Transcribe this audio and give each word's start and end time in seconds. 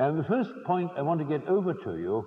And 0.00 0.16
the 0.16 0.24
first 0.24 0.50
point 0.64 0.90
I 0.96 1.02
want 1.02 1.18
to 1.20 1.26
get 1.26 1.46
over 1.48 1.74
to 1.74 1.96
you 1.98 2.24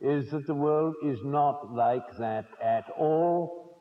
is 0.00 0.30
that 0.30 0.46
the 0.46 0.54
world 0.54 0.94
is 1.04 1.18
not 1.24 1.74
like 1.74 2.16
that 2.18 2.46
at 2.62 2.84
all. 2.98 3.76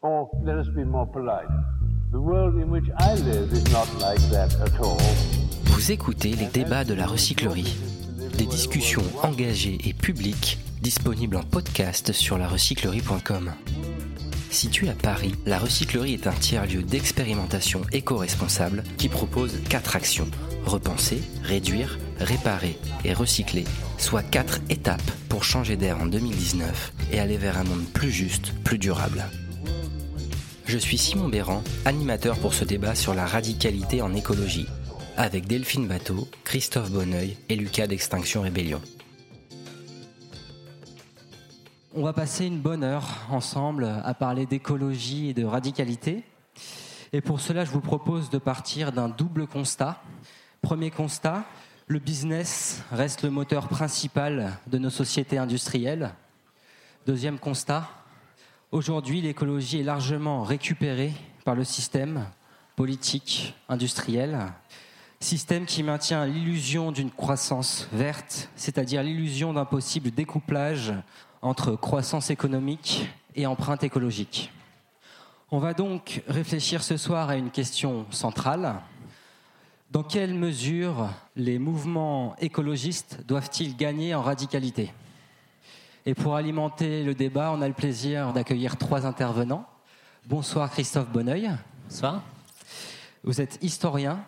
Or 0.00 0.30
let 0.42 0.56
us 0.56 0.68
be 0.68 0.84
more 0.84 1.06
polite. 1.06 1.48
The 2.10 2.20
world 2.20 2.54
in 2.56 2.70
which 2.70 2.88
I 2.98 3.14
live 3.14 3.52
is 3.52 3.70
not 3.72 3.88
like 4.00 4.20
that 4.30 4.54
at 4.60 4.80
all. 4.80 4.98
Vous 5.64 5.92
écoutez 5.92 6.30
les 6.36 6.46
débats 6.46 6.84
de 6.84 6.94
la 6.94 7.06
recyclerie. 7.06 7.76
Des 8.38 8.46
discussions 8.46 9.02
engagées 9.22 9.78
et 9.84 9.92
publiques 9.92 10.58
disponibles 10.80 11.36
en 11.36 11.42
podcast 11.42 12.12
sur 12.12 12.38
larecyclerie.com. 12.38 13.52
Située 14.54 14.88
à 14.88 14.94
Paris, 14.94 15.34
la 15.46 15.58
recyclerie 15.58 16.14
est 16.14 16.28
un 16.28 16.32
tiers-lieu 16.32 16.84
d'expérimentation 16.84 17.82
éco-responsable 17.90 18.84
qui 18.98 19.08
propose 19.08 19.58
quatre 19.68 19.96
actions 19.96 20.28
repenser, 20.64 21.20
réduire, 21.42 21.98
réparer 22.20 22.78
et 23.04 23.12
recycler, 23.14 23.64
soit 23.98 24.22
quatre 24.22 24.60
étapes 24.70 25.10
pour 25.28 25.42
changer 25.42 25.76
d'air 25.76 26.00
en 26.00 26.06
2019 26.06 26.92
et 27.10 27.18
aller 27.18 27.36
vers 27.36 27.58
un 27.58 27.64
monde 27.64 27.84
plus 27.92 28.12
juste, 28.12 28.52
plus 28.62 28.78
durable. 28.78 29.24
Je 30.66 30.78
suis 30.78 30.98
Simon 30.98 31.28
Béran, 31.28 31.64
animateur 31.84 32.38
pour 32.38 32.54
ce 32.54 32.64
débat 32.64 32.94
sur 32.94 33.12
la 33.12 33.26
radicalité 33.26 34.02
en 34.02 34.14
écologie, 34.14 34.68
avec 35.16 35.48
Delphine 35.48 35.88
Bateau, 35.88 36.28
Christophe 36.44 36.92
Bonneuil 36.92 37.36
et 37.48 37.56
Lucas 37.56 37.88
d'Extinction 37.88 38.42
Rébellion. 38.42 38.80
On 41.96 42.02
va 42.02 42.12
passer 42.12 42.46
une 42.46 42.58
bonne 42.58 42.82
heure 42.82 43.06
ensemble 43.30 43.84
à 44.02 44.14
parler 44.14 44.46
d'écologie 44.46 45.28
et 45.28 45.32
de 45.32 45.44
radicalité. 45.44 46.24
Et 47.12 47.20
pour 47.20 47.38
cela, 47.38 47.64
je 47.64 47.70
vous 47.70 47.80
propose 47.80 48.30
de 48.30 48.38
partir 48.38 48.90
d'un 48.90 49.08
double 49.08 49.46
constat. 49.46 50.02
Premier 50.60 50.90
constat, 50.90 51.44
le 51.86 52.00
business 52.00 52.82
reste 52.90 53.22
le 53.22 53.30
moteur 53.30 53.68
principal 53.68 54.58
de 54.66 54.78
nos 54.78 54.90
sociétés 54.90 55.38
industrielles. 55.38 56.12
Deuxième 57.06 57.38
constat, 57.38 57.88
aujourd'hui 58.72 59.20
l'écologie 59.20 59.78
est 59.78 59.84
largement 59.84 60.42
récupérée 60.42 61.12
par 61.44 61.54
le 61.54 61.62
système 61.62 62.26
politique, 62.74 63.54
industriel, 63.68 64.52
système 65.20 65.64
qui 65.64 65.84
maintient 65.84 66.26
l'illusion 66.26 66.90
d'une 66.90 67.12
croissance 67.12 67.88
verte, 67.92 68.50
c'est-à-dire 68.56 69.04
l'illusion 69.04 69.52
d'un 69.52 69.64
possible 69.64 70.10
découplage 70.10 70.92
entre 71.44 71.76
croissance 71.76 72.30
économique 72.30 73.06
et 73.36 73.46
empreinte 73.46 73.84
écologique. 73.84 74.50
On 75.50 75.58
va 75.58 75.74
donc 75.74 76.22
réfléchir 76.26 76.82
ce 76.82 76.96
soir 76.96 77.28
à 77.28 77.36
une 77.36 77.50
question 77.50 78.06
centrale. 78.10 78.76
Dans 79.90 80.02
quelle 80.02 80.32
mesure 80.34 81.10
les 81.36 81.58
mouvements 81.58 82.34
écologistes 82.40 83.20
doivent-ils 83.28 83.76
gagner 83.76 84.14
en 84.14 84.22
radicalité? 84.22 84.92
Et 86.06 86.14
pour 86.14 86.34
alimenter 86.34 87.04
le 87.04 87.14
débat, 87.14 87.52
on 87.52 87.60
a 87.60 87.68
le 87.68 87.74
plaisir 87.74 88.32
d'accueillir 88.32 88.78
trois 88.78 89.06
intervenants. 89.06 89.66
Bonsoir 90.26 90.70
Christophe 90.70 91.10
Bonneuil. 91.10 91.50
Bonsoir. 91.88 92.22
Vous 93.22 93.42
êtes 93.42 93.58
historien, 93.62 94.24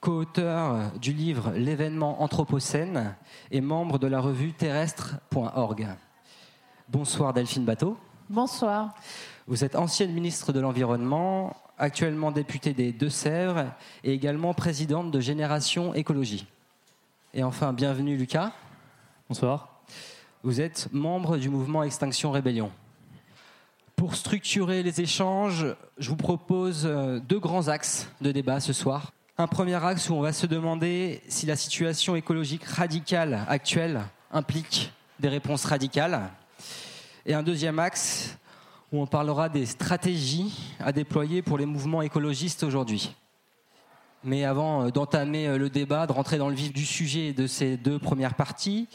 co-auteur 0.00 0.92
du 1.00 1.14
livre 1.14 1.52
L'événement 1.56 2.22
Anthropocène 2.22 3.16
et 3.50 3.62
membre 3.62 3.98
de 3.98 4.06
la 4.06 4.20
revue 4.20 4.52
terrestre.org. 4.52 5.88
Bonsoir 6.88 7.32
Delphine 7.32 7.64
Bateau. 7.64 7.96
Bonsoir. 8.28 8.94
Vous 9.46 9.64
êtes 9.64 9.76
ancienne 9.76 10.12
ministre 10.12 10.52
de 10.52 10.60
l'Environnement, 10.60 11.56
actuellement 11.78 12.32
députée 12.32 12.74
des 12.74 12.92
Deux-Sèvres 12.92 13.66
et 14.04 14.12
également 14.12 14.52
présidente 14.52 15.10
de 15.10 15.20
Génération 15.20 15.94
Écologie. 15.94 16.46
Et 17.34 17.44
enfin, 17.44 17.72
bienvenue 17.72 18.16
Lucas. 18.16 18.52
Bonsoir. 19.28 19.82
Vous 20.42 20.60
êtes 20.60 20.88
membre 20.92 21.36
du 21.36 21.48
mouvement 21.48 21.82
Extinction 21.82 22.32
Rébellion. 22.32 22.70
Pour 23.94 24.16
structurer 24.16 24.82
les 24.82 25.00
échanges, 25.00 25.66
je 25.98 26.08
vous 26.10 26.16
propose 26.16 26.82
euh, 26.84 27.20
deux 27.20 27.38
grands 27.38 27.68
axes 27.68 28.08
de 28.20 28.32
débat 28.32 28.58
ce 28.58 28.72
soir. 28.72 29.12
Un 29.38 29.46
premier 29.46 29.82
axe 29.82 30.10
où 30.10 30.14
on 30.14 30.20
va 30.20 30.32
se 30.32 30.46
demander 30.46 31.22
si 31.28 31.46
la 31.46 31.56
situation 31.56 32.16
écologique 32.16 32.64
radicale 32.64 33.44
actuelle 33.48 34.02
implique 34.32 34.92
des 35.20 35.28
réponses 35.28 35.64
radicales 35.64 36.30
et 37.26 37.34
un 37.34 37.42
deuxième 37.42 37.78
axe 37.78 38.36
où 38.92 39.00
on 39.00 39.06
parlera 39.06 39.48
des 39.48 39.66
stratégies 39.66 40.74
à 40.78 40.92
déployer 40.92 41.42
pour 41.42 41.58
les 41.58 41.66
mouvements 41.66 42.02
écologistes 42.02 42.62
aujourd'hui. 42.62 43.14
Mais 44.24 44.44
avant 44.44 44.84
euh, 44.84 44.90
d'entamer 44.90 45.48
euh, 45.48 45.58
le 45.58 45.70
débat, 45.70 46.06
de 46.06 46.12
rentrer 46.12 46.38
dans 46.38 46.48
le 46.48 46.54
vif 46.54 46.72
du 46.72 46.84
sujet 46.84 47.32
de 47.32 47.46
ces 47.46 47.76
deux 47.76 47.98
premières 47.98 48.34
parties, 48.34 48.88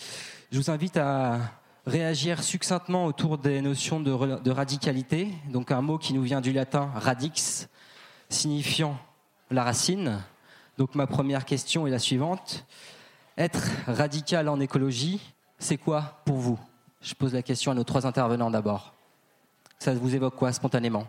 je 0.52 0.58
vous 0.60 0.70
invite 0.70 0.98
à 0.98 1.40
réagir 1.86 2.44
succinctement 2.44 3.06
autour 3.06 3.38
des 3.38 3.62
notions 3.62 4.00
de, 4.00 4.42
de 4.42 4.52
radicalité, 4.52 5.30
donc 5.50 5.72
un 5.72 5.82
mot 5.82 5.98
qui 5.98 6.14
nous 6.14 6.22
vient 6.22 6.42
du 6.42 6.54
latin 6.54 6.92
radix, 6.96 7.68
signifiant 8.30 8.98
la 9.52 9.64
racine. 9.64 10.20
Donc 10.78 10.96
ma 10.96 11.08
première 11.08 11.46
question 11.46 11.88
est 11.88 11.92
la 11.92 12.00
suivante. 12.00 12.66
Être 13.38 13.68
radical 13.88 14.48
en 14.50 14.60
écologie, 14.60 15.22
c'est 15.60 15.78
quoi 15.78 16.22
pour 16.26 16.38
vous? 16.38 16.60
Je 17.02 17.14
pose 17.14 17.34
la 17.34 17.42
question 17.42 17.72
à 17.72 17.76
nos 17.76 17.84
trois 17.84 18.06
intervenants 18.06 18.52
d'abord. 18.52 18.94
Ça 19.80 19.94
vous 19.94 20.16
évoque 20.16 20.36
quoi 20.36 20.52
spontanément? 20.52 21.08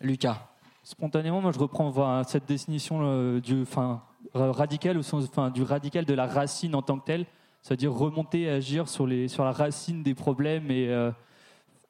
Lucas 0.00 0.48
Spontanément, 0.82 1.40
moi 1.40 1.52
je 1.52 1.58
reprends 1.58 2.22
cette 2.24 2.46
définition 2.46 2.98
euh, 3.02 3.40
du 3.40 3.62
enfin, 3.62 4.02
radical 4.34 4.98
au 4.98 5.02
sens 5.02 5.24
enfin, 5.30 5.50
du 5.50 5.62
radical 5.62 6.04
de 6.04 6.12
la 6.12 6.26
racine 6.26 6.74
en 6.74 6.82
tant 6.82 6.98
que 6.98 7.06
telle, 7.06 7.26
c'est-à-dire 7.62 7.92
remonter 7.92 8.42
et 8.42 8.50
agir 8.50 8.88
sur, 8.88 9.06
les, 9.06 9.28
sur 9.28 9.44
la 9.44 9.52
racine 9.52 10.02
des 10.02 10.14
problèmes 10.14 10.70
et, 10.70 10.88
euh, 10.88 11.10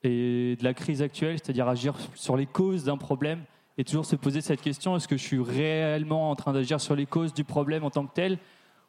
et 0.05 0.56
de 0.56 0.62
la 0.62 0.75
crise 0.75 1.03
actuelle, 1.03 1.39
c'est-à-dire 1.43 1.69
agir 1.69 1.95
sur 2.15 2.37
les 2.37 2.47
causes 2.47 2.85
d'un 2.85 2.97
problème 2.97 3.43
et 3.79 3.85
toujours 3.85 4.06
se 4.06 4.15
poser 4.15 4.41
cette 4.41 4.61
question 4.61 4.97
est-ce 4.97 5.09
que 5.09 5.17
je 5.17 5.23
suis 5.23 5.43
réellement 5.43 6.31
en 6.31 6.37
train 6.37 6.53
d'agir 6.53 6.81
sur 6.81 6.95
les 6.95 7.06
causes 7.06 7.35
du 7.35 7.43
problème 7.43 7.83
en 7.83 7.91
tant 7.91 8.06
que 8.06 8.15
tel 8.15 8.39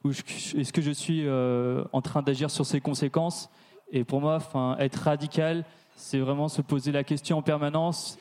ou 0.03 0.11
est-ce 0.11 0.71
que 0.71 0.81
je 0.81 0.91
suis 0.91 1.23
euh, 1.25 1.83
en 1.91 2.01
train 2.01 2.21
d'agir 2.21 2.51
sur 2.51 2.65
ses 2.65 2.79
conséquences 2.79 3.49
et 3.95 4.03
pour 4.03 4.19
moi, 4.19 4.35
enfin, 4.35 4.75
être 4.77 4.97
radical, 4.97 5.63
c'est 5.95 6.19
vraiment 6.19 6.49
se 6.49 6.61
poser 6.61 6.91
la 6.91 7.05
question 7.05 7.37
en 7.37 7.41
permanence. 7.41 8.19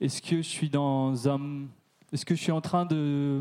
Est-ce 0.00 0.20
que 0.20 0.38
je 0.38 0.48
suis 0.48 0.68
dans 0.68 1.28
un, 1.28 1.66
est-ce 2.12 2.26
que 2.26 2.34
je 2.34 2.42
suis 2.42 2.50
en 2.50 2.60
train 2.60 2.84
de, 2.86 3.40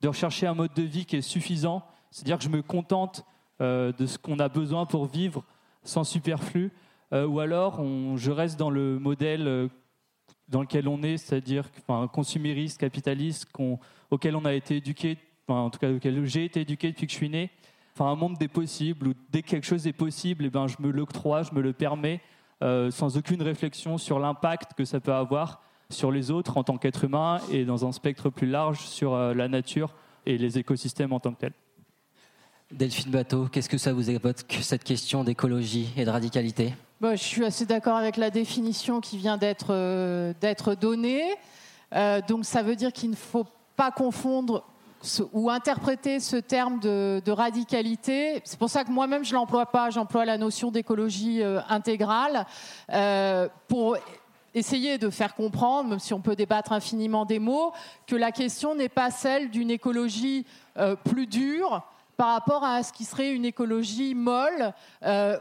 de 0.00 0.08
rechercher 0.08 0.48
un 0.48 0.54
mode 0.54 0.74
de 0.74 0.82
vie 0.82 1.04
qui 1.04 1.14
est 1.14 1.22
suffisant? 1.22 1.84
C'est-à-dire 2.10 2.38
que 2.38 2.44
je 2.44 2.48
me 2.48 2.60
contente 2.60 3.24
euh, 3.60 3.92
de 3.92 4.06
ce 4.06 4.18
qu'on 4.18 4.40
a 4.40 4.48
besoin 4.48 4.84
pour 4.84 5.06
vivre 5.06 5.44
sans 5.84 6.02
superflu, 6.02 6.72
euh, 7.12 7.24
ou 7.24 7.38
alors 7.38 7.80
je 8.16 8.32
reste 8.32 8.58
dans 8.58 8.70
le 8.70 8.98
modèle 8.98 9.46
euh, 9.46 9.68
dans 10.48 10.62
lequel 10.62 10.88
on 10.88 11.04
est, 11.04 11.18
c'est-à-dire 11.18 11.70
enfin, 11.86 12.08
consumériste, 12.08 12.80
capitaliste, 12.80 13.46
auquel 14.10 14.34
on 14.34 14.44
a 14.44 14.54
été 14.54 14.78
éduqué, 14.78 15.18
enfin, 15.46 15.60
en 15.60 15.70
tout 15.70 15.78
cas 15.78 15.92
auquel 15.92 16.24
j'ai 16.24 16.46
été 16.46 16.62
éduqué 16.62 16.90
depuis 16.90 17.06
que 17.06 17.12
je 17.12 17.16
suis 17.16 17.30
né, 17.30 17.52
enfin 17.94 18.10
un 18.10 18.14
monde 18.14 18.38
des 18.38 18.48
possibles 18.48 19.08
où 19.08 19.14
dès 19.30 19.42
que 19.42 19.48
quelque 19.48 19.66
chose 19.66 19.86
est 19.86 19.92
possible, 19.92 20.44
et 20.44 20.46
eh 20.48 20.50
ben, 20.50 20.66
je 20.66 20.76
me 20.80 20.90
l'octroie, 20.90 21.42
je 21.42 21.54
me 21.54 21.60
le 21.60 21.72
permets, 21.72 22.20
euh, 22.62 22.90
sans 22.90 23.16
aucune 23.16 23.42
réflexion 23.42 23.98
sur 23.98 24.18
l'impact 24.18 24.74
que 24.74 24.84
ça 24.84 25.00
peut 25.00 25.12
avoir 25.12 25.62
sur 25.90 26.10
les 26.10 26.30
autres 26.30 26.56
en 26.56 26.64
tant 26.64 26.78
qu'être 26.78 27.04
humain 27.04 27.40
et 27.50 27.64
dans 27.64 27.86
un 27.86 27.92
spectre 27.92 28.30
plus 28.30 28.46
large 28.46 28.78
sur 28.78 29.14
euh, 29.14 29.34
la 29.34 29.48
nature 29.48 29.94
et 30.26 30.38
les 30.38 30.58
écosystèmes 30.58 31.12
en 31.12 31.20
tant 31.20 31.32
que 31.32 31.40
tels. 31.40 31.52
Delphine 32.70 33.10
Bateau, 33.10 33.48
qu'est-ce 33.48 33.68
que 33.68 33.76
ça 33.76 33.92
vous 33.92 34.08
évoque, 34.08 34.36
cette 34.62 34.84
question 34.84 35.24
d'écologie 35.24 35.92
et 35.96 36.06
de 36.06 36.10
radicalité? 36.10 36.72
Bah, 37.00 37.16
Je 37.16 37.22
suis 37.22 37.44
assez 37.44 37.66
d'accord 37.66 37.96
avec 37.96 38.16
la 38.16 38.30
définition 38.30 39.00
qui 39.00 39.18
vient 39.18 39.36
d'être 39.36 39.66
euh, 39.70 40.32
donnée. 40.80 41.34
donc 42.28 42.46
ça 42.46 42.62
veut 42.62 42.76
dire 42.76 42.92
qu'il 42.92 43.10
ne 43.10 43.16
faut 43.16 43.46
pas 43.76 43.90
confondre 43.90 44.64
ou 45.32 45.50
interpréter 45.50 46.20
ce 46.20 46.36
terme 46.36 46.78
de, 46.80 47.30
radicalité. 47.30 48.40
C'est 48.44 48.58
pour 48.58 48.70
ça 48.70 48.84
que 48.84 48.90
moi-même, 48.90 49.24
je 49.24 49.30
ne 49.30 49.36
l'emploie 49.36 49.66
pas, 49.66 49.90
j'emploie 49.90 50.24
la 50.24 50.38
notion 50.38 50.70
d'écologie 50.70 51.42
euh, 51.42 51.60
intégrale 51.68 52.46
euh, 52.92 53.48
pour 53.68 53.96
essayer 54.54 54.98
de 54.98 55.08
faire 55.08 55.34
comprendre, 55.34 55.90
même 55.90 55.98
si 55.98 56.12
on 56.12 56.20
peut 56.20 56.36
débattre 56.36 56.72
infiniment 56.72 57.24
des 57.24 57.38
mots, 57.38 57.72
que 58.06 58.16
la 58.16 58.32
question 58.32 58.74
n'est 58.74 58.90
pas 58.90 59.10
celle 59.10 59.50
d'une 59.50 59.70
écologie 59.70 60.46
euh, 60.76 60.94
plus 60.94 61.26
dure 61.26 61.82
par 62.16 62.34
rapport 62.34 62.62
à 62.62 62.82
ce 62.82 62.92
qui 62.92 63.04
serait 63.04 63.32
une 63.32 63.46
écologie 63.46 64.14
molle 64.14 64.74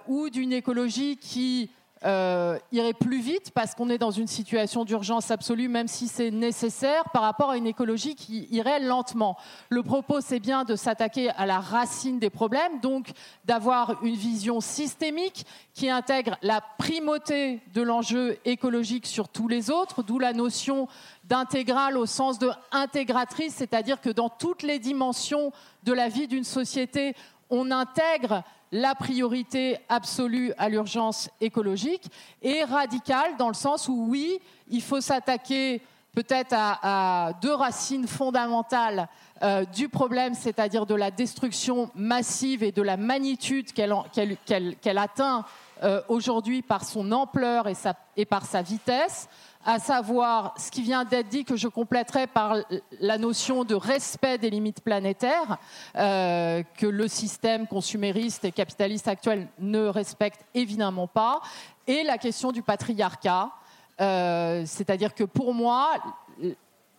ou 0.07 0.29
d'une 0.29 0.53
écologie 0.53 1.17
qui 1.17 1.69
euh, 2.03 2.57
irait 2.71 2.93
plus 2.93 3.21
vite 3.21 3.51
parce 3.51 3.75
qu'on 3.75 3.89
est 3.89 3.99
dans 3.99 4.09
une 4.09 4.27
situation 4.27 4.85
d'urgence 4.85 5.29
absolue, 5.29 5.67
même 5.67 5.87
si 5.87 6.07
c'est 6.07 6.31
nécessaire, 6.31 7.03
par 7.13 7.21
rapport 7.21 7.51
à 7.51 7.57
une 7.57 7.67
écologie 7.67 8.15
qui 8.15 8.47
irait 8.49 8.79
lentement. 8.79 9.37
Le 9.69 9.83
propos, 9.83 10.19
c'est 10.19 10.39
bien 10.39 10.63
de 10.63 10.75
s'attaquer 10.75 11.29
à 11.29 11.45
la 11.45 11.59
racine 11.59 12.17
des 12.17 12.31
problèmes, 12.31 12.79
donc 12.81 13.11
d'avoir 13.45 14.03
une 14.03 14.15
vision 14.15 14.61
systémique 14.61 15.45
qui 15.73 15.89
intègre 15.89 16.37
la 16.41 16.61
primauté 16.79 17.61
de 17.73 17.83
l'enjeu 17.83 18.39
écologique 18.45 19.05
sur 19.05 19.29
tous 19.29 19.47
les 19.47 19.69
autres, 19.69 20.01
d'où 20.01 20.17
la 20.17 20.33
notion 20.33 20.87
d'intégrale 21.25 21.97
au 21.97 22.07
sens 22.07 22.39
de 22.39 22.49
intégratrice, 22.71 23.53
c'est-à-dire 23.55 24.01
que 24.01 24.09
dans 24.09 24.29
toutes 24.29 24.63
les 24.63 24.79
dimensions 24.79 25.51
de 25.83 25.93
la 25.93 26.09
vie 26.09 26.27
d'une 26.27 26.43
société, 26.43 27.15
on 27.51 27.69
intègre 27.69 28.43
la 28.71 28.95
priorité 28.95 29.77
absolue 29.89 30.53
à 30.57 30.69
l'urgence 30.69 31.29
écologique 31.41 32.05
et 32.41 32.63
radicale 32.63 33.35
dans 33.37 33.49
le 33.49 33.53
sens 33.53 33.87
où 33.87 34.05
oui, 34.09 34.39
il 34.69 34.81
faut 34.81 35.01
s'attaquer 35.01 35.81
peut-être 36.13 36.53
à, 36.53 37.31
deux 37.41 37.53
racines 37.53 38.07
fondamentales 38.07 39.07
euh, 39.43 39.65
du 39.65 39.89
problème, 39.89 40.33
c'est-à-dire 40.33 40.85
de 40.85 40.95
la 40.95 41.09
destruction 41.09 41.89
massive 41.95 42.63
et 42.63 42.71
de 42.71 42.81
la 42.81 42.97
magnitude 42.97 43.71
qu'elle 43.73 44.97
atteint 44.97 45.45
euh, 45.83 46.01
aujourd'hui 46.09 46.61
par 46.61 46.83
son 46.83 47.11
ampleur 47.11 47.67
et, 47.67 47.73
et 48.17 48.25
par 48.25 48.45
sa 48.45 48.61
vitesse 48.61 49.27
à 49.65 49.79
savoir 49.79 50.53
ce 50.57 50.71
qui 50.71 50.81
vient 50.81 51.05
d'être 51.05 51.29
dit, 51.29 51.45
que 51.45 51.55
je 51.55 51.67
compléterai 51.67 52.27
par 52.27 52.57
la 52.99 53.17
notion 53.17 53.63
de 53.63 53.75
respect 53.75 54.37
des 54.37 54.49
limites 54.49 54.81
planétaires, 54.81 55.57
euh, 55.95 56.63
que 56.77 56.87
le 56.87 57.07
système 57.07 57.67
consumériste 57.67 58.45
et 58.45 58.51
capitaliste 58.51 59.07
actuel 59.07 59.47
ne 59.59 59.85
respecte 59.85 60.41
évidemment 60.53 61.07
pas, 61.07 61.41
et 61.87 62.03
la 62.03 62.17
question 62.17 62.51
du 62.51 62.61
patriarcat. 62.61 63.51
Euh, 63.99 64.63
c'est-à-dire 64.65 65.13
que 65.13 65.23
pour 65.23 65.53
moi, 65.53 65.91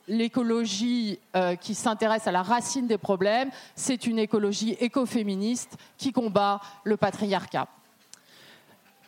l'écologie 0.07 1.19
euh, 1.35 1.57
qui 1.57 1.75
s'intéresse 1.75 2.27
à 2.27 2.33
la 2.33 2.43
racine 2.43 2.87
des 2.87 2.99
problèmes, 2.99 3.51
c'est 3.75 4.07
une 4.07 4.19
écologie 4.19 4.77
écoféministe 4.81 5.77
qui 5.97 6.13
combat 6.13 6.61
le 6.85 6.97
patriarcat. 6.97 7.67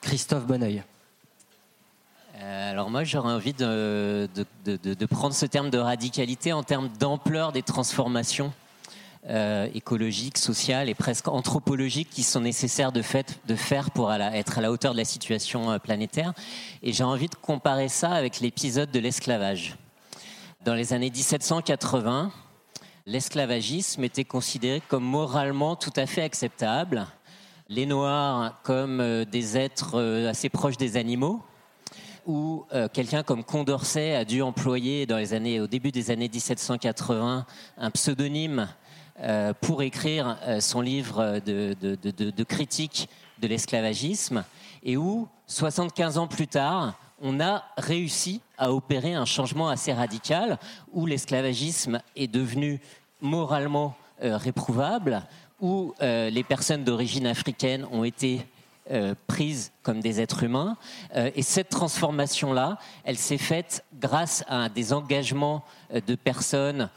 Christophe 0.00 0.46
Bonneuil. 0.46 0.82
Euh, 2.40 2.70
alors 2.70 2.90
moi 2.90 3.04
j'aurais 3.04 3.32
envie 3.32 3.52
de, 3.52 4.28
prendre 5.08 5.34
ce 5.34 5.46
terme 5.46 5.70
de 5.70 5.78
radicalité 5.78 6.52
en 6.52 6.64
termes 6.64 6.88
d'ampleur 6.98 7.52
des 7.52 7.62
transformations 7.62 8.52
euh, 9.28 9.68
écologiques, 9.72 10.36
sociales 10.36 10.88
et 10.88 10.94
presque 10.94 11.28
anthropologiques 11.28 12.10
qui 12.10 12.24
sont 12.24 12.40
nécessaires 12.40 12.92
de, 12.92 13.02
fait, 13.02 13.40
de 13.46 13.54
faire 13.54 13.90
pour 13.92 14.12
être 14.12 14.58
à 14.58 14.60
la 14.60 14.72
hauteur 14.72 14.92
de 14.92 14.98
la 14.98 15.04
situation 15.04 15.70
euh, 15.70 15.78
planétaire. 15.78 16.34
Et 16.82 16.92
j'ai 16.92 17.04
envie 17.04 17.28
de 17.28 17.36
comparer 17.36 17.88
ça 17.88 18.10
avec 18.10 18.40
l'épisode 18.40 18.90
de 18.90 18.98
l'esclavage. 18.98 19.76
Dans 20.64 20.74
les 20.74 20.92
années 20.92 21.10
1780, 21.10 22.32
l'esclavagisme 23.06 24.02
était 24.02 24.24
considéré 24.24 24.82
comme 24.88 25.04
moralement 25.04 25.76
tout 25.76 25.92
à 25.96 26.06
fait 26.06 26.22
acceptable. 26.22 27.06
Les 27.68 27.86
Noirs 27.86 28.60
comme 28.62 29.24
des 29.24 29.56
êtres 29.56 30.26
assez 30.28 30.50
proches 30.50 30.76
des 30.76 30.96
animaux, 30.98 31.42
où 32.26 32.64
euh, 32.72 32.88
quelqu'un 32.92 33.22
comme 33.22 33.44
Condorcet 33.44 34.14
a 34.14 34.24
dû 34.24 34.42
employer 34.42 35.06
dans 35.06 35.18
les 35.18 35.34
années, 35.34 35.60
au 35.60 35.66
début 35.66 35.92
des 35.92 36.10
années 36.10 36.28
1780 36.28 37.46
un 37.76 37.90
pseudonyme 37.90 38.68
euh, 39.20 39.52
pour 39.60 39.82
écrire 39.82 40.38
euh, 40.42 40.60
son 40.60 40.80
livre 40.80 41.40
de, 41.44 41.74
de 41.74 42.44
critique 42.44 43.08
de 43.40 43.48
l'esclavagisme, 43.48 44.44
et 44.82 44.96
où 44.96 45.28
75 45.46 46.18
ans 46.18 46.26
plus 46.26 46.46
tard, 46.46 46.94
on 47.20 47.40
a 47.40 47.64
réussi 47.76 48.40
à 48.58 48.72
opérer 48.72 49.14
un 49.14 49.24
changement 49.24 49.68
assez 49.68 49.92
radical 49.92 50.58
où 50.92 51.06
l'esclavagisme 51.06 52.00
est 52.16 52.28
devenu 52.28 52.80
moralement 53.20 53.96
réprouvable, 54.20 55.22
où 55.60 55.94
les 56.00 56.44
personnes 56.44 56.84
d'origine 56.84 57.26
africaine 57.26 57.86
ont 57.90 58.04
été 58.04 58.46
euh, 58.90 59.14
prises 59.26 59.72
comme 59.82 60.00
des 60.00 60.20
êtres 60.20 60.42
humains. 60.42 60.76
Euh, 61.16 61.30
et 61.34 61.40
cette 61.40 61.70
transformation-là, 61.70 62.76
elle 63.04 63.16
s'est 63.16 63.38
faite 63.38 63.82
grâce 63.98 64.44
à 64.46 64.68
des 64.68 64.92
engagements 64.92 65.64
euh, 65.94 66.02
de 66.06 66.14
personnes 66.14 66.90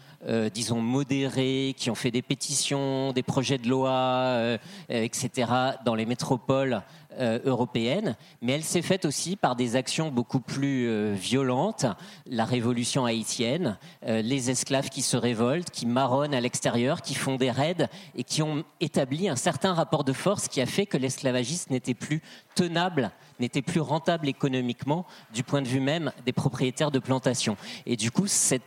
disons, 0.53 0.81
modérées, 0.81 1.75
qui 1.77 1.89
ont 1.91 1.95
fait 1.95 2.09
des 2.09 2.23
pétitions, 2.23 3.13
des 3.13 3.21
projets 3.21 3.59
de 3.59 3.69
loi, 3.69 4.57
etc., 4.89 5.29
dans 5.85 5.93
les 5.93 6.07
métropoles 6.07 6.81
euh, 7.19 7.39
européenne, 7.45 8.15
mais 8.43 8.53
elle 8.53 8.63
s'est 8.63 8.83
faite 8.83 9.03
aussi 9.03 9.35
par 9.35 9.55
des 9.55 9.75
actions 9.75 10.11
beaucoup 10.11 10.39
plus 10.39 10.87
euh, 10.87 11.15
violentes, 11.15 11.87
la 12.27 12.45
révolution 12.45 13.05
haïtienne, 13.05 13.79
euh, 14.05 14.21
les 14.21 14.51
esclaves 14.51 14.89
qui 14.89 15.01
se 15.01 15.17
révoltent, 15.17 15.71
qui 15.71 15.87
marronnent 15.87 16.35
à 16.35 16.41
l'extérieur, 16.41 17.01
qui 17.01 17.15
font 17.15 17.35
des 17.35 17.49
raids 17.49 17.87
et 18.15 18.23
qui 18.23 18.43
ont 18.43 18.63
établi 18.81 19.29
un 19.29 19.35
certain 19.35 19.73
rapport 19.73 20.03
de 20.03 20.13
force 20.13 20.47
qui 20.47 20.61
a 20.61 20.67
fait 20.67 20.85
que 20.85 20.97
l'esclavagisme 20.97 21.73
n'était 21.73 21.95
plus 21.95 22.21
tenable 22.53 23.11
n'était 23.39 23.61
plus 23.61 23.81
rentable 23.81 24.27
économiquement 24.27 25.05
du 25.31 25.43
point 25.43 25.61
de 25.61 25.67
vue 25.67 25.79
même 25.79 26.11
des 26.25 26.33
propriétaires 26.33 26.89
de 26.89 26.97
plantations. 26.97 27.55
Et 27.85 27.95
du 27.95 28.09
coup, 28.09 28.25
cet 28.25 28.63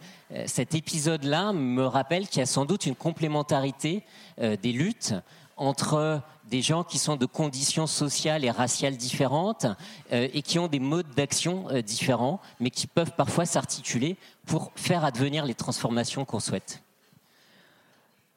épisode-là 0.76 1.52
me 1.52 1.85
rappelle 1.85 2.29
qu'il 2.29 2.38
y 2.38 2.43
a 2.43 2.47
sans 2.47 2.67
doute 2.67 2.87
une 2.87 2.94
complémentarité 2.94 4.05
des 4.38 4.73
luttes 4.73 5.14
entre 5.61 6.23
des 6.50 6.62
gens 6.62 6.82
qui 6.82 6.99
sont 6.99 7.17
de 7.17 7.26
conditions 7.26 7.87
sociales 7.87 8.44
et 8.44 8.50
raciales 8.50 8.97
différentes 8.97 9.67
euh, 10.12 10.29
et 10.32 10.43
qui 10.43 10.58
ont 10.58 10.67
des 10.67 10.81
modes 10.81 11.08
d'action 11.17 11.69
euh, 11.70 11.81
différents, 11.81 12.41
mais 12.58 12.70
qui 12.70 12.88
peuvent 12.88 13.12
parfois 13.17 13.47
s'articuler 13.47 14.17
pour 14.47 14.73
faire 14.75 15.05
advenir 15.05 15.47
les 15.47 15.55
transformations 15.55 16.25
qu'on 16.25 16.41
souhaite. 16.41 16.82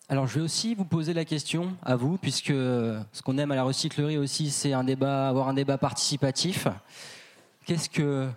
Alors 0.09 0.27
je 0.27 0.35
vais 0.35 0.41
aussi 0.41 0.75
vous 0.75 0.85
poser 0.85 1.13
la 1.13 1.25
question 1.25 1.75
à 1.83 1.95
vous, 1.95 2.17
puisque 2.17 2.49
ce 2.49 3.21
qu'on 3.23 3.37
aime 3.39 3.51
à 3.51 3.55
la 3.55 3.63
recyclerie 3.63 4.17
aussi, 4.17 4.51
c'est 4.51 4.73
un 4.73 4.83
débat, 4.83 5.27
avoir 5.27 5.47
un 5.47 5.53
débat 5.53 5.79
participatif. 5.79 6.67
Qu'est-ce 7.65 7.89
que 7.89 8.29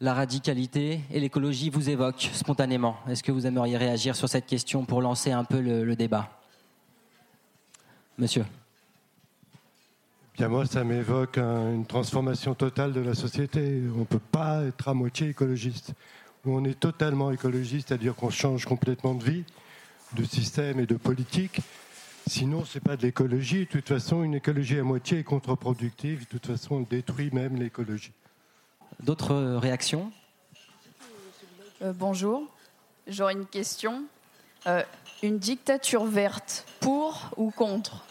la 0.00 0.14
radicalité 0.14 1.00
et 1.10 1.18
l'écologie 1.18 1.70
vous 1.70 1.90
évoquent 1.90 2.30
spontanément? 2.34 2.96
Est-ce 3.08 3.22
que 3.22 3.32
vous 3.32 3.46
aimeriez 3.46 3.76
réagir 3.76 4.14
sur 4.14 4.28
cette 4.28 4.46
question 4.46 4.84
pour 4.84 5.00
lancer 5.02 5.32
un 5.32 5.44
peu 5.44 5.60
le 5.60 5.96
débat? 5.96 6.28
Monsieur 8.16 8.44
Bien 10.36 10.48
moi, 10.48 10.66
ça 10.66 10.82
m'évoque 10.82 11.38
une 11.38 11.86
transformation 11.86 12.54
totale 12.54 12.92
de 12.92 13.00
la 13.00 13.14
société. 13.14 13.80
On 13.94 14.00
ne 14.00 14.04
peut 14.04 14.18
pas 14.18 14.64
être 14.64 14.88
à 14.88 14.94
moitié 14.94 15.28
écologiste. 15.28 15.92
Ou 16.44 16.56
on 16.58 16.64
est 16.64 16.78
totalement 16.78 17.30
écologiste, 17.30 17.88
c'est-à-dire 17.88 18.16
qu'on 18.16 18.30
change 18.30 18.64
complètement 18.64 19.14
de 19.14 19.22
vie, 19.22 19.44
de 20.16 20.24
système 20.24 20.80
et 20.80 20.86
de 20.86 20.96
politique. 20.96 21.60
Sinon, 22.26 22.64
ce 22.64 22.78
n'est 22.78 22.82
pas 22.82 22.96
de 22.96 23.02
l'écologie. 23.02 23.60
De 23.60 23.64
toute 23.70 23.86
façon, 23.86 24.24
une 24.24 24.34
écologie 24.34 24.76
à 24.76 24.82
moitié 24.82 25.20
est 25.20 25.22
contre-productive. 25.22 26.22
De 26.22 26.24
toute 26.26 26.46
façon, 26.48 26.80
elle 26.80 26.88
détruit 26.88 27.30
même 27.32 27.54
l'écologie. 27.54 28.12
D'autres 29.00 29.36
réactions? 29.58 30.10
Euh, 31.82 31.92
Bonjour. 31.94 32.42
J'aurais 33.06 33.34
une 33.34 33.46
question. 33.46 34.02
Euh, 34.66 34.82
une 35.22 35.38
dictature 35.38 36.06
verte, 36.06 36.66
pour 36.80 37.30
ou 37.36 37.52
contre? 37.52 38.04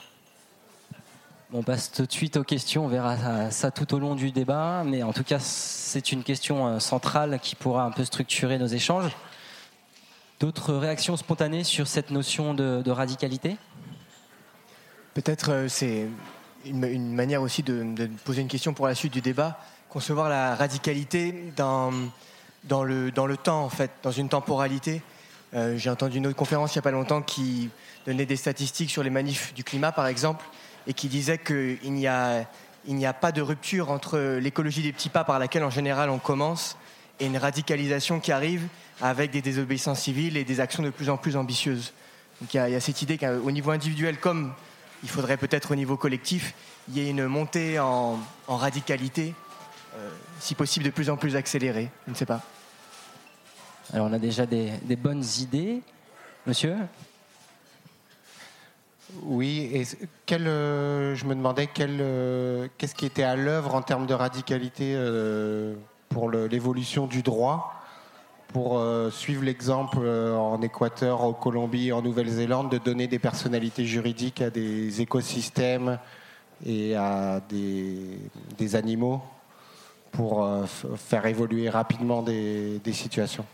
On 1.53 1.61
passe 1.61 1.91
tout 1.91 2.05
de 2.07 2.11
suite 2.11 2.35
aux 2.35 2.43
questions, 2.43 2.85
on 2.85 2.87
verra 2.87 3.51
ça 3.51 3.69
tout 3.69 3.93
au 3.93 3.99
long 3.99 4.15
du 4.15 4.31
débat, 4.31 4.83
mais 4.83 5.03
en 5.03 5.13
tout 5.13 5.23
cas 5.23 5.37
c'est 5.39 6.11
une 6.11 6.23
question 6.23 6.67
euh, 6.67 6.79
centrale 6.79 7.39
qui 7.41 7.55
pourra 7.55 7.83
un 7.83 7.91
peu 7.91 8.03
structurer 8.03 8.57
nos 8.57 8.65
échanges. 8.65 9.11
D'autres 10.39 10.73
réactions 10.73 11.15
spontanées 11.15 11.63
sur 11.63 11.85
cette 11.87 12.09
notion 12.09 12.55
de, 12.55 12.89
radicalité? 12.89 13.57
Peut-être 15.13 15.51
euh, 15.51 15.67
c'est 15.67 16.07
une, 16.65 17.13
manière 17.13 17.43
aussi 17.43 17.61
de, 17.61 18.09
poser 18.25 18.41
une 18.41 18.47
question 18.47 18.73
pour 18.73 18.87
la 18.87 18.95
suite 18.95 19.13
du 19.13 19.21
débat, 19.21 19.59
concevoir 19.89 20.29
la 20.29 20.55
radicalité 20.55 21.53
dans, 21.55 21.91
dans, 22.63 22.83
le, 22.83 23.11
temps 23.37 23.63
en 23.63 23.69
fait, 23.69 23.91
dans 24.01 24.11
une 24.11 24.27
temporalité. 24.27 25.03
Euh, 25.53 25.77
j'ai 25.77 25.91
entendu 25.91 26.17
une 26.17 26.25
autre 26.25 26.35
conférence 26.35 26.73
il 26.73 26.79
n'y 26.79 26.81
a 26.81 26.81
pas 26.81 26.89
longtemps 26.89 27.21
qui 27.21 27.69
donnait 28.07 28.25
des 28.25 28.37
statistiques 28.37 28.89
sur 28.89 29.03
les 29.03 29.11
manifs 29.11 29.53
du 29.53 29.63
climat 29.63 29.91
par 29.91 30.07
exemple 30.07 30.43
et 30.87 30.93
qui 30.93 31.07
disait 31.07 31.37
qu'il 31.37 31.93
n'y 31.93 32.07
a, 32.07 32.45
il 32.85 32.95
n'y 32.95 33.05
a 33.05 33.13
pas 33.13 33.31
de 33.31 33.41
rupture 33.41 33.89
entre 33.89 34.19
l'écologie 34.41 34.81
des 34.81 34.91
petits 34.91 35.09
pas 35.09 35.23
par 35.23 35.39
laquelle 35.39 35.63
en 35.63 35.69
général 35.69 36.09
on 36.09 36.19
commence 36.19 36.77
et 37.19 37.25
une 37.25 37.37
radicalisation 37.37 38.19
qui 38.19 38.31
arrive 38.31 38.67
avec 39.01 39.31
des 39.31 39.41
désobéissances 39.41 40.01
civiles 40.01 40.37
et 40.37 40.43
des 40.43 40.59
actions 40.59 40.83
de 40.83 40.89
plus 40.89 41.09
en 41.09 41.17
plus 41.17 41.35
ambitieuses. 41.35 41.93
Donc 42.41 42.53
il 42.53 42.57
y 42.57 42.75
a, 42.75 42.79
cette 42.79 43.01
idée 43.01 43.17
qu'au 43.17 43.51
niveau 43.51 43.71
individuel, 43.71 44.17
comme 44.17 44.53
il 45.03 45.09
faudrait 45.09 45.37
peut-être 45.37 45.71
au 45.71 45.75
niveau 45.75 45.97
collectif, 45.97 46.53
il 46.89 46.97
y 46.97 47.01
ait 47.05 47.09
une 47.09 47.27
montée 47.27 47.79
en, 47.79 48.19
radicalité, 48.47 49.33
euh, 49.95 50.09
si 50.39 50.55
possible 50.55 50.85
de 50.85 50.89
plus 50.89 51.09
en 51.09 51.17
plus 51.17 51.35
accélérée. 51.35 51.89
Je 52.07 52.11
ne 52.11 52.15
sais 52.15 52.25
pas. 52.25 52.41
Alors 53.93 54.07
on 54.09 54.13
a 54.13 54.19
déjà 54.19 54.45
des, 54.45 54.71
des 54.83 54.95
bonnes 54.95 55.23
idées. 55.39 55.81
Monsieur? 56.45 56.75
Oui, 59.21 59.69
et 59.73 59.85
euh, 60.31 61.15
je 61.15 61.25
me 61.25 61.35
demandais 61.35 61.69
euh, 61.79 62.67
qu'est-ce 62.77 62.95
qui 62.95 63.05
était 63.05 63.23
à 63.23 63.35
l'œuvre 63.35 63.75
en 63.75 63.81
termes 63.81 64.07
de 64.07 64.13
radicalité 64.13 64.93
euh, 64.95 65.75
pour 66.09 66.29
l'évolution 66.31 67.07
du 67.07 67.21
droit, 67.21 67.73
pour 68.49 68.79
suivre 69.11 69.43
l'exemple 69.43 70.07
en 70.07 70.61
Équateur, 70.61 71.21
en 71.21 71.33
Colombie, 71.33 71.91
en 71.91 72.03
Nouvelle-Zélande, 72.03 72.69
de 72.69 72.77
donner 72.77 73.07
des 73.07 73.17
personnalités 73.17 73.85
juridiques 73.85 74.41
à 74.41 74.51
des 74.51 75.01
écosystèmes 75.01 75.97
et 76.63 76.95
à 76.95 77.41
des, 77.49 78.75
animaux 78.75 79.23
pour 80.11 80.47
faire 80.97 81.25
évoluer 81.25 81.67
rapidement 81.67 82.21
des 82.21 82.79
situations? 82.91 83.45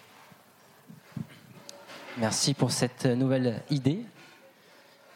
Merci 2.17 2.53
pour 2.53 2.71
cette 2.71 3.05
nouvelle 3.05 3.61
idée. 3.69 4.03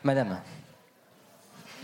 Madame. 0.04 0.38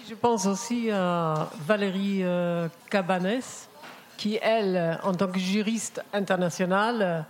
Je 0.09 0.13
pense 0.13 0.45
aussi 0.45 0.91
à 0.91 1.49
Valérie 1.65 2.19
euh, 2.23 2.67
Cabanès, 2.89 3.69
qui, 4.17 4.37
elle, 4.41 4.99
en 5.03 5.13
tant 5.13 5.27
que 5.27 5.39
juriste 5.39 6.03
internationale, 6.11 7.25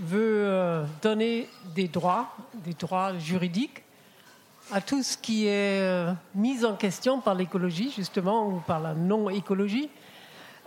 veut 0.00 0.44
euh, 0.44 0.84
donner 1.02 1.48
des 1.76 1.86
droits, 1.86 2.34
des 2.64 2.74
droits 2.74 3.16
juridiques 3.18 3.84
à 4.72 4.80
tout 4.80 5.04
ce 5.04 5.16
qui 5.16 5.46
est 5.46 5.80
euh, 5.82 6.12
mis 6.34 6.64
en 6.64 6.74
question 6.74 7.20
par 7.20 7.34
l'écologie, 7.34 7.92
justement, 7.94 8.48
ou 8.48 8.60
par 8.66 8.80
la 8.80 8.94
non-écologie. 8.94 9.88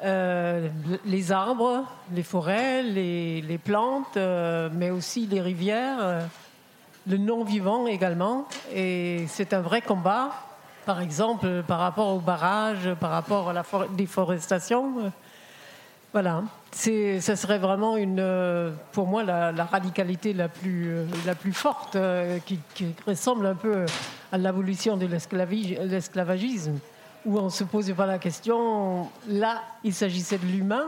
Les 0.03 1.31
arbres, 1.31 1.83
les 2.13 2.21
forêts, 2.21 2.83
les, 2.83 3.57
plantes, 3.57 4.15
mais 4.15 4.91
aussi 4.91 5.25
les 5.25 5.41
rivières, 5.41 6.29
le 7.07 7.17
non-vivant 7.17 7.87
également. 7.87 8.47
Et 8.73 9.25
c'est 9.27 9.53
un 9.53 9.61
vrai 9.61 9.81
combat, 9.81 10.31
par 10.85 11.01
exemple, 11.01 11.63
par 11.67 11.79
rapport 11.79 12.13
aux 12.15 12.19
barrages, 12.19 12.93
par 12.99 13.11
rapport 13.11 13.49
à 13.49 13.53
la 13.53 13.63
for- 13.63 13.87
déforestation. 13.89 15.11
Voilà, 16.13 16.43
ça 16.71 17.35
serait 17.35 17.59
vraiment 17.59 17.97
une, 17.97 18.73
pour 18.91 19.07
moi 19.07 19.23
la, 19.23 19.51
radicalité 19.65 20.33
la 20.33 20.47
plus, 20.47 21.05
la 21.25 21.35
plus 21.35 21.53
forte, 21.53 21.95
euh, 21.95 22.39
qui, 22.45 22.59
ressemble 23.05 23.45
un 23.45 23.55
peu 23.55 23.85
à 24.31 24.37
l'abolition 24.37 24.97
de 24.97 25.05
l'esclavagisme, 25.05 26.79
où 27.25 27.37
on 27.37 27.49
se 27.49 27.63
posait 27.65 27.93
pas 27.93 28.05
la 28.05 28.19
question. 28.19 29.09
Là, 29.27 29.61
il 29.83 29.93
s'agissait 29.93 30.37
de 30.37 30.45
l'humain, 30.45 30.87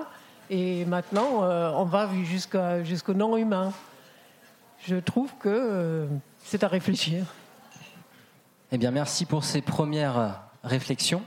et 0.49 0.85
maintenant, 0.85 1.43
euh, 1.43 1.69
on 1.75 1.83
va 1.83 2.09
jusqu'au 2.83 3.13
non-humain. 3.13 3.71
Je 4.87 4.95
trouve 4.95 5.31
que 5.39 5.49
euh, 5.49 6.07
c'est 6.43 6.63
à 6.63 6.67
réfléchir. 6.67 7.25
Eh 8.71 8.77
bien, 8.77 8.91
merci 8.91 9.25
pour 9.25 9.43
ces 9.43 9.61
premières 9.61 10.41
réflexions. 10.63 11.21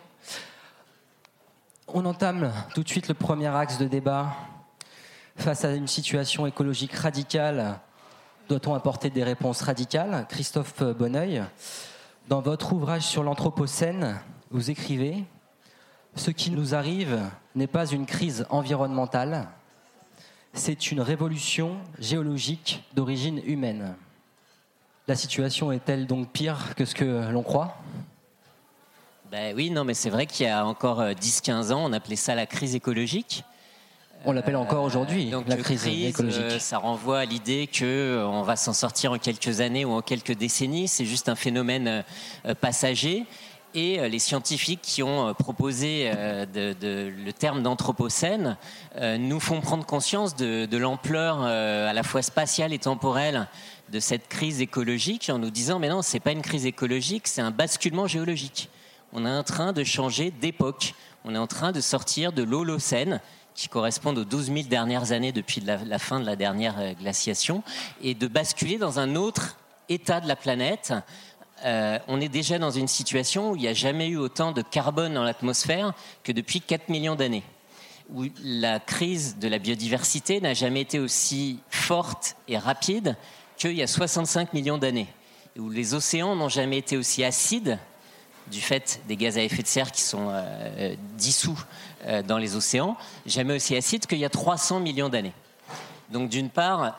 On 1.87 2.07
entame 2.07 2.51
tout 2.75 2.83
de 2.83 2.89
suite 2.89 3.09
le 3.09 3.15
premier 3.15 3.49
axe 3.49 3.77
de 3.77 3.87
débat. 3.87 4.35
Face 5.37 5.65
à 5.65 5.73
une 5.73 5.87
situation 5.87 6.47
écologique 6.47 6.95
radicale, 6.95 7.79
doit-on 8.49 8.75
apporter 8.75 9.11
des 9.11 9.23
réponses 9.23 9.61
radicales? 9.61 10.27
Christophe 10.31 10.83
Bonneuil, 10.83 11.43
dans 12.29 12.41
votre 12.41 12.73
ouvrage 12.73 13.03
sur 13.03 13.23
l'Anthropocène, 13.23 14.19
vous 14.51 14.71
écrivez 14.71 15.25
Ce 16.15 16.31
qui 16.31 16.51
nous 16.51 16.75
arrive 16.75 17.21
n'est 17.55 17.67
pas 17.67 17.87
une 17.87 18.07
crise 18.07 18.47
environnementale, 18.49 19.49
c'est 20.53 20.91
une 20.93 21.01
révolution 21.01 21.77
géologique 21.99 22.83
d'origine 22.95 23.41
humaine. 23.47 23.95
La 25.09 25.17
situation 25.17 25.73
est-elle 25.73 26.07
donc 26.07 26.29
pire 26.31 26.75
que 26.77 26.85
ce 26.85 26.95
que 26.95 27.31
l'on 27.31 27.43
croit? 27.43 27.77
Ben 29.31 29.55
oui, 29.57 29.71
non, 29.71 29.85
mais 29.85 29.95
c'est 29.95 30.11
vrai 30.11 30.27
qu'il 30.27 30.47
y 30.47 30.49
a 30.49 30.65
encore 30.67 31.01
euh, 31.01 31.13
10-15 31.13 31.73
ans, 31.73 31.85
on 31.85 31.93
appelait 31.93 32.17
ça 32.17 32.35
la 32.35 32.47
crise 32.47 32.75
écologique. 32.75 33.45
On 34.25 34.33
l'appelle 34.33 34.55
encore 34.57 34.85
aujourd'hui 34.85 35.31
Donc, 35.31 35.49
la 35.49 35.57
euh, 35.57 35.63
crise, 35.63 35.85
écologique. 35.87 36.43
euh, 36.43 36.59
ça 36.61 36.79
renvoie 36.79 37.21
à 37.21 37.25
l'idée 37.25 37.67
que 37.67 37.85
euh, 37.85 38.27
on 38.29 38.43
va 38.43 38.55
s'en 38.55 38.73
sortir 38.73 39.11
en 39.13 39.19
quelques 39.19 39.61
années 39.61 39.85
ou 39.85 39.91
en 39.91 40.03
quelques 40.03 40.37
décennies. 40.37 40.87
C'est 40.87 41.07
juste 41.07 41.29
un 41.29 41.35
phénomène 41.35 41.89
euh, 41.89 42.03
euh, 42.47 42.55
passager. 42.55 43.25
Et 43.75 43.99
euh, 43.99 44.09
les 44.09 44.19
scientifiques 44.19 44.83
qui 44.83 45.03
ont 45.03 45.29
euh, 45.29 45.33
proposé 45.33 46.11
euh, 46.15 46.45
le 46.55 47.33
terme 47.33 47.63
d'anthropocène 47.63 48.57
nous 49.19 49.41
font 49.41 49.61
prendre 49.61 49.87
conscience 49.87 50.37
de, 50.37 50.77
l'ampleur 50.77 51.43
à 51.43 51.93
la 51.93 52.03
fois 52.03 52.23
spatiale 52.23 52.73
et 52.73 52.79
temporelle 52.79 53.49
de 53.91 54.01
cette 54.01 54.29
crise 54.29 54.61
écologique 54.61 55.31
en 55.33 55.39
nous 55.39 55.51
disant 55.51 55.79
mais 55.79 55.89
non, 55.89 56.03
c'est 56.03 56.21
pas 56.21 56.33
une 56.33 56.43
crise 56.43 56.67
écologique, 56.67 57.27
c'est 57.27 57.41
un 57.41 57.51
basculement 57.51 58.07
géologique. 58.07 58.69
On 59.13 59.27
est 59.27 59.31
en 59.31 59.43
train 59.43 59.73
de 59.73 59.85
changer 59.85 60.31
d'époque. 60.31 60.95
On 61.25 61.35
est 61.35 61.39
en 61.39 61.47
train 61.47 61.73
de 61.73 61.81
sortir 61.81 62.33
de 62.33 62.43
l'Holocène, 62.43 63.21
qui 63.55 63.69
correspond 63.69 64.15
aux 64.17 64.25
12 64.25 64.47
000 64.47 64.63
dernières 64.69 65.13
années 65.13 65.33
depuis 65.33 65.61
la, 65.61 65.99
fin 65.99 66.21
de 66.21 66.27
la 66.27 66.37
dernière 66.37 66.95
glaciation, 66.95 67.63
et 68.03 68.15
de 68.15 68.27
basculer 68.27 68.79
dans 68.79 68.99
un 68.99 69.15
autre 69.15 69.57
état 69.89 70.21
de 70.21 70.29
la 70.29 70.37
planète. 70.37 70.95
Euh, 71.65 71.99
on 72.09 72.21
est 72.21 72.29
déjà 72.29 72.59
dans 72.59 72.71
une 72.71 72.89
situation 72.89 73.53
où 73.53 73.57
il 73.57 73.63
n'y 73.63 73.69
a 73.69 73.75
jamais 73.75 74.09
eu 74.09 74.17
autant 74.17 74.53
de 74.53 74.63
carbone 74.63 75.15
dans 75.15 75.23
l'atmosphère 75.23 75.93
que 76.25 76.33
depuis 76.33 76.61
4 76.61 76.89
millions 76.89 77.15
d'années 77.15 77.45
où 78.13 78.25
la 78.43 78.81
crise 78.81 79.39
de 79.39 79.49
la 79.49 79.59
biodiversité 79.59 80.41
n'a 80.41 80.55
jamais 80.55 80.83
été 80.83 80.99
aussi 80.99 81.61
forte 81.71 82.37
et 82.49 82.59
rapide 82.59 83.17
qu'il 83.57 83.73
y 83.73 83.83
a 83.83 83.87
65 83.87 84.53
millions 84.53 84.77
d'années, 84.77 85.07
où 85.57 85.71
les 85.71 85.95
océans 85.95 86.35
n'ont 86.35 86.49
jamais 86.49 86.79
été 86.79 86.97
aussi 86.97 87.25
acides 87.25 87.79
du 88.51 88.61
fait 88.61 89.01
des 89.07 89.17
gaz 89.17 89.39
à 89.39 89.43
effet 89.43 89.63
de 89.63 89.69
serre 89.69 89.93
qui 89.93 90.03
sont 90.03 90.29
euh, 90.31 90.95
dissous 91.17 91.59
euh, 92.05 92.23
dans 92.23 92.39
les 92.39 92.57
océans, 92.57 92.97
jamais 93.25 93.55
aussi 93.55 93.77
acides 93.77 94.07
qu'il 94.07 94.19
y 94.19 94.25
a 94.25 94.31
300 94.31 94.81
millions 94.81 95.09
d'années. 95.09 95.33
Donc 96.11 96.29
d'une 96.29 96.51
part, 96.51 96.99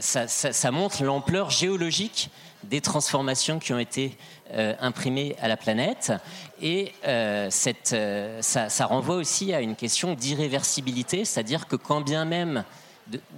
ça 0.00 0.70
montre 0.70 1.02
l'ampleur 1.02 1.48
géologique 1.48 2.30
des 2.64 2.80
transformations 2.80 3.58
qui 3.58 3.72
ont 3.72 3.78
été 3.78 4.16
euh, 4.52 4.74
imprimées 4.80 5.36
à 5.40 5.48
la 5.48 5.56
planète. 5.56 6.12
Et 6.60 6.92
euh, 7.06 7.50
euh, 7.92 8.42
ça, 8.42 8.86
renvoie 8.86 9.16
aussi 9.16 9.52
à 9.54 9.60
une 9.60 9.76
question 9.76 10.14
d'irréversibilité, 10.14 11.24
c'est-à-dire 11.24 11.66
que 11.66 11.76
quand 11.76 12.00
bien 12.00 12.24
même, 12.24 12.64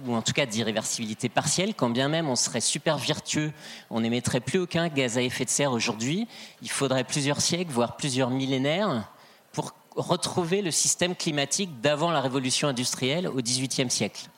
ou 0.05 0.15
en 0.15 0.21
tout 0.21 0.33
cas 0.33 0.45
d'irréversibilité 0.45 1.29
partielle, 1.29 1.73
quand 1.75 1.89
bien 1.89 2.09
même 2.09 2.29
on 2.29 2.35
serait 2.35 2.61
super 2.61 2.97
vertueux, 2.97 3.51
on 3.89 4.01
n'émettrait 4.01 4.39
plus 4.39 4.59
aucun 4.59 4.87
gaz 4.87 5.17
à 5.17 5.21
effet 5.21 5.45
de 5.45 5.49
serre 5.49 5.71
aujourd'hui, 5.71 6.27
il 6.61 6.69
faudrait 6.69 7.03
plusieurs 7.03 7.41
siècles, 7.41 7.71
voire 7.71 7.95
plusieurs 7.95 8.29
millénaires 8.29 9.07
pour 9.51 9.73
retrouver 9.95 10.61
le 10.61 10.71
système 10.71 11.15
climatique 11.15 11.79
d'avant 11.81 12.11
la 12.11 12.21
révolution 12.21 12.67
industrielle 12.67 13.27
au 13.27 13.41
XVIIIe 13.41 13.91
siècle. 13.91 14.29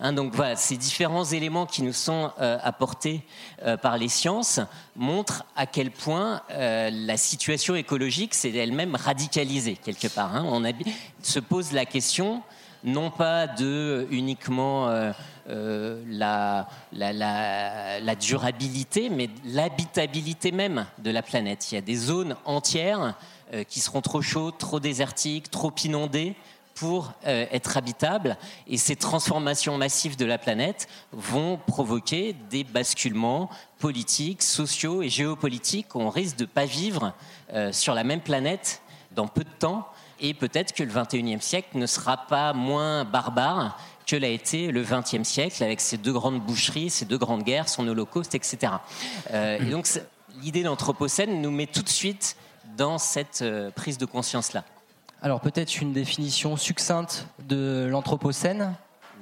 Hein, 0.00 0.12
donc 0.12 0.32
voilà, 0.32 0.54
ces 0.54 0.76
différents 0.76 1.24
éléments 1.24 1.66
qui 1.66 1.82
nous 1.82 1.92
sont 1.92 2.30
euh, 2.40 2.56
apportés 2.62 3.22
euh, 3.64 3.76
par 3.76 3.98
les 3.98 4.06
sciences 4.06 4.60
montrent 4.94 5.44
à 5.56 5.66
quel 5.66 5.90
point 5.90 6.42
euh, 6.52 6.88
la 6.92 7.16
situation 7.16 7.74
écologique 7.74 8.34
s'est 8.34 8.52
elle-même 8.52 8.94
radicalisée 8.94 9.74
quelque 9.74 10.06
part. 10.06 10.36
hein. 10.36 10.44
On 10.46 10.62
se 11.22 11.40
pose 11.40 11.72
la 11.72 11.84
question 11.84 12.42
non 12.84 13.10
pas 13.10 13.48
de 13.48 14.06
uniquement 14.12 14.88
euh, 14.88 16.00
la, 16.06 16.68
durabilité, 18.14 19.10
mais 19.10 19.28
l'habitabilité 19.46 20.52
même 20.52 20.86
de 20.98 21.10
la 21.10 21.22
planète. 21.22 21.72
Il 21.72 21.74
y 21.74 21.78
a 21.78 21.80
des 21.80 21.96
zones 21.96 22.36
entières 22.44 23.14
qui 23.66 23.80
seront 23.80 24.00
trop 24.00 24.22
chaudes, 24.22 24.58
trop 24.58 24.78
désertiques, 24.78 25.50
trop 25.50 25.72
inondées 25.84 26.36
pour 26.78 27.12
euh, 27.26 27.46
être 27.50 27.76
habitables. 27.76 28.36
Et 28.66 28.76
ces 28.76 28.96
transformations 28.96 29.76
massives 29.78 30.16
de 30.16 30.24
la 30.24 30.38
planète 30.38 30.88
vont 31.12 31.58
provoquer 31.66 32.36
des 32.50 32.64
basculements 32.64 33.50
politiques, 33.78 34.42
sociaux 34.42 35.02
et 35.02 35.08
géopolitiques. 35.08 35.94
On 35.96 36.08
risque 36.08 36.36
de 36.36 36.44
ne 36.44 36.48
pas 36.48 36.66
vivre 36.66 37.12
euh, 37.52 37.72
sur 37.72 37.94
la 37.94 38.04
même 38.04 38.20
planète 38.20 38.82
dans 39.12 39.26
peu 39.26 39.44
de 39.44 39.50
temps. 39.58 39.88
Et 40.20 40.34
peut-être 40.34 40.72
que 40.72 40.82
le 40.82 40.92
21e 40.92 41.40
siècle 41.40 41.78
ne 41.78 41.86
sera 41.86 42.16
pas 42.16 42.52
moins 42.52 43.04
barbare 43.04 43.78
que 44.06 44.16
l'a 44.16 44.28
été 44.28 44.72
le 44.72 44.82
20e 44.82 45.22
siècle 45.22 45.62
avec 45.62 45.80
ses 45.80 45.98
deux 45.98 46.12
grandes 46.12 46.40
boucheries, 46.40 46.90
ses 46.90 47.04
deux 47.04 47.18
grandes 47.18 47.42
guerres, 47.42 47.68
son 47.68 47.86
holocauste, 47.86 48.34
etc. 48.34 48.72
Euh, 49.32 49.58
et 49.58 49.66
donc 49.66 49.86
l'idée 50.42 50.62
d'Anthropocène 50.62 51.42
nous 51.42 51.50
met 51.50 51.66
tout 51.66 51.82
de 51.82 51.88
suite 51.88 52.36
dans 52.76 52.98
cette 52.98 53.42
euh, 53.42 53.70
prise 53.70 53.98
de 53.98 54.06
conscience-là. 54.06 54.64
Alors 55.20 55.40
peut-être 55.40 55.80
une 55.80 55.92
définition 55.92 56.56
succincte 56.56 57.26
de 57.48 57.88
l'Anthropocène 57.90 58.76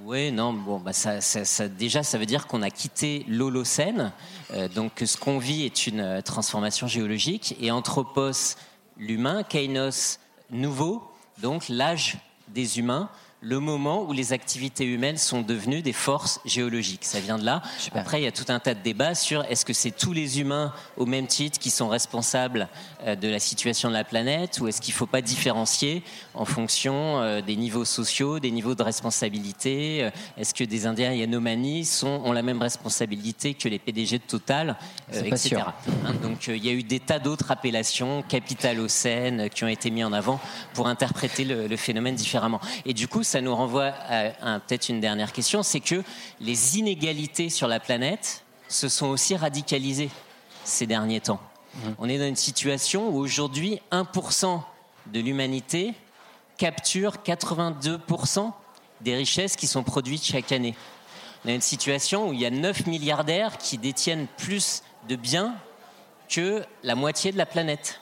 Oui, 0.05 0.31
non, 0.31 0.53
bon, 0.53 0.79
bah 0.79 0.93
ça, 0.93 1.21
déjà, 1.69 2.03
ça 2.03 2.19
veut 2.19 2.27
dire 2.27 2.47
qu'on 2.47 2.61
a 2.61 2.69
quitté 2.69 3.25
l'Holocène. 3.29 4.13
Euh, 4.53 4.69
donc, 4.69 5.03
ce 5.07 5.17
qu'on 5.17 5.39
vit 5.39 5.65
est 5.65 5.87
une 5.87 6.01
euh, 6.01 6.21
transformation 6.21 6.87
géologique. 6.87 7.57
Et 7.63 7.71
Anthropos, 7.71 8.57
l'humain, 8.99 9.43
Kainos, 9.43 10.21
nouveau, 10.51 11.03
donc 11.39 11.71
l'âge 11.71 12.19
des 12.49 12.79
humains, 12.79 13.09
le 13.47 13.61
moment 13.61 14.03
où 14.03 14.13
les 14.13 14.33
activités 14.33 14.85
humaines 14.85 15.19
sont 15.19 15.41
devenues 15.41 15.81
des 15.81 15.93
forces 15.93 16.41
géologiques. 16.45 17.05
Ça 17.05 17.21
vient 17.21 17.39
de 17.39 17.45
là. 17.45 17.63
Après, 17.95 18.21
il 18.21 18.25
y 18.25 18.27
a 18.27 18.33
tout 18.33 18.47
un 18.49 18.59
tas 18.59 18.75
de 18.75 18.83
débats 18.83 19.15
sur 19.15 19.45
est-ce 19.45 19.65
que 19.65 19.73
c'est 19.73 19.93
tous 19.93 20.13
les 20.13 20.41
humains 20.41 20.73
au 20.97 21.07
même 21.07 21.29
titre 21.29 21.61
qui 21.61 21.71
sont 21.71 21.87
responsables 21.87 22.69
euh, 23.05 23.15
de 23.15 23.29
la 23.29 23.39
situation 23.39 23.89
de 23.89 23.95
la 23.95 24.03
planète 24.03 24.59
ou 24.59 24.67
est-ce 24.67 24.81
qu'il 24.81 24.93
ne 24.93 24.97
faut 24.97 25.07
pas 25.07 25.23
différencier 25.23 26.03
en 26.35 26.45
fonction 26.45 27.21
euh, 27.21 27.41
des 27.41 27.55
niveaux 27.55 27.85
sociaux, 27.85 28.41
des 28.41 28.51
niveaux 28.51 28.75
de 28.75 28.83
responsabilité 28.83 30.03
euh, 30.03 30.11
Est-ce 30.37 30.53
que 30.53 30.65
des 30.65 30.87
Indiens 30.87 31.13
Yanomami 31.13 31.85
sont, 31.85 32.23
ont 32.25 32.33
la 32.33 32.43
même 32.43 32.61
responsabilité 32.61 33.55
que 33.55 33.69
les 33.69 33.79
PDG 33.79 34.19
de 34.19 34.25
Total, 34.25 34.77
etc. 35.13 35.63
Hein, 36.05 36.15
donc 36.21 36.49
il 36.49 36.65
y 36.65 36.69
a 36.69 36.73
eu 36.73 36.83
des 36.83 36.99
tas 36.99 37.21
d'autres 37.21 37.53
appellations, 37.53 38.25
capitalocènes, 38.29 39.49
qui 39.51 39.63
ont 39.63 39.69
été 39.69 39.93
mis 39.93 40.03
en 40.03 40.13
avant 40.13 40.41
pour 40.75 40.89
interpréter 40.89 41.45
le, 41.45 41.69
le 41.69 41.77
phénomène 41.77 42.17
différemment. 42.17 42.61
Et 42.85 42.93
du 42.93 43.07
coup, 43.07 43.23
ça 43.23 43.36
nous 43.41 43.55
renvoie 43.55 43.93
à, 44.09 44.61
peut-être 44.61 44.89
une 44.89 45.01
dernière 45.01 45.33
question, 45.33 45.63
c'est 45.63 45.81
que 45.81 46.03
les 46.41 46.79
inégalités 46.79 47.51
sur 47.51 47.69
la 47.69 47.81
planète 47.81 48.45
se 48.69 48.89
sont 48.89 49.07
aussi 49.07 49.37
radicalisées 49.37 50.11
ces 50.65 50.87
derniers 50.87 51.21
temps. 51.21 51.41
On 51.99 52.09
est 52.09 52.19
dans 52.19 52.27
une 52.27 52.37
situation 52.37 53.11
où 53.11 53.19
aujourd'hui 53.19 53.81
1% 53.93 54.61
de 55.13 55.21
l'humanité 55.21 55.95
capture 56.57 57.17
82% 57.25 58.53
des 59.03 59.15
richesses 59.15 59.57
qui 59.57 59.67
sont 59.67 59.83
produites 59.83 60.25
chaque 60.25 60.53
année. 60.53 60.75
On 61.45 61.49
a 61.49 61.53
une 61.53 61.61
situation 61.61 62.29
où 62.29 62.33
il 62.33 62.41
y 62.41 62.47
a 62.47 62.51
9 62.51 62.87
milliardaires 62.87 63.59
qui 63.59 63.79
détiennent 63.79 64.27
plus 64.39 64.83
de 65.09 65.17
biens 65.17 65.55
que 66.29 66.65
la 66.83 66.95
moitié 66.95 67.31
de 67.31 67.39
la 67.39 67.47
planète. 67.47 68.01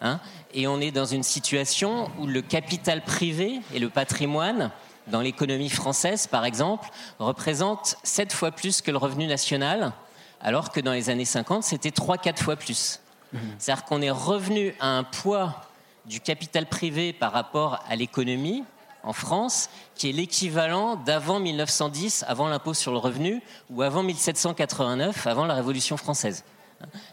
Hein. 0.00 0.20
Et 0.54 0.66
on 0.66 0.80
est 0.80 0.90
dans 0.90 1.04
une 1.04 1.22
situation 1.22 2.10
où 2.18 2.26
le 2.26 2.42
capital 2.42 3.02
privé 3.02 3.60
et 3.74 3.78
le 3.78 3.88
patrimoine, 3.88 4.70
dans 5.06 5.20
l'économie 5.20 5.70
française 5.70 6.26
par 6.26 6.44
exemple, 6.44 6.88
représentent 7.18 7.96
7 8.02 8.32
fois 8.32 8.50
plus 8.50 8.82
que 8.82 8.90
le 8.90 8.98
revenu 8.98 9.26
national, 9.26 9.92
alors 10.40 10.70
que 10.70 10.80
dans 10.80 10.92
les 10.92 11.10
années 11.10 11.24
50, 11.24 11.62
c'était 11.62 11.90
3-4 11.90 12.38
fois 12.38 12.56
plus. 12.56 13.00
Mmh. 13.32 13.38
C'est-à-dire 13.58 13.84
qu'on 13.84 14.02
est 14.02 14.10
revenu 14.10 14.74
à 14.80 14.88
un 14.88 15.04
poids 15.04 15.62
du 16.06 16.20
capital 16.20 16.66
privé 16.66 17.12
par 17.12 17.32
rapport 17.32 17.82
à 17.88 17.96
l'économie 17.96 18.64
en 19.02 19.12
France, 19.12 19.70
qui 19.94 20.08
est 20.10 20.12
l'équivalent 20.12 20.96
d'avant 20.96 21.38
1910, 21.40 22.24
avant 22.26 22.48
l'impôt 22.48 22.74
sur 22.74 22.92
le 22.92 22.98
revenu, 22.98 23.42
ou 23.70 23.82
avant 23.82 24.02
1789, 24.02 25.26
avant 25.26 25.46
la 25.46 25.54
Révolution 25.54 25.96
française. 25.96 26.44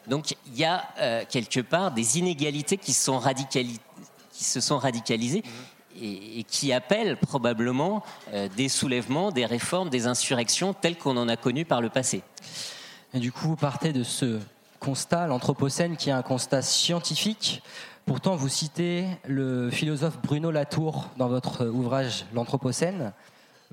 Donc 0.08 0.36
il 0.48 0.58
y 0.58 0.64
a 0.64 0.88
euh, 1.00 1.24
quelque 1.28 1.60
part 1.60 1.92
des 1.92 2.20
inégalités 2.20 2.78
qui, 2.78 2.94
sont 2.94 3.22
qui 4.32 4.44
se 4.44 4.62
sont 4.62 4.78
radicalisées 4.78 5.44
et, 6.02 6.44
qui 6.44 6.74
appellent 6.74 7.18
probablement 7.18 8.04
euh, 8.34 8.48
des 8.56 8.70
soulèvements, 8.70 9.32
des 9.32 9.46
réformes, 9.46 9.90
des 9.90 10.08
insurrections 10.08 10.74
telles 10.74 10.98
qu'on 10.98 11.18
en 11.18 11.28
a 11.28 11.38
connues 11.38 11.66
par 11.66 11.82
le 11.82 11.90
passé. 11.90 12.22
Et 13.14 13.20
du 13.20 13.32
coup, 13.32 13.48
vous 13.50 13.56
partez 13.56 13.94
de 13.94 14.04
ce 14.04 14.40
constat, 14.80 15.28
l'Anthropocène, 15.28 15.96
qui 15.98 16.10
est 16.10 16.14
un 16.14 16.22
constat 16.22 16.62
scientifique. 16.62 17.64
Pourtant, 18.06 18.36
vous 18.36 18.50
citez 18.50 19.08
le 19.26 19.72
philosophe 19.72 20.20
Bruno 20.22 20.52
Latour 20.52 21.10
dans 21.18 21.28
votre 21.28 21.66
ouvrage 21.66 22.26
L'Anthropocène. 22.34 23.14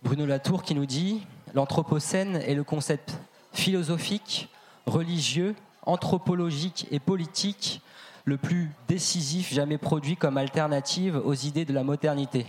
Bruno 0.02 0.26
Latour 0.26 0.62
qui 0.62 0.74
nous 0.74 0.86
dit 0.86 1.26
L'Anthropocène 1.54 2.36
est 2.36 2.54
le 2.54 2.64
concept 2.64 3.12
philosophique, 3.52 4.48
religieux, 4.86 5.54
anthropologique 5.84 6.86
et 6.90 6.98
politique 7.00 7.80
le 8.24 8.36
plus 8.36 8.70
décisif 8.88 9.52
jamais 9.52 9.78
produit 9.78 10.16
comme 10.16 10.36
alternative 10.36 11.20
aux 11.24 11.34
idées 11.34 11.64
de 11.64 11.72
la 11.72 11.82
modernité. 11.82 12.46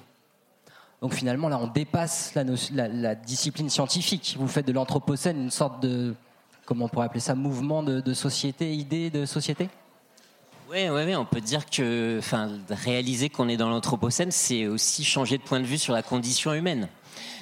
Donc 1.02 1.14
finalement, 1.16 1.50
là, 1.50 1.60
on 1.60 1.68
dépasse 1.68 2.34
la, 2.36 3.16
discipline 3.16 3.70
scientifique. 3.70 4.36
Vous 4.40 4.48
faites 4.48 4.66
de 4.66 4.72
l'Anthropocène 4.72 5.38
une 5.38 5.52
sorte 5.52 5.82
de, 5.82 6.16
comment 6.66 6.86
on 6.86 6.88
pourrait 6.88 7.08
appeler 7.08 7.20
ça, 7.20 7.36
mouvement 7.36 7.84
de, 7.84 8.14
société, 8.14 8.74
idée 8.74 9.10
de 9.10 9.26
société? 9.26 9.70
Oui, 10.72 10.88
on 10.90 11.26
peut 11.26 11.42
dire 11.42 11.66
que 11.66 12.18
enfin, 12.20 12.52
réaliser 12.70 13.30
qu'on 13.30 13.50
est 13.50 13.58
dans 13.58 13.70
l'Anthropocène, 13.70 14.32
c'est 14.32 14.66
aussi 14.68 15.04
changer 15.04 15.38
de 15.38 15.44
point 15.44 15.60
de 15.60 15.66
vue 15.66 15.78
sur 15.78 15.94
la 15.94 16.02
condition 16.02 16.54
humaine. 16.54 16.88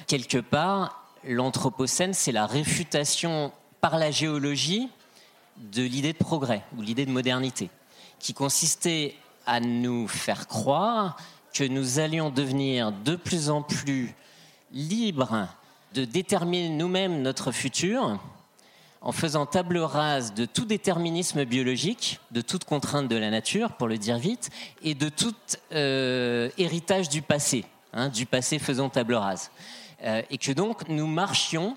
Quelque 0.06 0.38
part, 0.38 1.06
l'Anthropocène, 1.24 2.14
c'est 2.14 2.32
la 2.32 2.46
réfutation 2.46 3.52
par 3.80 3.96
la 3.96 4.10
géologie 4.10 4.90
de 5.62 5.82
l'idée 5.82 6.12
de 6.12 6.18
progrès 6.18 6.64
ou 6.76 6.82
l'idée 6.82 7.06
de 7.06 7.10
modernité, 7.10 7.70
qui 8.18 8.34
consistait 8.34 9.14
à 9.46 9.60
nous 9.60 10.08
faire 10.08 10.46
croire 10.46 11.16
que 11.54 11.64
nous 11.64 11.98
allions 11.98 12.30
devenir 12.30 12.92
de 12.92 13.16
plus 13.16 13.50
en 13.50 13.62
plus 13.62 14.14
libres 14.72 15.48
de 15.94 16.04
déterminer 16.04 16.70
nous-mêmes 16.70 17.22
notre 17.22 17.52
futur 17.52 18.18
en 19.00 19.12
faisant 19.12 19.46
table 19.46 19.78
rase 19.78 20.32
de 20.32 20.44
tout 20.44 20.64
déterminisme 20.64 21.44
biologique, 21.44 22.20
de 22.30 22.40
toute 22.40 22.64
contrainte 22.64 23.08
de 23.08 23.16
la 23.16 23.30
nature, 23.30 23.72
pour 23.72 23.88
le 23.88 23.98
dire 23.98 24.16
vite, 24.16 24.50
et 24.82 24.94
de 24.94 25.08
tout 25.08 25.34
euh, 25.72 26.48
héritage 26.56 27.08
du 27.08 27.20
passé, 27.20 27.64
hein, 27.92 28.08
du 28.08 28.26
passé 28.26 28.60
faisant 28.60 28.88
table 28.88 29.14
rase. 29.14 29.50
Euh, 30.04 30.22
et 30.30 30.38
que 30.38 30.52
donc 30.52 30.88
nous 30.88 31.08
marchions 31.08 31.76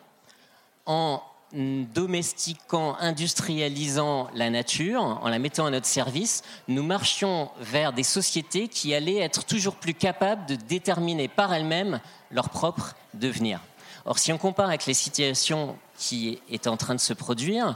en 0.86 1.22
domestiquant, 1.56 2.98
industrialisant 3.00 4.30
la 4.34 4.50
nature, 4.50 5.02
en 5.02 5.30
la 5.30 5.40
mettant 5.40 5.66
à 5.66 5.70
notre 5.70 5.86
service, 5.86 6.44
nous 6.68 6.84
marchions 6.84 7.50
vers 7.60 7.94
des 7.94 8.04
sociétés 8.04 8.68
qui 8.68 8.94
allaient 8.94 9.20
être 9.20 9.46
toujours 9.46 9.76
plus 9.76 9.94
capables 9.94 10.46
de 10.46 10.56
déterminer 10.56 11.28
par 11.28 11.54
elles-mêmes 11.54 12.00
leur 12.32 12.50
propre 12.50 12.96
devenir. 13.14 13.60
Or, 14.06 14.20
si 14.20 14.32
on 14.32 14.38
compare 14.38 14.68
avec 14.68 14.86
les 14.86 14.94
situations 14.94 15.78
qui 15.98 16.40
est 16.50 16.68
en 16.68 16.78
train 16.78 16.96
de 16.96 17.00
se 17.00 17.14
produire. 17.14 17.76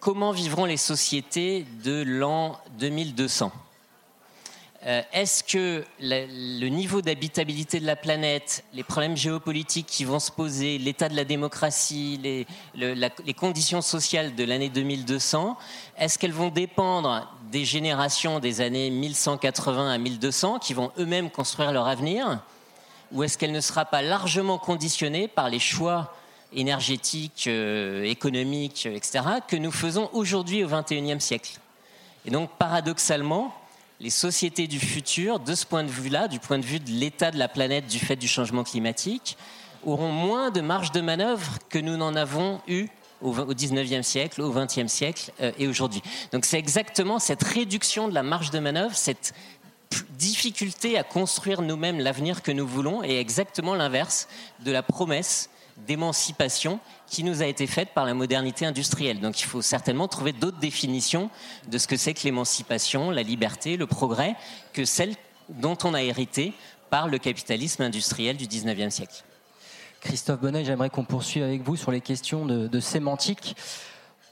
Comment 0.00 0.32
vivront 0.32 0.64
les 0.64 0.76
sociétés 0.76 1.66
de 1.84 2.02
l'an 2.02 2.58
2200 2.78 3.52
euh, 4.84 5.02
Est-ce 5.12 5.44
que 5.44 5.84
le 6.00 6.68
niveau 6.68 7.02
d'habitabilité 7.02 7.78
de 7.78 7.86
la 7.86 7.96
planète, 7.96 8.64
les 8.72 8.82
problèmes 8.82 9.16
géopolitiques 9.16 9.86
qui 9.86 10.04
vont 10.04 10.18
se 10.18 10.30
poser, 10.32 10.78
l'état 10.78 11.08
de 11.08 11.14
la 11.14 11.24
démocratie, 11.24 12.18
les, 12.22 13.34
conditions 13.34 13.80
sociales 13.80 14.34
de 14.34 14.44
l'année 14.44 14.68
2200, 14.68 15.56
est-ce 15.98 16.18
qu'elles 16.18 16.32
vont 16.32 16.48
dépendre 16.48 17.32
des 17.50 17.64
générations 17.64 18.40
des 18.40 18.60
années 18.60 18.90
1180 18.90 19.92
à 19.92 19.98
1200 19.98 20.58
qui 20.58 20.74
vont 20.74 20.90
eux-mêmes 20.98 21.30
construire 21.30 21.72
leur 21.72 21.86
avenir 21.86 22.40
Ou 23.12 23.22
est-ce 23.22 23.38
qu'elle 23.38 23.52
ne 23.52 23.60
sera 23.60 23.84
pas 23.84 24.02
largement 24.02 24.58
conditionnée 24.58 25.28
par 25.28 25.48
les 25.48 25.60
choix 25.60 26.14
énergétique, 26.52 27.44
euh, 27.46 28.02
économique, 28.02 28.86
etc., 28.86 29.20
que 29.46 29.56
nous 29.56 29.72
faisons 29.72 30.10
aujourd'hui 30.12 30.64
au 30.64 30.68
XXIe 30.68 31.20
siècle? 31.20 31.58
Et 32.24 32.30
donc, 32.30 32.50
paradoxalement, 32.58 33.54
les 34.02 34.10
sociétés 34.10 34.66
du 34.66 34.80
futur, 34.80 35.38
de 35.38 35.54
ce 35.54 35.64
point 35.64 35.84
de 35.84 35.88
vue-là, 35.88 36.26
du 36.26 36.40
point 36.40 36.58
de 36.58 36.64
vue 36.64 36.80
de 36.80 36.90
l'état 36.90 37.30
de 37.30 37.38
la 37.38 37.46
planète 37.46 37.86
du 37.86 38.00
fait 38.00 38.16
du 38.16 38.26
changement 38.26 38.64
climatique, 38.64 39.36
auront 39.84 40.10
moins 40.10 40.50
de 40.50 40.60
marge 40.60 40.90
de 40.90 41.00
manœuvre 41.00 41.58
que 41.68 41.78
nous 41.78 41.96
n'en 41.96 42.16
avons 42.16 42.60
eu 42.66 42.88
au 43.20 43.32
XIXe 43.32 44.04
siècle, 44.04 44.42
au 44.42 44.50
XXe 44.50 44.88
siècle 44.88 45.30
euh, 45.40 45.52
et 45.56 45.68
aujourd'hui. 45.68 46.02
Donc 46.32 46.44
c'est 46.44 46.58
exactement 46.58 47.20
cette 47.20 47.44
réduction 47.44 48.08
de 48.08 48.14
la 48.14 48.24
marge 48.24 48.50
de 48.50 48.58
manœuvre, 48.58 48.96
cette 48.96 49.32
difficulté 50.18 50.98
à 50.98 51.04
construire 51.04 51.62
nous-mêmes 51.62 52.00
l'avenir 52.00 52.42
que 52.42 52.50
nous 52.50 52.66
voulons 52.66 53.04
est 53.04 53.20
exactement 53.20 53.76
l'inverse 53.76 54.26
de 54.64 54.72
la 54.72 54.82
promesse 54.82 55.48
d'émancipation 55.86 56.80
qui 57.06 57.24
nous 57.24 57.42
a 57.42 57.46
été 57.46 57.66
faite 57.66 57.90
par 57.94 58.04
la 58.04 58.14
modernité 58.14 58.66
industrielle. 58.66 59.20
Donc 59.20 59.40
il 59.40 59.44
faut 59.44 59.62
certainement 59.62 60.08
trouver 60.08 60.32
d'autres 60.32 60.58
définitions 60.58 61.30
de 61.68 61.78
ce 61.78 61.86
que 61.86 61.96
c'est 61.96 62.14
que 62.14 62.24
l'émancipation, 62.24 63.10
la 63.10 63.22
liberté, 63.22 63.76
le 63.76 63.86
progrès, 63.86 64.36
que 64.72 64.84
celles 64.84 65.14
dont 65.48 65.76
on 65.84 65.94
a 65.94 66.02
hérité 66.02 66.52
par 66.90 67.08
le 67.08 67.18
capitalisme 67.18 67.82
industriel 67.82 68.36
du 68.36 68.46
19e 68.46 68.90
siècle. 68.90 69.24
Christophe 70.00 70.40
Bonnet, 70.40 70.64
j'aimerais 70.64 70.90
qu'on 70.90 71.04
poursuive 71.04 71.44
avec 71.44 71.62
vous 71.62 71.76
sur 71.76 71.90
les 71.90 72.00
questions 72.00 72.44
de, 72.44 72.66
de 72.66 72.80
sémantique. 72.80 73.56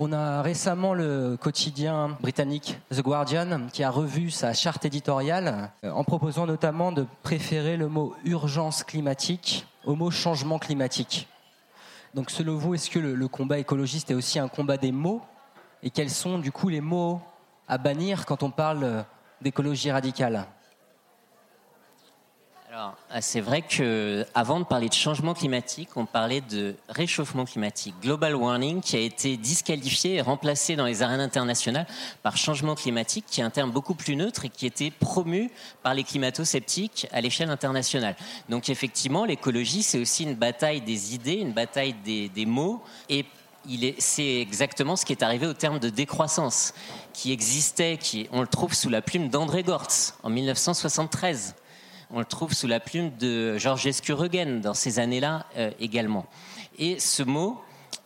On 0.02 0.12
a 0.12 0.40
récemment 0.40 0.94
le 0.94 1.36
quotidien 1.38 2.16
britannique 2.22 2.78
The 2.90 3.02
Guardian 3.02 3.68
qui 3.70 3.84
a 3.84 3.90
revu 3.90 4.30
sa 4.30 4.54
charte 4.54 4.86
éditoriale 4.86 5.70
euh, 5.84 5.90
en 5.90 6.04
proposant 6.04 6.46
notamment 6.46 6.90
de 6.90 7.06
préférer 7.22 7.76
le 7.76 7.88
mot 7.88 8.14
urgence 8.24 8.82
climatique 8.82 9.66
au 9.84 9.94
mot 9.94 10.10
changement 10.10 10.58
climatique. 10.58 11.28
Donc 12.14 12.30
selon 12.30 12.56
vous, 12.56 12.74
est-ce 12.74 12.90
que 12.90 12.98
le, 12.98 13.28
combat 13.28 13.58
écologiste 13.58 14.10
est 14.10 14.14
aussi 14.14 14.38
un 14.38 14.48
combat 14.48 14.76
des 14.76 14.92
mots? 14.92 15.22
Et 15.82 15.90
quels 15.90 16.10
sont 16.10 16.38
du 16.38 16.50
coup 16.50 16.68
les 16.68 16.80
mots 16.80 17.20
à 17.68 17.78
bannir 17.78 18.26
quand 18.26 18.42
on 18.42 18.50
parle 18.50 19.04
d'écologie 19.40 19.90
radicale? 19.90 20.46
Alors, 22.72 22.94
ah, 23.10 23.20
c'est 23.20 23.40
vrai 23.40 23.62
que 23.62 24.24
avant 24.32 24.60
de 24.60 24.64
parler 24.64 24.88
de 24.88 24.94
changement 24.94 25.34
climatique, 25.34 25.88
on 25.96 26.06
parlait 26.06 26.40
de 26.40 26.76
réchauffement 26.88 27.44
climatique, 27.44 27.96
global 28.00 28.36
warming, 28.36 28.80
qui 28.80 28.94
a 28.94 29.00
été 29.00 29.36
disqualifié 29.36 30.14
et 30.14 30.20
remplacé 30.20 30.76
dans 30.76 30.86
les 30.86 31.02
arènes 31.02 31.20
internationales 31.20 31.88
par 32.22 32.36
changement 32.36 32.76
climatique, 32.76 33.24
qui 33.28 33.40
est 33.40 33.44
un 33.44 33.50
terme 33.50 33.72
beaucoup 33.72 33.94
plus 33.94 34.14
neutre 34.14 34.44
et 34.44 34.50
qui 34.50 34.66
était 34.66 34.92
promu 34.92 35.50
par 35.82 35.94
les 35.94 36.04
climato-sceptiques 36.04 37.08
à 37.10 37.20
l'échelle 37.20 37.50
internationale. 37.50 38.14
Donc, 38.48 38.68
effectivement, 38.68 39.24
l'écologie, 39.24 39.82
c'est 39.82 39.98
aussi 39.98 40.22
une 40.22 40.36
bataille 40.36 40.80
des 40.80 41.12
idées, 41.12 41.38
une 41.38 41.52
bataille 41.52 41.94
des, 42.04 42.46
mots 42.46 42.84
et 43.08 43.26
c'est 43.98 44.40
exactement 44.40 44.94
ce 44.94 45.04
qui 45.04 45.12
est 45.12 45.24
arrivé 45.24 45.48
au 45.48 45.54
terme 45.54 45.80
de 45.80 45.88
décroissance, 45.88 46.72
qui 47.14 47.32
existait, 47.32 47.98
qui, 47.98 48.28
on 48.30 48.42
le 48.42 48.46
trouve 48.46 48.74
sous 48.74 48.90
la 48.90 49.02
plume 49.02 49.28
d'André 49.28 49.64
Gortz 49.64 50.14
en 50.22 50.30
1973 50.30 51.56
on 52.12 52.18
le 52.18 52.24
trouve 52.24 52.52
sous 52.54 52.66
la 52.66 52.80
plume 52.80 53.10
de 53.18 53.56
Georges 53.58 53.86
Escuregen 53.86 54.60
dans 54.60 54.74
ces 54.74 54.98
années-là 54.98 55.46
euh, 55.56 55.70
également. 55.80 56.26
Et 56.78 56.98
ce 56.98 57.22
mot 57.22 57.60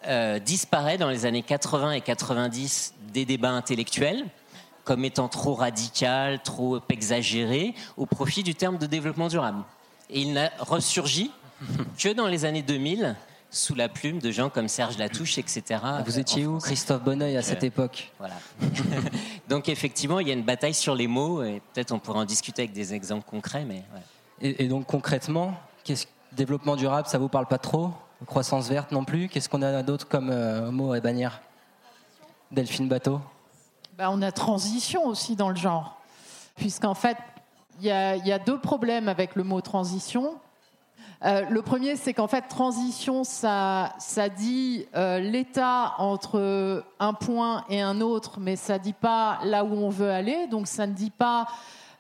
euh, 0.06 0.38
disparaît 0.38 0.98
dans 0.98 1.08
les 1.08 1.26
années 1.26 1.42
80 1.42 1.92
et 1.92 2.00
90 2.00 2.94
des 3.12 3.24
débats 3.24 3.50
intellectuels 3.50 4.24
comme 4.84 5.04
étant 5.04 5.28
trop 5.28 5.54
radical, 5.54 6.42
trop 6.42 6.78
exagéré, 6.90 7.74
au 7.96 8.04
profit 8.04 8.42
du 8.42 8.54
terme 8.54 8.76
de 8.76 8.86
développement 8.86 9.28
durable. 9.28 9.64
Et 10.10 10.20
il 10.20 10.34
n'a 10.34 10.50
ressurgi 10.58 11.30
que 11.98 12.12
dans 12.12 12.26
les 12.26 12.44
années 12.44 12.62
2000 12.62 13.16
sous 13.54 13.74
la 13.74 13.88
plume 13.88 14.18
de 14.18 14.30
gens 14.30 14.50
comme 14.50 14.66
Serge 14.68 14.98
Latouche, 14.98 15.38
etc. 15.38 15.80
Vous 16.04 16.18
étiez 16.18 16.46
où, 16.46 16.58
Christophe 16.58 17.02
Bonneuil, 17.02 17.36
à 17.36 17.42
cette 17.42 17.62
Euh, 17.62 17.66
époque 17.68 18.10
Voilà. 18.18 18.34
Donc 19.48 19.68
effectivement, 19.68 20.18
il 20.20 20.26
y 20.28 20.30
a 20.30 20.34
une 20.34 20.42
bataille 20.42 20.74
sur 20.74 20.94
les 20.94 21.06
mots 21.06 21.42
et 21.42 21.62
peut-être 21.72 21.92
on 21.92 21.98
pourrait 21.98 22.18
en 22.18 22.24
discuter 22.24 22.62
avec 22.62 22.72
des 22.72 22.94
exemples 22.94 23.24
concrets, 23.28 23.64
mais 23.64 23.84
ouais. 23.94 24.02
Et, 24.40 24.64
et 24.64 24.68
donc 24.68 24.86
concrètement, 24.86 25.54
qu'est-ce 25.84 26.06
développement 26.32 26.74
durable, 26.76 27.06
ça 27.06 27.18
vous 27.18 27.28
parle 27.28 27.46
pas 27.46 27.58
trop? 27.58 27.90
Croissance 28.26 28.68
verte 28.68 28.90
non 28.90 29.04
plus? 29.04 29.28
Qu'est-ce 29.28 29.48
qu'on 29.48 29.62
a 29.62 29.82
d'autre 29.82 30.08
comme 30.08 30.30
euh, 30.30 30.70
mot 30.72 30.94
et 30.94 31.00
bannière? 31.00 31.40
Delphine 32.50 32.88
Bateau? 32.88 33.20
Bah, 33.96 34.08
on 34.10 34.20
a 34.22 34.32
transition 34.32 35.06
aussi 35.06 35.36
dans 35.36 35.48
le 35.50 35.56
genre. 35.56 36.00
Puisqu'en 36.56 36.94
fait, 36.94 37.16
il 37.80 37.86
y, 37.86 37.90
a- 37.90 38.16
il 38.16 38.26
y 38.26 38.32
a 38.32 38.38
deux 38.38 38.58
problèmes 38.58 39.08
avec 39.08 39.36
le 39.36 39.44
mot 39.44 39.60
transition. 39.60 40.36
Euh, 41.24 41.42
le 41.48 41.62
premier, 41.62 41.96
c'est 41.96 42.12
qu'en 42.12 42.26
fait, 42.26 42.42
transition, 42.42 43.24
ça, 43.24 43.88
dit 44.37 44.87
euh, 44.94 45.18
l'état 45.18 45.94
entre 45.98 46.84
un 47.00 47.14
point 47.14 47.64
et 47.70 47.80
un 47.80 48.00
autre, 48.02 48.40
mais 48.40 48.56
ça 48.56 48.78
dit 48.78 48.92
pas 48.92 49.38
là 49.44 49.64
où 49.64 49.72
on 49.72 49.88
veut 49.88 50.10
aller. 50.10 50.46
Donc, 50.48 50.66
ça 50.66 50.87
ne 50.87 50.92
dit 50.92 51.10
pas 51.10 51.46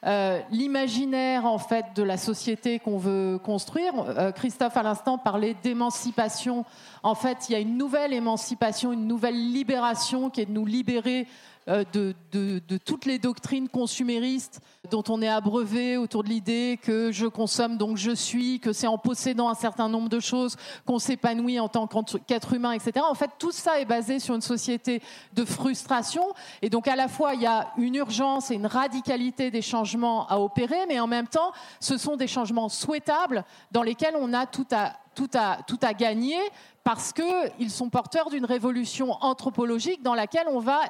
euh, 0.06 0.40
l'imaginaire 0.50 1.46
en 1.46 1.56
fait 1.56 1.86
de 1.96 2.02
la 2.02 2.18
société 2.18 2.78
qu'on 2.78 2.98
veut 2.98 3.38
construire. 3.42 3.94
Christophe 4.34 4.76
à 4.76 4.82
l'instant 4.82 5.16
parlait 5.16 5.56
d'émancipation. 5.62 6.66
En 7.02 7.14
fait, 7.14 7.48
il 7.48 7.52
y 7.52 7.54
a 7.54 7.60
une 7.60 7.78
nouvelle 7.78 8.12
émancipation, 8.12 8.92
une 8.92 9.06
nouvelle 9.06 9.52
libération 9.52 10.28
qui 10.28 10.42
est 10.42 10.46
de 10.46 10.52
nous 10.52 10.66
libérer 10.66 11.26
de, 11.66 12.14
de- 12.32 12.76
toutes 12.76 13.06
les 13.06 13.18
doctrines 13.18 13.68
consuméristes 13.68 14.60
dont 14.90 15.02
on 15.08 15.22
est 15.22 15.28
abreuvé 15.28 15.96
autour 15.96 16.22
de 16.22 16.28
l'idée 16.28 16.78
que 16.82 17.10
je 17.10 17.26
consomme 17.26 17.78
donc 17.78 17.96
je 17.96 18.10
suis, 18.10 18.60
que 18.60 18.72
c'est 18.72 18.86
en 18.86 18.98
possédant 18.98 19.48
un 19.48 19.54
certain 19.54 19.88
nombre 19.88 20.08
de 20.10 20.20
choses 20.20 20.56
qu'on 20.84 20.98
s'épanouit 20.98 21.58
en 21.58 21.68
tant 21.68 21.86
qu'être 22.26 22.52
humain, 22.52 22.72
etc. 22.72 23.04
En 23.08 23.14
fait, 23.14 23.30
tout 23.38 23.52
ça 23.52 23.80
est 23.80 23.86
basé 23.86 24.18
sur 24.18 24.34
une 24.34 24.42
société 24.42 25.00
de 25.32 25.44
frustration. 25.44 26.24
Et 26.60 26.68
donc, 26.68 26.86
à 26.86 26.96
la 26.96 27.08
fois, 27.08 27.34
il 27.34 27.40
y 27.40 27.46
a 27.46 27.72
une 27.78 27.94
urgence 27.94 28.50
et 28.50 28.54
une 28.54 28.66
radicalité 28.66 29.50
des 29.50 29.62
changements 29.62 30.26
à 30.28 30.38
opérer, 30.38 30.84
mais 30.88 31.00
en 31.00 31.06
même 31.06 31.28
temps, 31.28 31.52
ce 31.80 31.96
sont 31.96 32.16
des 32.16 32.26
changements 32.26 32.68
souhaitables 32.68 33.44
dans 33.72 33.82
lesquels 33.82 34.16
on 34.18 34.32
a 34.34 34.46
tout 34.46 34.66
à, 34.70 34.92
tout 35.14 35.30
à, 35.34 35.58
tout 35.66 35.78
à 35.80 35.94
gagner 35.94 36.38
parce 36.82 37.12
qu'ils 37.14 37.70
sont 37.70 37.88
porteurs 37.88 38.28
d'une 38.28 38.44
révolution 38.44 39.12
anthropologique 39.22 40.02
dans 40.02 40.14
laquelle 40.14 40.46
on 40.50 40.58
va 40.60 40.80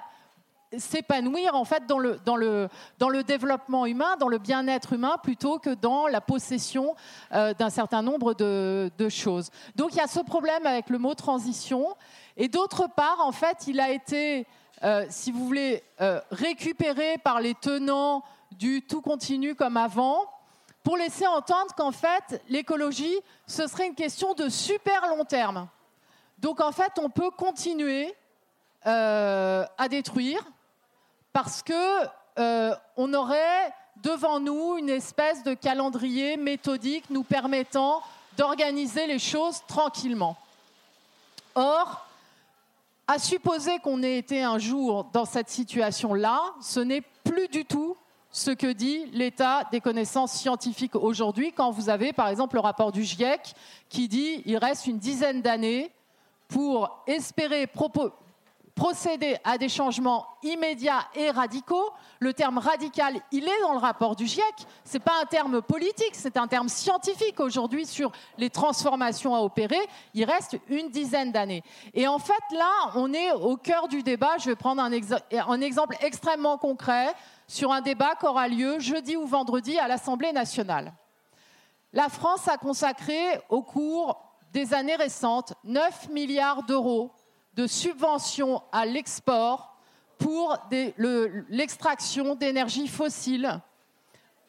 s'épanouir 0.78 1.54
en 1.54 1.64
fait 1.64 1.86
dans 1.86 1.98
le, 1.98 2.18
dans, 2.24 2.36
le, 2.36 2.68
dans 2.98 3.08
le 3.08 3.22
développement 3.22 3.86
humain, 3.86 4.16
dans 4.18 4.28
le 4.28 4.38
bien-être 4.38 4.92
humain, 4.92 5.16
plutôt 5.22 5.58
que 5.58 5.70
dans 5.70 6.06
la 6.06 6.20
possession 6.20 6.94
euh, 7.32 7.54
d'un 7.54 7.70
certain 7.70 8.02
nombre 8.02 8.34
de, 8.34 8.90
choses. 9.08 9.50
Donc 9.76 9.92
il 9.92 9.98
y 9.98 10.00
a 10.00 10.06
ce 10.06 10.20
problème 10.20 10.66
avec 10.66 10.88
le 10.88 10.98
mot 10.98 11.14
transition. 11.14 11.94
Et 12.36 12.48
d'autre 12.48 12.88
part, 12.88 13.20
en 13.20 13.32
fait, 13.32 13.66
il 13.66 13.78
a 13.78 13.90
été, 13.90 14.46
euh, 14.82 15.04
si 15.10 15.30
vous 15.30 15.44
voulez, 15.44 15.82
euh, 16.00 16.20
récupéré 16.30 17.18
par 17.22 17.40
les 17.40 17.54
tenants 17.54 18.22
du 18.52 18.82
tout 18.82 19.02
continu 19.02 19.54
comme 19.54 19.76
avant, 19.76 20.20
pour 20.82 20.96
laisser 20.96 21.26
entendre 21.26 21.74
qu'en 21.76 21.92
fait, 21.92 22.42
l'écologie, 22.48 23.18
ce 23.46 23.66
serait 23.66 23.86
une 23.86 23.94
question 23.94 24.34
de 24.34 24.48
super 24.48 25.06
long 25.08 25.24
terme. 25.24 25.68
Donc 26.38 26.60
en 26.60 26.72
fait, 26.72 26.92
on 26.98 27.10
peut 27.10 27.30
continuer 27.30 28.14
à 28.86 29.88
détruire 29.88 30.44
parce 31.34 31.62
que 31.62 31.74
euh, 32.38 32.74
on 32.96 33.12
aurait 33.12 33.74
devant 34.02 34.38
nous 34.38 34.78
une 34.78 34.88
espèce 34.88 35.42
de 35.42 35.52
calendrier 35.52 36.36
méthodique 36.36 37.04
nous 37.10 37.24
permettant 37.24 38.02
d'organiser 38.38 39.06
les 39.06 39.18
choses 39.18 39.60
tranquillement. 39.66 40.36
Or, 41.56 42.06
à 43.08 43.18
supposer 43.18 43.80
qu'on 43.80 44.02
ait 44.04 44.16
été 44.16 44.44
un 44.44 44.58
jour 44.58 45.10
dans 45.12 45.24
cette 45.24 45.50
situation-là, 45.50 46.40
ce 46.62 46.80
n'est 46.80 47.02
plus 47.24 47.48
du 47.48 47.64
tout 47.64 47.96
ce 48.30 48.52
que 48.52 48.72
dit 48.72 49.06
l'état 49.06 49.64
des 49.72 49.80
connaissances 49.80 50.32
scientifiques 50.32 50.94
aujourd'hui, 50.94 51.52
quand 51.52 51.72
vous 51.72 51.88
avez 51.88 52.12
par 52.12 52.28
exemple 52.28 52.54
le 52.56 52.60
rapport 52.60 52.92
du 52.92 53.02
GIEC 53.02 53.54
qui 53.88 54.06
dit 54.06 54.42
il 54.46 54.56
reste 54.56 54.86
une 54.86 54.98
dizaine 54.98 55.42
d'années 55.42 55.90
pour 56.46 57.02
espérer 57.08 57.66
procéder 58.74 59.36
à 59.44 59.56
des 59.56 59.68
changements 59.68 60.26
immédiats 60.42 61.06
et 61.14 61.30
radicaux. 61.30 61.90
Le 62.18 62.32
terme 62.32 62.58
radical, 62.58 63.14
il 63.30 63.44
est 63.44 63.60
dans 63.62 63.72
le 63.72 63.78
rapport 63.78 64.16
du 64.16 64.26
GIEC. 64.26 64.44
Ce 64.84 64.94
n'est 64.94 65.00
pas 65.00 65.20
un 65.22 65.26
terme 65.26 65.62
politique, 65.62 66.14
c'est 66.14 66.36
un 66.36 66.48
terme 66.48 66.68
scientifique 66.68 67.38
aujourd'hui 67.38 67.86
sur 67.86 68.10
les 68.36 68.50
transformations 68.50 69.34
à 69.34 69.40
opérer. 69.40 69.80
Il 70.12 70.24
reste 70.24 70.58
une 70.68 70.90
dizaine 70.90 71.30
d'années. 71.30 71.62
Et 71.92 72.08
en 72.08 72.18
fait, 72.18 72.32
là, 72.52 72.90
on 72.96 73.12
est 73.12 73.32
au 73.32 73.56
cœur 73.56 73.86
du 73.88 74.02
débat. 74.02 74.38
Je 74.38 74.46
vais 74.46 74.56
prendre 74.56 74.82
un, 74.82 74.90
un 74.92 75.60
exemple 75.60 75.96
extrêmement 76.00 76.58
concret 76.58 77.14
sur 77.46 77.72
un 77.72 77.80
débat 77.80 78.14
qui 78.18 78.26
aura 78.26 78.48
lieu 78.48 78.80
jeudi 78.80 79.16
ou 79.16 79.26
vendredi 79.26 79.78
à 79.78 79.86
l'Assemblée 79.86 80.32
nationale. 80.32 80.92
La 81.92 82.08
France 82.08 82.48
a 82.48 82.56
consacré 82.56 83.40
au 83.48 83.62
cours 83.62 84.20
des 84.52 84.74
années 84.74 84.96
récentes 84.96 85.52
9 85.64 86.08
milliards 86.10 86.64
d'euros 86.64 87.12
de 87.54 87.66
subventions 87.66 88.62
à 88.72 88.84
l'export 88.86 89.76
pour 90.18 90.56
des- 90.70 90.94
le- 90.96 91.44
l'extraction 91.48 92.34
d'énergie 92.34 92.88
fossile, 92.88 93.60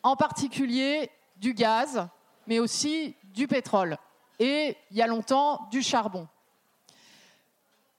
en 0.04 0.16
particulier 0.16 1.10
du 1.38 1.54
gaz, 1.54 2.08
mais 2.48 2.60
aussi 2.60 3.16
du 3.26 3.48
pétrole 3.48 3.98
et, 4.40 4.78
il 4.92 4.98
y 4.98 5.02
a 5.02 5.08
longtemps, 5.08 5.68
du 5.72 5.82
charbon. 5.82 6.28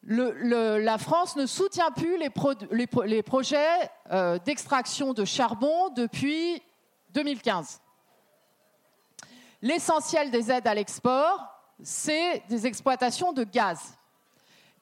La 0.03 0.99
France 0.99 1.35
ne 1.35 1.47
soutient 1.47 1.91
plus 1.91 2.17
les 2.19 3.23
projets 3.23 3.91
euh, 4.13 4.39
d'extraction 4.39 5.13
de 5.15 5.25
charbon 5.25 5.89
depuis 5.91 6.63
2015. 7.11 7.81
L'essentiel 9.63 10.31
des 10.31 10.53
aides 10.53 10.67
à 10.69 10.75
l'export, 10.75 11.41
c'est 11.83 12.43
des 12.49 12.67
exploitations 12.67 13.33
de 13.33 13.43
gaz. 13.43 13.96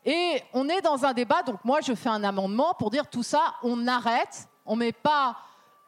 Et 0.05 0.43
on 0.53 0.69
est 0.69 0.83
dans 0.83 1.05
un 1.05 1.15
débat, 1.15 1.43
donc 1.43 1.65
moi 1.65 1.81
je 1.81 1.95
fais 1.95 2.11
un 2.11 2.25
amendement 2.25 2.75
pour 2.75 2.91
dire 2.91 3.09
tout 3.09 3.23
ça, 3.23 3.55
on 3.63 3.87
arrête, 3.87 4.49
on 4.67 4.75
ne 4.75 4.81
met 4.81 4.93
pas 4.93 5.37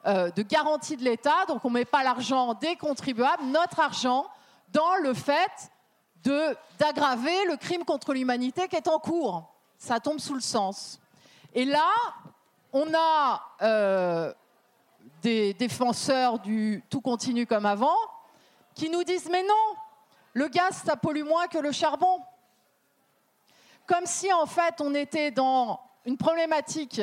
euh, 0.07 0.31
de 0.31 0.43
garantie 0.43 0.97
de 0.97 1.05
l'État, 1.05 1.45
donc 1.49 1.65
on 1.65 1.69
ne 1.69 1.75
met 1.75 1.85
pas 1.85 2.03
l'argent 2.03 2.55
des 2.55 2.77
contribuables, 2.77 3.45
notre 3.45 3.81
argent, 3.81 4.27
dans 4.73 4.97
le 5.03 5.13
fait 5.13 5.71
d'aggraver 6.79 7.45
le 7.47 7.57
crime 7.57 7.85
contre 7.85 8.15
l'humanité 8.15 8.69
qui 8.69 8.77
est 8.77 8.89
en 8.89 8.99
cours. 8.99 9.53
Ça 9.79 10.01
tombe 10.01 10.19
sous 10.19 10.35
le 10.35 10.41
sens. 10.41 10.99
Et 11.55 11.65
là, 11.65 11.89
on 12.73 12.87
a 12.95 13.43
euh, 13.63 14.33
des 15.23 15.55
défenseurs 15.55 16.39
du 16.39 16.83
tout 16.91 17.01
continu 17.01 17.47
comme 17.47 17.67
avant 17.67 17.97
qui 18.75 18.91
nous 18.91 19.05
disent 19.05 19.29
mais 19.31 19.43
non, 19.43 19.77
le 20.33 20.49
gaz 20.49 20.83
ça 20.85 20.97
pollue 20.97 21.25
moins 21.25 21.47
que 21.47 21.59
le 21.59 21.73
charbon. 21.73 22.21
Comme 23.87 24.07
si 24.07 24.33
en 24.33 24.47
fait 24.47 24.75
on 24.81 24.95
était 24.95 25.31
dans 25.31 25.81
une 26.05 26.17
problématique 26.17 27.01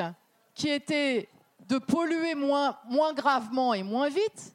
qui 0.53 0.69
était 0.69 1.29
de 1.67 1.77
polluer 1.77 2.35
moins, 2.35 2.77
gravement 3.13 3.73
et 3.73 3.83
moins 3.83 4.09
vite, 4.09 4.53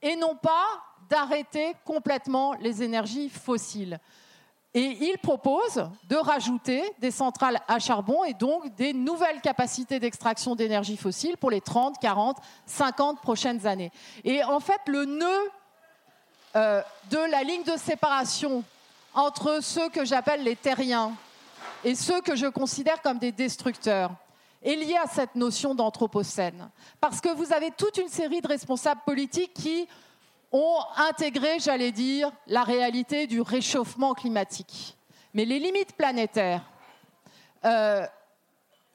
et 0.00 0.16
non 0.16 0.34
pas 0.34 0.66
d'arrêter 1.08 1.74
complètement 1.84 2.54
les 2.54 2.82
énergies 2.82 3.28
fossiles. 3.28 3.98
Et 4.74 4.96
il 5.00 5.18
propose 5.18 5.88
de 6.08 6.16
rajouter 6.16 6.82
des 6.98 7.10
centrales 7.10 7.58
à 7.66 7.78
charbon 7.78 8.24
et 8.24 8.34
donc 8.34 8.74
des 8.76 8.92
nouvelles 8.92 9.40
capacités 9.40 9.98
d'extraction 9.98 10.54
d'énergie 10.54 10.96
fossile 10.96 11.36
pour 11.38 11.50
les 11.50 11.60
30, 11.60 11.98
40, 11.98 12.36
50 12.66 13.20
prochaines 13.20 13.66
années. 13.66 13.90
Et 14.24 14.44
en 14.44 14.60
fait, 14.60 14.80
le 14.86 15.06
nœud 15.06 15.50
euh, 16.54 16.82
de 17.10 17.18
la 17.30 17.42
ligne 17.42 17.64
de 17.64 17.76
séparation 17.76 18.62
entre 19.14 19.60
ceux 19.62 19.88
que 19.88 20.04
j'appelle 20.04 20.42
les 20.42 20.56
terriens 20.56 21.12
et 21.84 21.94
ceux 21.94 22.20
que 22.20 22.36
je 22.36 22.46
considère 22.46 23.00
comme 23.02 23.18
des 23.18 23.32
destructeurs 23.32 24.10
est 24.62 24.74
lié 24.74 24.96
à 24.96 25.06
cette 25.06 25.34
notion 25.34 25.74
d'anthropocène. 25.74 26.68
Parce 27.00 27.20
que 27.20 27.28
vous 27.28 27.52
avez 27.52 27.70
toute 27.70 27.96
une 27.98 28.08
série 28.08 28.40
de 28.40 28.48
responsables 28.48 29.00
politiques 29.06 29.54
qui 29.54 29.86
ont 30.50 30.80
intégré, 30.96 31.58
j'allais 31.60 31.92
dire, 31.92 32.32
la 32.46 32.62
réalité 32.62 33.26
du 33.26 33.40
réchauffement 33.40 34.14
climatique. 34.14 34.96
Mais 35.34 35.44
les 35.44 35.58
limites 35.58 35.94
planétaires, 35.94 36.62
euh, 37.64 38.06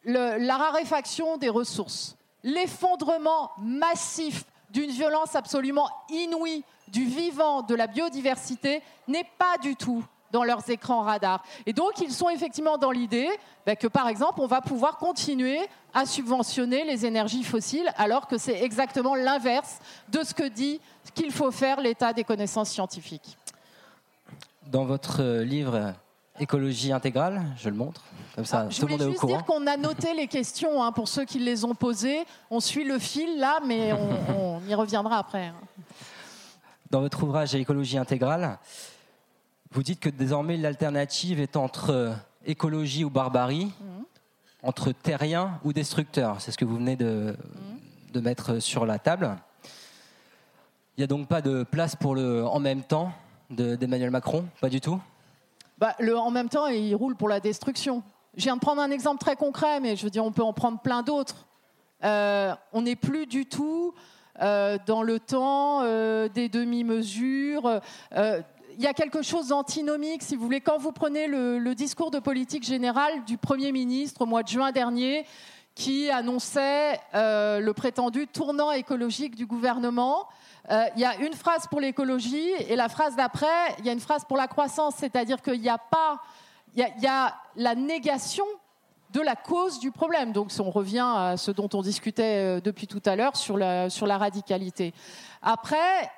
la 0.04 0.58
raréfaction 0.58 1.38
des 1.38 1.50
ressources, 1.50 2.18
l'effondrement 2.44 3.52
massif 3.60 4.44
d'une 4.72 4.92
violence 4.92 5.36
absolument 5.36 5.90
inouïe 6.10 6.64
du 6.88 7.06
vivant, 7.06 7.62
de 7.62 7.76
la 7.76 7.88
biodiversité, 7.88 8.82
n'est 9.08 9.30
pas 9.38 9.58
du 9.62 9.76
tout 9.76 10.04
dans 10.34 10.44
leurs 10.44 10.70
écrans 10.70 11.02
radars. 11.04 11.42
Et 11.66 11.72
donc, 11.72 12.02
ils 12.02 12.12
sont 12.12 12.28
effectivement 12.30 12.78
dans 12.78 12.92
l'idée 12.92 13.30
ben, 13.66 13.78
que, 13.78 13.88
par 13.88 14.10
exemple, 14.10 14.42
on 14.42 14.48
va 14.48 14.60
pouvoir 14.60 14.98
continuer 14.98 15.60
à 15.94 16.06
subventionner 16.06 16.84
les 16.84 17.06
énergies 17.06 17.44
fossiles, 17.44 17.90
alors 17.96 18.28
que 18.28 18.38
c'est 18.38 18.62
exactement 18.64 19.16
l'inverse 19.16 19.78
de 20.10 20.24
ce 20.24 20.34
que 20.34 20.48
dit 20.50 20.82
qu'il 21.14 21.32
faut 21.32 21.52
faire 21.52 21.80
l'état 21.80 22.12
des 22.12 22.24
connaissances 22.26 22.70
scientifiques. 22.72 23.38
Dans 24.68 24.86
votre 24.86 25.22
euh, 25.22 25.44
livre 25.44 25.94
Écologie 26.40 26.92
intégrale, 26.92 27.44
je 27.58 27.70
le 27.70 27.76
montre. 27.76 28.02
Comme 28.36 28.46
ça, 28.46 28.64
Ah, 28.66 28.70
Je 28.72 28.80
tout 28.80 28.88
le 28.88 28.94
voulais 28.94 28.94
monde 28.94 29.02
est 29.02 29.06
au 29.06 29.10
juste 29.12 29.22
courant. 29.22 29.36
dire 29.36 29.46
qu'on 29.46 29.68
a 29.68 29.78
noté 29.78 30.16
les 30.16 30.26
questions 30.28 30.82
hein, 30.84 30.92
pour 30.92 31.08
ceux 31.08 31.26
qui 31.26 31.38
les 31.38 31.64
ont 31.64 31.76
posées. 31.76 32.24
On 32.50 32.60
suit 32.60 32.86
le 32.86 32.98
fil 32.98 33.38
là, 33.40 33.60
mais 33.64 33.94
on, 33.94 34.58
on 34.58 34.68
y 34.68 34.74
reviendra 34.74 35.20
après. 35.20 35.46
hein. 35.48 35.56
Dans 36.90 37.02
votre 37.02 37.22
ouvrage 37.24 37.54
Écologie 37.54 38.00
intégrale, 38.00 38.58
vous 39.74 39.84
dites 39.84 40.00
que 40.00 40.10
désormais 40.10 40.58
l'alternative 40.58 41.40
est 41.40 41.56
entre 41.58 41.90
euh, 41.92 42.14
écologie 42.46 43.04
ou 43.04 43.10
barbarie, 43.10 43.72
Mhm. 43.82 44.06
entre 44.64 44.92
terrien 44.92 45.60
ou 45.64 45.74
destructeur. 45.74 46.40
C'est 46.42 46.52
ce 46.52 46.58
que 46.58 46.66
vous 46.66 46.76
venez 46.78 46.96
de, 46.96 47.36
de 48.14 48.20
mettre 48.20 48.60
sur 48.60 48.86
la 48.86 49.00
table. 49.00 49.36
Il 50.96 51.02
n'y 51.02 51.04
a 51.04 51.08
donc 51.08 51.28
pas 51.28 51.42
de 51.42 51.64
place 51.64 51.96
pour 51.96 52.14
le 52.16 52.46
en 52.46 52.60
même 52.60 52.84
temps 52.84 53.12
de- 53.50 53.76
d'Emmanuel 53.76 54.12
Macron? 54.12 54.46
Pas 54.62 54.70
du 54.70 54.80
tout? 54.80 55.02
Bah, 55.80 55.96
le, 56.00 56.16
en 56.18 56.30
même 56.32 56.50
temps, 56.50 56.68
il 56.68 56.94
roule 56.96 57.16
pour 57.16 57.28
la 57.30 57.40
destruction. 57.40 58.04
Je 58.38 58.44
viens 58.44 58.56
de 58.56 58.62
prendre 58.62 58.82
un 58.82 58.92
exemple 58.92 59.20
très 59.20 59.36
concret, 59.36 59.80
mais 59.80 59.96
je 59.96 60.04
veux 60.04 60.10
dire, 60.12 60.24
on 60.24 60.32
peut 60.32 60.44
en 60.44 60.54
prendre 60.54 60.80
plein 60.80 61.02
d'autres. 61.02 61.46
Euh, 62.04 62.54
on 62.74 62.84
n'est 62.84 62.96
plus 62.96 63.26
du 63.26 63.46
tout 63.48 63.94
euh, 64.42 64.78
dans 64.86 65.02
le 65.04 65.20
temps 65.20 65.82
euh, 65.84 66.28
des 66.30 66.48
demi-mesures. 66.50 67.82
Il 68.78 68.84
y 68.84 68.88
a 68.88 68.94
quelque 68.94 69.22
chose 69.22 69.50
d'antinomique, 69.50 70.24
si 70.24 70.36
vous 70.36 70.44
voulez. 70.44 70.62
Quand 70.62 70.78
vous 70.78 70.92
prenez 70.92 71.28
le, 71.28 71.74
discours 71.76 72.12
de 72.12 72.20
politique 72.20 72.64
générale 72.64 73.24
du 73.26 73.38
Premier 73.38 73.72
ministre 73.72 74.22
au 74.22 74.26
mois 74.26 74.42
de 74.42 74.48
juin 74.48 74.72
dernier, 74.72 75.26
qui 75.76 76.10
annonçait 76.10 77.00
euh, 77.14 77.60
le 77.60 77.74
prétendu 77.74 78.28
tournant 78.28 78.72
écologique 78.72 79.36
du 79.36 79.46
gouvernement, 79.46 80.28
euh, 80.72 80.86
il 80.96 81.02
y 81.02 81.06
a 81.06 81.18
une 81.18 81.34
phrase 81.34 81.68
pour 81.68 81.82
l'écologie 81.82 82.50
et 82.68 82.76
la 82.76 82.90
phrase 82.90 83.16
d'après, 83.16 83.76
il 83.80 83.86
y 83.86 83.90
a 83.90 83.94
une 83.94 84.00
phrase 84.00 84.24
pour 84.26 84.38
la 84.38 84.48
croissance, 84.48 84.96
c'est-à-dire 84.98 85.42
qu'il 85.42 85.62
n'y 85.62 85.70
a 85.70 85.78
pas, 85.78 86.22
il 86.76 86.88
y 87.00 87.08
a, 87.08 87.36
la 87.56 87.76
négation 87.76 88.46
de 89.12 89.22
la 89.22 89.36
cause 89.36 89.80
du 89.80 89.92
problème. 89.92 90.32
Donc, 90.32 90.52
on 90.60 90.72
revient 90.72 91.06
à 91.16 91.38
ce 91.38 91.52
dont 91.52 91.70
on 91.74 91.82
discutait 91.82 92.58
euh, 92.58 92.62
depuis 92.62 92.88
tout 92.88 93.02
à 93.06 93.16
l'heure 93.16 93.36
sur 93.36 93.58
la, 93.58 93.90
sur 93.90 94.08
la 94.08 94.18
radicalité. 94.18 94.94
Après, 95.42 96.10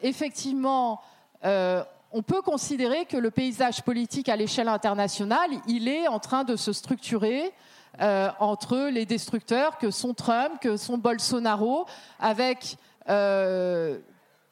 effectivement, 0.00 1.02
on 1.44 2.22
peut 2.22 2.42
considérer 2.42 3.04
que 3.06 3.16
le 3.16 3.30
paysage 3.30 3.82
politique 3.82 4.28
à 4.28 4.36
l'échelle 4.36 4.68
internationale, 4.68 5.50
il 5.66 5.88
est 5.88 6.08
en 6.08 6.20
train 6.20 6.44
de 6.44 6.56
se 6.56 6.72
structurer 6.72 7.52
euh, 8.00 8.28
entre 8.40 8.88
les 8.90 9.06
destructeurs 9.06 9.78
que 9.78 9.92
sont 9.92 10.14
Trump, 10.14 10.60
que 10.60 10.76
sont 10.76 10.98
Bolsonaro, 10.98 11.86
avec 12.18 12.76
euh, 13.08 13.98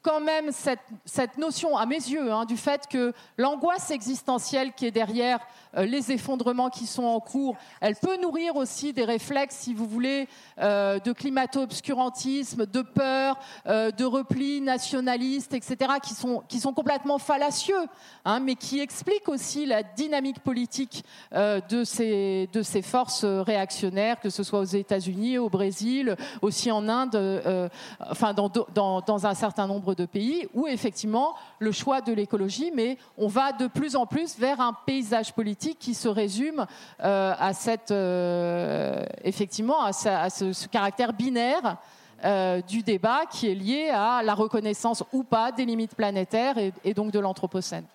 quand 0.01 0.21
même 0.21 0.51
cette, 0.51 1.37
notion, 1.37 1.77
à 1.77 1.85
mes 1.85 1.95
yeux, 1.95 2.31
hein, 2.31 2.45
du 2.45 2.55
fait 2.55 2.87
que 2.87 3.13
l'angoisse 3.37 3.91
existentielle 3.91 4.71
qui 4.73 4.85
est 4.85 4.91
derrière 4.91 5.39
euh, 5.39 5.43
les 5.75 6.11
effondrements 6.11 6.69
qui 6.69 6.85
sont 6.85 7.03
en 7.03 7.19
cours, 7.19 7.55
elle 7.81 7.95
peut 7.95 8.21
nourrir 8.21 8.55
aussi 8.55 8.93
des 8.93 9.05
réflexes, 9.05 9.55
si 9.57 9.73
vous 9.73 9.87
voulez, 9.87 10.27
euh, 10.59 10.99
de 10.99 11.11
climato-obscurantisme, 11.11 12.65
de 12.65 12.81
peur, 12.81 13.37
euh, 13.67 13.91
de 13.91 14.05
repli 14.05 14.61
nationaliste, 14.61 15.53
etc., 15.53 15.93
qui 16.01 16.13
sont, 16.13 16.43
qui 16.47 16.59
sont 16.59 16.73
complètement 16.73 17.17
fallacieux, 17.17 17.87
hein, 18.25 18.39
mais 18.39 18.55
qui 18.55 18.79
expliquent 18.79 19.29
aussi 19.29 19.65
la 19.65 19.83
dynamique 19.83 20.39
politique 20.39 21.03
euh, 21.33 21.59
de, 21.69 21.83
ces, 21.83 22.49
de 22.53 22.61
ces 22.61 22.81
forces 22.81 23.25
réactionnaires, 23.25 24.19
que 24.19 24.29
ce 24.29 24.43
soit 24.43 24.59
aux 24.59 24.63
États-Unis, 24.63 25.37
au 25.37 25.49
Brésil, 25.49 26.15
aussi 26.41 26.71
en 26.71 26.87
Inde, 26.87 27.15
euh, 27.15 27.69
enfin 28.09 28.33
dans, 28.33 28.49
dans, 28.49 29.01
dans 29.01 29.25
un 29.25 29.33
certain 29.33 29.67
nombre 29.67 29.95
de 29.95 30.05
pays, 30.05 30.47
où 30.53 30.67
effectivement 30.67 31.35
le 31.59 31.71
choix 31.71 32.01
de 32.01 32.13
l'écologie, 32.13 32.71
mais 32.75 32.97
on 33.17 33.27
va 33.27 33.51
de 33.51 33.67
plus 33.67 33.95
en 33.95 34.05
plus 34.05 34.37
vers 34.37 34.61
un 34.61 34.73
paysage 34.85 35.33
politique 35.33 35.62
qui 35.71 35.93
se 35.93 36.07
résume 36.07 36.65
euh, 37.03 37.33
à 37.37 37.53
cette, 37.53 37.91
euh, 37.91 39.03
effectivement, 39.23 39.83
à, 39.83 39.93
sa- 39.93 40.21
à 40.21 40.29
ce, 40.29 40.53
ce 40.53 40.67
caractère 40.67 41.13
binaire 41.13 41.77
euh, 42.23 42.61
du 42.61 42.83
débat 42.83 43.21
qui 43.29 43.49
est 43.49 43.55
lié 43.55 43.89
à 43.89 44.21
la 44.23 44.33
reconnaissance 44.33 45.03
ou 45.11 45.23
pas 45.23 45.51
des 45.51 45.65
limites 45.65 45.95
planétaires 45.95 46.57
et, 46.57 46.71
et 46.83 46.93
donc 46.93 47.11
de 47.11 47.19
l'anthropocène. 47.19 47.85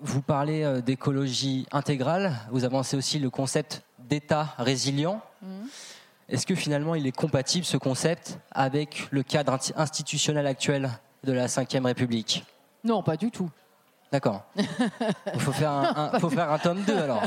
Vous 0.00 0.22
parlez 0.22 0.62
euh, 0.62 0.80
d'écologie 0.80 1.66
intégrale, 1.72 2.32
vous 2.50 2.64
avancez 2.64 2.96
aussi 2.96 3.18
le 3.18 3.30
concept 3.30 3.82
d'État 3.98 4.54
résilient. 4.58 5.20
Est-ce 6.28 6.46
que 6.46 6.54
finalement 6.54 6.94
il 6.94 7.06
est 7.06 7.12
compatible 7.16 7.64
ce 7.64 7.76
concept 7.76 8.38
avec 8.52 9.08
le 9.10 9.22
cadre 9.22 9.58
institutionnel 9.76 10.46
actuel 10.46 10.90
de 11.24 11.32
la 11.32 11.46
Ve 11.46 11.84
République? 11.84 12.44
Non, 12.84 13.02
pas 13.02 13.16
du 13.16 13.30
tout. 13.30 13.50
D'accord. 14.10 14.42
Il 14.56 15.40
faut 15.40 15.52
faire 15.52 15.70
un, 15.70 16.10
un- 16.14 16.18
faut 16.20 16.30
faire 16.30 16.50
un 16.50 16.58
tome 16.58 16.82
2 16.82 16.96
alors. 16.98 17.22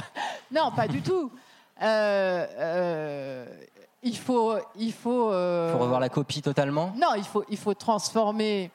Non, 0.52 0.72
pas 0.72 0.88
du 0.88 1.02
tout. 1.02 1.32
Euh, 1.82 2.46
euh, 2.60 3.46
il 4.04 4.18
faut, 4.18 4.56
il 4.78 4.94
faut. 4.94 5.32
euh, 5.32 5.72
faut 5.72 5.78
revoir 5.80 6.00
la 6.00 6.10
copie 6.10 6.42
totalement. 6.42 6.94
Non, 6.96 7.14
il 7.18 7.24
faut, 7.24 7.44
il 7.50 7.58
faut 7.58 7.74
transformer 7.74 8.72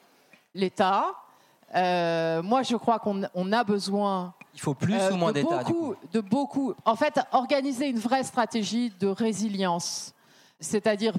l'État. 0.55 1.07
Moi, 1.75 2.63
je 2.63 2.77
crois 2.77 2.99
qu'on 2.99 3.23
on 3.35 3.53
a 3.53 3.65
besoin. 3.65 4.33
Il 4.55 4.61
faut 4.61 4.75
plus 4.75 4.97
ou 5.13 5.17
moins 5.17 5.33
d'État 5.33 5.63
de 6.13 6.21
beaucoup. 6.21 6.75
En 6.85 6.97
fait, 6.97 7.21
organiser 7.33 7.89
une 7.89 7.99
vraie 7.99 8.25
stratégie 8.25 8.91
de 8.99 9.09
résilience, 9.09 10.15
c'est-à-dire, 10.61 11.13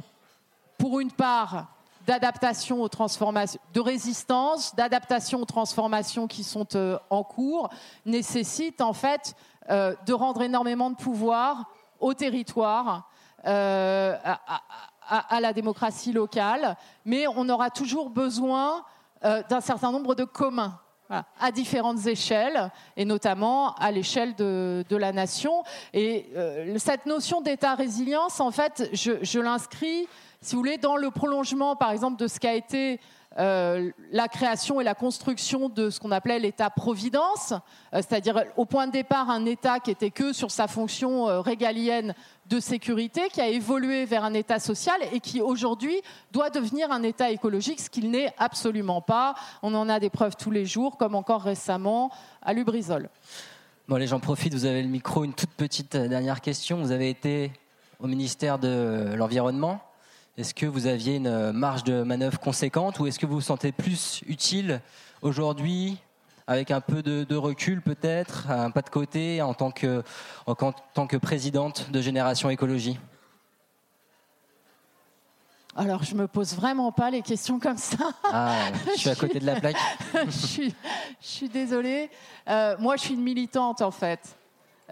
pour 0.80 1.00
une 1.00 1.12
part, 1.12 1.68
d'adaptation 2.08 2.82
aux 2.82 2.88
transformations, 2.88 3.60
de 3.74 3.82
résistance, 3.82 4.74
d'adaptation 4.76 5.42
aux 5.42 5.46
transformations 5.46 6.28
qui 6.28 6.44
sont 6.44 6.76
euh, 6.76 6.98
en 7.10 7.24
cours, 7.24 7.70
nécessite 8.06 8.80
en 8.80 8.94
fait 8.94 9.36
euh, 9.70 9.94
de 10.06 10.14
rendre 10.14 10.42
énormément 10.42 10.90
de 10.90 10.96
pouvoir 10.96 11.70
au 12.00 12.14
territoire, 12.14 13.10
euh, 13.46 14.16
à, 15.10 15.40
la 15.40 15.54
démocratie 15.54 16.14
locale, 16.14 16.78
mais 17.06 17.28
on 17.28 17.48
aura 17.50 17.70
toujours 17.70 18.10
besoin 18.10 18.84
d'un 19.22 19.62
certain 19.62 19.92
nombre 19.92 20.16
de 20.16 20.26
communs. 20.26 20.80
à 21.10 21.52
différentes 21.52 22.06
échelles, 22.06 22.70
et 22.98 23.06
notamment 23.06 23.74
à 23.76 23.92
l'échelle 23.92 24.36
de, 24.36 24.84
la 24.90 25.14
nation. 25.14 25.64
Et 25.94 26.30
cette 26.78 27.06
notion 27.06 27.40
d'État-résilience, 27.40 28.42
en 28.42 28.52
fait, 28.52 28.90
je, 28.92 29.14
je 29.22 29.40
l'inscris, 29.40 30.08
si 30.42 30.56
vous 30.56 30.62
voulez, 30.62 30.78
dans 30.78 30.98
le 30.98 31.12
prolongement, 31.12 31.76
par 31.76 31.92
exemple, 31.92 32.18
de 32.18 32.28
ce 32.28 32.40
qu'a 32.40 32.54
été 32.54 33.00
euh, 33.40 33.92
la 34.12 34.28
création 34.28 34.82
et 34.82 34.84
la 34.84 34.96
construction 34.96 35.70
de 35.70 35.92
ce 35.92 36.00
qu'on 36.00 36.12
appelait 36.12 36.40
l'État-providence, 36.40 37.52
euh, 37.52 37.98
c'est-à-dire 37.98 38.46
au 38.56 38.66
point 38.66 38.88
de 38.88 38.92
départ 38.92 39.30
un 39.30 39.46
État 39.46 39.80
qui 39.80 39.92
était 39.92 40.10
que 40.10 40.34
sur 40.34 40.50
sa 40.50 40.68
fonction 40.68 41.30
euh, 41.30 41.42
régalienne 41.42 42.16
de 42.48 42.60
sécurité, 42.60 43.30
qui 43.32 43.40
a 43.40 43.48
évolué 43.48 44.06
vers 44.06 44.24
un 44.24 44.34
État 44.34 44.58
social 44.60 44.98
et 45.12 45.20
qui 45.20 45.40
aujourd'hui 45.40 46.02
doit 46.32 46.50
devenir 46.50 46.92
un 46.92 47.04
État 47.04 47.30
écologique, 47.30 47.80
ce 47.80 47.92
qu'il 47.92 48.10
n'est 48.10 48.34
absolument 48.40 49.02
pas. 49.02 49.36
On 49.62 49.76
en 49.76 49.88
a 49.88 50.00
des 50.00 50.10
preuves 50.10 50.36
tous 50.36 50.52
les 50.52 50.66
jours, 50.66 50.98
comme 50.98 51.14
encore 51.14 51.42
récemment 51.42 52.10
à 52.42 52.54
Lubrizol. 52.54 53.10
Bon, 53.88 53.98
allez, 53.98 54.08
j'en 54.08 54.20
profite, 54.20 54.54
vous 54.54 54.66
avez 54.66 54.82
le 54.82 54.90
micro. 54.90 55.24
Une 55.24 55.34
toute 55.34 55.52
petite 55.52 55.96
dernière 55.96 56.42
question. 56.42 56.78
Vous 56.78 56.92
avez 56.92 57.10
été 57.10 57.52
au 58.00 58.08
ministère 58.08 58.58
de 58.58 59.14
l'Environnement. 59.16 59.80
Est-ce 60.38 60.54
que 60.54 60.68
vous 60.68 60.86
aviez 60.86 61.16
une 61.16 61.26
euh, 61.26 61.52
marge 61.52 61.84
de 61.84 62.04
manœuvre 62.04 62.40
conséquente 62.40 63.00
ou 63.00 63.08
est-ce 63.08 63.18
que 63.18 63.26
vous 63.26 63.36
vous 63.36 63.42
sentez 63.42 63.72
plus 63.72 64.22
utile 64.28 64.82
aujourd'hui, 65.24 65.98
avec 66.46 66.70
un 66.70 66.80
peu 66.80 67.02
de, 67.02 67.24
de 67.24 67.36
recul 67.36 67.82
peut-être, 67.82 68.52
un 68.52 68.70
pas 68.70 68.84
de 68.84 68.90
côté, 68.90 69.42
en 69.42 69.56
tant 69.56 69.72
que, 69.72 70.04
en 70.46 70.54
tant 70.54 71.08
que 71.08 71.18
présidente 71.18 71.90
de 71.90 72.02
Génération 72.02 72.52
Écologie? 72.52 73.00
Alors, 75.76 76.04
je 76.04 76.14
me 76.14 76.28
pose 76.28 76.54
vraiment 76.54 76.92
pas 76.92 77.10
les 77.10 77.24
questions 77.24 77.60
comme 77.60 77.78
ça. 77.78 77.98
Ah, 78.24 78.54
je 78.94 79.00
suis 79.00 79.10
à 79.10 79.16
côté 79.16 79.40
de 79.40 79.46
la 79.46 79.60
plaque. 79.60 79.78
je, 80.26 80.30
suis, 80.30 80.76
je 81.20 81.28
suis 81.28 81.50
désolée. 81.50 82.12
Euh, 82.48 82.76
moi, 82.78 82.96
je 82.96 83.02
suis 83.02 83.16
une 83.16 83.24
militante, 83.24 83.82
en 83.82 83.92
fait. 83.92 84.37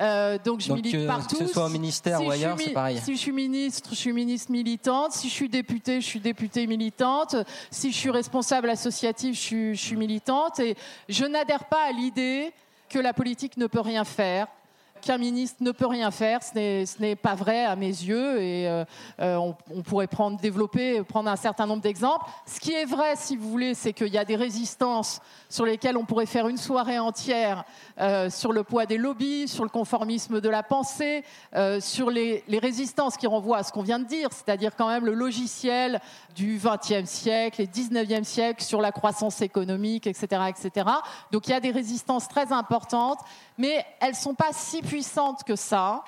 Euh, 0.02 0.38
donc, 0.44 0.60
je 0.60 0.68
Donc, 0.68 0.78
milite 0.78 0.92
que- 0.94 1.08
partout. 1.08 1.38
que 1.38 1.48
ce 1.48 1.54
soit 1.54 1.66
au 1.66 1.70
ministère 1.70 2.20
ou 2.20 2.26
je 2.26 2.36
suis 2.36 2.44
ailleurs, 2.44 2.60
c'est 2.60 2.68
mi- 2.68 2.74
pareil. 2.74 3.00
Si 3.02 3.16
je 3.16 3.20
suis 3.20 3.32
ministre, 3.32 3.90
je 3.92 3.96
suis 3.96 4.12
ministre 4.12 4.52
militante. 4.52 5.14
Si 5.14 5.30
je 5.30 5.34
suis 5.34 5.48
députée, 5.50 6.02
je 6.02 6.06
suis 6.06 6.20
députée 6.20 6.68
militante. 6.68 7.36
Si 7.72 7.92
je 7.92 7.98
suis 7.98 8.10
responsable 8.10 8.70
associative, 8.70 9.36
je 9.36 9.40
suis, 9.40 9.76
je 9.76 9.82
suis 9.82 9.96
militante. 9.96 10.60
Et 10.60 10.76
je 11.08 11.24
n'adhère 11.26 11.66
pas 11.66 11.86
à 11.88 11.92
l'idée 11.94 12.52
que 12.90 13.00
la 13.00 13.14
politique 13.14 13.56
ne 13.58 13.68
peut 13.68 13.80
rien 13.80 14.04
faire 14.04 14.48
qu'un 15.06 15.18
ministre 15.20 15.58
ne 15.62 15.72
peut 15.72 15.86
rien 15.86 16.10
faire, 16.10 16.42
ce 16.42 17.00
n'est- 17.00 17.16
pas 17.16 17.36
vrai 17.36 17.64
à 17.64 17.76
mes 17.76 17.86
yeux 17.86 18.42
et 18.42 18.68
euh, 18.68 18.84
euh, 19.22 19.54
on, 19.70 19.82
pourrait 19.84 20.08
prendre, 20.08 20.40
développer, 20.40 21.04
prendre 21.04 21.30
un 21.30 21.36
certain 21.36 21.68
nombre 21.68 21.84
d'exemples. 21.84 22.26
Ce 22.46 22.60
qui 22.60 22.74
est 22.74 22.86
vrai, 22.86 23.16
si 23.16 23.38
vous 23.38 23.50
voulez, 23.50 23.76
c'est 23.76 23.94
qu'il 23.94 24.08
y 24.08 24.18
a 24.18 24.26
des 24.26 24.36
résistances 24.36 25.22
sur 25.48 25.66
lesquelles 25.66 25.96
on 25.96 26.06
pourrait 26.06 26.26
faire 26.26 26.48
une 26.48 26.58
soirée 26.58 26.98
entière 26.98 27.64
euh, 28.00 28.30
sur 28.30 28.52
le 28.52 28.64
poids 28.64 28.86
des 28.86 28.98
lobbies, 28.98 29.48
sur 29.48 29.64
le 29.64 29.70
conformisme 29.70 30.42
de 30.42 30.50
la 30.50 30.64
pensée, 30.64 31.24
sur 31.80 32.10
les, 32.10 32.44
les 32.48 32.60
résistances 32.60 33.16
qui 33.16 33.28
renvoient 33.28 33.58
à 33.58 33.64
ce 33.64 33.72
qu'on 33.72 33.84
vient 33.84 34.00
de 34.00 34.06
dire, 34.06 34.30
c'est-à-dire 34.32 34.76
quand 34.76 34.88
même 34.88 35.06
le 35.06 35.14
logiciel 35.14 36.02
du 36.36 36.60
XXe 36.62 37.10
siècle 37.10 37.62
et 37.62 37.68
XIXe 37.68 38.28
siècle 38.28 38.64
sur 38.64 38.82
la 38.82 38.92
croissance 38.92 39.42
économique, 39.42 40.08
etc., 40.08 40.42
etc. 40.50 40.90
Donc 41.32 41.48
il 41.48 41.52
y 41.52 41.54
a 41.54 41.60
des 41.60 41.72
résistances 41.72 42.28
très 42.28 42.52
importantes, 42.52 43.20
mais 43.58 43.86
elles 44.00 44.12
ne 44.12 44.16
sont 44.16 44.36
pas 44.36 44.52
si 44.52 44.82
puissantes 44.82 45.44
que 45.44 45.56
ça 45.56 46.04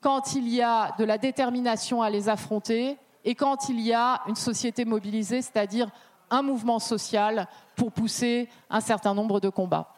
quand 0.00 0.34
il 0.34 0.48
y 0.48 0.60
a 0.62 0.94
de 0.98 1.04
la 1.04 1.18
détermination 1.18 2.02
à 2.02 2.10
les 2.10 2.28
affronter 2.28 2.98
et 3.24 3.34
quand 3.34 3.68
il 3.68 3.80
y 3.80 3.92
a 3.92 4.20
une 4.26 4.34
société 4.34 4.84
mobilisée, 4.84 5.42
c'est-à-dire 5.42 5.88
un 6.30 6.42
mouvement 6.42 6.78
social 6.78 7.46
pour 7.76 7.92
pousser 7.92 8.48
un 8.68 8.80
certain 8.80 9.14
nombre 9.14 9.38
de 9.38 9.48
combats. 9.48 9.94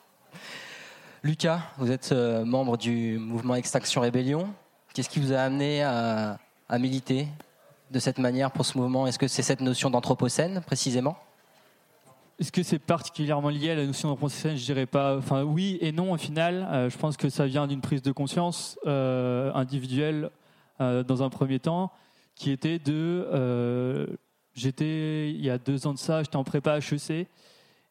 Lucas, 1.22 1.60
vous 1.78 1.90
êtes 1.90 2.12
euh, 2.12 2.44
membre 2.44 2.76
du 2.76 3.18
mouvement 3.18 3.54
Extinction 3.54 4.02
Rébellion. 4.02 4.48
Qu'est-ce 4.92 5.08
qui 5.08 5.20
vous 5.20 5.32
a 5.32 5.38
amené 5.38 5.82
à, 5.82 6.38
à 6.68 6.78
militer 6.78 7.28
de 7.90 7.98
cette 7.98 8.18
manière 8.18 8.50
pour 8.50 8.66
ce 8.66 8.76
mouvement? 8.76 9.06
Est-ce 9.06 9.18
que 9.18 9.28
c'est 9.28 9.42
cette 9.42 9.62
notion 9.62 9.88
d'anthropocène 9.88 10.60
précisément? 10.66 11.16
Est-ce 12.40 12.50
que 12.50 12.64
c'est 12.64 12.80
particulièrement 12.80 13.48
lié 13.48 13.70
à 13.70 13.74
la 13.76 13.86
notion 13.86 14.08
d'anthropocène 14.08 14.56
Je 14.56 14.64
dirais 14.64 14.86
pas. 14.86 15.16
Enfin, 15.16 15.44
oui 15.44 15.78
et 15.80 15.92
non 15.92 16.12
au 16.12 16.16
final. 16.16 16.66
Euh, 16.70 16.90
je 16.90 16.98
pense 16.98 17.16
que 17.16 17.28
ça 17.28 17.46
vient 17.46 17.68
d'une 17.68 17.80
prise 17.80 18.02
de 18.02 18.10
conscience 18.10 18.76
euh, 18.86 19.52
individuelle 19.54 20.30
euh, 20.80 21.04
dans 21.04 21.22
un 21.22 21.30
premier 21.30 21.60
temps, 21.60 21.92
qui 22.34 22.50
était 22.50 22.80
de. 22.80 24.08
j'étais 24.54 25.30
il 25.30 25.44
y 25.44 25.50
a 25.50 25.58
deux 25.58 25.86
ans 25.86 25.92
de 25.94 25.98
ça, 25.98 26.24
j'étais 26.24 26.36
en 26.36 26.44
prépa 26.44 26.78
HEC 26.78 27.28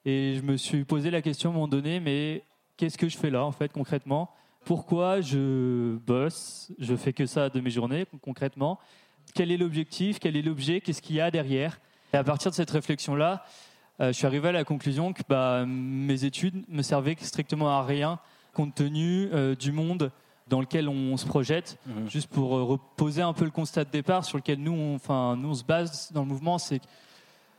et 0.05 0.35
je 0.35 0.41
me 0.41 0.57
suis 0.57 0.83
posé 0.83 1.09
la 1.09 1.21
question 1.21 1.49
à 1.49 1.51
un 1.51 1.53
moment 1.53 1.67
donné, 1.69 2.01
mais 2.01 2.43
qu'est-ce 2.75 2.97
que 2.97 3.07
je 3.07 3.17
fais 3.17 3.29
là 3.29 3.45
en 3.45 3.53
fait 3.53 3.71
concrètement? 3.71 4.29
Pourquoi 4.65 5.21
je 5.21 5.95
bosse 6.05 6.71
Je 6.79 6.95
fais 6.95 7.13
que 7.13 7.25
ça 7.25 7.49
de 7.49 7.61
mes 7.61 7.69
journées 7.69 8.05
concrètement? 8.21 8.79
Quel 9.33 9.51
est 9.51 9.57
l'objectif, 9.57 10.19
quel 10.19 10.35
est 10.35 10.41
l'objet, 10.41 10.81
qu'est-ce 10.81 11.01
qu'il 11.01 11.15
y 11.15 11.21
a 11.21 11.31
derrière? 11.31 11.79
Et 12.13 12.17
à 12.17 12.23
partir 12.23 12.51
de 12.51 12.55
cette 12.55 12.71
réflexion-là, 12.71 13.43
euh, 13.43 13.47
je 13.99 14.11
suis 14.11 14.25
arrivé 14.25 14.49
à 14.49 14.51
la 14.51 14.63
conclusion 14.63 15.13
que 15.13 15.21
bah, 15.29 15.65
mes 15.65 16.25
études 16.25 16.63
me 16.67 16.81
servaient 16.81 17.15
strictement 17.19 17.69
à 17.69 17.83
rien 17.83 18.19
compte 18.53 18.75
tenu 18.75 19.29
euh, 19.33 19.55
du 19.55 19.71
monde 19.71 20.11
dans 20.47 20.61
lequel 20.61 20.87
on 20.87 21.17
se 21.17 21.25
projette. 21.25 21.77
Mhm. 21.85 22.09
Juste 22.09 22.29
pour 22.29 22.55
euh, 22.55 22.63
reposer 22.63 23.21
un 23.21 23.33
peu 23.33 23.45
le 23.45 23.51
constat 23.51 23.85
de 23.85 23.89
départ 23.89 24.23
sur 24.23 24.37
lequel 24.37 24.59
nous, 24.59 24.73
on, 24.73 24.95
enfin, 24.95 25.35
nous 25.35 25.49
on 25.49 25.55
se 25.55 25.63
base 25.63 26.11
dans 26.11 26.21
le 26.21 26.27
mouvement, 26.27 26.57
c'est 26.57 26.79
que 26.79 26.85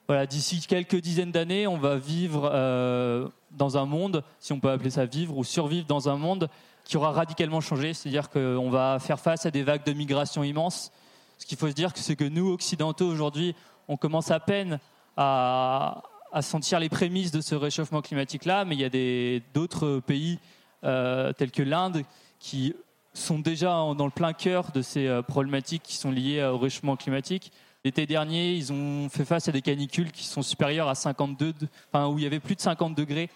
voilà, 0.07 0.27
d'ici 0.27 0.61
quelques 0.67 0.97
dizaines 0.97 1.33
d'années, 1.33 1.67
on 1.67 1.79
va 1.79 1.97
vivre 1.97 2.51
euh, 2.53 3.27
dans 3.53 3.79
un 3.79 3.87
monde, 3.87 4.23
si 4.39 4.53
on 4.53 4.61
peut 4.61 4.71
appeler 4.71 4.91
ça 4.91 5.07
vivre 5.07 5.37
ou 5.37 5.45
survivre 5.45 5.87
dans 5.87 6.11
un 6.11 6.17
monde 6.17 6.51
qui 6.85 6.99
aura 6.99 7.11
radicalement 7.11 7.63
changé. 7.63 7.95
C'est-à-dire 7.95 8.29
qu'on 8.29 8.69
va 8.69 8.99
faire 8.99 9.19
face 9.19 9.47
à 9.47 9.51
des 9.51 9.63
vagues 9.63 9.85
de 9.87 9.95
migration 9.95 10.45
immenses. 10.45 10.93
Ce 11.39 11.47
qu'il 11.47 11.57
faut 11.57 11.69
se 11.69 11.75
dire, 11.75 11.91
c'est 11.95 12.17
que 12.17 12.25
nous, 12.25 12.53
occidentaux, 12.53 13.07
aujourd'hui, 13.07 13.55
on 13.89 13.97
commence 13.97 14.31
à 14.31 14.41
peine 14.41 14.79
à, 15.17 16.03
à 16.35 16.43
sentir 16.43 16.81
les 16.81 16.89
prémices 16.89 17.31
de 17.31 17.41
ce 17.41 17.55
réchauffement 17.55 18.03
climatique-là, 18.03 18.65
mais 18.65 18.75
il 18.75 18.81
y 18.81 18.85
a 18.85 19.41
d'autres 19.55 20.01
pays 20.01 20.41
euh, 20.83 21.33
tels 21.33 21.53
que 21.53 21.63
l'Inde 21.63 22.03
qui 22.41 22.75
sont 23.15 23.39
déjà 23.39 23.69
dans 23.69 24.05
le 24.05 24.11
plein 24.11 24.33
cœur 24.33 24.73
de 24.73 24.83
ces 24.83 25.07
euh, 25.07 25.23
problématiques 25.23 25.85
qui 25.85 25.95
sont 25.97 26.11
liées 26.11 26.41
euh, 26.41 26.51
au 26.53 26.59
réchauffement 26.59 26.97
climatique. 26.97 27.53
L'été 27.85 28.05
dernier, 28.07 28.53
ils 28.55 28.73
ont 28.73 29.09
fait 29.09 29.25
face 29.25 29.47
à 29.49 29.53
des 29.53 29.63
canicules 29.63 30.11
qui 30.11 30.25
sont 30.25 30.43
supérieures 30.43 30.89
à 30.89 30.97
52, 30.97 31.53
de- 31.53 31.69
enfin, 31.93 32.09
où 32.09 32.19
il 32.19 32.25
y 32.25 32.27
avait 32.27 32.41
plus 32.41 32.57
de 32.57 32.61
50 32.61 32.97
degrés 32.97 33.31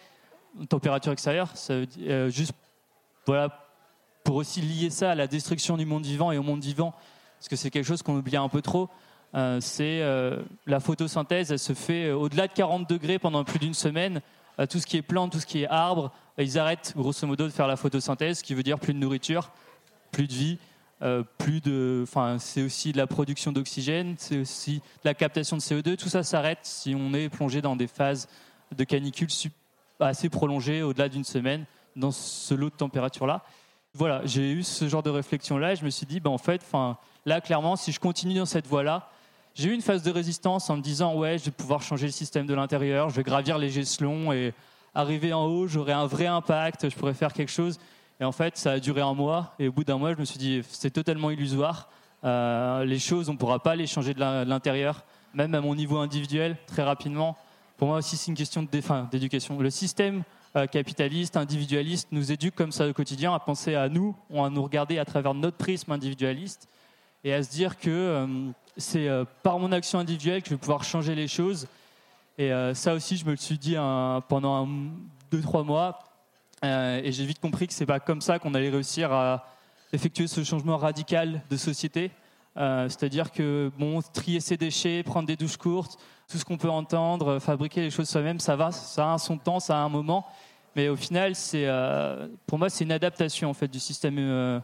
de 0.59 0.65
température 0.67 1.13
extérieure. 1.13 1.53
Juste 2.29 2.53
voilà, 3.27 3.65
pour 4.25 4.35
aussi 4.37 4.61
lier 4.61 4.91
ça 4.91 5.13
à 5.13 5.15
la 5.15 5.29
destruction 5.29 5.77
du 5.77 5.85
monde 5.87 6.05
vivant 6.05 6.33
et 6.33 6.39
au 6.39 6.43
monde 6.43 6.63
vivant, 6.65 6.93
parce 7.39 7.49
que 7.49 7.55
c'est 7.57 7.71
quelque 7.71 7.85
chose 7.87 8.03
qu'on 8.03 8.17
oublie 8.17 8.37
un 8.37 8.49
peu 8.49 8.63
trop. 8.63 8.89
Euh, 9.35 9.61
c'est 9.61 10.01
euh, 10.01 10.43
la 10.67 10.81
photosynthèse, 10.81 11.53
elle 11.53 11.59
se 11.59 11.75
fait 11.75 12.07
euh, 12.07 12.17
au-delà 12.17 12.49
de 12.49 12.53
40 12.53 12.89
degrés 12.89 13.19
pendant 13.19 13.45
plus 13.45 13.59
d'une 13.59 13.75
semaine. 13.75 14.21
Tout 14.71 14.81
ce 14.81 14.87
qui 14.87 14.97
est 14.97 15.03
plante, 15.03 15.31
tout 15.31 15.39
ce 15.39 15.47
qui 15.47 15.63
est 15.63 15.69
arbre, 15.69 16.11
ils 16.37 16.59
arrêtent 16.59 16.93
grosso 16.97 17.25
modo 17.29 17.45
de 17.45 17.53
faire 17.53 17.69
la 17.69 17.77
photosynthèse, 17.77 18.39
ce 18.39 18.43
qui 18.43 18.55
veut 18.55 18.65
dire 18.65 18.81
plus 18.81 18.93
de 18.93 18.99
nourriture, 18.99 19.53
plus 20.11 20.27
de 20.27 20.33
vie, 20.33 20.59
plus 21.39 21.61
de. 21.61 22.01
Enfin, 22.03 22.41
c'est 22.41 22.63
aussi 22.63 22.91
de 22.91 22.97
la 22.97 23.07
production 23.07 23.53
d'oxygène, 23.53 24.17
c'est 24.19 24.37
aussi 24.37 24.79
de 24.79 25.05
la 25.05 25.15
captation 25.15 25.57
de 25.57 25.63
CO2. 25.63 25.97
Tout 25.97 26.09
ça 26.09 26.25
s'arrête 26.25 26.59
si 26.63 26.97
on 26.99 27.15
est 27.15 27.29
plongé 27.29 27.63
dans 27.63 27.77
des 27.77 27.87
phases 27.87 28.29
de 28.77 28.83
canicule 28.83 29.29
assez 30.01 30.29
prolongées, 30.29 30.83
au-delà 30.83 31.09
d'une 31.09 31.23
semaine, 31.23 31.65
dans 31.95 32.11
ce 32.11 32.53
lot 32.53 32.71
de 32.71 32.75
température-là. 32.75 33.45
Voilà, 33.95 34.23
j'ai 34.25 34.51
eu 34.51 34.65
ce 34.65 34.89
genre 34.89 35.05
de 35.05 35.11
réflexion-là 35.11 35.75
et 35.75 35.77
je 35.77 35.85
me 35.85 35.91
suis 35.91 36.05
dit, 36.05 36.19
ben, 36.19 36.31
en 36.31 36.39
fait, 36.39 36.67
là, 37.27 37.41
clairement, 37.41 37.77
si 37.77 37.93
je 37.93 38.01
continue 38.01 38.35
dans 38.35 38.45
cette 38.45 38.67
voie-là, 38.67 39.09
j'ai 39.59 39.71
eu 39.71 39.73
une 39.73 39.83
phase 39.83 40.05
de 40.05 40.13
résistance 40.13 40.71
en 40.71 40.77
me 40.77 40.83
disant, 40.83 41.17
ouais, 41.17 41.37
je 41.37 41.47
vais 41.47 41.51
pouvoir 41.51 41.83
changer 41.83 42.07
le 42.07 42.13
système 42.13 42.47
de 42.47 42.55
l'intérieur, 42.55 43.11
je 43.11 43.17
vais 43.17 43.25
gravir 43.25 43.59
les 43.59 43.77
échelons 43.81 44.33
et 44.33 44.55
arriver 44.95 45.33
en 45.33 45.47
haut, 45.47 45.67
j'aurai 45.67 45.93
un 45.93 46.07
vrai 46.07 46.27
impact, 46.27 46.89
je 46.89 46.95
pourrais 46.95 47.15
faire 47.15 47.33
quelque 47.33 47.51
chose. 47.51 47.77
Et 48.21 48.25
en 48.25 48.31
fait, 48.31 48.57
ça 48.57 48.73
a 48.73 48.79
duré 48.79 49.01
un 49.01 49.15
mois. 49.15 49.55
Et 49.59 49.67
au 49.67 49.73
bout 49.73 49.83
d'un 49.83 49.99
mois, 49.99 50.15
je 50.15 50.19
me 50.19 50.25
suis 50.25 50.39
dit, 50.39 50.63
c'est 50.69 50.93
totalement 50.93 51.31
illusoire. 51.31 51.89
Euh, 52.23 52.85
les 52.85 53.01
choses, 53.01 53.29
on 53.29 53.33
ne 53.33 53.39
pourra 53.39 53.61
pas 53.61 53.75
les 53.75 53.89
changer 53.89 54.15
de 54.15 54.21
l'intérieur, 54.21 55.05
même 55.35 55.53
à 55.57 55.61
mon 55.61 55.75
niveau 55.75 55.99
individuel, 55.99 56.57
très 56.69 56.85
rapidement. 56.85 57.37
Pour 57.79 57.89
moi 57.89 57.99
aussi, 57.99 58.17
c'est 58.17 58.31
une 58.31 58.37
question 58.37 58.65
d'éducation. 59.11 59.59
Le 59.59 59.71
système 59.71 60.23
euh, 60.55 60.67
capitaliste, 60.67 61.37
individualiste, 61.37 62.09
nous 62.13 62.31
éduque 62.31 62.55
comme 62.55 62.71
ça 62.71 62.89
au 62.89 62.93
quotidien 62.93 63.35
à 63.35 63.41
penser 63.41 63.75
à 63.75 63.89
nous, 63.89 64.15
à 64.37 64.51
nous 64.51 64.63
regarder 64.63 65.01
à 65.01 65.05
travers 65.05 65.35
notre 65.35 65.57
prisme 65.57 65.91
individualiste 65.91 66.69
et 67.25 67.35
à 67.35 67.43
se 67.43 67.51
dire 67.51 67.77
que 67.79 67.91
euh, 67.91 68.27
c'est 68.79 69.09
euh, 69.09 69.25
par 69.43 69.59
mon 69.59 69.73
action 69.73 69.99
individuelle 69.99 70.41
que 70.43 70.49
je 70.49 70.55
vais 70.55 70.59
pouvoir 70.61 70.85
changer 70.85 71.15
les 71.15 71.29
choses. 71.29 71.67
Et 72.39 72.53
euh, 72.53 72.73
ça 72.75 72.95
aussi, 72.95 73.17
je 73.17 73.25
me 73.25 73.33
le 73.33 73.37
suis 73.37 73.59
dit 73.59 73.77
un- 73.77 74.23
pendant 74.29 74.65
un, 74.65 74.69
deux, 75.31 75.43
trois 75.43 75.65
mois. 75.65 75.99
Euh, 76.65 77.01
et 77.03 77.13
j'ai 77.13 77.27
vite 77.27 77.41
compris 77.41 77.67
que 77.67 77.73
c'est 77.73 77.87
pas 77.87 78.01
comme 78.01 78.21
ça 78.21 78.39
qu'on 78.39 78.55
allait 78.55 78.71
réussir 78.71 79.13
à 79.13 79.47
effectuer 79.93 80.27
ce 80.27 80.43
changement 80.45 80.77
radical 80.77 81.43
de 81.51 81.57
société. 81.57 82.11
C'est-à-dire 82.57 83.31
que 83.31 83.71
bon, 83.79 84.03
trier 84.03 84.41
ses 84.41 84.57
déchets, 84.57 85.05
prendre 85.05 85.29
des 85.29 85.37
douches 85.37 85.57
courtes, 85.57 85.97
tout 86.29 86.39
ce 86.39 86.45
qu'on 86.45 86.57
peut 86.57 86.69
entendre, 86.69 87.39
fabriquer 87.39 87.83
les 87.83 87.91
choses 87.91 88.09
soi-même, 88.09 88.41
ça 88.41 88.57
va, 88.57 88.73
ça 88.73 89.15
a 89.15 89.19
son 89.19 89.39
temps, 89.39 89.61
ça 89.61 89.77
a 89.77 89.81
un 89.83 89.89
moment. 89.89 90.27
Mais 90.75 90.89
au 90.89 90.97
final, 90.97 91.37
c'est, 91.37 91.69
pour 92.49 92.59
moi, 92.59 92.69
c'est 92.69 92.83
une 92.83 92.91
adaptation 92.91 93.49
en 93.49 93.55
fait 93.55 93.69
du 93.69 93.79
système 93.79 94.61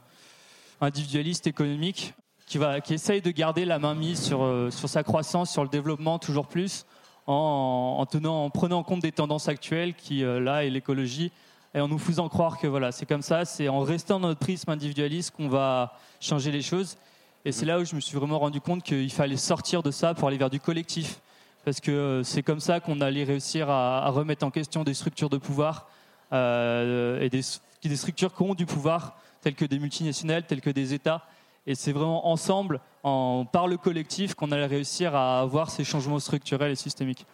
individualiste 0.80 1.46
économique 1.46 2.14
qui, 2.46 2.58
va, 2.58 2.80
qui 2.80 2.94
essaye 2.94 3.22
de 3.22 3.30
garder 3.30 3.64
la 3.64 3.78
main 3.78 3.94
mise 3.94 4.20
sur, 4.20 4.42
euh, 4.42 4.70
sur 4.70 4.88
sa 4.88 5.02
croissance, 5.02 5.50
sur 5.50 5.62
le 5.62 5.68
développement 5.68 6.18
toujours 6.18 6.46
plus, 6.46 6.84
en, 7.26 7.96
en 7.98 8.06
tenant, 8.06 8.44
en 8.44 8.50
prenant 8.50 8.78
en 8.78 8.82
compte 8.82 9.00
des 9.00 9.12
tendances 9.12 9.48
actuelles 9.48 9.94
qui, 9.94 10.22
euh, 10.24 10.40
là, 10.40 10.64
est 10.64 10.70
l'écologie, 10.70 11.32
et 11.74 11.80
en 11.80 11.88
nous 11.88 11.98
faisant 11.98 12.28
croire 12.28 12.58
que 12.58 12.66
voilà, 12.66 12.92
c'est 12.92 13.06
comme 13.06 13.22
ça, 13.22 13.44
c'est 13.44 13.68
en 13.68 13.80
restant 13.80 14.20
dans 14.20 14.28
notre 14.28 14.40
prisme 14.40 14.70
individualiste 14.70 15.32
qu'on 15.32 15.48
va 15.48 15.94
changer 16.20 16.52
les 16.52 16.62
choses. 16.62 16.96
Et 17.44 17.52
c'est 17.52 17.66
là 17.66 17.78
où 17.78 17.84
je 17.84 17.94
me 17.94 18.00
suis 18.00 18.16
vraiment 18.16 18.38
rendu 18.38 18.60
compte 18.60 18.82
qu'il 18.82 19.10
fallait 19.10 19.36
sortir 19.36 19.82
de 19.82 19.90
ça 19.90 20.14
pour 20.14 20.28
aller 20.28 20.38
vers 20.38 20.50
du 20.50 20.60
collectif. 20.60 21.20
Parce 21.64 21.80
que 21.80 21.90
euh, 21.90 22.22
c'est 22.22 22.42
comme 22.42 22.60
ça 22.60 22.78
qu'on 22.78 23.00
allait 23.00 23.24
réussir 23.24 23.70
à, 23.70 24.08
remettre 24.10 24.46
en 24.46 24.50
question 24.50 24.84
des 24.84 24.94
structures 24.94 25.30
de 25.30 25.38
pouvoir 25.38 25.88
et 26.32 27.28
des, 27.30 27.42
des 27.84 27.96
structures 27.96 28.34
qui 28.34 28.42
ont 28.42 28.54
du 28.54 28.66
pouvoir, 28.66 29.16
telles 29.40 29.54
que 29.54 29.64
des 29.64 29.78
multinationales, 29.78 30.44
telles 30.44 30.60
que 30.60 30.70
des 30.70 30.94
États. 30.94 31.22
Et 31.66 31.74
c'est 31.74 31.92
vraiment 31.92 32.28
ensemble, 32.28 32.80
en, 33.02 33.46
par 33.50 33.66
le 33.68 33.76
collectif, 33.76 34.34
qu'on 34.34 34.52
allait 34.52 34.66
réussir 34.66 35.14
à 35.14 35.40
avoir 35.40 35.70
ces 35.70 35.84
changements 35.84 36.18
structurels 36.18 36.72
et 36.72 36.76
systémiques. 36.76 37.26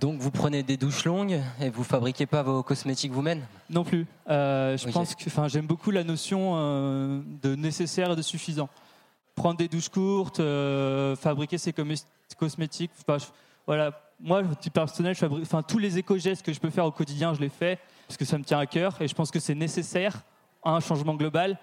Donc 0.00 0.18
vous 0.18 0.32
prenez 0.32 0.64
des 0.64 0.76
douches 0.76 1.04
longues 1.04 1.40
et 1.60 1.68
vous 1.70 1.84
fabriquez 1.84 2.26
pas 2.26 2.42
vos 2.42 2.62
cosmétiques 2.62 3.12
vous-même? 3.12 3.42
Non 3.68 3.84
plus. 3.84 4.04
Euh, 4.28 4.76
je 4.76 4.88
pense 4.88 5.14
que, 5.14 5.22
enfin, 5.28 5.46
j'aime 5.46 5.66
beaucoup 5.66 5.92
la 5.92 6.02
notion 6.02 6.54
euh, 6.56 7.20
de 7.42 7.54
nécessaire 7.54 8.10
et 8.10 8.16
de 8.16 8.22
suffisant. 8.22 8.68
Prendre 9.36 9.58
des 9.58 9.68
douches 9.68 9.88
courtes, 9.88 10.40
euh, 10.40 11.14
fabriquer 11.14 11.56
ses 11.56 11.72
cosmétiques. 12.36 12.90
enfin, 13.06 13.18
je- 13.18 13.26
voilà. 13.64 13.92
Moi, 14.18 14.42
titre 14.60 14.74
personnel, 14.74 15.14
je 15.14 15.20
fabrique, 15.20 15.42
enfin, 15.42 15.62
tous 15.62 15.78
les 15.78 15.98
éco-gestes 15.98 16.44
que 16.44 16.52
je 16.52 16.58
peux 16.58 16.70
faire 16.70 16.84
au 16.84 16.90
quotidien, 16.90 17.32
je 17.32 17.40
les 17.40 17.48
fais 17.48 17.78
parce 18.08 18.16
que 18.16 18.24
ça 18.24 18.38
me 18.38 18.44
tient 18.44 18.58
à 18.58 18.66
cœur 18.66 19.00
et 19.00 19.06
je 19.06 19.14
pense 19.14 19.30
que 19.30 19.38
c'est 19.38 19.54
nécessaire 19.54 20.22
à 20.64 20.72
un 20.72 20.80
changement 20.80 21.14
global, 21.14 21.58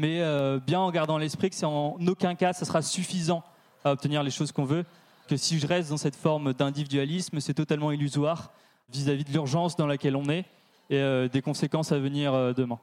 mais 0.00 0.22
euh, 0.22 0.58
bien 0.58 0.80
en 0.80 0.90
gardant 0.90 1.18
l'esprit 1.18 1.50
que 1.50 1.56
c'est 1.56 1.66
en 1.66 1.98
aucun 2.06 2.34
cas 2.34 2.54
ça 2.54 2.64
sera 2.64 2.80
suffisant 2.80 3.42
à 3.84 3.92
obtenir 3.92 4.22
les 4.22 4.30
choses 4.30 4.50
qu'on 4.50 4.64
veut. 4.64 4.86
Que 5.28 5.36
si 5.36 5.58
je 5.58 5.66
reste 5.66 5.90
dans 5.90 5.98
cette 5.98 6.16
forme 6.16 6.54
d'individualisme, 6.54 7.38
c'est 7.38 7.52
totalement 7.52 7.92
illusoire 7.92 8.50
vis-à-vis 8.90 9.24
de 9.24 9.30
l'urgence 9.30 9.76
dans 9.76 9.86
laquelle 9.86 10.16
on 10.16 10.24
est 10.30 10.46
et 10.88 10.96
euh, 10.96 11.28
des 11.28 11.42
conséquences 11.42 11.92
à 11.92 11.98
venir 11.98 12.32
euh, 12.32 12.54
demain. 12.54 12.78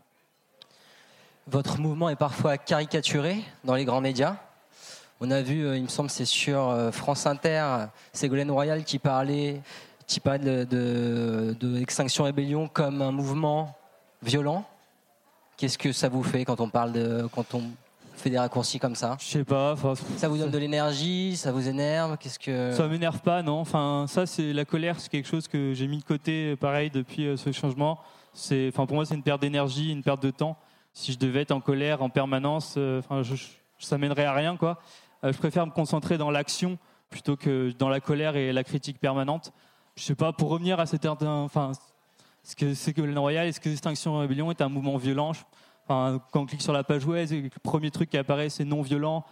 Votre 1.47 1.79
mouvement 1.79 2.09
est 2.09 2.15
parfois 2.15 2.57
caricaturé 2.59 3.43
dans 3.63 3.73
les 3.73 3.83
grands 3.83 4.01
médias. 4.01 4.35
On 5.19 5.31
a 5.31 5.41
vu, 5.41 5.75
il 5.75 5.83
me 5.83 5.87
semble, 5.87 6.11
c'est 6.11 6.25
sur 6.25 6.91
France 6.91 7.25
Inter, 7.25 7.87
Ségolène 8.13 8.51
Royal 8.51 8.83
qui 8.83 8.99
parlait, 8.99 9.61
qui 10.05 10.19
parlait 10.19 10.67
de 10.67 11.79
Extinction 11.81 12.25
Rébellion 12.25 12.67
comme 12.67 13.01
un 13.01 13.11
mouvement 13.11 13.75
violent. 14.21 14.63
Qu'est-ce 15.57 15.79
que 15.79 15.91
ça 15.91 16.07
vous 16.07 16.21
fait 16.21 16.45
quand 16.45 16.61
on 16.61 16.69
parle 16.69 16.91
de, 16.93 17.27
quand 17.33 17.55
on 17.55 17.63
fait 18.15 18.29
des 18.29 18.37
raccourcis 18.37 18.77
comme 18.77 18.93
ça? 18.93 19.17
Je 19.19 19.25
sais 19.25 19.43
pas. 19.43 19.75
Ça 20.17 20.29
vous 20.29 20.37
donne 20.37 20.51
de 20.51 20.57
l'énergie, 20.59 21.35
ça 21.35 21.51
vous 21.51 21.67
énerve 21.67 22.15
Qu'est-ce 22.19 22.37
que 22.37 22.71
Ça 22.73 22.87
m'énerve 22.87 23.19
pas, 23.21 23.41
non. 23.41 23.59
Enfin, 23.59 24.05
ça, 24.07 24.27
c'est 24.27 24.53
la 24.53 24.65
colère, 24.65 24.99
c'est 24.99 25.09
quelque 25.09 25.27
chose 25.27 25.47
que 25.47 25.73
j'ai 25.73 25.87
mis 25.87 25.97
de 25.97 26.03
côté, 26.03 26.51
euh, 26.51 26.55
pareil, 26.55 26.91
depuis 26.91 27.25
euh, 27.25 27.37
ce 27.37 27.51
changement. 27.51 27.99
c'est, 28.33 28.69
enfin, 28.71 28.85
pour 28.85 28.95
moi, 28.95 29.05
c'est 29.07 29.15
une 29.15 29.23
perte 29.23 29.41
d'énergie, 29.41 29.91
une 29.91 30.03
perte 30.03 30.21
de 30.21 30.29
temps. 30.29 30.57
Si 30.93 31.11
je 31.11 31.17
devais 31.17 31.41
être 31.41 31.51
en 31.51 31.59
colère 31.59 32.03
en 32.03 32.09
permanence, 32.09 32.75
euh, 32.77 32.99
enfin, 32.99 33.23
je, 33.23 33.35
ça 33.79 33.97
mènerait 33.97 34.25
à 34.25 34.33
rien, 34.33 34.57
quoi. 34.57 34.79
je 35.23 35.37
préfère 35.37 35.65
me 35.65 35.71
concentrer 35.71 36.19
dans 36.19 36.29
l'action 36.29 36.77
plutôt 37.09 37.35
que 37.35 37.71
dans 37.79 37.89
la 37.89 37.99
colère 37.99 38.35
et 38.35 38.53
la 38.53 38.63
critique 38.63 38.99
permanente. 38.99 39.53
Je 39.95 40.03
sais 40.03 40.15
pas, 40.15 40.33
pour 40.33 40.49
revenir 40.49 40.79
à 40.79 40.85
cette, 40.85 41.07
enfin, 41.07 41.71
ce 42.47 42.55
que 42.55 42.73
c'est 42.73 42.93
que 42.93 43.01
est-ce 43.01 43.59
que 43.59 43.69
Extinction 43.69 44.19
Rébellion 44.19 44.49
est 44.51 44.61
un 44.61 44.69
mouvement 44.69 44.95
violent? 44.95 45.33
Quand 45.85 46.21
on 46.33 46.45
clique 46.45 46.61
sur 46.61 46.71
la 46.71 46.85
page 46.85 47.05
web, 47.05 47.29
le 47.29 47.49
premier 47.61 47.91
truc 47.91 48.09
qui 48.09 48.17
apparaît, 48.17 48.47
c'est 48.47 48.63
non 48.63 48.81
violent. 48.81 49.25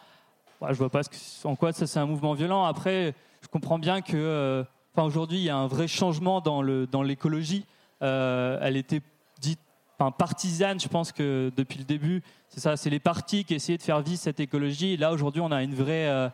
Je 0.61 0.73
je 0.73 0.77
vois 0.77 0.89
pas 0.89 1.01
en 1.45 1.55
quoi 1.55 1.71
ça 1.71 1.87
c'est 1.87 1.99
un 1.99 2.05
mouvement 2.05 2.33
violent. 2.33 2.65
Après, 2.65 3.13
je 3.41 3.47
comprends 3.47 3.79
bien 3.79 4.01
que, 4.01 4.17
euh, 4.17 4.63
il 4.97 5.37
y 5.37 5.49
a 5.49 5.55
un 5.55 5.67
vrai 5.67 5.87
changement 5.87 6.41
dans 6.41 6.61
l'écologie. 7.03 7.65
Euh, 8.01 8.59
elle 8.61 8.75
était 8.75 9.01
dite 9.39 9.59
partisane, 10.17 10.81
je 10.81 10.89
pense 10.89 11.13
que 11.13 11.53
depuis 11.55 11.79
le 11.79 11.85
début, 11.85 12.21
c'est 12.49 12.59
ça, 12.59 12.75
c'est 12.75 12.89
les 12.89 12.99
partis 12.99 13.45
qui 13.45 13.53
essayaient 13.53 13.77
de 13.77 13.83
faire 13.83 14.01
vivre 14.01 14.19
cette 14.19 14.41
écologie. 14.41 14.97
Là, 14.97 15.13
aujourd'hui, 15.13 15.39
on 15.39 15.53
a 15.53 15.63
une 15.63 15.73
vraie, 15.73 16.09
euh, 16.09 16.29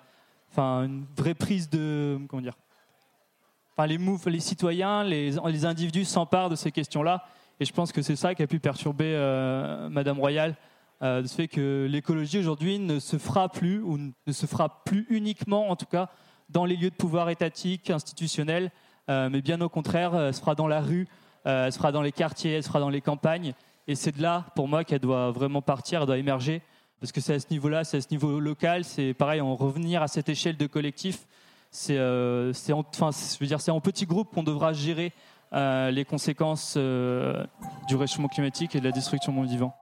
une 0.57 1.05
vraie 1.15 1.35
prise 1.35 1.69
de, 1.69 2.19
comment 2.27 2.41
dire, 2.41 2.55
enfin, 3.75 3.87
les, 3.87 3.97
les 3.97 4.39
citoyens, 4.39 5.03
les, 5.03 5.65
individus 5.65 6.05
s'emparent 6.05 6.49
de 6.49 6.55
ces 6.55 6.71
questions-là. 6.71 7.25
Et 7.59 7.65
je 7.65 7.73
pense 7.73 7.91
que 7.91 8.01
c'est 8.01 8.15
ça 8.15 8.33
qui 8.35 8.43
a 8.43 8.47
pu 8.47 8.59
perturber 8.59 9.15
Madame 9.89 10.19
Royal 10.19 10.55
euh, 11.03 11.23
de 11.23 11.27
ce 11.27 11.33
fait 11.33 11.47
que 11.47 11.87
l'écologie 11.89 12.37
aujourd'hui 12.37 12.77
ne 12.77 12.99
se 12.99 13.17
fera 13.17 13.49
plus, 13.49 13.81
ou 13.81 13.97
ne 13.97 14.31
se 14.31 14.45
fera 14.45 14.83
plus 14.83 15.07
uniquement, 15.09 15.69
en 15.69 15.75
tout 15.75 15.87
cas, 15.87 16.09
dans 16.49 16.63
les 16.63 16.75
lieux 16.75 16.91
de 16.91 16.95
pouvoir 16.95 17.29
étatique, 17.29 17.89
institutionnel, 17.89 18.71
euh, 19.09 19.27
mais 19.31 19.41
bien 19.41 19.59
au 19.61 19.69
contraire, 19.69 20.15
elle 20.15 20.33
se 20.33 20.39
fera 20.39 20.53
dans 20.53 20.67
la 20.67 20.79
rue, 20.79 21.07
euh, 21.47 21.65
elle 21.65 21.71
se 21.71 21.79
fera 21.79 21.91
dans 21.91 22.03
les 22.03 22.11
quartiers, 22.11 22.53
elle 22.53 22.63
se 22.63 22.67
fera 22.67 22.79
dans 22.79 22.89
les 22.89 23.01
campagnes. 23.01 23.53
Et 23.87 23.95
c'est 23.95 24.15
de 24.15 24.21
là, 24.21 24.45
pour 24.55 24.67
moi, 24.67 24.83
qu'elle 24.83 24.99
doit 24.99 25.31
vraiment 25.31 25.63
partir, 25.63 26.01
elle 26.01 26.05
doit 26.05 26.19
émerger. 26.19 26.61
Parce 26.99 27.11
que 27.11 27.19
c'est 27.19 27.33
à 27.33 27.39
ce 27.39 27.47
niveau-là, 27.49 27.83
c'est 27.83 27.97
à 27.97 28.01
ce 28.01 28.09
niveau 28.11 28.39
local, 28.39 28.83
c'est 28.83 29.15
pareil, 29.15 29.41
en 29.41 29.55
revenir 29.55 30.03
à 30.03 30.07
cette 30.07 30.29
échelle 30.29 30.55
de 30.55 30.67
collectif. 30.67 31.25
En, 31.73 32.83
dire, 33.39 33.61
c'est 33.61 33.71
en 33.71 33.81
petit 33.81 34.05
groupe 34.05 34.33
qu'on 34.33 34.43
devra 34.43 34.73
gérer 34.73 35.13
les 35.53 36.05
conséquences 36.05 36.77
du 36.77 37.95
réchauffement 37.95 38.27
climatique 38.27 38.75
et 38.75 38.79
de 38.79 38.85
la 38.85 38.91
destruction 38.91 39.31
du 39.31 39.39
monde 39.39 39.49
vivant. 39.49 39.75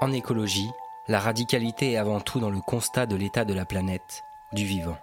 En 0.00 0.12
écologie, 0.12 0.70
la 1.08 1.18
radicalité 1.18 1.92
est 1.92 1.96
avant 1.96 2.20
tout 2.20 2.38
dans 2.38 2.50
le 2.50 2.60
constat 2.60 3.06
de 3.06 3.16
l'état 3.16 3.44
de 3.44 3.54
la 3.54 3.64
planète, 3.64 4.22
du 4.52 4.64
vivant. 4.64 4.98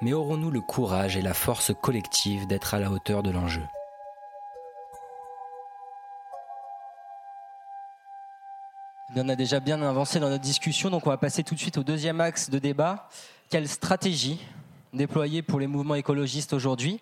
Mais 0.00 0.12
aurons-nous 0.12 0.52
le 0.52 0.60
courage 0.60 1.16
et 1.16 1.22
la 1.22 1.34
force 1.34 1.72
collective 1.82 2.46
d'être 2.46 2.74
à 2.74 2.78
la 2.78 2.90
hauteur 2.90 3.24
de 3.24 3.30
l'enjeu? 3.30 3.64
On 9.16 9.28
a 9.30 9.36
déjà 9.36 9.58
bien 9.58 9.80
avancé 9.80 10.20
dans 10.20 10.28
notre 10.28 10.42
discussion, 10.42 10.90
donc 10.90 11.06
on 11.06 11.10
va 11.10 11.16
passer 11.16 11.42
tout 11.42 11.54
de 11.54 11.58
suite 11.58 11.78
au 11.78 11.82
deuxième 11.82 12.20
axe 12.20 12.50
de 12.50 12.58
débat. 12.58 13.08
Quelle 13.48 13.66
stratégie 13.66 14.38
déployer 14.92 15.40
pour 15.40 15.58
les 15.58 15.66
mouvements 15.66 15.94
écologistes 15.94 16.52
aujourd'hui? 16.52 17.00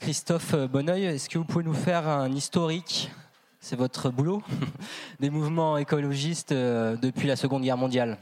Christophe 0.00 0.54
Bonneuil, 0.54 1.04
est-ce 1.04 1.30
que 1.30 1.38
vous 1.38 1.46
pouvez 1.46 1.64
nous 1.64 1.72
faire 1.72 2.06
un 2.06 2.30
historique? 2.30 3.10
C'est 3.58 3.74
votre 3.74 4.10
boulot, 4.10 4.42
des 5.20 5.30
mouvements 5.30 5.78
écologistes 5.78 6.52
euh, 6.52 6.94
depuis 6.96 7.26
la 7.26 7.36
Seconde 7.36 7.62
Guerre 7.62 7.78
mondiale. 7.78 8.18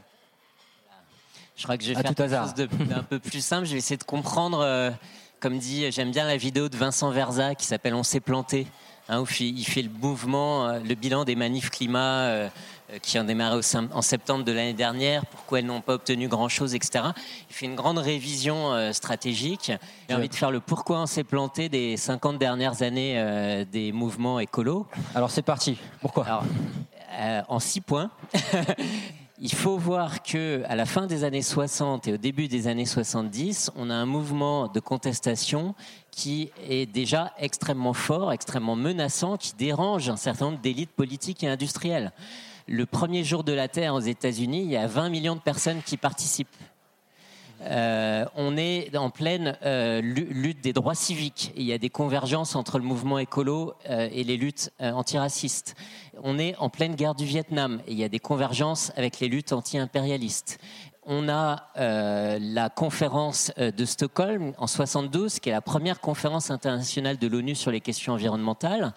Je 1.57 1.63
crois 1.63 1.77
que 1.77 1.83
je 1.83 1.89
vais 1.89 1.95
faire 2.01 2.15
quelque 2.15 2.29
chose 2.29 2.53
d'un 2.87 3.03
peu 3.03 3.19
plus 3.19 3.43
simple. 3.43 3.65
Je 3.65 3.73
vais 3.73 3.79
essayer 3.79 3.97
de 3.97 4.03
comprendre, 4.03 4.61
euh, 4.61 4.91
comme 5.41 5.59
dit, 5.59 5.91
j'aime 5.91 6.11
bien 6.11 6.25
la 6.25 6.37
vidéo 6.37 6.69
de 6.69 6.77
Vincent 6.77 7.11
Verza 7.11 7.53
qui 7.53 7.65
s'appelle 7.65 7.95
On 7.95 8.03
s'est 8.03 8.21
planté, 8.21 8.65
hein, 9.09 9.21
où 9.21 9.25
il 9.39 9.65
fait 9.65 9.81
le 9.81 9.89
mouvement, 9.89 10.67
euh, 10.67 10.79
le 10.79 10.95
bilan 10.95 11.23
des 11.25 11.35
manifs 11.35 11.69
climat 11.69 12.49
euh, 12.93 12.99
qui 12.99 13.19
ont 13.19 13.25
démarré 13.25 13.59
en 13.91 14.01
septembre 14.01 14.45
de 14.45 14.51
l'année 14.53 14.73
dernière, 14.73 15.25
pourquoi 15.25 15.59
elles 15.59 15.65
n'ont 15.65 15.81
pas 15.81 15.95
obtenu 15.95 16.29
grand-chose, 16.29 16.73
etc. 16.73 17.03
Il 17.49 17.53
fait 17.53 17.65
une 17.65 17.75
grande 17.75 17.97
révision 17.97 18.71
euh, 18.71 18.93
stratégique. 18.93 19.73
J'ai 20.07 20.15
envie 20.15 20.29
de 20.29 20.35
faire 20.35 20.51
le 20.51 20.61
pourquoi 20.61 21.01
on 21.01 21.05
s'est 21.05 21.25
planté 21.25 21.67
des 21.67 21.97
50 21.97 22.37
dernières 22.37 22.83
années 22.83 23.15
euh, 23.17 23.65
des 23.69 23.91
mouvements 23.91 24.39
écolos. 24.39 24.87
Alors 25.15 25.31
c'est 25.31 25.41
parti. 25.41 25.77
Pourquoi? 25.99 26.43
En 27.49 27.59
six 27.59 27.81
points. 27.81 28.09
Il 29.39 29.53
faut 29.53 29.77
voir 29.77 30.23
que 30.23 30.63
à 30.67 30.75
la 30.75 30.85
fin 30.85 31.05
des 31.05 31.23
années 31.23 31.43
60 31.43 32.07
et 32.07 32.13
au 32.13 32.17
début 32.17 32.47
des 32.47 32.67
années 32.67 32.85
70, 32.85 33.71
on 33.75 33.89
a 33.89 33.93
un 33.93 34.05
mouvement 34.05 34.67
de 34.67 34.79
contestation 34.79 35.75
qui 36.17 36.49
est 36.67 36.85
déjà 36.85 37.31
extrêmement 37.37 37.93
fort, 37.93 38.33
extrêmement 38.33 38.75
menaçant, 38.75 39.37
qui 39.37 39.53
dérange 39.53 40.09
un 40.09 40.17
certain 40.17 40.45
nombre 40.45 40.59
d'élites 40.59 40.91
politiques 40.91 41.43
et 41.43 41.47
industrielles 41.47 42.11
le 42.67 42.85
premier 42.85 43.23
jour 43.23 43.43
de 43.43 43.53
la 43.53 43.67
Terre 43.67 43.93
aux 43.93 44.01
États-Unis, 44.01 44.63
il 44.63 44.69
y 44.69 44.77
a 44.77 44.87
20 44.87 45.09
millions 45.09 45.35
de 45.35 45.41
personnes 45.41 45.81
qui 45.85 45.97
participent. 45.97 46.49
Euh, 47.61 48.25
on 48.35 48.55
est 48.55 48.95
en 48.95 49.09
pleine 49.09 49.57
euh, 49.63 49.99
lutte 50.01 50.61
des 50.61 50.73
droits 50.73 50.93
civiques. 50.93 51.51
Il 51.55 51.63
y 51.63 51.73
a 51.73 51.77
des 51.77 51.89
convergences 51.89 52.55
entre 52.55 52.77
le 52.77 52.83
mouvement 52.83 53.17
écolo 53.17 53.73
euh, 53.89 54.09
et 54.11 54.23
les 54.23 54.37
luttes 54.37 54.71
antiracistes. 54.79 55.75
On 56.23 56.37
est 56.37 56.55
en 56.57 56.69
pleine 56.69 56.95
guerre 56.95 57.15
du 57.15 57.25
Vietnam. 57.25 57.81
Et 57.87 57.93
il 57.93 57.97
y 57.97 58.03
a 58.03 58.09
des 58.09 58.19
convergences 58.19 58.91
avec 58.95 59.19
les 59.19 59.27
luttes 59.27 59.53
anti-impérialistes 59.53 60.59
on 61.07 61.29
a 61.29 61.69
euh, 61.77 62.37
la 62.39 62.69
conférence 62.69 63.51
euh, 63.57 63.71
de 63.71 63.85
Stockholm 63.85 64.51
en 64.57 64.67
72, 64.67 65.39
qui 65.39 65.49
est 65.49 65.53
la 65.53 65.61
première 65.61 66.01
conférence 66.01 66.51
internationale 66.51 67.17
de 67.17 67.27
l'ONU 67.27 67.55
sur 67.55 67.71
les 67.71 67.79
questions 67.79 68.13
environnementales. 68.13 68.93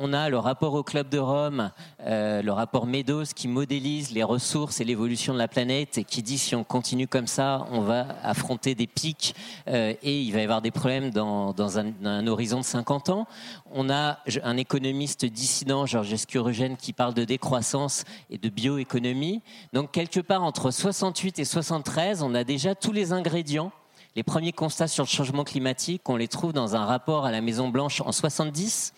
On 0.00 0.12
a 0.12 0.28
le 0.28 0.38
rapport 0.38 0.74
au 0.74 0.84
Club 0.84 1.08
de 1.08 1.18
Rome, 1.18 1.72
euh, 2.06 2.40
le 2.40 2.52
rapport 2.52 2.86
Meadows, 2.86 3.24
qui 3.34 3.48
modélise 3.48 4.12
les 4.12 4.22
ressources 4.22 4.80
et 4.80 4.84
l'évolution 4.84 5.32
de 5.32 5.38
la 5.38 5.48
planète 5.48 5.98
et 5.98 6.04
qui 6.04 6.22
dit 6.22 6.38
si 6.38 6.54
on 6.54 6.62
continue 6.62 7.08
comme 7.08 7.26
ça, 7.26 7.66
on 7.72 7.80
va 7.80 8.06
affronter 8.22 8.76
des 8.76 8.86
pics 8.86 9.34
et 9.66 10.20
il 10.22 10.30
va 10.32 10.38
y 10.38 10.44
avoir 10.44 10.62
des 10.62 10.70
problèmes 10.70 11.10
dans, 11.10 11.78
un, 11.78 12.26
horizon 12.28 12.60
de 12.60 12.64
50 12.64 13.08
ans. 13.08 13.26
On 13.72 13.90
a 13.90 14.20
un 14.44 14.56
économiste 14.56 15.24
dissident, 15.24 15.84
Georges 15.84 16.12
Escurogène, 16.12 16.76
qui 16.76 16.92
parle 16.92 17.14
de 17.14 17.24
décroissance 17.24 18.04
et 18.30 18.38
de 18.38 18.48
bioéconomie. 18.48 19.42
Donc 19.72 19.90
quelque 19.90 20.20
part 20.20 20.44
entre 20.44 20.70
68 20.70 21.40
et 21.40 21.44
73, 21.44 22.22
on 22.22 22.36
a 22.36 22.44
déjà 22.44 22.76
tous 22.76 22.92
les 22.92 23.12
ingrédients. 23.12 23.72
Les 24.14 24.22
premiers 24.22 24.52
constats 24.52 24.88
sur 24.88 25.04
le 25.04 25.08
changement 25.08 25.44
climatique, 25.44 26.08
on 26.08 26.16
les 26.16 26.28
trouve 26.28 26.52
dans 26.52 26.76
un 26.76 26.84
rapport 26.84 27.24
à 27.24 27.32
la 27.32 27.40
Maison 27.40 27.68
Blanche 27.68 28.00
en 28.00 28.12
70. 28.12 28.92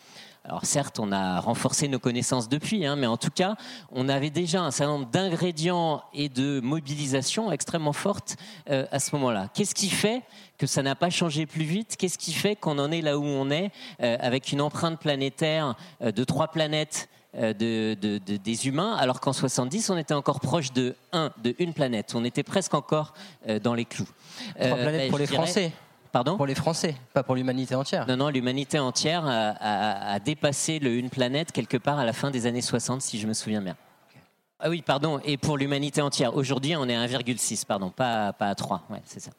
Alors 0.50 0.64
certes, 0.64 0.98
on 0.98 1.12
a 1.12 1.38
renforcé 1.38 1.86
nos 1.86 2.00
connaissances 2.00 2.48
depuis, 2.48 2.84
hein, 2.84 2.96
mais 2.96 3.06
en 3.06 3.16
tout 3.16 3.30
cas, 3.30 3.54
on 3.92 4.08
avait 4.08 4.30
déjà 4.30 4.60
un 4.62 4.72
certain 4.72 4.94
nombre 4.94 5.06
d'ingrédients 5.06 6.02
et 6.12 6.28
de 6.28 6.58
mobilisation 6.58 7.52
extrêmement 7.52 7.92
fortes 7.92 8.36
euh, 8.68 8.84
à 8.90 8.98
ce 8.98 9.14
moment-là. 9.14 9.46
Qu'est-ce 9.54 9.76
qui 9.76 9.88
fait 9.88 10.22
que 10.58 10.66
ça 10.66 10.82
n'a 10.82 10.96
pas 10.96 11.08
changé 11.08 11.46
plus 11.46 11.62
vite? 11.62 11.94
Qu'est-ce 11.96 12.18
qui 12.18 12.32
fait 12.32 12.56
qu'on 12.56 12.80
en 12.80 12.90
est 12.90 13.00
là 13.00 13.16
où 13.16 13.22
on 13.22 13.48
est, 13.48 13.70
euh, 14.02 14.16
avec 14.18 14.50
une 14.50 14.60
empreinte 14.60 14.98
planétaire 14.98 15.76
euh, 16.02 16.10
de 16.10 16.24
trois 16.24 16.48
planètes 16.48 17.08
de, 17.32 17.94
des 17.94 18.66
humains, 18.66 18.96
alors 18.96 19.20
qu'en 19.20 19.32
70, 19.32 19.90
on 19.90 19.96
était 19.96 20.14
encore 20.14 20.40
proche 20.40 20.72
de 20.72 20.96
un, 21.12 21.30
de 21.44 21.54
une 21.60 21.74
planète? 21.74 22.16
On 22.16 22.24
était 22.24 22.42
presque 22.42 22.74
encore 22.74 23.14
dans 23.62 23.74
les 23.74 23.84
clous. 23.84 24.08
Trois 24.56 24.74
planètes 24.74 25.02
ben, 25.02 25.10
pour 25.10 25.18
les 25.18 25.28
Français. 25.28 25.70
Pardon 26.12 26.36
Pour 26.36 26.46
les 26.46 26.54
Français, 26.54 26.96
pas 27.12 27.22
pour 27.22 27.36
l'humanité 27.36 27.74
entière. 27.74 28.06
Non, 28.06 28.16
non, 28.16 28.28
l'humanité 28.30 28.78
entière 28.78 29.24
a, 29.26 30.18
dépassé 30.20 30.78
le 30.78 30.96
une 30.96 31.10
planète 31.10 31.52
quelque 31.52 31.76
part 31.76 31.98
à 31.98 32.04
la 32.04 32.12
fin 32.12 32.30
des 32.30 32.46
années 32.46 32.62
60, 32.62 33.00
si 33.00 33.18
je 33.18 33.26
me 33.26 33.32
souviens 33.32 33.62
bien. 33.62 33.76
Ah 34.58 34.68
oui, 34.68 34.82
pardon, 34.82 35.20
et 35.24 35.36
pour 35.36 35.56
l'humanité 35.56 36.02
entière. 36.02 36.34
Aujourd'hui, 36.36 36.76
on 36.76 36.88
est 36.88 36.96
à 36.96 37.06
1,6, 37.06 37.64
pardon, 37.64 37.90
pas, 37.90 38.32
pas 38.32 38.48
à 38.48 38.54
3. 38.54 38.82
Ouais, 38.90 39.02
c'est 39.04 39.20
ça. 39.20 39.30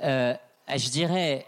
je 0.00 0.90
dirais, 0.90 1.46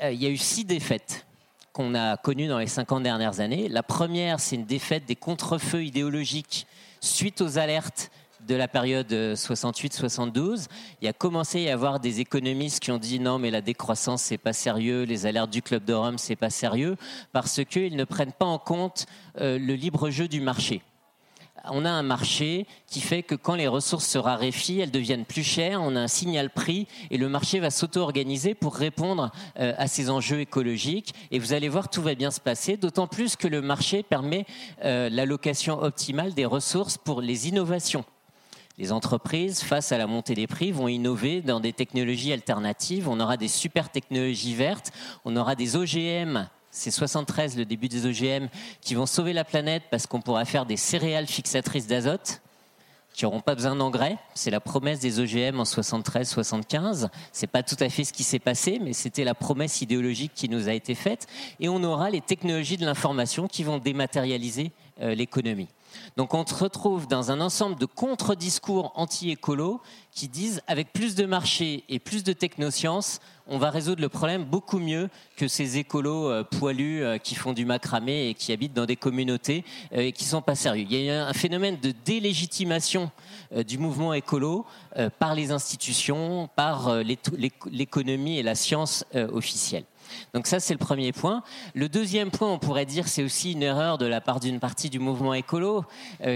il 0.00 0.22
y 0.22 0.26
a 0.26 0.30
eu 0.30 0.36
six 0.36 0.64
défaites 0.64 1.26
qu'on 1.72 1.94
a 1.94 2.16
connu 2.16 2.48
dans 2.48 2.58
les 2.58 2.66
50 2.66 3.02
dernières 3.02 3.40
années. 3.40 3.68
La 3.68 3.82
première, 3.82 4.40
c'est 4.40 4.56
une 4.56 4.64
défaite 4.64 5.04
des 5.04 5.16
contrefeux 5.16 5.84
idéologiques 5.84 6.66
suite 7.00 7.40
aux 7.42 7.58
alertes 7.58 8.10
de 8.46 8.54
la 8.54 8.68
période 8.68 9.12
68-72, 9.12 10.66
il 11.00 11.04
y 11.04 11.08
a 11.08 11.12
commencé 11.12 11.58
à 11.58 11.62
y 11.62 11.70
avoir 11.70 12.00
des 12.00 12.20
économistes 12.20 12.80
qui 12.80 12.90
ont 12.90 12.98
dit 12.98 13.18
non 13.18 13.38
mais 13.38 13.50
la 13.50 13.60
décroissance 13.60 14.22
c'est 14.22 14.38
pas 14.38 14.52
sérieux, 14.52 15.02
les 15.02 15.26
alertes 15.26 15.50
du 15.50 15.62
club 15.62 15.84
de 15.84 15.92
Rome 15.92 16.18
c'est 16.18 16.36
pas 16.36 16.50
sérieux 16.50 16.96
parce 17.32 17.64
qu'ils 17.64 17.96
ne 17.96 18.04
prennent 18.04 18.32
pas 18.32 18.46
en 18.46 18.58
compte 18.58 19.06
euh, 19.40 19.58
le 19.58 19.74
libre 19.74 20.10
jeu 20.10 20.28
du 20.28 20.40
marché 20.40 20.82
on 21.70 21.84
a 21.84 21.90
un 21.90 22.02
marché 22.02 22.66
qui 22.86 23.00
fait 23.00 23.22
que 23.22 23.34
quand 23.34 23.54
les 23.54 23.68
ressources 23.68 24.06
se 24.06 24.18
raréfient, 24.18 24.80
elles 24.80 24.90
deviennent 24.90 25.24
plus 25.24 25.42
chères, 25.42 25.82
on 25.82 25.96
a 25.96 26.00
un 26.00 26.08
signal 26.08 26.50
prix 26.50 26.86
et 27.10 27.18
le 27.18 27.28
marché 27.28 27.60
va 27.60 27.70
s'auto-organiser 27.70 28.54
pour 28.54 28.74
répondre 28.74 29.30
euh, 29.58 29.72
à 29.76 29.86
ces 29.86 30.10
enjeux 30.10 30.40
écologiques. 30.40 31.14
Et 31.30 31.38
vous 31.38 31.52
allez 31.52 31.68
voir, 31.68 31.88
tout 31.88 32.02
va 32.02 32.14
bien 32.14 32.30
se 32.30 32.40
passer, 32.40 32.76
d'autant 32.76 33.06
plus 33.06 33.36
que 33.36 33.48
le 33.48 33.62
marché 33.62 34.02
permet 34.02 34.46
euh, 34.84 35.08
l'allocation 35.10 35.82
optimale 35.82 36.34
des 36.34 36.46
ressources 36.46 36.98
pour 36.98 37.20
les 37.20 37.48
innovations. 37.48 38.04
Les 38.78 38.92
entreprises, 38.92 39.62
face 39.62 39.90
à 39.92 39.98
la 39.98 40.06
montée 40.06 40.34
des 40.34 40.46
prix, 40.46 40.70
vont 40.70 40.88
innover 40.88 41.40
dans 41.40 41.60
des 41.60 41.72
technologies 41.72 42.32
alternatives. 42.32 43.08
On 43.08 43.20
aura 43.20 43.36
des 43.36 43.48
super 43.48 43.90
technologies 43.90 44.54
vertes, 44.54 44.92
on 45.24 45.36
aura 45.36 45.54
des 45.54 45.76
OGM 45.76 46.46
c'est 46.76 46.90
73 46.90 47.56
le 47.56 47.64
début 47.64 47.88
des 47.88 48.04
OGM 48.04 48.48
qui 48.82 48.94
vont 48.94 49.06
sauver 49.06 49.32
la 49.32 49.44
planète 49.44 49.84
parce 49.90 50.06
qu'on 50.06 50.20
pourra 50.20 50.44
faire 50.44 50.66
des 50.66 50.76
céréales 50.76 51.26
fixatrices 51.26 51.86
d'azote 51.86 52.42
qui 53.14 53.24
n'auront 53.24 53.40
pas 53.40 53.54
besoin 53.54 53.74
d'engrais. 53.74 54.18
C'est 54.34 54.50
la 54.50 54.60
promesse 54.60 55.00
des 55.00 55.18
OGM 55.18 55.58
en 55.58 55.62
73-75. 55.62 57.08
C'est 57.32 57.46
pas 57.46 57.62
tout 57.62 57.76
à 57.80 57.88
fait 57.88 58.04
ce 58.04 58.12
qui 58.12 58.24
s'est 58.24 58.38
passé, 58.38 58.78
mais 58.78 58.92
c'était 58.92 59.24
la 59.24 59.34
promesse 59.34 59.80
idéologique 59.80 60.32
qui 60.34 60.50
nous 60.50 60.68
a 60.68 60.74
été 60.74 60.94
faite. 60.94 61.26
Et 61.60 61.70
on 61.70 61.82
aura 61.82 62.10
les 62.10 62.20
technologies 62.20 62.76
de 62.76 62.84
l'information 62.84 63.48
qui 63.48 63.64
vont 63.64 63.78
dématérialiser 63.78 64.70
euh, 65.00 65.14
l'économie. 65.14 65.68
Donc 66.16 66.34
on 66.34 66.46
se 66.46 66.54
retrouve 66.54 67.06
dans 67.06 67.30
un 67.30 67.40
ensemble 67.40 67.76
de 67.76 67.86
contre-discours 67.86 68.92
anti-écolo 68.94 69.80
qui 70.12 70.28
disent 70.28 70.62
avec 70.66 70.92
plus 70.92 71.14
de 71.14 71.26
marché 71.26 71.84
et 71.88 71.98
plus 71.98 72.24
de 72.24 72.32
technosciences, 72.32 73.20
on 73.48 73.58
va 73.58 73.70
résoudre 73.70 74.00
le 74.00 74.08
problème 74.08 74.44
beaucoup 74.44 74.78
mieux 74.78 75.08
que 75.36 75.46
ces 75.46 75.78
écolos 75.78 76.30
euh, 76.30 76.42
poilus 76.42 77.04
euh, 77.04 77.18
qui 77.18 77.34
font 77.34 77.52
du 77.52 77.64
macramé 77.64 78.28
et 78.28 78.34
qui 78.34 78.52
habitent 78.52 78.72
dans 78.72 78.86
des 78.86 78.96
communautés 78.96 79.64
euh, 79.92 80.00
et 80.00 80.12
qui 80.12 80.24
sont 80.24 80.42
pas 80.42 80.54
sérieux. 80.54 80.86
Il 80.88 81.04
y 81.04 81.10
a 81.10 81.26
un 81.26 81.32
phénomène 81.32 81.78
de 81.80 81.92
délégitimation 82.04 83.10
du 83.66 83.78
mouvement 83.78 84.12
écolo 84.12 84.66
par 85.20 85.34
les 85.36 85.52
institutions, 85.52 86.48
par 86.56 87.02
l'économie 87.70 88.38
et 88.38 88.42
la 88.42 88.56
science 88.56 89.04
officielle. 89.14 89.84
Donc 90.34 90.46
ça, 90.46 90.60
c'est 90.60 90.74
le 90.74 90.78
premier 90.78 91.12
point. 91.12 91.42
Le 91.74 91.88
deuxième 91.88 92.30
point, 92.30 92.50
on 92.50 92.58
pourrait 92.58 92.86
dire, 92.86 93.08
c'est 93.08 93.22
aussi 93.22 93.52
une 93.52 93.62
erreur 93.62 93.98
de 93.98 94.06
la 94.06 94.20
part 94.20 94.40
d'une 94.40 94.60
partie 94.60 94.90
du 94.90 94.98
mouvement 94.98 95.34
écolo, 95.34 95.84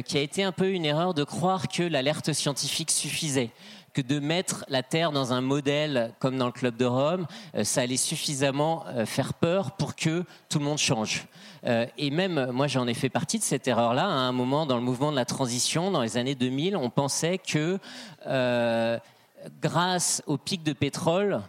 qui 0.04 0.18
a 0.18 0.20
été 0.20 0.42
un 0.42 0.52
peu 0.52 0.70
une 0.70 0.84
erreur 0.84 1.14
de 1.14 1.24
croire 1.24 1.68
que 1.68 1.82
l'alerte 1.82 2.32
scientifique 2.32 2.90
suffisait 2.90 3.50
que 3.92 4.00
de 4.00 4.18
mettre 4.18 4.64
la 4.68 4.82
Terre 4.82 5.12
dans 5.12 5.32
un 5.32 5.40
modèle 5.40 6.12
comme 6.18 6.38
dans 6.38 6.46
le 6.46 6.52
Club 6.52 6.76
de 6.76 6.84
Rome, 6.84 7.26
euh, 7.54 7.64
ça 7.64 7.82
allait 7.82 7.96
suffisamment 7.96 8.84
euh, 8.88 9.06
faire 9.06 9.34
peur 9.34 9.72
pour 9.72 9.96
que 9.96 10.24
tout 10.48 10.58
le 10.58 10.64
monde 10.64 10.78
change. 10.78 11.26
Euh, 11.66 11.86
et 11.98 12.10
même, 12.10 12.50
moi 12.52 12.66
j'en 12.66 12.86
ai 12.86 12.94
fait 12.94 13.08
partie 13.08 13.38
de 13.38 13.44
cette 13.44 13.66
erreur-là, 13.66 14.04
à 14.04 14.06
un 14.06 14.32
moment 14.32 14.66
dans 14.66 14.76
le 14.76 14.82
mouvement 14.82 15.10
de 15.10 15.16
la 15.16 15.24
transition, 15.24 15.90
dans 15.90 16.02
les 16.02 16.16
années 16.16 16.34
2000, 16.34 16.76
on 16.76 16.90
pensait 16.90 17.38
que 17.38 17.78
grâce 19.62 20.22
au 20.26 20.36
pic 20.36 20.62
de 20.62 20.74
pétrole, 20.74 21.40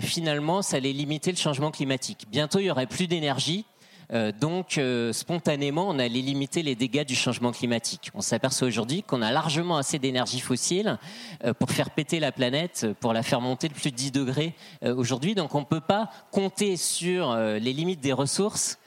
finalement, 0.00 0.62
ça 0.62 0.76
allait 0.76 0.92
limiter 0.92 1.30
le 1.30 1.36
changement 1.36 1.70
climatique. 1.70 2.26
Bientôt, 2.30 2.58
il 2.58 2.66
y 2.66 2.70
aurait 2.70 2.86
plus 2.86 3.06
d'énergie 3.06 3.64
euh, 4.12 4.32
donc, 4.32 4.76
euh, 4.78 5.12
spontanément, 5.12 5.88
on 5.88 5.98
allait 5.98 6.20
limiter 6.20 6.62
les 6.62 6.74
dégâts 6.74 7.04
du 7.04 7.14
changement 7.14 7.52
climatique. 7.52 8.10
On 8.14 8.20
s'aperçoit 8.20 8.66
aujourd'hui 8.66 9.02
qu'on 9.02 9.22
a 9.22 9.30
largement 9.30 9.76
assez 9.76 9.98
d'énergie 9.98 10.40
fossile 10.40 10.98
euh, 11.44 11.54
pour 11.54 11.70
faire 11.70 11.90
péter 11.90 12.18
la 12.18 12.32
planète, 12.32 12.86
pour 12.98 13.12
la 13.12 13.22
faire 13.22 13.40
monter 13.40 13.68
de 13.68 13.74
plus 13.74 13.90
de 13.90 13.96
10 13.96 14.12
degrés 14.12 14.54
aujourd'hui. 14.82 15.34
Donc, 15.34 15.54
on 15.54 15.60
ne 15.60 15.64
peut 15.64 15.80
pas 15.80 16.10
compter 16.30 16.76
sur 16.76 17.34
les 17.36 17.72
limites 17.72 18.00
des 18.00 18.12
ressources 18.12 18.78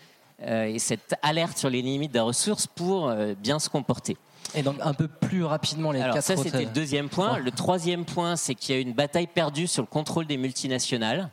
et 0.45 0.79
cette 0.79 1.15
alerte 1.21 1.57
sur 1.57 1.69
les 1.69 1.81
limites 1.81 2.11
des 2.11 2.19
ressources 2.19 2.67
pour 2.67 3.13
bien 3.41 3.59
se 3.59 3.69
comporter. 3.69 4.17
Et 4.55 4.61
donc 4.61 4.75
un 4.81 4.93
peu 4.93 5.07
plus 5.07 5.43
rapidement 5.43 5.91
les 5.91 6.01
Alors 6.01 6.15
quatre 6.15 6.25
ça 6.25 6.37
c'était 6.37 6.65
le 6.65 6.71
deuxième 6.71 7.09
point. 7.09 7.39
Le 7.39 7.51
troisième 7.51 8.05
point, 8.05 8.35
c'est 8.35 8.55
qu'il 8.55 8.75
y 8.75 8.77
a 8.77 8.81
une 8.81 8.93
bataille 8.93 9.27
perdue 9.27 9.67
sur 9.67 9.81
le 9.81 9.87
contrôle 9.87 10.27
des 10.27 10.37
multinationales. 10.37 11.29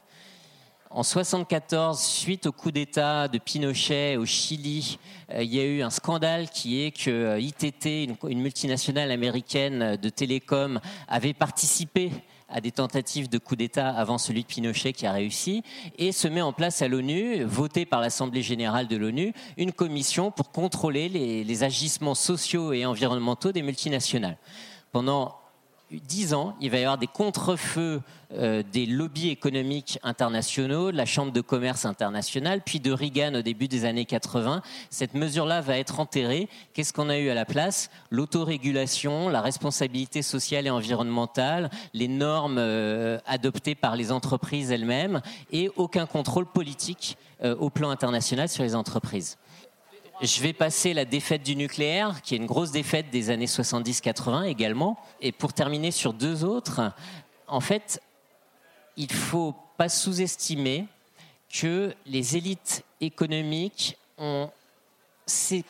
En 0.93 1.05
74, 1.05 2.01
suite 2.01 2.47
au 2.47 2.53
coup 2.53 2.73
d'État 2.73 3.29
de 3.29 3.39
Pinochet 3.39 4.17
au 4.17 4.27
Chili, 4.27 4.99
euh, 5.33 5.41
il 5.41 5.55
y 5.55 5.61
a 5.61 5.65
eu 5.65 5.83
un 5.83 5.91
scandale 5.91 6.51
qui 6.51 6.83
est 6.83 6.91
que 6.91 7.11
euh, 7.11 7.41
ITT, 7.41 8.17
une, 8.25 8.41
multinationale 8.41 9.13
américaine 9.13 9.95
de 9.95 10.09
télécom, 10.09 10.81
avait 11.07 11.33
participé 11.33 12.11
à 12.51 12.61
des 12.61 12.73
tentatives 12.73 13.29
de 13.29 13.39
coup 13.39 13.57
d'État 13.57 13.89
avant 13.89 14.19
celui 14.19 14.43
de 14.43 14.47
Pinochet 14.47 14.93
qui 14.93 15.07
a 15.07 15.13
réussi, 15.13 15.63
et 15.99 16.13
se 16.13 16.29
met 16.29 16.43
en 16.43 16.53
place 16.53 16.83
à 16.83 16.89
l'ONU, 16.89 17.43
votée 17.45 17.87
par 17.87 18.01
l'Assemblée 18.01 18.43
générale 18.43 18.89
de 18.89 18.97
l'ONU, 18.97 19.33
une 19.57 19.73
commission 19.73 20.31
pour 20.31 20.51
contrôler 20.51 21.09
les, 21.09 21.61
agissements 21.61 22.15
sociaux 22.15 22.73
et 22.73 22.87
environnementaux 22.87 23.53
des 23.53 23.63
multinationales. 23.63 24.39
Pendant 24.93 25.40
dix 25.91 26.35
ans, 26.35 26.55
il 26.61 26.71
va 26.71 26.79
y 26.79 26.83
avoir 26.83 26.99
des 26.99 27.07
contre-feux 27.07 28.01
euh, 28.33 28.63
des 28.73 28.87
lobbies 28.87 29.29
économiques 29.29 29.99
internationaux, 30.05 30.93
de 30.93 30.97
la 30.97 31.05
Chambre 31.05 31.33
de 31.33 31.41
commerce 31.41 31.85
internationale, 31.85 32.63
puis 32.65 32.79
de 32.79 32.93
Reagan 32.93 33.35
au 33.35 33.43
début 33.43 33.67
des 33.67 33.85
années 33.85 34.05
80. 34.05 34.63
Cette 34.89 35.15
mesure-là 35.15 35.61
va 35.61 35.79
être 35.79 35.99
enterrée. 35.99 36.49
Qu'est-ce 36.73 36.93
qu'on 36.93 37.09
a 37.09 37.19
eu 37.19 37.29
à 37.29 37.35
la 37.35 37.45
place? 37.45 37.91
L'autorégulation, 38.11 39.29
la 39.29 39.41
responsabilité 39.41 40.23
sociale 40.23 40.69
et 40.69 40.71
environnementale, 40.71 41.71
les 41.93 42.07
normes 42.07 42.59
euh, 42.59 43.19
adoptées 43.27 43.75
par 43.75 43.97
les 43.97 44.13
entreprises 44.13 44.71
elles-mêmes 44.71 45.21
et 45.51 45.71
aucun 45.75 46.07
contrôle 46.07 46.47
politique 46.47 47.17
euh, 47.43 47.57
au 47.57 47.69
plan 47.69 47.91
international 47.91 48.49
sur 48.49 48.63
les 48.63 48.77
entreprises. 48.77 49.39
Je 50.23 50.43
vais 50.43 50.53
passer 50.53 50.93
la 50.93 51.07
défaite 51.07 51.43
du 51.43 51.57
nucléaire, 51.57 52.21
qui 52.21 52.35
est 52.35 52.37
une 52.37 52.45
grosse 52.45 52.73
défaite 52.73 53.09
des 53.11 53.31
années 53.31 53.47
70-80 53.47 54.45
également. 54.45 54.99
Et 55.23 55.33
pour 55.33 55.55
terminer 55.55 55.91
sur 55.91 56.13
deux 56.13 56.45
autres, 56.45 56.93
en 57.49 57.61
fait, 57.61 58.03
il 58.99 59.11
faut 59.11 59.55
pas 59.79 59.89
sous-estimer 59.89 60.87
que 61.51 61.95
les 62.05 62.37
élites 62.37 62.85
économiques 63.01 63.97
ont 64.19 64.51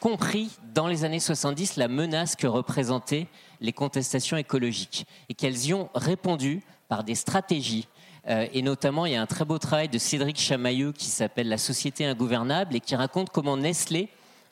compris 0.00 0.50
dans 0.74 0.88
les 0.88 1.04
années 1.04 1.20
70 1.20 1.76
la 1.76 1.86
menace 1.86 2.34
que 2.34 2.48
représentaient 2.48 3.28
les 3.60 3.72
contestations 3.72 4.36
écologiques 4.36 5.06
et 5.28 5.34
qu'elles 5.34 5.66
y 5.66 5.74
ont 5.74 5.90
répondu 5.94 6.62
par 6.88 7.04
des 7.04 7.14
stratégies. 7.14 7.86
Euh, 8.28 8.48
et 8.52 8.62
notamment, 8.62 9.06
il 9.06 9.12
y 9.12 9.16
a 9.16 9.22
un 9.22 9.26
très 9.26 9.44
beau 9.44 9.58
travail 9.58 9.88
de 9.88 9.98
Cédric 9.98 10.40
Chamailleux 10.40 10.90
qui 10.92 11.06
s'appelle 11.06 11.48
La 11.48 11.58
société 11.58 12.04
ingouvernable 12.04 12.74
et 12.74 12.80
qui 12.80 12.96
raconte 12.96 13.30
comment 13.30 13.56
Nestlé 13.56 14.08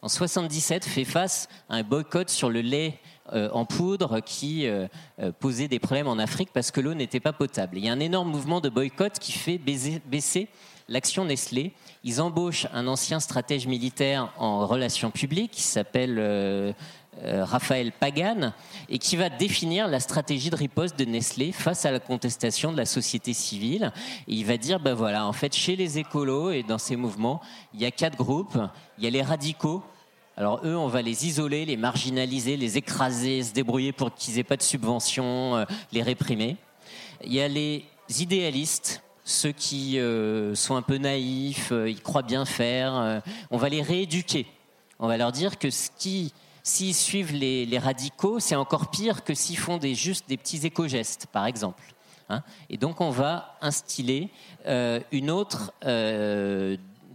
en 0.08 0.10
77 0.10 0.86
fait 0.86 1.04
face 1.04 1.50
à 1.68 1.74
un 1.74 1.82
boycott 1.82 2.30
sur 2.30 2.48
le 2.48 2.62
lait 2.62 2.98
euh, 3.34 3.50
en 3.52 3.66
poudre 3.66 4.20
qui 4.20 4.66
euh, 4.66 4.88
euh, 5.20 5.32
posait 5.38 5.68
des 5.68 5.78
problèmes 5.78 6.08
en 6.08 6.18
Afrique 6.18 6.48
parce 6.54 6.70
que 6.70 6.80
l'eau 6.80 6.94
n'était 6.94 7.20
pas 7.20 7.34
potable. 7.34 7.76
il 7.76 7.84
y 7.84 7.90
a 7.90 7.92
un 7.92 8.00
énorme 8.00 8.30
mouvement 8.30 8.62
de 8.62 8.70
boycott 8.70 9.18
qui 9.18 9.32
fait 9.32 9.58
baisser 9.58 10.48
l'action 10.88 11.26
Nestlé. 11.26 11.74
Ils 12.04 12.22
embauchent 12.22 12.66
un 12.72 12.86
ancien 12.86 13.20
stratège 13.20 13.66
militaire 13.66 14.32
en 14.38 14.66
relations 14.66 15.10
publiques 15.10 15.50
qui 15.50 15.60
s'appelle 15.60 16.74
Raphaël 17.22 17.92
Pagan 17.92 18.52
et 18.88 18.98
qui 18.98 19.16
va 19.16 19.28
définir 19.28 19.88
la 19.88 20.00
stratégie 20.00 20.48
de 20.48 20.56
riposte 20.56 20.98
de 20.98 21.04
Nestlé 21.04 21.52
face 21.52 21.84
à 21.84 21.90
la 21.90 22.00
contestation 22.00 22.72
de 22.72 22.78
la 22.78 22.86
société 22.86 23.34
civile. 23.34 23.92
Il 24.26 24.46
va 24.46 24.56
dire, 24.56 24.80
ben 24.80 24.94
voilà, 24.94 25.26
en 25.26 25.34
fait, 25.34 25.54
chez 25.54 25.76
les 25.76 25.98
écolos 25.98 26.52
et 26.52 26.62
dans 26.62 26.78
ces 26.78 26.96
mouvements, 26.96 27.42
il 27.74 27.80
y 27.80 27.84
a 27.84 27.90
quatre 27.90 28.16
groupes. 28.16 28.58
Il 28.96 29.04
y 29.04 29.06
a 29.06 29.10
les 29.10 29.22
radicaux. 29.22 29.82
Alors 30.38 30.60
eux, 30.64 30.76
on 30.76 30.86
va 30.86 31.02
les 31.02 31.26
isoler, 31.26 31.64
les 31.64 31.76
marginaliser, 31.76 32.56
les 32.56 32.78
écraser, 32.78 33.42
se 33.42 33.52
débrouiller 33.52 33.90
pour 33.90 34.14
qu'ils 34.14 34.36
n'aient 34.36 34.44
pas 34.44 34.56
de 34.56 34.62
subventions, 34.62 35.56
euh, 35.56 35.64
les 35.90 36.00
réprimer. 36.00 36.56
Il 37.24 37.32
y 37.32 37.40
a 37.40 37.48
les 37.48 37.84
idéalistes, 38.20 39.02
ceux 39.24 39.50
qui 39.50 39.98
euh, 39.98 40.54
sont 40.54 40.76
un 40.76 40.82
peu 40.82 40.96
naïfs, 40.96 41.72
euh, 41.72 41.90
ils 41.90 42.00
croient 42.00 42.22
bien 42.22 42.44
faire. 42.44 43.20
on 43.50 43.56
va 43.56 43.68
les 43.68 43.82
rééduquer. 43.82 44.46
On 45.00 45.08
va 45.08 45.16
leur 45.16 45.32
dire 45.32 45.58
que 45.58 45.70
ce 45.70 45.90
qui 45.98 46.32
S'ils 46.62 46.94
suivent 46.94 47.32
les, 47.32 47.78
radicaux, 47.78 48.40
c'est 48.40 48.54
encore 48.54 48.90
pire 48.90 49.24
que 49.24 49.32
s'ils 49.32 49.56
font 49.56 49.78
des, 49.78 49.94
juste 49.94 50.28
des 50.28 50.36
petits 50.36 50.66
éco-gestes, 50.66 51.26
par 51.32 51.46
exemple. 51.46 51.82
Hein. 52.28 52.42
et 52.68 52.76
donc, 52.76 53.00
on 53.00 53.08
va 53.08 53.56
instiller 53.62 54.28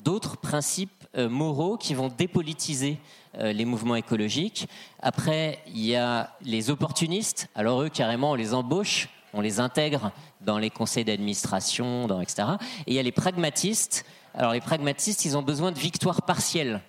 d'autres 0.04 0.38
principes 0.38 1.03
moraux 1.16 1.78
qui 1.78 1.94
vont 1.94 2.10
dépolitiser 2.10 2.98
les 3.40 3.66
mouvements 3.66 3.96
écologiques. 3.96 4.68
Après, 5.02 5.60
il 5.68 5.86
y 5.86 5.96
a 5.96 6.32
les 6.42 6.70
opportunistes. 6.70 7.50
Alors 7.56 7.82
eux, 7.82 7.90
carrément, 7.90 8.32
on 8.32 8.36
les 8.36 8.54
embauche, 8.54 9.10
on 9.34 9.42
les 9.42 9.60
intègre 9.60 10.12
dans 10.42 10.60
les 10.60 10.70
conseils 10.70 11.06
d'administration, 11.06 12.22
etc. 12.22 12.44
Et 12.86 12.92
il 12.92 12.94
y 12.94 13.00
a 13.00 13.04
les 13.04 13.12
pragmatistes. 13.12 14.06
Alors 14.34 14.54
les 14.54 14.62
pragmatistes, 14.62 15.26
ils 15.26 15.38
ont 15.38 15.42
besoin 15.42 15.72
de 15.72 15.80
victoires 15.80 16.22
partielles 16.22 16.82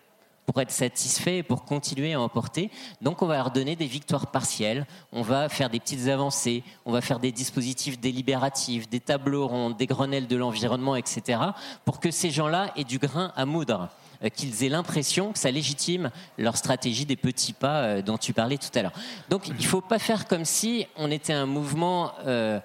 pour 0.46 0.60
être 0.60 0.70
satisfait 0.70 1.38
et 1.38 1.42
pour 1.42 1.64
continuer 1.64 2.12
à 2.12 2.20
emporter. 2.20 2.70
Donc 3.00 3.22
on 3.22 3.26
va 3.26 3.36
leur 3.36 3.50
donner 3.50 3.76
des 3.76 3.86
victoires 3.86 4.26
partielles, 4.26 4.86
on 5.12 5.22
va 5.22 5.48
faire 5.48 5.70
des 5.70 5.80
petites 5.80 6.08
avancées, 6.08 6.62
on 6.84 6.92
va 6.92 7.00
faire 7.00 7.18
des 7.18 7.32
dispositifs 7.32 7.98
délibératifs, 7.98 8.88
des 8.88 9.00
tableaux 9.00 9.46
ronds, 9.46 9.70
des 9.70 9.86
grenelles 9.86 10.26
de 10.26 10.36
l'environnement, 10.36 10.96
etc., 10.96 11.40
pour 11.84 11.98
que 11.98 12.10
ces 12.10 12.30
gens-là 12.30 12.72
aient 12.76 12.84
du 12.84 12.98
grain 12.98 13.32
à 13.36 13.46
moudre 13.46 13.88
euh, 13.88 14.03
qu'ils 14.30 14.64
aient 14.64 14.68
l'impression 14.68 15.32
que 15.32 15.38
ça 15.38 15.50
légitime 15.50 16.10
leur 16.38 16.56
stratégie 16.56 17.06
des 17.06 17.16
petits 17.16 17.52
pas 17.52 17.82
euh, 17.82 18.02
dont 18.02 18.18
tu 18.18 18.32
parlais 18.32 18.58
tout 18.58 18.76
à 18.78 18.82
l'heure. 18.82 18.92
Donc 19.30 19.48
il 19.48 19.54
ne 19.54 19.62
faut 19.62 19.80
pas 19.80 19.98
faire 19.98 20.26
comme 20.26 20.44
si 20.44 20.86
on 20.96 21.10
était 21.10 21.32
un 21.32 21.46
mouvement 21.46 22.12
euh, 22.26 22.60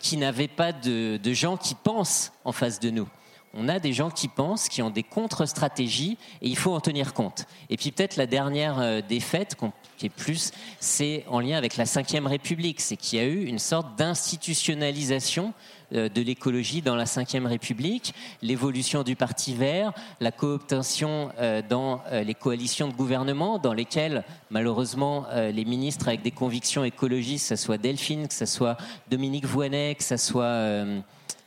qui 0.00 0.16
n'avait 0.16 0.48
pas 0.48 0.72
de, 0.72 1.16
de 1.16 1.32
gens 1.32 1.56
qui 1.56 1.74
pensent 1.74 2.32
en 2.44 2.52
face 2.52 2.78
de 2.78 2.90
nous 2.90 3.08
on 3.54 3.68
a 3.68 3.78
des 3.78 3.92
gens 3.92 4.10
qui 4.10 4.28
pensent, 4.28 4.68
qui 4.68 4.82
ont 4.82 4.90
des 4.90 5.02
contre-stratégies, 5.02 6.16
et 6.40 6.48
il 6.48 6.56
faut 6.56 6.72
en 6.72 6.80
tenir 6.80 7.12
compte. 7.14 7.46
Et 7.68 7.76
puis 7.76 7.90
peut-être 7.92 8.16
la 8.16 8.26
dernière 8.26 8.78
euh, 8.78 9.00
défaite, 9.06 9.56
qui 9.98 10.06
est 10.06 10.10
plus, 10.10 10.52
c'est 10.80 11.24
en 11.28 11.40
lien 11.40 11.56
avec 11.56 11.76
la 11.76 11.84
Ve 11.84 12.26
République, 12.26 12.80
c'est 12.80 12.96
qu'il 12.96 13.18
y 13.18 13.22
a 13.22 13.26
eu 13.26 13.44
une 13.44 13.58
sorte 13.58 13.96
d'institutionnalisation 13.96 15.48
euh, 15.48 15.81
de 15.92 16.22
l'écologie 16.22 16.82
dans 16.82 16.96
la 16.96 17.04
Ve 17.04 17.46
République, 17.46 18.14
l'évolution 18.40 19.02
du 19.02 19.16
Parti 19.16 19.54
vert, 19.54 19.92
la 20.20 20.32
cooptation 20.32 21.30
euh, 21.38 21.62
dans 21.68 22.02
les 22.12 22.34
coalitions 22.34 22.88
de 22.88 22.94
gouvernement, 22.94 23.58
dans 23.58 23.72
lesquelles 23.72 24.24
malheureusement 24.50 25.26
les 25.34 25.64
ministres 25.64 26.08
avec 26.08 26.22
des 26.22 26.30
convictions 26.30 26.84
écologistes, 26.84 27.48
que 27.48 27.56
ce 27.56 27.64
soit 27.64 27.78
Delphine, 27.78 28.28
que 28.28 28.34
ce 28.34 28.46
soit 28.46 28.76
Dominique 29.10 29.46
Voynet, 29.46 29.94
que 29.96 30.04
ce 30.04 30.16
soit... 30.16 30.84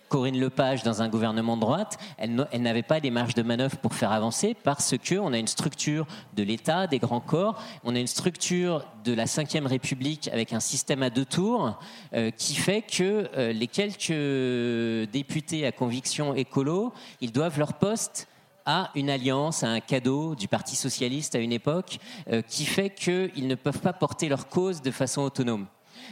Corinne 0.09 0.39
Lepage 0.39 0.83
dans 0.83 1.01
un 1.01 1.09
gouvernement 1.09 1.55
de 1.55 1.61
droite, 1.61 1.97
elle, 2.17 2.35
n'avait 2.61 2.83
pas 2.83 2.99
les 2.99 3.11
marges 3.11 3.33
de 3.33 3.43
manœuvre 3.43 3.77
pour 3.77 3.93
faire 3.93 4.11
avancer 4.11 4.55
parce 4.63 4.95
qu'on 4.97 5.33
a 5.33 5.37
une 5.37 5.47
structure 5.47 6.05
de 6.35 6.43
l'État, 6.43 6.87
des 6.87 6.99
grands 6.99 7.19
corps, 7.19 7.61
on 7.83 7.95
a 7.95 7.99
une 7.99 8.07
structure 8.07 8.85
de 9.03 9.13
la 9.13 9.25
Ve 9.25 9.65
République 9.65 10.29
avec 10.31 10.53
un 10.53 10.59
système 10.59 11.03
à 11.03 11.09
deux 11.09 11.25
tours 11.25 11.79
euh, 12.13 12.31
qui 12.31 12.55
fait 12.55 12.81
que 12.81 13.29
euh, 13.35 13.53
les 13.53 13.67
quelques 13.67 15.11
députés 15.11 15.65
à 15.65 15.71
conviction 15.71 16.33
écolo, 16.35 16.93
ils 17.21 17.31
doivent 17.31 17.59
leur 17.59 17.73
poste 17.73 18.27
à 18.65 18.91
une 18.95 19.09
alliance, 19.09 19.63
à 19.63 19.69
un 19.69 19.79
cadeau 19.79 20.33
du 20.33 20.47
Parti 20.47 20.75
socialiste 20.75 21.35
à 21.35 21.39
une 21.39 21.51
époque, 21.51 21.99
euh, 22.31 22.41
qui 22.41 22.65
fait 22.65 22.89
qu'ils 22.89 23.47
ne 23.47 23.55
peuvent 23.55 23.81
pas 23.81 23.93
porter 23.93 24.27
leur 24.27 24.47
cause 24.47 24.81
de 24.81 24.91
façon 24.91 25.21
autonome. 25.21 25.67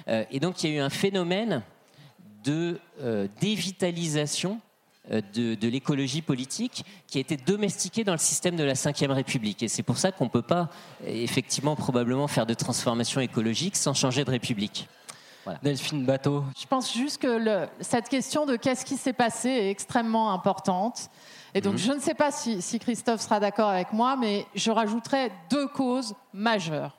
et 0.08 0.39
donc 0.39 0.64
il 0.64 0.70
y 0.70 0.74
a 0.74 0.78
eu 0.78 0.80
un 0.80 0.89
phénomène 0.89 1.64
de 2.44 2.80
euh, 3.02 3.28
dévitalisation 3.39 4.60
euh, 5.12 5.22
de, 5.34 5.68
l'écologie 5.68 6.22
politique 6.22 6.86
qui 7.08 7.18
a 7.18 7.22
été 7.22 7.36
domestiquée 7.36 8.04
dans 8.04 8.14
le 8.14 8.18
système 8.18 8.56
de 8.56 8.64
la 8.64 8.74
Ve 8.74 9.12
République. 9.12 9.64
Et 9.64 9.68
c'est 9.68 9.84
pour 9.84 9.98
ça 9.98 10.12
qu'on 10.12 10.26
ne 10.26 10.30
peut 10.30 10.41
pas, 10.41 10.70
effectivement, 11.06 11.76
probablement 11.76 12.28
faire 12.28 12.46
de 12.46 12.54
transformation 12.54 13.20
écologique 13.20 13.76
sans 13.76 13.94
changer 13.94 14.24
de 14.24 14.32
République. 14.32 14.88
Delphine 15.62 16.06
Bateau. 16.06 16.46
Je 16.58 16.66
pense 16.66 16.94
juste 16.94 17.22
que 17.22 17.68
cette 17.82 18.08
question 18.08 18.46
de 18.46 18.56
qu'est-ce 18.56 18.86
qui 18.86 18.96
s'est 18.96 19.12
passé 19.12 19.50
est 19.50 19.70
extrêmement 19.72 20.32
importante. 20.32 21.10
Et 21.54 21.62
donc, 21.62 21.74
mhm. 21.74 21.80
je 21.80 21.91
ne 21.91 22.00
sais 22.00 22.14
pas 22.14 22.32
si, 22.32 22.62
si 22.62 22.80
Christophe 22.80 23.22
sera 23.22 23.39
d'accord 23.39 23.70
avec 23.70 23.91
moi, 23.91 24.16
mais 24.16 24.46
je 24.56 24.72
rajouterai 24.72 25.32
deux 25.50 25.68
causes 25.68 26.16
majeures. 26.34 26.98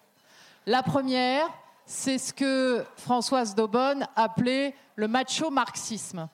La 0.66 0.82
première, 0.82 1.46
c'est 1.86 2.18
ce 2.18 2.32
que 2.32 2.84
Françoise 2.96 3.54
Daubonne 3.54 4.06
appelait 4.16 4.74
le 4.96 5.08
macho-marxisme. 5.08 6.28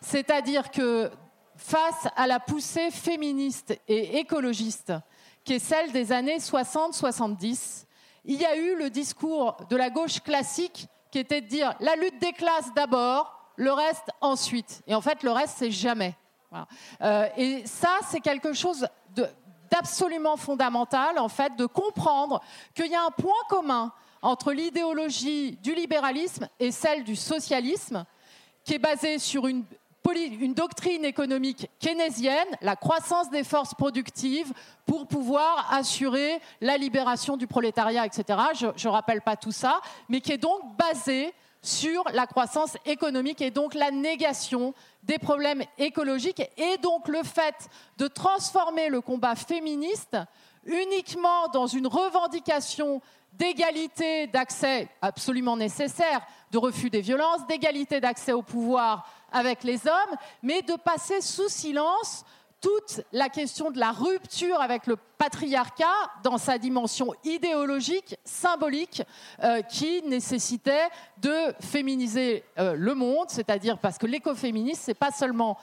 C'est-à-dire 0.00 0.70
que 0.70 1.10
face 1.56 2.08
à 2.16 2.26
la 2.26 2.40
poussée 2.40 2.90
féministe 2.90 3.78
et 3.88 4.18
écologiste, 4.18 4.92
qui 5.44 5.54
est 5.54 5.58
celle 5.58 5.92
des 5.92 6.12
années 6.12 6.38
60-70, 6.38 7.84
il 8.24 8.40
y 8.40 8.44
a 8.44 8.56
eu 8.56 8.76
le 8.76 8.90
discours 8.90 9.56
de 9.70 9.76
la 9.76 9.90
gauche 9.90 10.20
classique 10.20 10.86
qui 11.10 11.18
était 11.18 11.40
de 11.40 11.46
dire 11.46 11.74
la 11.80 11.96
lutte 11.96 12.18
des 12.18 12.32
classes 12.32 12.72
d'abord, 12.74 13.52
le 13.56 13.72
reste 13.72 14.10
ensuite. 14.20 14.82
Et 14.86 14.94
en 14.94 15.00
fait, 15.00 15.22
le 15.22 15.32
reste, 15.32 15.54
c'est 15.58 15.70
jamais. 15.70 16.14
Euh, 17.02 17.28
et 17.36 17.66
ça, 17.66 17.98
c'est 18.08 18.20
quelque 18.20 18.52
chose 18.52 18.86
d'absolument 19.70 20.36
fondamental, 20.36 21.18
en 21.18 21.28
fait, 21.28 21.56
de 21.56 21.66
comprendre 21.66 22.40
qu'il 22.74 22.86
y 22.86 22.94
a 22.94 23.04
un 23.04 23.10
point 23.10 23.32
commun 23.48 23.92
entre 24.22 24.52
l'idéologie 24.52 25.58
du 25.62 25.74
libéralisme 25.74 26.48
et 26.58 26.70
celle 26.70 27.04
du 27.04 27.16
socialisme, 27.16 28.04
qui 28.64 28.74
est 28.74 28.78
basée 28.78 29.18
sur 29.18 29.46
une, 29.46 29.64
doctrine 30.54 31.04
économique 31.04 31.68
keynésienne, 31.78 32.48
la 32.62 32.76
croissance 32.76 33.28
des 33.28 33.44
forces 33.44 33.74
productives 33.74 34.52
pour 34.86 35.06
pouvoir 35.06 35.68
assurer 35.70 36.40
la 36.62 36.78
libération 36.78 37.36
du 37.36 37.46
prolétariat, 37.46 38.06
etc. 38.06 38.38
Je 38.54 38.66
ne 38.66 38.92
rappelle 38.92 39.20
pas 39.20 39.36
tout 39.36 39.52
ça, 39.52 39.80
mais 40.08 40.22
qui 40.22 40.32
est 40.32 40.38
donc 40.38 40.60
basée 40.78 41.34
sur 41.60 42.04
la 42.14 42.26
croissance 42.26 42.76
économique 42.86 43.42
et 43.42 43.50
donc 43.50 43.74
la 43.74 43.90
négation 43.90 44.72
des 45.02 45.18
problèmes 45.18 45.62
écologiques 45.76 46.42
et 46.56 46.78
donc 46.78 47.08
le 47.08 47.22
fait 47.22 47.68
de 47.98 48.06
transformer 48.06 48.88
le 48.88 49.00
combat 49.00 49.34
féministe 49.34 50.16
uniquement 50.64 51.48
dans 51.52 51.66
une 51.66 51.86
revendication 51.86 53.00
d'égalité 53.38 54.26
d'accès 54.26 54.88
absolument 55.00 55.56
nécessaire, 55.56 56.20
de 56.50 56.58
refus 56.58 56.90
des 56.90 57.00
violences, 57.00 57.46
d'égalité 57.46 58.00
d'accès 58.00 58.32
au 58.32 58.42
pouvoir 58.42 59.08
avec 59.32 59.64
les 59.64 59.86
hommes, 59.86 60.16
mais 60.42 60.62
de 60.62 60.74
passer 60.74 61.20
sous 61.20 61.48
silence 61.48 62.24
toute 62.60 63.02
la 63.12 63.28
question 63.28 63.70
de 63.70 63.78
la 63.78 63.92
rupture 63.92 64.60
avec 64.60 64.86
le 64.86 64.96
patriarcat 65.16 65.86
dans 66.24 66.38
sa 66.38 66.58
dimension 66.58 67.14
idéologique, 67.22 68.16
symbolique, 68.24 69.02
euh, 69.44 69.62
qui 69.62 70.02
nécessitait 70.02 70.88
de 71.18 71.54
féminiser 71.60 72.42
euh, 72.58 72.74
le 72.74 72.94
monde, 72.94 73.26
c'est-à-dire 73.28 73.78
parce 73.78 73.98
que 73.98 74.06
l'écoféminisme, 74.06 74.82
c'est 74.84 74.94
pas 74.94 75.12
seulement 75.12 75.56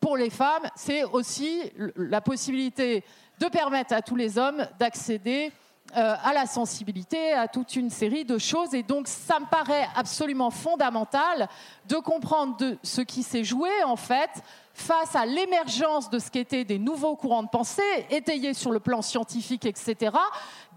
pour 0.00 0.16
les 0.16 0.30
femmes, 0.30 0.70
c'est 0.74 1.04
aussi 1.04 1.70
la 1.96 2.20
possibilité 2.20 3.04
de 3.38 3.46
permettre 3.46 3.92
à 3.92 4.02
tous 4.02 4.16
les 4.16 4.38
hommes 4.38 4.66
d'accéder 4.78 5.52
euh, 5.96 6.14
à 6.22 6.32
la 6.32 6.46
sensibilité, 6.46 7.32
à 7.32 7.48
toute 7.48 7.76
une 7.76 7.90
série 7.90 8.24
de 8.24 8.38
choses. 8.38 8.74
Et 8.74 8.82
donc, 8.82 9.06
ça 9.06 9.38
me 9.38 9.46
paraît 9.46 9.88
absolument 9.94 10.50
fondamental 10.50 11.48
de 11.88 11.96
comprendre 11.96 12.56
de 12.56 12.76
ce 12.82 13.00
qui 13.00 13.22
s'est 13.22 13.44
joué, 13.44 13.70
en 13.84 13.96
fait, 13.96 14.30
face 14.74 15.16
à 15.16 15.24
l'émergence 15.24 16.10
de 16.10 16.18
ce 16.18 16.30
qu'étaient 16.30 16.64
des 16.64 16.78
nouveaux 16.78 17.16
courants 17.16 17.44
de 17.44 17.48
pensée, 17.48 17.82
étayés 18.10 18.52
sur 18.52 18.72
le 18.72 18.80
plan 18.80 19.00
scientifique, 19.00 19.64
etc., 19.64 20.14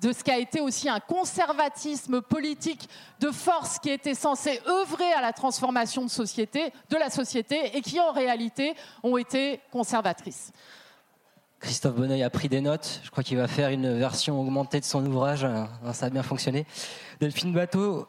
de 0.01 0.13
ce 0.13 0.23
qui 0.23 0.31
a 0.31 0.37
été 0.37 0.61
aussi 0.61 0.87
un 0.87 1.01
conservatisme 1.01 2.21
politique 2.21 2.87
de 3.19 3.31
force 3.31 3.77
qui 3.79 3.89
était 3.89 4.13
censé 4.13 4.61
œuvrer 4.67 5.11
à 5.13 5.21
la 5.21 5.33
transformation 5.33 6.05
de, 6.05 6.09
société, 6.09 6.71
de 6.89 6.95
la 6.95 7.09
société 7.09 7.75
et 7.75 7.81
qui, 7.81 7.99
en 7.99 8.13
réalité, 8.13 8.73
ont 9.03 9.17
été 9.17 9.59
conservatrices. 9.71 10.53
Christophe 11.59 11.95
Bonneuil 11.95 12.23
a 12.23 12.29
pris 12.29 12.47
des 12.47 12.61
notes. 12.61 13.01
Je 13.03 13.11
crois 13.11 13.21
qu'il 13.21 13.37
va 13.37 13.47
faire 13.47 13.69
une 13.69 13.97
version 13.97 14.39
augmentée 14.39 14.79
de 14.79 14.85
son 14.85 15.05
ouvrage. 15.05 15.45
Ça 15.91 16.05
a 16.05 16.09
bien 16.09 16.23
fonctionné. 16.23 16.65
Delphine 17.19 17.53
Bateau, 17.53 18.07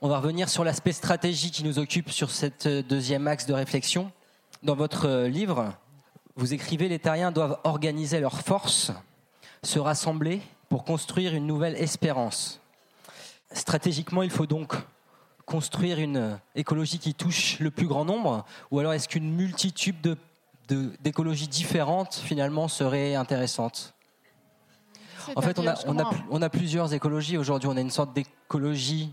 on 0.00 0.08
va 0.08 0.18
revenir 0.18 0.48
sur 0.48 0.64
l'aspect 0.64 0.92
stratégie 0.92 1.50
qui 1.50 1.64
nous 1.64 1.78
occupe 1.78 2.10
sur 2.10 2.30
cette 2.30 2.66
deuxième 2.66 3.28
axe 3.28 3.44
de 3.44 3.52
réflexion. 3.52 4.10
Dans 4.62 4.74
votre 4.74 5.24
livre, 5.24 5.74
vous 6.36 6.54
écrivez 6.54 6.88
les 6.88 6.98
terriens 6.98 7.30
doivent 7.30 7.58
organiser 7.64 8.20
leurs 8.20 8.40
forces, 8.40 8.90
se 9.62 9.78
rassembler 9.78 10.40
pour 10.70 10.84
construire 10.84 11.34
une 11.34 11.46
nouvelle 11.46 11.76
espérance. 11.76 12.58
Stratégiquement, 13.52 14.22
il 14.22 14.30
faut 14.30 14.46
donc 14.46 14.74
construire 15.44 15.98
une 15.98 16.38
écologie 16.54 16.98
qui 16.98 17.12
touche 17.12 17.58
le 17.58 17.70
plus 17.70 17.86
grand 17.86 18.06
nombre, 18.06 18.46
ou 18.70 18.78
alors 18.78 18.94
est-ce 18.94 19.08
qu'une 19.08 19.30
multitude 19.30 20.00
de 20.00 20.16
d'écologies 21.00 21.48
différentes 21.48 22.14
finalement 22.14 22.68
serait 22.68 23.14
intéressante 23.14 23.94
En 25.36 25.40
fait, 25.40 25.58
on 25.58 25.66
a, 25.66 25.74
on, 25.86 25.98
a, 25.98 26.10
on 26.30 26.42
a, 26.42 26.48
plusieurs 26.48 26.92
écologies 26.94 27.38
aujourd'hui. 27.38 27.68
On 27.68 27.76
a 27.76 27.80
une 27.80 27.90
sorte 27.90 28.12
d'écologie 28.12 29.12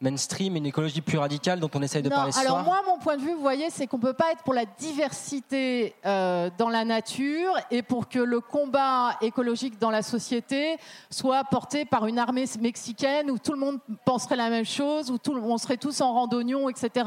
mainstream, 0.00 0.56
une 0.56 0.66
écologie 0.66 1.02
plus 1.02 1.18
radicale 1.18 1.60
dont 1.60 1.70
on 1.74 1.82
essaye 1.82 2.02
de 2.02 2.08
parler 2.08 2.32
ce 2.32 2.40
alors 2.40 2.62
moi, 2.62 2.80
mon 2.86 2.98
point 2.98 3.16
de 3.16 3.22
vue, 3.22 3.34
vous 3.34 3.40
voyez, 3.40 3.68
c'est 3.68 3.86
qu'on 3.86 3.98
ne 3.98 4.02
peut 4.02 4.14
pas 4.14 4.32
être 4.32 4.42
pour 4.42 4.54
la 4.54 4.64
diversité 4.64 5.94
euh, 6.06 6.48
dans 6.56 6.70
la 6.70 6.84
nature 6.84 7.52
et 7.70 7.82
pour 7.82 8.08
que 8.08 8.18
le 8.18 8.40
combat 8.40 9.16
écologique 9.20 9.78
dans 9.78 9.90
la 9.90 10.02
société 10.02 10.78
soit 11.10 11.44
porté 11.44 11.84
par 11.84 12.06
une 12.06 12.18
armée 12.18 12.46
mexicaine 12.60 13.30
où 13.30 13.38
tout 13.38 13.52
le 13.52 13.58
monde 13.58 13.78
penserait 14.06 14.36
la 14.36 14.48
même 14.48 14.64
chose, 14.64 15.10
où 15.10 15.18
tout, 15.18 15.36
on 15.36 15.58
serait 15.58 15.76
tous 15.76 16.00
en 16.00 16.14
randonnion, 16.14 16.70
etc. 16.70 17.06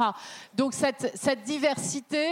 Donc 0.55 0.73
cette, 0.73 1.11
cette 1.15 1.43
diversité, 1.43 2.27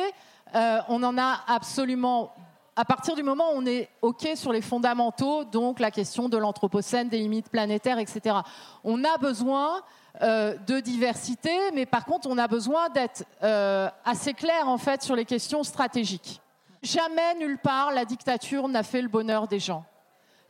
euh, 0.56 0.80
on 0.90 1.02
en 1.04 1.18
a 1.18 1.44
absolument 1.48 2.34
à 2.76 2.86
partir 2.86 3.16
du 3.16 3.24
moment 3.24 3.52
où 3.52 3.58
on 3.58 3.66
est 3.66 3.90
OK 4.02 4.30
sur 4.36 4.54
les 4.54 4.62
fondamentaux, 4.62 5.44
donc 5.44 5.80
la 5.80 5.92
question 5.92 6.30
de 6.30 6.38
l'anthropocène, 6.38 7.10
des 7.10 7.20
limites 7.20 7.50
planétaires, 7.50 8.00
etc. 8.00 8.38
On 8.84 9.04
a 9.04 9.18
besoin 9.18 9.82
euh, 10.22 10.56
de 10.68 10.80
diversité, 10.80 11.52
mais 11.74 11.86
par 11.86 12.06
contre, 12.06 12.28
on 12.30 12.38
a 12.38 12.48
besoin 12.48 12.90
d'être 12.90 13.26
euh, 13.44 13.90
assez 14.06 14.34
clair 14.34 14.68
en 14.68 14.78
fait 14.78 15.04
sur 15.04 15.16
les 15.16 15.26
questions 15.26 15.64
stratégiques. 15.64 16.42
Jamais 16.82 17.36
nulle 17.36 17.60
part 17.60 17.92
la 17.92 18.06
dictature 18.06 18.68
n'a 18.68 18.84
fait 18.84 19.02
le 19.02 19.10
bonheur 19.10 19.48
des 19.48 19.60
gens. 19.60 19.84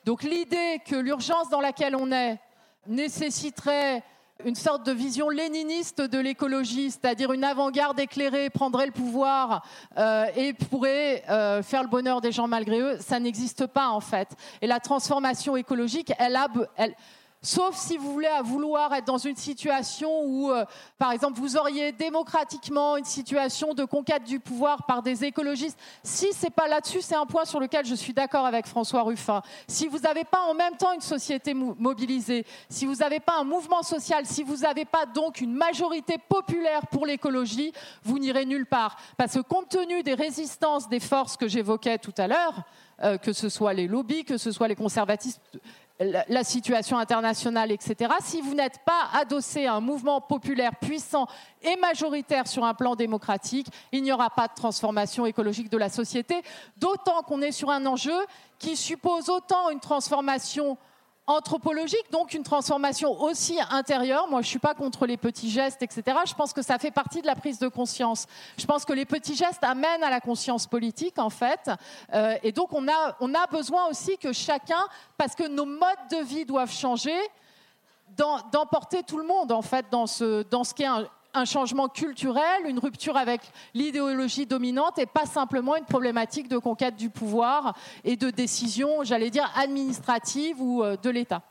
Donc 0.06 0.24
l'idée 0.24 0.82
que 0.86 0.96
l'urgence 0.96 1.50
dans 1.50 1.62
laquelle 1.62 1.96
on 1.96 2.12
est 2.12 2.40
nécessiterait 2.88 4.04
une 4.46 4.56
sorte 4.56 4.86
de 4.86 4.92
vision 4.92 5.30
léniniste 5.30 6.02
de 6.02 6.20
l'écologie, 6.20 6.92
c'est-à-dire 6.92 7.32
une 7.32 7.44
avant-garde 7.44 8.00
éclairée 8.00 8.50
prendrait 8.50 8.86
le 8.86 8.92
pouvoir 8.92 9.66
euh, 9.98 10.26
et 10.36 10.54
pourrait 10.54 11.24
euh, 11.30 11.64
faire 11.64 11.84
le 11.84 11.90
bonheur 11.90 12.22
des 12.22 12.32
gens 12.32 12.48
malgré 12.48 12.80
eux, 12.80 12.98
ça 13.00 13.20
n'existe 13.20 13.68
pas 13.68 13.90
en 13.90 14.00
fait. 14.00 14.30
Et 14.62 14.68
la 14.68 14.80
transformation 14.80 15.56
écologique, 15.58 16.14
elle 16.18 16.36
a, 16.36 16.48
Sauf 17.44 17.76
si 17.76 17.98
vous 17.98 18.12
voulez 18.12 18.28
à 18.28 18.44
vouloir 18.44 18.94
être 18.94 19.06
dans 19.06 19.18
une 19.18 19.36
situation 19.36 20.24
où, 20.26 20.52
euh, 20.52 20.64
par 21.00 21.12
exemple, 21.12 21.40
vous 21.40 21.58
auriez 21.58 21.92
démocratiquement 21.92 22.98
une 22.98 23.06
situation 23.06 23.74
de 23.74 23.84
conquête 23.84 24.24
du 24.26 24.40
pouvoir 24.40 24.86
par 24.86 25.02
des 25.02 25.26
écologistes. 25.26 25.80
Si 26.04 26.34
c'est 26.34 26.52
pas 26.52 26.68
là-dessus, 26.68 27.02
c'est 27.02 27.16
un 27.16 27.26
point 27.26 27.46
sur 27.46 27.60
lequel 27.60 27.84
je 27.84 27.96
suis 27.96 28.14
d'accord 28.14 28.46
avec 28.46 28.68
François 28.68 29.02
Ruffin. 29.02 29.42
Si 29.68 29.88
vous 29.88 29.98
n'avez 29.98 30.24
pas 30.24 30.42
en 30.42 30.54
même 30.54 30.78
temps 30.78 30.94
une 30.94 31.02
société 31.02 31.56
mobilisée, 31.56 32.46
si 32.70 32.86
vous 32.86 32.98
n'avez 32.98 33.20
pas 33.20 33.40
un 33.40 33.44
mouvement 33.44 33.82
social, 33.82 34.28
si 34.28 34.44
vous 34.44 34.58
n'avez 34.58 34.86
pas 34.86 35.08
donc 35.08 35.42
une 35.42 35.56
majorité 35.56 36.20
populaire 36.20 36.86
pour 36.92 37.08
l'écologie, 37.08 37.74
vous 38.04 38.20
n'irez 38.20 38.46
nulle 38.46 38.68
part. 38.68 38.98
Parce 39.18 39.34
que 39.34 39.40
compte 39.40 39.70
tenu 39.70 40.04
des 40.04 40.14
résistances 40.14 40.88
des 40.90 41.00
forces 41.00 41.38
que 41.38 41.48
j'évoquais 41.48 41.98
tout 41.98 42.14
à 42.20 42.28
l'heure, 42.28 42.66
euh, 43.04 43.18
que 43.18 43.34
ce 43.34 43.50
soit 43.50 43.74
les 43.74 43.88
lobbies, 43.88 44.26
que 44.26 44.38
ce 44.38 44.52
soit 44.52 44.68
les 44.68 44.76
conservatistes, 44.76 45.42
la 46.02 46.44
situation 46.44 46.98
internationale, 46.98 47.72
etc., 47.72 48.12
si 48.22 48.42
vous 48.42 48.56
n'êtes 48.56 48.80
pas 48.86 49.10
adossé 49.14 49.66
à 49.66 49.76
un 49.76 49.80
mouvement 49.80 50.20
populaire 50.20 50.76
puissant 50.76 51.28
et 51.62 51.76
majoritaire 51.76 52.48
sur 52.48 52.64
un 52.64 52.74
plan 52.74 52.96
démocratique, 52.96 53.68
il 53.92 54.02
n'y 54.04 54.12
aura 54.12 54.30
pas 54.30 54.48
de 54.48 54.54
transformation 54.56 55.26
écologique 55.26 55.70
de 55.70 55.78
la 55.78 55.90
société, 55.90 56.42
d'autant 56.78 57.22
qu'on 57.22 57.42
est 57.42 57.52
sur 57.52 57.70
un 57.70 57.86
enjeu 57.86 58.18
qui 58.58 58.76
suppose 58.76 59.30
autant 59.30 59.70
une 59.70 59.80
transformation 59.80 60.78
anthropologique, 61.28 62.12
donc 62.12 62.34
une 62.34 62.44
transformation 62.44 63.22
aussi 63.22 63.60
intérieure. 63.70 64.28
Moi, 64.28 64.42
je 64.42 64.48
ne 64.48 64.50
suis 64.50 64.60
pas 64.60 64.74
contre 64.74 65.06
les 65.06 65.18
petits 65.18 65.50
gestes, 65.50 65.82
etc. 65.82 66.18
Je 66.26 66.34
pense 66.34 66.52
que 66.54 66.62
ça 66.62 66.78
fait 66.80 66.92
partie 66.92 67.22
de 67.22 67.28
la 67.28 67.36
prise 67.36 67.60
de 67.60 67.68
conscience. 67.68 68.28
Je 68.58 68.66
pense 68.66 68.86
que 68.86 68.94
les 68.94 69.06
petits 69.06 69.36
gestes 69.36 69.64
amènent 69.64 70.04
à 70.04 70.10
la 70.10 70.20
conscience 70.20 70.68
politique, 70.68 71.20
en 71.20 71.30
fait. 71.30 71.70
Euh, 72.14 72.36
et 72.44 72.52
donc, 72.52 72.74
on 72.74 72.88
a, 72.88 73.16
on 73.20 73.34
a 73.34 73.48
besoin 73.48 73.88
aussi 73.88 74.18
que 74.18 74.34
chacun, 74.34 74.84
parce 75.18 75.36
que 75.36 75.48
nos 75.48 75.66
modes 75.66 76.08
de 76.10 76.24
vie 76.24 76.46
doivent 76.46 76.72
changer, 76.72 77.18
d'emporter 78.18 79.04
tout 79.04 79.18
le 79.18 79.26
monde, 79.26 79.52
en 79.52 79.62
fait, 79.62 79.86
dans 79.90 80.08
ce, 80.08 80.44
dans 80.44 80.64
ce 80.64 80.74
qui 80.74 80.84
est 80.84 80.88
un, 80.88 81.08
un 81.34 81.46
changement 81.46 81.88
culturel, 81.88 82.66
une 82.68 82.80
rupture 82.80 83.18
avec 83.18 83.42
l'idéologie 83.74 84.46
dominante 84.46 85.00
et 85.00 85.06
pas 85.06 85.26
simplement 85.26 85.76
une 85.76 85.86
problématique 85.86 86.48
de 86.48 86.58
conquête 86.58 86.96
du 86.96 87.10
pouvoir 87.10 87.76
et 88.04 88.16
de 88.16 88.30
décision, 88.30 89.04
j'allais 89.04 89.30
dire, 89.30 89.50
administrative 89.56 90.62
ou 90.62 90.84
euh, 90.84 90.98
de 91.02 91.10
l'État. 91.10 91.42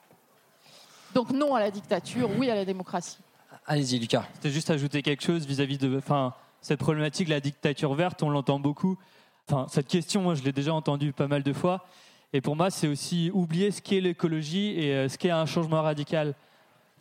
Donc 1.15 1.31
non 1.31 1.55
à 1.55 1.61
la 1.61 1.71
dictature, 1.71 2.31
oui 2.39 2.51
à 2.51 2.55
la 2.55 2.65
démocratie. 2.65 3.19
Allez-y, 3.67 3.99
Lucas. 3.99 4.25
C'était 4.35 4.51
juste 4.51 4.71
ajouter 4.71 5.03
quelque 5.03 5.23
chose 5.23 5.47
vis-à-vis 5.47 5.79
de 5.79 5.97
enfin, 5.99 6.35
cette 6.61 6.81
problématique, 6.81 7.29
la 7.29 7.41
dictature 7.41 7.95
verte, 7.95 8.23
on 8.23 8.31
l'entend 8.31 8.61
beaucoup. 8.61 8.99
Enfin, 9.49 9.67
cette 9.69 9.89
question, 9.89 10.23
moi, 10.23 10.35
je 10.35 10.43
l'ai 10.43 10.53
déjà 10.53 10.73
entendue 10.75 11.13
pas 11.13 11.27
mal 11.27 11.43
de 11.43 11.53
fois. 11.53 11.85
Et 12.33 12.41
pour 12.41 12.55
moi, 12.55 12.71
c'est 12.71 12.87
aussi 12.87 13.31
oublier 13.33 13.71
ce 13.71 13.83
qu'est 13.83 14.01
l'écologie 14.01 14.79
et 14.79 14.95
euh, 14.95 15.09
ce 15.09 15.19
qu'est 15.19 15.31
un 15.31 15.47
changement 15.47 15.83
radical. 15.83 16.35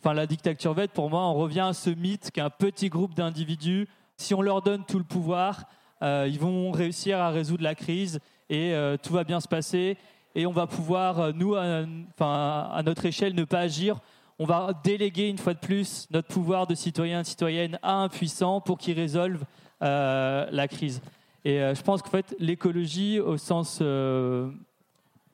Enfin, 0.02 0.14
la 0.14 0.26
dictature 0.26 0.72
verte, 0.72 0.92
pour 0.92 1.10
moi, 1.10 1.26
on 1.26 1.34
revient 1.34 1.60
à 1.60 1.72
ce 1.74 1.90
mythe 1.90 2.30
qu'un 2.30 2.48
petit 2.48 2.88
groupe 2.88 3.14
d'individus, 3.14 3.86
si 4.16 4.32
on 4.32 4.40
leur 4.40 4.62
donne 4.62 4.82
tout 4.86 4.96
le 4.96 5.04
pouvoir, 5.04 5.64
euh, 6.02 6.26
ils 6.26 6.38
vont 6.38 6.70
réussir 6.70 7.18
à 7.18 7.28
résoudre 7.28 7.62
la 7.62 7.74
crise 7.74 8.18
et 8.48 8.72
euh, 8.72 8.96
tout 8.96 9.12
va 9.12 9.24
bien 9.24 9.40
se 9.40 9.48
passer. 9.48 9.98
Et 10.34 10.46
on 10.46 10.52
va 10.52 10.66
pouvoir, 10.66 11.20
euh, 11.20 11.32
nous, 11.34 11.54
à, 11.54 11.82
enfin, 12.14 12.70
à 12.72 12.82
notre 12.82 13.04
échelle, 13.04 13.34
ne 13.34 13.44
pas 13.44 13.60
agir. 13.60 13.98
On 14.38 14.46
va 14.46 14.72
déléguer 14.84 15.28
une 15.28 15.36
fois 15.36 15.52
de 15.52 15.58
plus 15.58 16.06
notre 16.10 16.28
pouvoir 16.28 16.66
de 16.66 16.74
citoyen, 16.74 17.20
de 17.20 17.26
citoyenne 17.26 17.78
à 17.82 17.96
un 17.96 18.08
puissant 18.08 18.62
pour 18.62 18.78
qu'il 18.78 18.98
résolve 18.98 19.44
la 19.82 20.66
crise. 20.68 21.02
Et 21.44 21.58
je 21.58 21.82
pense 21.82 22.00
qu'en 22.00 22.10
fait, 22.10 22.34
l'écologie, 22.38 23.20
au 23.20 23.36
sens 23.36 23.82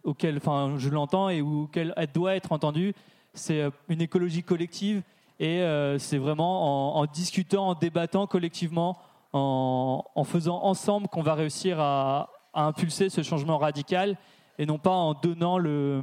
auquel 0.03 0.37
enfin, 0.37 0.75
je 0.79 0.89
l'entends 0.89 1.29
et 1.29 1.41
auquel 1.41 1.95
elle 1.97 2.11
doit 2.13 2.35
être 2.35 2.51
entendue, 2.51 2.95
c'est 3.39 3.61
euh, 3.61 3.71
une 3.89 4.01
écologie 4.01 4.43
collective 4.43 5.03
et 5.39 5.61
euh, 5.61 5.99
c'est 5.99 6.19
vraiment 6.19 6.97
en, 6.97 7.07
discutant, 7.07 7.69
en 7.69 7.75
débattant 7.75 8.27
collectivement, 8.27 8.99
en, 9.33 10.25
faisant 10.25 10.63
ensemble 10.63 11.09
qu'on 11.09 11.23
va 11.23 11.35
réussir 11.35 11.79
à, 11.79 12.31
impulser 12.55 13.11
ce 13.11 13.23
changement 13.23 13.59
radical 13.59 14.17
et 14.59 14.65
non 14.65 14.79
pas 14.79 14.93
en 14.93 15.13
donnant 15.13 15.59
le 15.59 16.03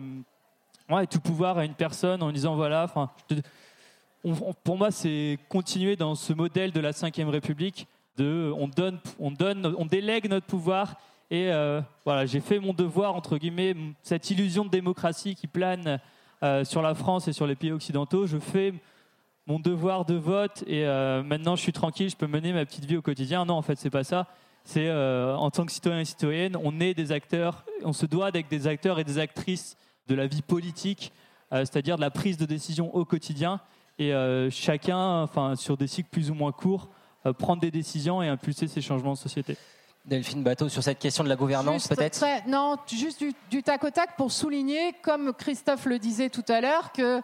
ouais, 0.87 1.07
tout 1.07 1.19
pouvoir 1.19 1.57
à 1.57 1.65
une 1.65 1.73
personne 1.73 2.21
en 2.21 2.31
disant 2.31 2.55
voilà. 2.55 2.85
Pour 4.63 4.77
moi, 4.77 4.91
c'est 4.91 5.39
continuer 5.49 5.95
dans 5.95 6.13
ce 6.13 6.31
modèle 6.31 6.71
de 6.71 6.79
la 6.79 6.91
Ve 6.91 7.29
République 7.29 7.87
de 8.17 8.53
on 8.55 8.67
donne, 8.67 8.99
on 9.19 9.31
donne, 9.31 9.73
on 9.77 9.85
délègue 9.85 10.29
notre 10.29 10.45
pouvoir 10.45 10.95
et 11.31 11.51
euh, 11.51 11.81
voilà, 12.05 12.25
j'ai 12.25 12.39
fait 12.39 12.59
mon 12.59 12.73
devoir 12.73 13.15
entre 13.15 13.37
guillemets 13.37 13.75
cette 14.03 14.29
illusion 14.29 14.65
de 14.65 14.69
démocratie 14.69 15.35
qui 15.35 15.47
plane 15.47 15.99
euh, 16.43 16.65
sur 16.65 16.81
la 16.81 16.93
France 16.93 17.29
et 17.29 17.33
sur 17.33 17.47
les 17.47 17.55
pays 17.55 17.71
occidentaux. 17.71 18.27
Je 18.27 18.37
fais 18.37 18.73
mon 19.47 19.59
devoir 19.59 20.03
de 20.03 20.15
vote 20.15 20.61
et 20.67 20.85
euh, 20.85 21.23
maintenant 21.23 21.55
je 21.55 21.61
suis 21.61 21.71
tranquille, 21.71 22.09
je 22.09 22.17
peux 22.17 22.27
mener 22.27 22.51
ma 22.51 22.65
petite 22.65 22.83
vie 22.83 22.97
au 22.97 23.01
quotidien. 23.01 23.45
Non, 23.45 23.53
en 23.53 23.61
fait, 23.61 23.79
c'est 23.79 23.89
pas 23.89 24.03
ça. 24.03 24.27
C'est 24.65 24.89
euh, 24.89 25.35
en 25.37 25.51
tant 25.51 25.65
que 25.65 25.71
citoyen 25.71 26.01
et 26.01 26.05
citoyenne, 26.05 26.57
on 26.61 26.81
est 26.81 26.93
des 26.93 27.13
acteurs, 27.13 27.63
on 27.85 27.93
se 27.93 28.05
doit 28.05 28.31
d'être 28.31 28.49
des 28.49 28.67
acteurs 28.67 28.99
et 28.99 29.05
des 29.05 29.19
actrices 29.19 29.77
de 30.07 30.15
la 30.15 30.27
vie 30.27 30.41
politique, 30.41 31.13
c'est-à-dire 31.49 31.95
de 31.95 32.01
la 32.01 32.11
prise 32.11 32.35
de 32.35 32.45
décision 32.45 32.93
au 32.93 33.05
quotidien. 33.05 33.61
Et 33.99 34.11
chacun, 34.49 35.21
enfin, 35.21 35.55
sur 35.55 35.77
des 35.77 35.87
cycles 35.87 36.09
plus 36.09 36.29
ou 36.29 36.33
moins 36.33 36.51
courts, 36.51 36.89
prendre 37.37 37.61
des 37.61 37.71
décisions 37.71 38.21
et 38.21 38.27
impulser 38.27 38.67
ces 38.67 38.81
changements 38.81 39.11
en 39.11 39.15
société. 39.15 39.55
Delphine 40.05 40.43
Bateau, 40.43 40.67
sur 40.67 40.83
cette 40.83 40.99
question 40.99 41.23
de 41.23 41.29
la 41.29 41.37
gouvernance, 41.37 41.87
peut-être 41.87 42.25
Non, 42.45 42.75
juste 42.91 43.23
du, 43.49 43.63
tac 43.63 43.85
au 43.85 43.89
tac 43.89 44.17
pour 44.17 44.33
souligner, 44.33 44.93
comme 45.01 45.31
Christophe 45.31 45.85
le 45.85 45.97
disait 45.97 46.29
tout 46.29 46.43
à 46.49 46.59
l'heure, 46.59 46.91
que 46.91 47.21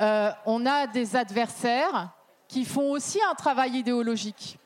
euh, 0.00 0.30
on 0.46 0.64
a 0.64 0.86
des 0.86 1.14
adversaires 1.14 2.08
qui 2.48 2.64
font 2.64 2.90
aussi 2.90 3.18
un 3.30 3.34
travail 3.34 3.76
idéologique. 3.76 4.58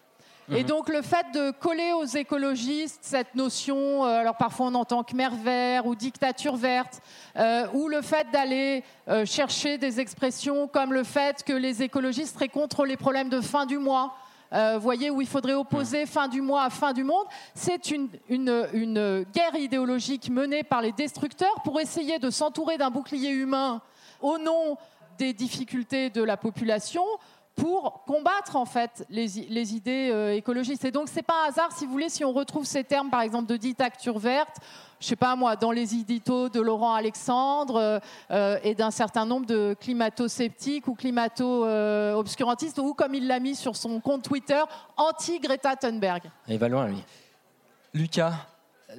Et 0.48 0.62
mhm. 0.62 0.68
donc 0.68 0.88
le 0.88 1.02
fait 1.02 1.26
de 1.34 1.50
coller 1.50 1.92
aux 1.92 2.04
écologistes 2.04 3.00
cette 3.02 3.34
notion, 3.34 4.04
euh, 4.04 4.20
alors 4.20 4.36
parfois 4.36 4.66
on 4.66 4.74
entend 4.76 5.02
Khmer 5.02 5.30
vert 5.42 5.86
ou 5.86 5.96
dictature 5.96 6.54
verte, 6.54 7.00
euh, 7.36 7.66
ou 7.72 7.88
le 7.88 8.00
fait 8.00 8.28
d'aller 8.32 8.84
chercher 9.24 9.76
des 9.76 9.98
expressions 9.98 10.68
comme 10.68 10.92
le 10.92 11.02
fait 11.02 11.42
que 11.42 11.52
les 11.52 11.82
écologistes 11.82 12.34
seraient 12.34 12.48
contre 12.48 12.84
les 12.84 12.96
problèmes 12.96 13.28
de 13.28 13.40
fin 13.40 13.66
du 13.66 13.78
mois, 13.78 14.14
euh, 14.52 14.78
voyez, 14.78 15.10
où 15.10 15.20
il 15.20 15.26
faudrait 15.26 15.54
opposer 15.54 16.06
fin 16.06 16.28
du 16.28 16.40
mois 16.40 16.64
à 16.64 16.70
fin 16.70 16.92
du 16.92 17.04
monde. 17.04 17.26
C'est 17.54 17.90
une, 17.90 18.08
une, 18.28 19.24
guerre 19.32 19.56
idéologique 19.56 20.30
menée 20.30 20.62
par 20.62 20.82
les 20.82 20.92
destructeurs 20.92 21.62
pour 21.64 21.80
essayer 21.80 22.18
de 22.18 22.30
s'entourer 22.30 22.78
d'un 22.78 22.90
bouclier 22.90 23.30
humain 23.30 23.80
au 24.20 24.38
nom 24.38 24.76
des 25.18 25.32
difficultés 25.32 26.10
de 26.10 26.22
la 26.22 26.36
population 26.36 27.04
pour 27.54 28.04
combattre 28.04 28.56
en 28.56 28.66
fait 28.66 29.04
les, 29.08 29.26
les 29.48 29.74
idées 29.74 30.10
euh, 30.12 30.34
écologistes. 30.34 30.84
Et 30.84 30.90
donc 30.90 31.08
c'est 31.08 31.22
pas 31.22 31.44
un 31.44 31.48
hasard, 31.48 31.72
si 31.72 31.86
vous 31.86 31.92
voulez, 31.92 32.10
si 32.10 32.24
on 32.24 32.32
retrouve 32.32 32.66
ces 32.66 32.84
termes, 32.84 33.10
par 33.10 33.22
exemple, 33.22 33.46
de 33.46 33.56
dictature 33.56 34.18
verte, 34.18 34.58
je 35.00 35.06
sais 35.06 35.16
pas 35.16 35.36
moi, 35.36 35.56
dans 35.56 35.72
les 35.72 35.94
éditos 35.94 36.48
de 36.48 36.60
Laurent 36.60 36.94
Alexandre 36.94 37.76
euh, 37.76 37.98
euh, 38.30 38.58
et 38.62 38.74
d'un 38.74 38.90
certain 38.90 39.26
nombre 39.26 39.46
de 39.46 39.76
climato-sceptiques 39.78 40.88
ou 40.88 40.94
climato-obscurantistes, 40.94 42.78
ou 42.78 42.94
comme 42.94 43.14
il 43.14 43.26
l'a 43.26 43.40
mis 43.40 43.54
sur 43.54 43.76
son 43.76 44.00
compte 44.00 44.22
Twitter, 44.22 44.62
anti-Greta 44.96 45.76
Thunberg. 45.76 46.22
Il 46.48 46.58
va 46.58 46.68
loin, 46.68 46.88
lui. 46.88 47.02
Lucas, 47.92 48.34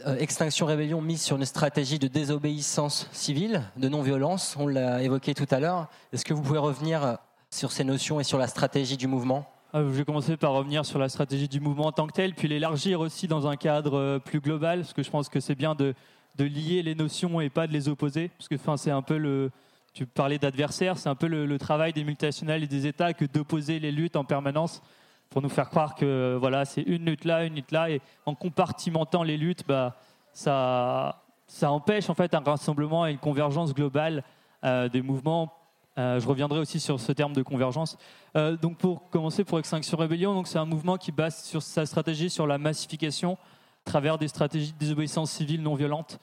euh, 0.06 0.18
Extinction 0.18 0.66
Rébellion 0.66 1.02
mise 1.02 1.22
sur 1.22 1.38
une 1.38 1.46
stratégie 1.46 2.00
de 2.00 2.08
désobéissance 2.08 3.08
civile, 3.12 3.64
de 3.78 3.90
non-violence, 3.90 4.56
on 4.60 4.68
l'a 4.68 5.02
évoqué 5.02 5.34
tout 5.34 5.48
à 5.50 5.60
l'heure. 5.60 5.88
Est-ce 6.14 6.26
que 6.26 6.34
vous 6.34 6.42
pouvez 6.42 6.60
revenir 6.60 7.18
sur 7.50 7.72
ces 7.72 7.84
notions 7.84 8.20
et 8.20 8.24
sur 8.24 8.38
la 8.38 8.48
stratégie 8.48 8.98
du 8.98 9.08
mouvement? 9.08 9.46
Je 9.74 9.80
vais 9.80 10.06
commencer 10.06 10.38
par 10.38 10.54
revenir 10.54 10.86
sur 10.86 11.00
la 11.00 11.10
stratégie 11.10 11.48
du 11.48 11.60
mouvement 11.60 11.88
en 11.88 11.92
tant 11.92 12.08
que 12.08 12.14
tel, 12.14 12.34
puis 12.34 12.48
l'élargir 12.48 13.00
aussi 13.00 13.28
dans 13.28 13.48
un 13.48 13.58
cadre 13.58 13.98
euh, 13.98 14.20
plus 14.20 14.40
global, 14.40 14.80
parce 14.80 14.94
que 14.94 15.04
je 15.04 15.10
pense 15.10 15.30
que 15.30 15.40
c'est 15.40 15.56
bien 15.56 15.76
de, 15.76 15.94
lier 16.40 16.84
les 16.84 16.96
notions 16.96 17.42
et 17.42 17.50
pas 17.50 17.68
de 17.68 17.74
les 17.74 17.90
opposer, 17.90 18.30
parce 18.38 18.48
que 18.48 18.56
c'est 18.78 18.92
un 18.92 19.02
peu 19.02 19.18
le, 19.18 19.52
tu 19.94 20.06
parlais 20.06 20.38
d'adversaire, 20.38 20.98
c'est 20.98 21.10
un 21.10 21.16
peu 21.16 21.28
le, 21.28 21.58
travail 21.58 21.94
des 21.94 22.04
multinationales 22.04 22.64
et 22.64 22.68
des 22.68 22.86
États 22.86 23.14
que 23.14 23.26
d'opposer 23.26 23.80
les 23.80 23.92
luttes 23.92 24.16
en 24.16 24.24
permanence 24.24 24.82
pour 25.30 25.42
nous 25.42 25.50
faire 25.50 25.70
croire 25.70 25.96
que 25.96 26.38
voilà, 26.40 26.64
c'est 26.64 26.84
une 26.84 27.06
lutte 27.06 27.26
là, 27.26 27.44
une 27.44 27.56
lutte 27.56 27.72
là, 27.72 27.90
et 27.90 28.02
en 28.26 28.36
compartimentant 28.36 29.24
les 29.24 29.36
luttes, 29.36 29.66
bah, 29.68 29.98
ça, 30.32 31.24
ça 31.48 31.72
empêche 31.72 32.10
en 32.10 32.14
fait 32.14 32.34
un 32.34 32.40
rassemblement 32.40 33.06
et 33.06 33.12
une 33.12 33.18
convergence 33.18 33.74
globale 33.74 34.24
euh, 34.64 34.88
des 34.88 35.02
mouvements 35.02 35.52
euh, 35.98 36.20
je 36.20 36.28
reviendrai 36.28 36.60
aussi 36.60 36.80
sur 36.80 37.00
ce 37.00 37.12
terme 37.12 37.34
de 37.34 37.42
convergence. 37.42 37.98
Euh, 38.36 38.56
donc 38.56 38.78
pour 38.78 39.10
commencer, 39.10 39.44
pour 39.44 39.58
Extinction 39.58 39.98
Rébellion, 39.98 40.44
c'est 40.46 40.60
un 40.60 40.66
mouvement 40.66 40.98
qui 40.98 41.12
base 41.12 41.44
sur 41.44 41.64
sa 41.64 41.86
stratégie 41.86 42.30
sur 42.30 42.46
la 42.46 42.58
massification 42.58 43.34
à 43.34 43.90
travers 43.90 44.18
des 44.18 44.28
stratégies 44.28 44.74
de 44.74 44.78
désobéissance 44.78 45.32
civile 45.32 45.64
non 45.64 45.76
violente. 45.76 46.20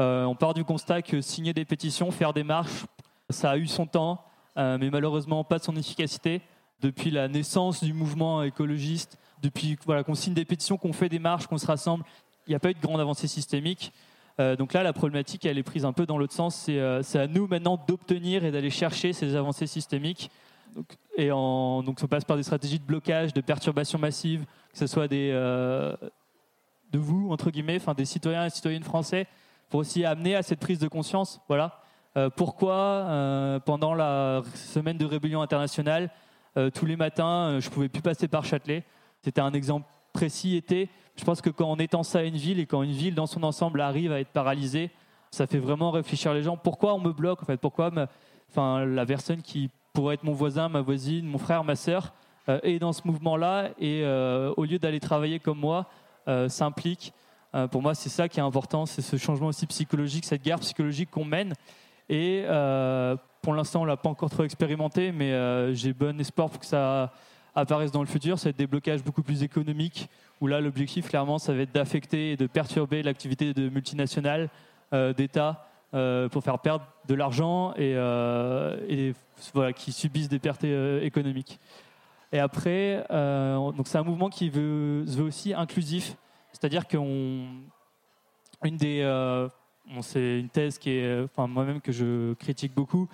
Euh, 0.00 0.24
on 0.24 0.34
part 0.34 0.52
du 0.52 0.64
constat 0.64 1.02
que 1.02 1.20
signer 1.20 1.54
des 1.54 1.64
pétitions, 1.64 2.10
faire 2.10 2.32
des 2.32 2.42
marches, 2.42 2.84
ça 3.30 3.52
a 3.52 3.56
eu 3.56 3.66
son 3.66 3.86
temps, 3.86 4.22
mais 4.56 4.90
malheureusement 4.90 5.42
pas 5.42 5.58
de 5.58 5.64
son 5.64 5.76
efficacité. 5.76 6.42
Depuis 6.80 7.10
la 7.10 7.28
naissance 7.28 7.82
du 7.82 7.94
mouvement 7.94 8.42
écologiste, 8.42 9.18
depuis 9.42 9.78
voilà, 9.86 10.04
qu'on 10.04 10.14
signe 10.14 10.34
des 10.34 10.44
pétitions, 10.44 10.76
qu'on 10.76 10.92
fait 10.92 11.08
des 11.08 11.18
marches, 11.18 11.46
qu'on 11.46 11.56
se 11.56 11.66
rassemble, 11.66 12.04
il 12.46 12.50
n'y 12.50 12.56
a 12.56 12.58
pas 12.58 12.70
eu 12.70 12.74
de 12.74 12.80
grande 12.80 13.00
avancée 13.00 13.28
systémique. 13.28 13.92
Euh, 14.40 14.56
donc 14.56 14.72
là, 14.72 14.82
la 14.82 14.92
problématique, 14.92 15.46
elle 15.46 15.58
est 15.58 15.62
prise 15.62 15.84
un 15.84 15.92
peu 15.92 16.06
dans 16.06 16.18
l'autre 16.18 16.32
sens. 16.32 16.56
C'est 16.56 16.78
euh, 16.78 17.02
c'est 17.02 17.18
à 17.18 17.26
nous 17.26 17.46
maintenant 17.46 17.82
d'obtenir 17.88 18.44
et 18.44 18.50
d'aller 18.50 18.70
chercher 18.70 19.12
ces 19.12 19.36
avancées 19.36 19.66
systémiques. 19.66 20.30
Donc, 20.74 20.86
et 21.16 21.30
en, 21.30 21.82
donc, 21.82 22.00
on 22.02 22.06
passe 22.08 22.24
par 22.24 22.36
des 22.36 22.42
stratégies 22.42 22.80
de 22.80 22.84
blocage, 22.84 23.32
de 23.32 23.40
perturbation 23.40 23.98
massive, 23.98 24.44
que 24.72 24.78
ce 24.78 24.88
soit 24.88 25.06
des, 25.06 25.30
euh, 25.32 25.94
de 26.90 26.98
vous, 26.98 27.30
entre 27.30 27.50
guillemets, 27.50 27.76
enfin 27.76 27.94
des 27.94 28.04
citoyens 28.04 28.46
et 28.46 28.50
citoyennes 28.50 28.82
français, 28.82 29.28
pour 29.70 29.80
aussi 29.80 30.04
amener 30.04 30.34
à 30.34 30.42
cette 30.42 30.58
prise 30.58 30.80
de 30.80 30.88
conscience. 30.88 31.40
Voilà. 31.48 31.80
Pourquoi, 32.36 33.60
pendant 33.64 33.92
la 33.92 34.42
semaine 34.54 34.96
de 34.96 35.04
rébellion 35.04 35.42
internationale, 35.42 36.10
tous 36.72 36.86
les 36.86 36.94
matins, 36.94 37.58
je 37.58 37.68
pouvais 37.70 37.88
plus 37.88 38.02
passer 38.02 38.28
par 38.28 38.44
Châtelet? 38.44 38.84
C'était 39.22 39.40
un 39.40 39.52
exemple 39.52 39.88
précis 40.12 40.54
était. 40.54 40.88
Je 41.16 41.24
pense 41.24 41.40
que 41.40 41.50
quand 41.50 41.70
on 41.70 41.76
étend 41.76 42.02
ça 42.02 42.20
à 42.20 42.22
une 42.22 42.36
ville 42.36 42.58
et 42.58 42.66
quand 42.66 42.82
une 42.82 42.92
ville 42.92 43.14
dans 43.14 43.26
son 43.26 43.42
ensemble 43.42 43.80
arrive 43.80 44.12
à 44.12 44.20
être 44.20 44.30
paralysée, 44.32 44.90
ça 45.30 45.46
fait 45.46 45.58
vraiment 45.58 45.90
réfléchir 45.90 46.34
les 46.34 46.42
gens. 46.42 46.56
Pourquoi 46.56 46.94
on 46.94 47.00
me 47.00 47.12
bloque 47.12 47.42
en 47.42 47.46
fait? 47.46 47.56
Pourquoi 47.56 47.90
la 48.56 49.06
personne 49.06 49.42
qui 49.42 49.70
pourrait 49.92 50.14
être 50.14 50.24
mon 50.24 50.32
voisin, 50.32 50.68
ma 50.68 50.80
voisine, 50.80 51.26
mon 51.26 51.38
frère, 51.38 51.62
ma 51.64 51.76
sœur 51.76 52.14
euh, 52.48 52.58
est 52.62 52.78
dans 52.78 52.92
ce 52.92 53.02
mouvement-là 53.04 53.70
et 53.78 54.02
euh, 54.02 54.52
au 54.56 54.64
lieu 54.64 54.78
d'aller 54.78 55.00
travailler 55.00 55.38
comme 55.38 55.58
moi, 55.58 55.86
euh, 56.26 56.48
s'implique. 56.48 57.12
Euh, 57.54 57.68
pour 57.68 57.80
moi, 57.80 57.94
c'est 57.94 58.08
ça 58.08 58.28
qui 58.28 58.40
est 58.40 58.42
important, 58.42 58.86
c'est 58.86 59.02
ce 59.02 59.16
changement 59.16 59.46
aussi 59.48 59.66
psychologique, 59.66 60.24
cette 60.24 60.42
guerre 60.42 60.58
psychologique 60.58 61.10
qu'on 61.10 61.24
mène. 61.24 61.54
Et 62.08 62.44
euh, 62.46 63.16
pour 63.40 63.54
l'instant, 63.54 63.82
on 63.82 63.84
l'a 63.84 63.96
pas 63.96 64.08
encore 64.08 64.30
trop 64.30 64.42
expérimenté, 64.42 65.12
mais 65.12 65.32
j'ai 65.74 65.92
bon 65.92 66.18
espoir 66.20 66.50
pour 66.50 66.58
que 66.60 66.66
ça 66.66 67.12
apparaisse 67.54 67.92
dans 67.92 68.02
le 68.02 68.08
futur. 68.08 68.38
Ça 68.38 68.44
va 68.44 68.50
être 68.50 68.58
des 68.58 68.66
blocages 68.66 69.02
beaucoup 69.02 69.22
plus 69.22 69.42
économiques, 69.42 70.08
où 70.40 70.46
là, 70.46 70.60
l'objectif, 70.60 71.08
clairement, 71.08 71.38
ça 71.38 71.54
va 71.54 71.62
être 71.62 71.72
d'affecter 71.74 72.32
et 72.32 72.36
de 72.36 72.46
perturber 72.46 73.02
l'activité 73.02 73.54
de 73.54 73.68
multinationales, 73.68 74.48
euh, 74.92 75.12
d'États, 75.12 75.68
euh, 75.94 76.28
pour 76.28 76.42
faire 76.42 76.58
perdre 76.58 76.84
de 77.06 77.14
l'argent 77.14 77.72
et, 77.74 77.94
euh, 77.94 79.12
voilà, 79.52 79.72
qui 79.72 79.92
subissent 79.92 80.28
des 80.28 80.40
pertes 80.40 80.64
euh, 80.64 81.00
économiques. 81.02 81.60
Et 82.32 82.40
après, 82.40 83.06
donc 83.10 83.86
c'est 83.86 83.98
un 83.98 84.02
mouvement 84.02 84.28
qui 84.28 84.48
veut, 84.50 85.04
veut 85.06 85.22
aussi 85.22 85.54
inclusif, 85.54 86.16
c'est-à-dire 86.50 86.88
qu'on 86.88 87.46
des, 88.64 89.48
c'est 90.00 90.40
une 90.40 90.48
thèse 90.48 90.78
qui 90.78 90.90
est, 90.90 91.22
enfin 91.22 91.46
moi-même 91.46 91.80
que 91.80 91.92
je 91.92 92.32
critique 92.34 92.74
beaucoup. 92.74 93.08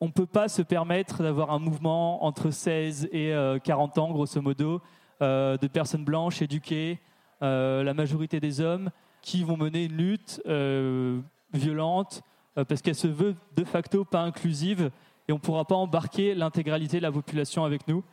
On 0.00 0.06
ne 0.06 0.12
peut 0.12 0.26
pas 0.26 0.48
se 0.48 0.62
permettre 0.62 1.22
d'avoir 1.22 1.50
un 1.50 1.58
mouvement 1.58 2.24
entre 2.24 2.50
16 2.50 3.08
et 3.12 3.32
euh, 3.32 3.58
40 3.58 3.98
ans, 3.98 4.10
grosso 4.10 4.40
modo, 4.42 4.82
euh, 5.22 5.56
de 5.56 5.66
personnes 5.66 6.04
blanches 6.04 6.42
éduquées, 6.42 7.00
euh, 7.42 7.82
la 7.82 7.94
majorité 7.94 8.38
des 8.40 8.60
hommes, 8.60 8.90
qui 9.22 9.42
vont 9.42 9.56
mener 9.56 9.84
une 9.84 9.96
lutte 9.96 10.40
euh, 10.46 11.20
violente 11.52 12.22
euh, 12.58 12.64
parce 12.64 12.82
qu'elle 12.82 12.94
se 12.94 13.08
veut 13.08 13.34
de 13.56 13.64
facto 13.64 14.04
pas 14.04 14.20
inclusive 14.20 14.90
et 15.28 15.32
on 15.32 15.36
ne 15.36 15.40
pourra 15.40 15.64
pas 15.64 15.74
embarquer 15.74 16.34
l'intégralité 16.34 16.98
de 16.98 17.02
la 17.02 17.12
population 17.12 17.64
avec 17.64 17.88
nous. 17.88 18.04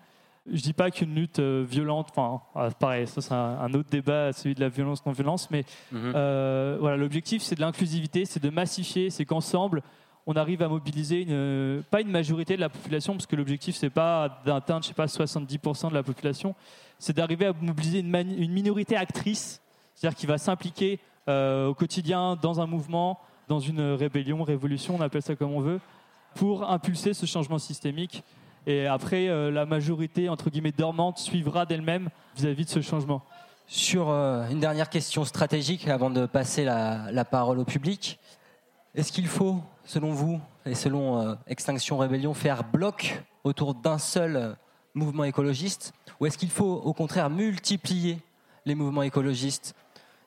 Je 0.51 0.61
dis 0.61 0.73
pas 0.73 0.91
qu'une 0.91 1.15
lutte 1.15 1.39
euh, 1.39 1.65
violente, 1.65 2.09
enfin, 2.11 2.41
ah, 2.53 2.69
pareil, 2.71 3.07
ça 3.07 3.21
c'est 3.21 3.33
un, 3.33 3.73
autre 3.73 3.89
débat, 3.89 4.33
celui 4.33 4.55
de 4.55 4.59
la 4.59 4.67
violence 4.67 5.05
non-violence, 5.05 5.49
mais 5.49 5.63
euh, 5.93 6.75
voilà, 6.81 6.97
l'objectif 6.97 7.41
c'est 7.41 7.55
de 7.55 7.61
l'inclusivité, 7.61 8.25
c'est 8.25 8.43
de 8.43 8.49
massifier, 8.49 9.09
c'est 9.09 9.23
qu'ensemble 9.23 9.81
on 10.25 10.35
arrive 10.35 10.61
à 10.61 10.69
mobiliser 10.69 11.25
euh, 11.29 11.81
pas 11.89 12.01
une 12.01 12.09
majorité 12.09 12.55
de 12.55 12.61
la 12.61 12.69
population, 12.69 13.13
parce 13.13 13.25
que 13.25 13.35
l'objectif 13.35 13.75
c'est 13.75 13.89
pas 13.89 14.41
d'atteindre, 14.45 14.83
je 14.83 14.89
sais 14.89 14.93
pas, 14.93 15.05
70% 15.05 15.89
de 15.89 15.93
la 15.93 16.03
population, 16.03 16.55
c'est 16.99 17.15
d'arriver 17.15 17.47
à 17.47 17.53
mobiliser 17.53 17.99
une, 17.99 18.51
minorité 18.51 18.95
actrice, 18.95 19.61
c'est-à-dire 19.95 20.17
qui 20.17 20.25
va 20.25 20.37
s'impliquer 20.37 20.99
euh, 21.27 21.67
au 21.67 21.73
quotidien 21.73 22.37
dans 22.41 22.61
un 22.61 22.67
mouvement, 22.67 23.19
dans 23.49 23.59
une 23.59 23.81
rébellion, 23.81 24.43
révolution, 24.43 24.95
on 24.95 25.01
appelle 25.01 25.21
ça 25.21 25.35
comme 25.35 25.51
on 25.51 25.59
veut, 25.59 25.81
pour 26.35 26.69
impulser 26.69 27.13
ce 27.13 27.25
changement 27.25 27.59
systémique. 27.59 28.23
Et 28.65 28.87
après, 28.87 29.27
euh, 29.27 29.51
la 29.51 29.65
majorité, 29.65 30.29
entre 30.29 30.49
guillemets, 30.49 30.71
dormante 30.71 31.17
suivra 31.17 31.65
d'elle-même 31.65 32.09
vis-à-vis 32.37 32.63
de 32.63 32.69
ce 32.69 32.81
changement. 32.81 33.21
Sur 33.67 34.09
une 34.09 34.59
dernière 34.59 34.89
question 34.89 35.23
stratégique 35.23 35.87
avant 35.87 36.09
de 36.09 36.25
passer 36.25 36.63
la 36.65 37.25
parole 37.25 37.59
au 37.59 37.63
public. 37.63 38.19
Est-ce 38.93 39.11
qu'il 39.11 39.25
faut, 39.27 39.63
selon 39.85 40.11
vous 40.11 40.39
et 40.65 40.75
selon 40.75 41.19
euh, 41.19 41.35
Extinction 41.47 41.97
Rébellion, 41.97 42.33
faire 42.33 42.63
bloc 42.63 43.23
autour 43.43 43.75
d'un 43.75 43.97
seul 43.97 44.35
euh, 44.35 44.53
mouvement 44.93 45.23
écologiste 45.23 45.93
Ou 46.19 46.25
est-ce 46.25 46.37
qu'il 46.37 46.49
faut 46.49 46.75
au 46.75 46.93
contraire 46.93 47.29
multiplier 47.29 48.19
les 48.65 48.75
mouvements 48.75 49.03
écologistes? 49.03 49.75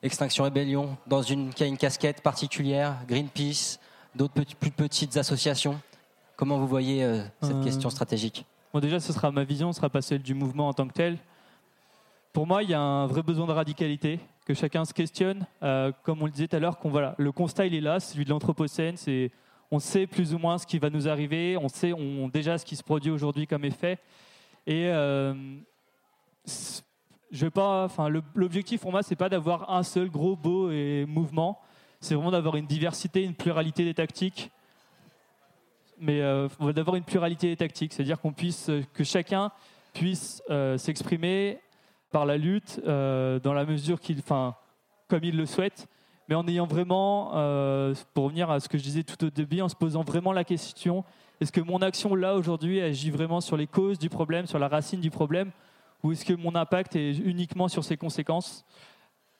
Extinction 0.03 0.43
Rébellion, 0.43 0.97
dans 1.07 1.21
une, 1.21 1.53
qui 1.53 1.63
a 1.63 1.67
une 1.67 1.77
casquette 1.77 2.21
particulière, 2.21 2.95
Greenpeace, 3.07 3.79
d'autres 4.15 4.43
plus 4.59 4.71
petites 4.71 5.17
associations 5.17 5.79
Comment 6.37 6.59
vous 6.59 6.67
voyez 6.67 7.03
euh, 7.03 7.23
cette 7.41 7.55
Euh, 7.55 7.63
question 7.63 7.89
stratégique? 7.89 8.45
Bon, 8.71 8.79
déjà, 8.79 8.99
ce 8.99 9.11
sera 9.11 9.31
ma 9.31 9.43
vision, 9.43 9.73
ce 9.73 9.77
sera 9.77 9.89
pas 9.89 10.03
celle 10.03 10.21
du 10.21 10.35
mouvement 10.35 10.67
en 10.67 10.73
tant 10.73 10.87
que 10.87 10.93
tel. 10.93 11.17
Pour 12.31 12.45
moi, 12.45 12.61
il 12.61 12.69
y 12.69 12.75
a 12.75 12.79
un 12.79 13.07
vrai 13.07 13.23
besoin 13.23 13.47
de 13.47 13.53
radicalité, 13.53 14.19
que 14.45 14.53
chacun 14.53 14.85
se 14.85 14.93
questionne. 14.93 15.47
Euh, 15.63 15.91
comme 16.03 16.21
on 16.21 16.25
le 16.25 16.31
disait 16.31 16.47
tout 16.47 16.55
à 16.55 16.59
l'heure, 16.59 16.77
qu'on 16.77 16.89
voilà, 16.89 17.15
le 17.17 17.31
constat 17.31 17.65
il 17.65 17.73
est 17.73 17.81
là, 17.81 17.99
c'est 17.99 18.13
celui 18.13 18.25
de 18.25 18.29
l'anthropocène. 18.29 18.97
C'est, 18.97 19.31
on 19.71 19.79
sait 19.79 20.07
plus 20.07 20.33
ou 20.33 20.37
moins 20.37 20.57
ce 20.57 20.65
qui 20.65 20.79
va 20.79 20.89
nous 20.89 21.07
arriver, 21.07 21.57
on 21.57 21.67
sait 21.67 21.93
déjà 22.31 22.57
ce 22.57 22.65
qui 22.65 22.75
se 22.75 22.83
produit 22.83 23.11
aujourd'hui 23.11 23.47
comme 23.47 23.65
effet. 23.65 23.99
Et 24.65 24.87
euh, 24.87 25.33
enfin, 27.55 28.09
l'objectif 28.35 28.81
pour 28.81 28.91
moi, 28.91 29.03
c'est 29.03 29.15
pas 29.15 29.29
d'avoir 29.29 29.71
un 29.71 29.83
seul 29.83 30.09
gros 30.09 30.35
beau 30.35 30.69
mouvement. 31.07 31.59
C'est 31.99 32.15
vraiment 32.15 32.31
d'avoir 32.31 32.55
une 32.55 32.67
diversité, 32.67 33.23
une 33.23 33.35
pluralité 33.35 33.83
des 33.83 33.93
tactiques 33.93 34.51
mais 35.99 36.21
euh, 36.21 36.47
d'avoir 36.73 36.95
une 36.95 37.03
pluralité 37.03 37.47
des 37.47 37.57
tactiques, 37.57 37.93
c'est-à-dire 37.93 38.19
qu'on 38.19 38.33
puisse, 38.33 38.69
que 38.93 39.03
chacun 39.03 39.51
puisse 39.93 40.43
euh, 40.49 40.77
s'exprimer 40.77 41.59
par 42.11 42.25
la 42.25 42.37
lutte 42.37 42.79
dans 42.85 43.53
la 43.53 43.65
mesure 43.65 43.99
qu'il, 43.99 44.19
enfin, 44.19 44.55
comme 45.07 45.23
il 45.23 45.35
le 45.35 45.45
souhaite, 45.45 45.87
mais 46.27 46.35
en 46.35 46.47
ayant 46.47 46.67
vraiment, 46.67 47.31
euh, 47.35 47.93
pour 48.13 48.25
revenir 48.25 48.49
à 48.49 48.59
ce 48.59 48.69
que 48.69 48.77
je 48.77 48.83
disais 48.83 49.03
tout 49.03 49.25
au 49.25 49.29
début, 49.29 49.61
en 49.61 49.69
se 49.69 49.75
posant 49.75 50.03
vraiment 50.03 50.33
la 50.33 50.43
question 50.43 51.03
est-ce 51.39 51.51
que 51.51 51.61
mon 51.61 51.79
action 51.83 52.15
là 52.15 52.35
aujourd'hui 52.35 52.81
agit 52.81 53.11
vraiment 53.11 53.41
sur 53.41 53.57
les 53.57 53.67
causes 53.67 53.99
du 53.99 54.09
problème, 54.09 54.47
sur 54.47 54.57
la 54.57 54.67
racine 54.67 54.99
du 54.99 55.11
problème, 55.11 55.51
ou 56.03 56.11
est-ce 56.11 56.25
que 56.25 56.33
mon 56.33 56.55
impact 56.55 56.95
est 56.95 57.11
uniquement 57.11 57.67
sur 57.67 57.83
ses 57.83 57.95
conséquences? 57.95 58.65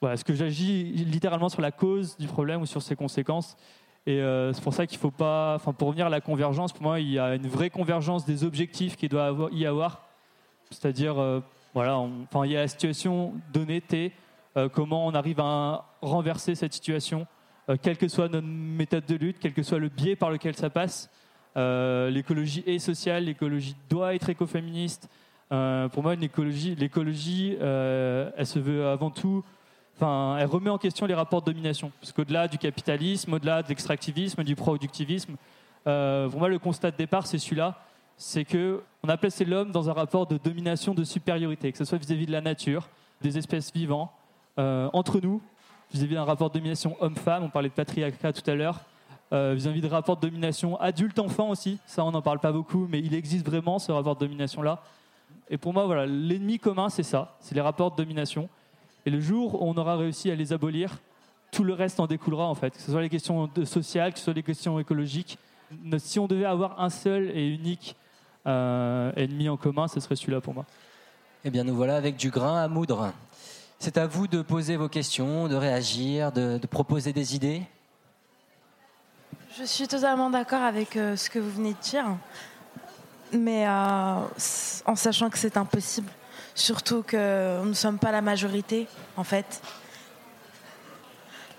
Est-ce 0.02 0.24
que 0.24 0.34
j'agis 0.34 0.84
littéralement 0.92 1.48
sur 1.48 1.60
la 1.60 1.72
cause 1.72 2.16
du 2.16 2.28
problème 2.28 2.62
ou 2.62 2.66
sur 2.66 2.82
ses 2.82 2.94
conséquences? 2.94 3.56
Et 4.06 4.20
euh, 4.20 4.52
c'est 4.52 4.62
pour 4.62 4.74
ça 4.74 4.86
qu'il 4.86 4.98
faut 4.98 5.10
pas. 5.10 5.56
Enfin, 5.56 5.72
pour 5.72 5.88
revenir 5.88 6.06
à 6.06 6.08
la 6.08 6.20
convergence, 6.20 6.72
pour 6.72 6.82
moi, 6.82 7.00
il 7.00 7.10
y 7.10 7.18
a 7.18 7.34
une 7.34 7.48
vraie 7.48 7.68
convergence 7.68 8.24
des 8.24 8.44
objectifs 8.44 8.96
qu'il 8.96 9.08
doit 9.08 9.50
y 9.52 9.66
avoir. 9.66 10.08
C'est-à-dire, 10.70 11.18
euh, 11.18 11.40
voilà, 11.74 11.98
enfin, 11.98 12.46
il 12.46 12.52
y 12.52 12.56
a 12.56 12.60
la 12.60 12.68
situation 12.68 13.34
donnée 13.52 13.80
T. 13.80 14.12
euh, 14.56 14.68
comment 14.68 15.06
on 15.06 15.14
arrive 15.14 15.40
à 15.40 15.84
renverser 16.00 16.54
cette 16.54 16.72
situation, 16.72 17.26
euh, 17.68 17.76
quelle 17.80 17.98
que 17.98 18.08
soit 18.08 18.28
notre 18.28 18.46
méthode 18.46 19.04
de 19.06 19.14
lutte, 19.14 19.38
quel 19.40 19.52
que 19.52 19.62
soit 19.62 19.78
le 19.78 19.88
biais 19.88 20.16
par 20.16 20.30
lequel 20.30 20.56
ça 20.56 20.70
passe. 20.70 21.10
Euh, 21.56 22.10
l'écologie 22.10 22.62
est 22.66 22.78
sociale, 22.78 23.24
l'écologie 23.24 23.76
doit 23.90 24.14
être 24.14 24.28
écoféministe. 24.28 25.08
Pour 25.50 26.02
moi, 26.02 26.14
l'écologie, 26.14 26.76
euh, 27.60 28.30
elle 28.36 28.46
se 28.46 28.58
veut 28.58 28.86
avant 28.86 29.10
tout 29.10 29.44
Enfin, 29.96 30.36
elle 30.38 30.46
remet 30.46 30.70
en 30.70 30.78
question 30.78 31.06
les 31.06 31.14
rapports 31.14 31.42
de 31.42 31.50
domination. 31.50 31.90
Parce 32.00 32.12
qu'au-delà 32.12 32.46
du 32.46 32.56
capitalisme, 32.56 33.32
au-delà 33.32 33.64
de 33.64 33.68
l'extractivisme, 33.68 34.44
du 34.44 34.54
productivisme, 34.54 35.34
pour 35.82 36.38
moi, 36.38 36.48
le 36.48 36.60
constat 36.60 36.92
de 36.92 36.96
départ, 36.96 37.26
c'est 37.26 37.38
celui-là. 37.38 37.80
C'est 38.16 38.44
que 38.44 38.80
on 39.02 39.08
a 39.08 39.16
placé 39.16 39.44
l'homme 39.44 39.72
dans 39.72 39.90
un 39.90 39.92
rapport 39.92 40.28
de 40.28 40.38
domination, 40.38 40.94
de 40.94 41.02
supériorité, 41.02 41.72
que 41.72 41.78
ce 41.78 41.84
soit 41.84 41.98
vis-à-vis 41.98 42.26
de 42.26 42.30
la 42.32 42.40
nature, 42.40 42.88
des 43.20 43.38
espèces 43.38 43.72
vivantes, 43.72 44.10
entre 44.58 45.20
nous, 45.20 45.40
vis-à-vis 45.92 46.14
d'un 46.14 46.24
rapport 46.24 46.50
de 46.50 46.54
domination 46.54 46.96
homme-femme. 47.00 47.44
On 47.44 47.50
parlait 47.50 47.68
de 47.68 47.74
patriarcat 47.74 48.32
tout 48.32 48.50
à 48.50 48.54
l'heure. 48.54 48.80
euh, 49.32 49.54
vis-à-vis 49.54 49.80
de 49.80 49.88
rapport 49.88 50.16
de 50.16 50.22
domination 50.22 50.80
adulte-enfant 50.80 51.50
aussi. 51.50 51.78
Ça, 51.86 52.04
on 52.04 52.12
n'en 52.12 52.22
parle 52.22 52.38
pas 52.38 52.52
beaucoup, 52.52 52.86
mais 52.88 53.00
il 53.00 53.14
existe 53.14 53.46
vraiment 53.46 53.78
ce 53.78 53.92
rapport 53.92 54.16
de 54.16 54.20
domination-là. 54.20 54.82
Et 55.50 55.58
pour 55.58 55.72
moi, 55.72 55.86
voilà, 55.86 56.06
l'ennemi 56.06 56.58
commun, 56.58 56.88
c'est 56.88 57.02
ça, 57.02 57.36
c'est 57.40 57.54
les 57.54 57.60
rapports 57.60 57.90
de 57.90 57.96
domination. 57.96 58.48
Et 59.06 59.10
le 59.10 59.20
jour 59.20 59.62
où 59.62 59.66
on 59.66 59.76
aura 59.76 59.96
réussi 59.96 60.30
à 60.30 60.34
les 60.34 60.52
abolir, 60.52 60.98
tout 61.50 61.64
le 61.64 61.72
reste 61.72 61.98
en 62.00 62.06
découlera 62.06 62.46
en 62.46 62.54
fait, 62.54 62.70
que 62.70 62.80
ce 62.80 62.90
soit 62.90 63.00
les 63.00 63.08
questions 63.08 63.48
sociales, 63.64 64.12
que 64.12 64.18
ce 64.18 64.26
soit 64.26 64.34
les 64.34 64.42
questions 64.42 64.78
écologiques. 64.78 65.38
Si 65.98 66.18
on 66.18 66.26
devait 66.26 66.44
avoir 66.44 66.80
un 66.80 66.90
seul 66.90 67.30
et 67.34 67.48
unique 67.48 67.96
euh, 68.46 69.12
ennemi 69.16 69.48
en 69.48 69.56
commun, 69.56 69.88
ce 69.88 70.00
serait 70.00 70.16
celui-là 70.16 70.40
pour 70.40 70.54
moi. 70.54 70.64
Eh 71.44 71.50
bien, 71.50 71.64
nous 71.64 71.74
voilà 71.74 71.96
avec 71.96 72.16
du 72.16 72.30
grain 72.30 72.62
à 72.62 72.68
moudre. 72.68 73.12
C'est 73.80 73.96
à 73.96 74.08
vous 74.08 74.26
de 74.26 74.42
poser 74.42 74.76
vos 74.76 74.88
questions, 74.88 75.46
de 75.46 75.54
réagir, 75.54 76.32
de, 76.32 76.58
proposer 76.66 77.12
des 77.12 77.36
idées. 77.36 77.62
Je 79.56 79.62
suis 79.64 79.86
totalement 79.86 80.30
d'accord 80.30 80.62
avec 80.62 80.96
euh, 80.96 81.14
ce 81.14 81.30
que 81.30 81.38
vous 81.38 81.50
venez 81.50 81.74
de 81.74 81.78
dire, 81.78 82.04
mais 83.32 83.68
euh, 83.68 84.20
en 84.84 84.96
sachant 84.96 85.30
que 85.30 85.38
c'est 85.38 85.56
impossible. 85.56 86.10
Surtout 86.56 87.04
que 87.04 87.60
nous 87.62 87.68
ne 87.68 87.74
sommes 87.74 88.00
pas 88.00 88.10
la 88.10 88.20
majorité, 88.20 88.88
en 89.16 89.22
fait. 89.22 89.62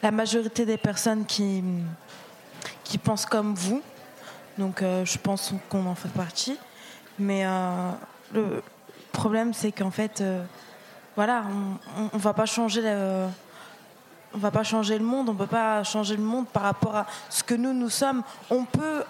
la 0.04 0.12
majorité 0.12 0.66
des 0.66 0.78
personnes 0.78 1.26
qui, 1.26 1.64
pensent 3.02 3.26
comme 3.26 3.56
vous. 3.56 3.82
Donc 4.58 4.82
euh, 4.82 5.06
je 5.06 5.18
pense 5.18 5.54
qu'on 5.70 5.86
en 5.86 5.96
fait 5.96 6.10
partie. 6.10 6.58
Mais 7.18 7.46
le 8.34 8.62
problème, 9.14 9.54
c'est 9.54 9.72
qu'en 9.72 9.92
fait, 9.92 10.22
voilà, 11.20 11.44
on 12.14 12.16
ne 12.16 12.22
va 12.22 12.34
pas 12.34 12.46
changer 12.46 12.82
le, 12.82 13.28
on 14.34 14.38
va 14.38 14.52
pas 14.52 14.64
changer 14.64 14.98
le 14.98 15.04
monde, 15.04 15.28
on 15.28 15.36
peut 15.36 15.48
pas 15.48 15.84
changer 15.84 16.16
le 16.16 16.24
monde 16.24 16.48
par 16.48 16.64
rapport 16.64 16.96
à 16.96 17.08
ce 17.30 17.44
que 17.44 17.56
nous 17.56 17.74
nous 17.74 17.90
sommes. 17.90 18.24
On 18.50 18.64
peut 18.64 19.04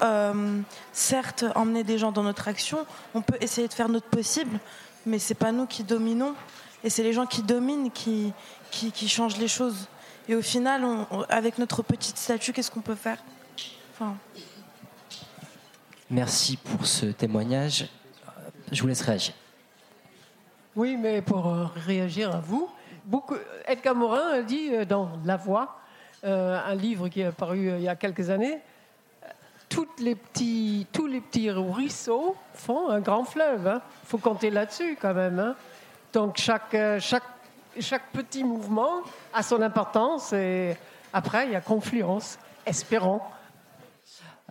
certes 0.91 1.45
emmener 1.53 1.83
des 1.83 1.99
gens 1.99 2.11
dans 2.11 2.23
notre 2.23 2.47
action, 2.47 2.83
on 3.13 3.21
peut 3.21 3.37
essayer 3.41 3.67
de 3.67 3.73
faire 3.73 3.89
notre 3.89 4.07
possible, 4.07 4.59
mais 5.05 5.19
c'est 5.19 5.35
pas 5.35 5.51
nous 5.51 5.67
qui 5.67 5.83
dominons, 5.83 6.33
et 6.83 6.89
c'est 6.89 7.03
les 7.03 7.13
gens 7.13 7.27
qui 7.27 7.43
dominent 7.43 7.91
qui, 7.91 8.33
qui, 8.71 9.07
changent 9.07 9.37
les 9.37 9.47
choses. 9.47 9.87
Et 10.27 10.33
au 10.33 10.41
final, 10.41 10.83
avec 11.29 11.59
notre 11.59 11.83
petite 11.83 12.17
statue, 12.17 12.53
qu'est-ce 12.53 12.71
qu'on 12.71 12.81
peut 12.81 12.95
faire? 12.95 13.19
Enfin... 13.93 14.15
Merci 16.09 16.57
pour 16.57 16.87
ce 16.87 17.05
témoignage. 17.05 17.87
Je 18.71 18.81
vous 18.81 18.87
laisse 18.87 19.01
réagir. 19.01 19.35
Oui, 20.75 20.97
mais 20.97 21.21
pour 21.21 21.47
euh, 21.47 21.65
réagir 21.87 22.33
à 22.35 22.39
vous, 22.39 22.69
beaucoup, 23.03 23.35
Edgar 23.65 23.95
Morin 23.95 24.33
a 24.33 24.41
dit 24.43 24.69
euh, 24.71 24.85
dans 24.85 25.09
La 25.25 25.35
Voix, 25.35 25.79
euh, 26.23 26.59
un 26.63 26.75
livre 26.75 27.09
qui 27.09 27.21
est 27.21 27.25
apparu 27.25 27.71
il 27.77 27.81
y 27.81 27.87
a 27.87 27.95
quelques 27.95 28.29
années, 28.29 28.59
toutes 29.67 29.99
les 29.99 30.15
petits, 30.15 30.85
tous 30.91 31.07
les 31.07 31.21
petits 31.21 31.49
ruisseaux 31.49 32.35
font 32.53 32.89
un 32.89 32.99
grand 32.99 33.23
fleuve. 33.23 33.61
Il 33.63 33.67
hein. 33.67 33.81
faut 34.05 34.17
compter 34.19 34.49
là-dessus 34.51 34.97
quand 34.99 35.13
même. 35.13 35.39
Hein. 35.39 35.55
Donc 36.13 36.37
chaque, 36.37 36.75
chaque, 36.99 37.23
chaque 37.79 38.11
petit 38.11 38.43
mouvement 38.43 39.01
a 39.33 39.41
son 39.43 39.61
importance 39.61 40.33
et 40.33 40.75
après 41.13 41.45
il 41.45 41.51
y 41.51 41.55
a 41.55 41.61
confluence. 41.61 42.37
Espérons. 42.65 43.21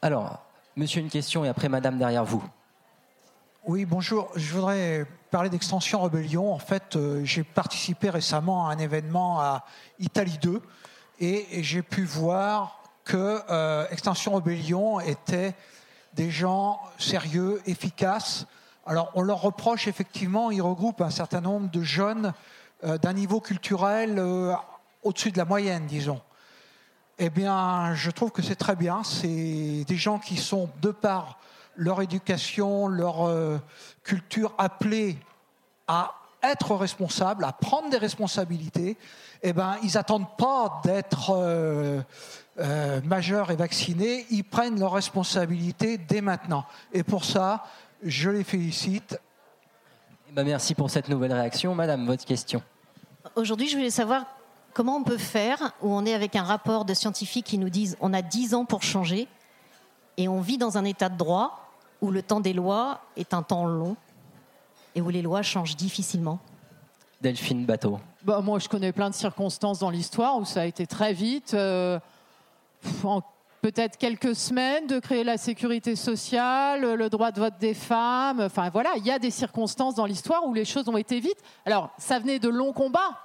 Alors, 0.03 0.41
monsieur, 0.77 1.01
une 1.01 1.11
question 1.11 1.45
et 1.45 1.49
après 1.49 1.69
madame 1.69 1.99
derrière 1.99 2.25
vous. 2.25 2.43
Oui, 3.66 3.85
bonjour. 3.85 4.31
Je 4.37 4.55
voudrais 4.55 5.07
parler 5.31 5.51
d'Extension 5.51 6.01
Rebellion. 6.01 6.53
En 6.53 6.59
fait, 6.59 6.97
euh, 6.97 7.24
j'ai 7.24 7.45
participé 7.45 8.11
récemment 8.11 8.68
à 8.68 8.72
un 8.72 8.79
événement 8.79 9.41
à 9.41 9.64
Italie 9.99 10.39
2 10.41 10.62
et, 11.20 11.62
j'ai 11.62 11.83
pu 11.83 12.05
voir 12.05 12.83
que 13.05 13.41
euh, 13.51 13.87
Extension 13.91 14.33
Rebellion 14.33 15.01
était 15.01 15.55
des 16.14 16.31
gens 16.31 16.81
sérieux, 16.99 17.61
efficaces. 17.66 18.47
Alors, 18.87 19.11
on 19.14 19.22
leur 19.22 19.41
reproche 19.41 19.87
effectivement, 19.89 20.51
ils 20.51 20.62
regroupent 20.62 21.03
un 21.03 21.11
certain 21.11 21.41
nombre 21.41 21.70
de 21.70 21.83
jeunes 21.83 22.33
euh, 22.85 22.97
d'un 22.99 23.12
niveau 23.12 23.41
culturel 23.41 24.22
au-dessus 25.03 25.31
de 25.31 25.39
la 25.39 25.45
moyenne, 25.45 25.87
disons. 25.87 26.20
Eh 27.18 27.31
bien, 27.31 27.95
je 27.95 28.11
trouve 28.11 28.31
que 28.31 28.43
c'est 28.43 28.57
très 28.57 28.76
bien. 28.76 29.03
C'est 29.03 29.85
des 29.87 29.97
gens 29.97 30.18
qui 30.18 30.37
sont, 30.37 30.70
de 30.81 30.91
part 30.91 31.39
leur 31.79 32.03
éducation, 32.03 32.89
leur 32.89 33.26
euh, 33.26 33.59
culture 34.03 34.53
appelée 34.59 35.16
à 35.87 36.12
être 36.43 36.74
responsables, 36.74 37.45
à 37.45 37.53
prendre 37.53 37.89
des 37.89 37.97
responsabilités, 37.97 38.97
eh 39.43 39.53
ben, 39.53 39.76
ils 39.83 39.95
n'attendent 39.95 40.37
pas 40.37 40.81
d'être 40.85 41.31
euh, 41.31 42.01
euh, 42.59 43.01
majeurs 43.03 43.51
et 43.51 43.57
vaccinés, 43.57 44.26
ils 44.31 44.45
prennent 44.45 44.79
leurs 44.79 44.93
responsabilités 44.93 45.99
dès 45.99 46.20
maintenant. 46.20 46.64
Et 46.93 47.03
pour 47.03 47.24
ça, 47.24 47.64
je 48.03 48.31
les 48.31 48.45
félicite. 48.45 49.18
Eh 50.29 50.33
ben, 50.33 50.45
merci 50.45 50.74
pour 50.74 50.91
cette 50.91 51.09
nouvelle 51.09 51.33
réaction. 51.33 51.74
Madame, 51.74 52.07
votre 52.07 52.24
question. 52.24 52.62
Aujourd'hui, 53.37 53.68
je 53.68 53.76
voulais 53.76 53.91
savoir 53.91 54.24
comment 54.74 54.97
on 54.97 55.05
peut 55.05 55.18
faire, 55.18 55.72
où 55.81 55.93
on 55.93 56.05
est 56.05 56.14
avec 56.14 56.35
un 56.35 56.43
rapport 56.43 56.85
de 56.85 56.95
scientifiques 56.95 57.47
qui 57.47 57.59
nous 57.59 57.70
disent 57.70 57.97
on 58.01 58.12
a 58.12 58.22
10 58.22 58.55
ans 58.55 58.64
pour 58.64 58.83
changer, 58.83 59.29
et 60.16 60.26
on 60.26 60.41
vit 60.41 60.59
dans 60.59 60.76
un 60.76 60.85
état 60.85 61.09
de 61.09 61.16
droit 61.16 61.68
où 62.01 62.11
le 62.11 62.22
temps 62.22 62.40
des 62.40 62.53
lois 62.53 63.01
est 63.16 63.34
un 63.34 63.42
temps 63.42 63.66
long 63.66 63.96
et 64.94 65.01
où 65.01 65.11
les 65.11 65.22
lois 65.22 65.42
changent 65.42 65.76
difficilement 65.76 66.38
Delphine 67.20 67.64
Bateau. 67.64 67.99
Bah, 68.22 68.40
moi, 68.40 68.59
je 68.59 68.68
connais 68.68 68.92
plein 68.92 69.11
de 69.11 69.14
circonstances 69.14 69.80
dans 69.80 69.90
l'histoire 69.90 70.36
où 70.38 70.44
ça 70.44 70.62
a 70.62 70.64
été 70.64 70.86
très 70.86 71.12
vite, 71.12 71.55
euh, 71.55 71.99
en 73.03 73.22
peut-être 73.61 73.96
quelques 73.96 74.36
semaines, 74.36 74.86
de 74.86 75.01
créer 75.01 75.24
la 75.24 75.36
sécurité 75.36 75.96
sociale, 75.96 76.94
le 76.94 77.11
droit 77.11 77.32
de 77.32 77.40
vote 77.40 77.59
des 77.59 77.74
femmes. 77.74 78.40
Enfin 78.40 78.70
voilà, 78.70 78.90
il 78.96 79.05
y 79.05 79.11
a 79.11 79.18
des 79.18 79.32
circonstances 79.32 79.96
dans 79.96 80.07
l'histoire 80.07 80.46
où 80.46 80.55
les 80.55 80.64
choses 80.64 80.88
ont 80.88 80.96
été 80.96 81.18
vite. 81.18 81.38
Alors, 81.66 81.90
ça 81.99 82.20
venait 82.20 82.38
de 82.38 82.49
longs 82.49 82.72
combats 82.72 83.18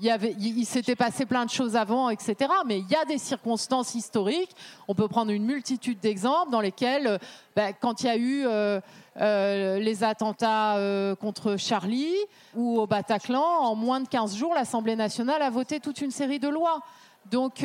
il, 0.00 0.64
s'était 0.66 0.96
passé 0.96 1.26
plein 1.26 1.44
de 1.44 1.50
choses 1.50 1.76
avant, 1.76 2.08
etc. 2.10 2.50
Mais 2.66 2.78
il 2.78 2.88
y 2.88 2.94
a 2.94 3.04
des 3.04 3.18
circonstances 3.18 3.94
historiques. 3.94 4.54
On 4.88 4.94
peut 4.94 5.08
prendre 5.08 5.30
une 5.30 5.44
multitude 5.44 6.00
d'exemples 6.00 6.50
dans 6.50 6.60
lesquels, 6.60 7.06
euh, 7.06 7.18
ben, 7.54 7.74
quand 7.78 8.02
il 8.02 8.06
y 8.06 8.10
a 8.10 8.16
eu 8.16 8.46
euh, 8.46 8.80
euh, 9.20 9.78
les 9.78 10.02
attentats 10.02 10.78
contre 11.20 11.56
Charlie 11.56 12.16
ou 12.54 12.80
au 12.80 12.86
Bataclan, 12.86 13.42
en 13.42 13.74
moins 13.74 14.00
de 14.00 14.08
15 14.08 14.36
jours, 14.36 14.54
l'Assemblée 14.54 14.96
nationale 14.96 15.42
a 15.42 15.50
voté 15.50 15.80
toute 15.80 16.00
une 16.00 16.10
série 16.10 16.38
de 16.38 16.48
lois. 16.48 16.80
Donc, 17.30 17.64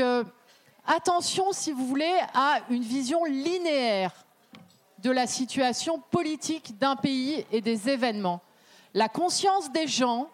attention, 0.86 1.46
si 1.52 1.72
vous 1.72 1.88
voulez, 1.88 2.14
à 2.34 2.60
une 2.70 2.84
vision 2.84 3.24
linéaire 3.26 4.12
de 5.00 5.12
la 5.12 5.28
situation 5.28 6.02
politique 6.12 6.78
d'un 6.78 6.96
pays 6.96 7.46
et 7.52 7.62
des 7.62 7.90
événements. 7.90 8.42
La 8.94 9.10
conscience 9.10 9.72
des 9.72 9.88
gens 9.88 10.28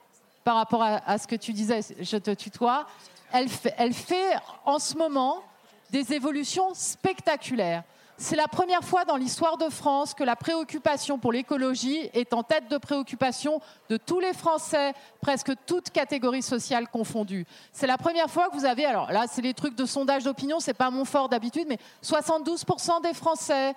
par 0.44 0.56
rapport 0.56 0.84
à, 0.84 1.18
ce 1.18 1.28
que 1.28 1.36
tu 1.36 1.54
disais, 1.54 1.82
je 2.00 2.18
te 2.18 2.32
tutoie, 2.32 2.86
elle 3.32 3.50
fait, 3.50 4.36
en 4.66 4.80
ce 4.80 4.96
moment 4.98 5.42
des 5.90 6.14
évolutions 6.14 6.74
spectaculaires. 6.74 7.84
C'est 8.18 8.36
la 8.36 8.48
première 8.48 8.84
fois 8.84 9.06
dans 9.06 9.16
l'histoire 9.16 9.58
de 9.58 9.70
France 9.70 10.14
que 10.14 10.24
la 10.24 10.36
préoccupation 10.36 11.18
pour 11.18 11.32
l'écologie 11.32 12.10
est 12.14 12.34
en 12.34 12.44
tête 12.44 12.70
de 12.70 12.78
préoccupation 12.78 13.60
de 13.90 13.98
tous 13.98 14.20
les 14.20 14.34
Français, 14.34 14.94
presque 15.20 15.52
toutes 15.66 15.90
catégories 15.90 16.44
sociales 16.44 16.88
confondues. 16.88 17.46
C'est 17.72 17.88
la 17.88 17.98
première 17.98 18.30
fois 18.30 18.50
que 18.50 18.56
vous 18.56 18.66
avez, 18.66 18.86
alors 18.86 19.12
là, 19.12 19.26
c'est 19.28 19.42
les 19.42 19.56
trucs 19.56 19.76
de 19.76 19.86
sondage 19.86 20.24
d'opinion, 20.24 20.60
c'est 20.60 20.76
pas 20.76 20.92
mon 20.92 21.06
fort 21.06 21.28
d'habitude, 21.28 21.66
mais 21.68 21.80
72% 22.04 23.02
des 23.02 23.14
Français 23.14 23.74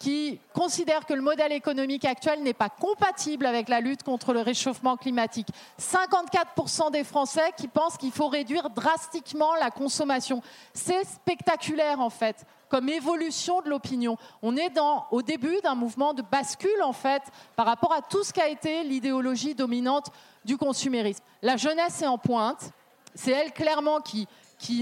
qui 0.00 0.40
considère 0.54 1.04
que 1.04 1.12
le 1.12 1.20
modèle 1.20 1.52
économique 1.52 2.06
actuel 2.06 2.42
n'est 2.42 2.54
pas 2.54 2.70
compatible 2.70 3.44
avec 3.44 3.68
la 3.68 3.80
lutte 3.80 4.02
contre 4.02 4.32
le 4.32 4.40
réchauffement 4.40 4.96
climatique. 4.96 5.48
54% 5.78 6.90
des 6.90 7.04
Français 7.04 7.52
qui 7.56 7.68
pensent 7.68 7.98
qu'il 7.98 8.10
faut 8.10 8.28
réduire 8.28 8.70
drastiquement 8.70 9.54
la 9.56 9.70
consommation. 9.70 10.42
C'est 10.72 11.04
spectaculaire 11.04 12.00
en 12.00 12.10
fait 12.10 12.46
comme 12.70 12.88
évolution 12.88 13.60
de 13.60 13.68
l'opinion. 13.68 14.16
On 14.42 14.56
est 14.56 14.70
dans, 14.70 15.06
au 15.10 15.20
début 15.22 15.58
d'un 15.62 15.74
mouvement 15.74 16.14
de 16.14 16.22
bascule 16.22 16.82
en 16.82 16.94
fait 16.94 17.22
par 17.54 17.66
rapport 17.66 17.92
à 17.92 18.00
tout 18.00 18.24
ce 18.24 18.32
qu'a 18.32 18.48
été 18.48 18.82
l'idéologie 18.84 19.54
dominante 19.54 20.10
du 20.46 20.56
consumérisme. 20.56 21.24
La 21.42 21.58
jeunesse 21.58 22.00
est 22.00 22.06
en 22.06 22.16
pointe. 22.16 22.72
C'est 23.14 23.32
elle 23.32 23.52
clairement 23.52 24.00
qui 24.00 24.28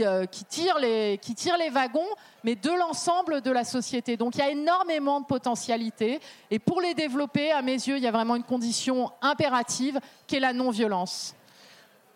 euh, 0.00 0.26
qui, 0.26 0.68
les, 0.80 1.18
qui 1.18 1.34
tire 1.34 1.56
les 1.56 1.70
wagons, 1.70 2.00
mais 2.44 2.54
de 2.54 2.70
l'ensemble 2.70 3.40
de 3.40 3.50
la 3.50 3.64
société. 3.64 4.16
Donc 4.16 4.34
il 4.34 4.38
y 4.38 4.42
a 4.42 4.50
énormément 4.50 5.20
de 5.20 5.26
potentialités. 5.26 6.20
Et 6.50 6.58
pour 6.58 6.80
les 6.80 6.94
développer, 6.94 7.52
à 7.52 7.62
mes 7.62 7.72
yeux, 7.72 7.96
il 7.96 8.02
y 8.02 8.06
a 8.06 8.10
vraiment 8.10 8.36
une 8.36 8.44
condition 8.44 9.10
impérative 9.20 10.00
qui 10.26 10.36
est 10.36 10.40
la 10.40 10.52
non-violence. 10.52 11.34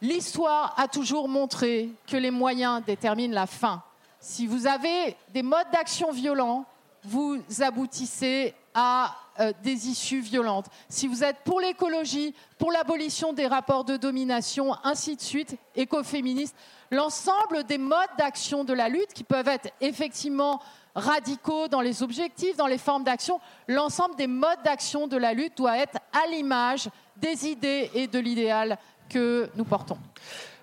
L'histoire 0.01 0.75
a 0.77 0.89
toujours 0.89 1.29
montré 1.29 1.91
que 2.07 2.17
les 2.17 2.33
moyens 2.33 2.83
déterminent 2.85 3.35
la 3.35 3.47
fin. 3.47 3.83
Si 4.19 4.47
vous 4.47 4.67
avez 4.67 5.17
des 5.33 5.43
modes 5.43 5.71
d'action 5.73 6.11
violents, 6.11 6.65
vous 7.05 7.41
aboutissez 7.61 8.55
à 8.75 9.15
euh, 9.41 9.53
des 9.63 9.89
issues 9.89 10.21
violentes. 10.21 10.67
Si 10.89 11.07
vous 11.07 11.25
êtes 11.25 11.39
pour 11.45 11.61
l'écologie, 11.61 12.35
pour 12.59 12.73
l'abolition 12.73 13.33
des 13.33 13.47
rapports 13.47 13.85
de 13.85 13.97
domination, 13.97 14.75
ainsi 14.85 15.17
de 15.17 15.21
suite, 15.21 15.57
écoféministe, 15.75 16.57
l'ensemble 16.91 17.65
des 17.65 17.79
modes 17.79 17.97
d'action 18.19 18.65
de 18.65 18.73
la 18.73 18.89
lutte 18.89 19.13
qui 19.15 19.25
peuvent 19.25 19.49
être 19.49 19.71
effectivement 19.81 20.61
radicaux 20.95 21.69
dans 21.69 21.81
les 21.81 22.03
objectifs, 22.03 22.57
dans 22.57 22.67
les 22.67 22.79
formes 22.79 23.05
d'action, 23.05 23.41
l'ensemble 23.69 24.17
des 24.17 24.27
modes 24.27 24.63
d'action 24.65 25.07
de 25.09 25.17
la 25.17 25.33
lutte 25.33 25.57
doit 25.57 25.79
être 25.79 25.99
à 26.13 26.29
l'image 26.31 26.89
des 27.17 27.47
idées 27.47 27.91
et 27.95 28.07
de 28.07 28.19
l'idéal 28.19 28.79
que 29.09 29.49
nous 29.57 29.65
portons. 29.65 29.99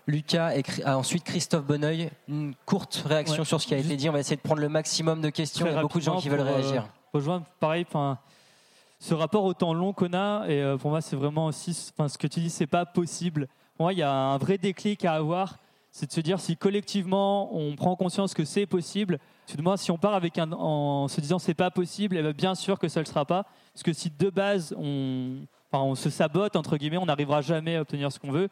Lucas 0.10 0.56
et 0.56 0.64
ah, 0.86 0.98
ensuite 0.98 1.24
Christophe 1.24 1.66
Bonneuil. 1.66 2.10
Une 2.28 2.54
courte 2.66 3.04
réaction 3.06 3.44
sur 3.44 3.62
ce 3.62 3.68
qui 3.68 3.76
a 3.76 3.78
été 3.78 3.96
dit. 3.96 4.10
On 4.10 4.14
va 4.14 4.20
essayer 4.20 4.36
de 4.36 4.42
prendre 4.42 4.62
le 4.62 4.70
maximum 4.70 5.22
de 5.22 5.30
questions. 5.30 5.66
Il 5.66 5.74
y 5.74 5.76
a 5.76 5.82
beaucoup 5.82 6.00
de 6.00 6.04
gens 6.04 6.20
qui 6.20 6.30
veulent 6.30 6.42
réagir. 6.42 6.84
Euh, 6.84 7.10
rejoindre, 7.14 7.46
pareil, 7.60 7.86
ce 9.00 9.14
rapport 9.14 9.46
au 9.46 9.54
temps 9.54 9.74
long 9.74 9.94
qu'on 9.94 10.14
a, 10.14 10.46
et 10.48 10.62
euh, 10.62 10.78
pour 10.78 10.92
moi, 10.92 11.02
c'est 11.02 11.16
vraiment 11.16 11.48
aussi, 11.48 11.74
ce 11.74 12.18
que 12.18 12.28
tu 12.28 12.42
dis, 12.42 12.50
c'est 12.50 12.68
pas 12.68 12.86
possible. 12.86 13.48
Pour 13.78 13.86
moi, 13.86 13.94
il 13.94 14.00
y 14.00 14.04
a 14.04 14.12
un 14.12 14.38
vrai 14.38 14.58
déclic 14.58 15.06
à 15.06 15.14
avoir 15.14 15.58
c'est 15.92 16.06
de 16.06 16.12
se 16.12 16.22
dire 16.22 16.40
si 16.40 16.56
collectivement 16.56 17.56
on 17.56 17.76
prend 17.76 17.96
conscience 17.96 18.34
que 18.34 18.46
c'est 18.46 18.66
possible. 18.66 19.20
Moi, 19.58 19.78
si 19.78 19.90
on 19.90 19.98
part 19.98 20.14
avec 20.14 20.38
en 20.38 21.08
se 21.08 21.20
disant 21.20 21.40
c'est 21.40 21.56
pas 21.56 21.72
possible, 21.72 22.18
eh 22.18 22.22
ben, 22.22 22.32
bien 22.32 22.54
sûr 22.54 22.78
que 22.78 22.88
ça 22.88 23.00
ne 23.00 23.06
le 23.06 23.10
sera 23.10 23.26
pas. 23.26 23.46
Parce 23.74 23.84
que 23.84 23.94
si 23.94 24.12
de 24.12 24.30
base 24.30 24.76
on, 24.78 25.40
on 25.72 25.96
se 25.96 26.10
sabote, 26.10 26.56
entre 26.56 26.78
guillemets, 26.78 26.98
on 26.98 27.08
n'arrivera 27.08 27.42
jamais 27.42 27.76
à 27.76 27.82
obtenir 27.82 28.12
ce 28.12 28.20
qu'on 28.20 28.32
veut. 28.32 28.50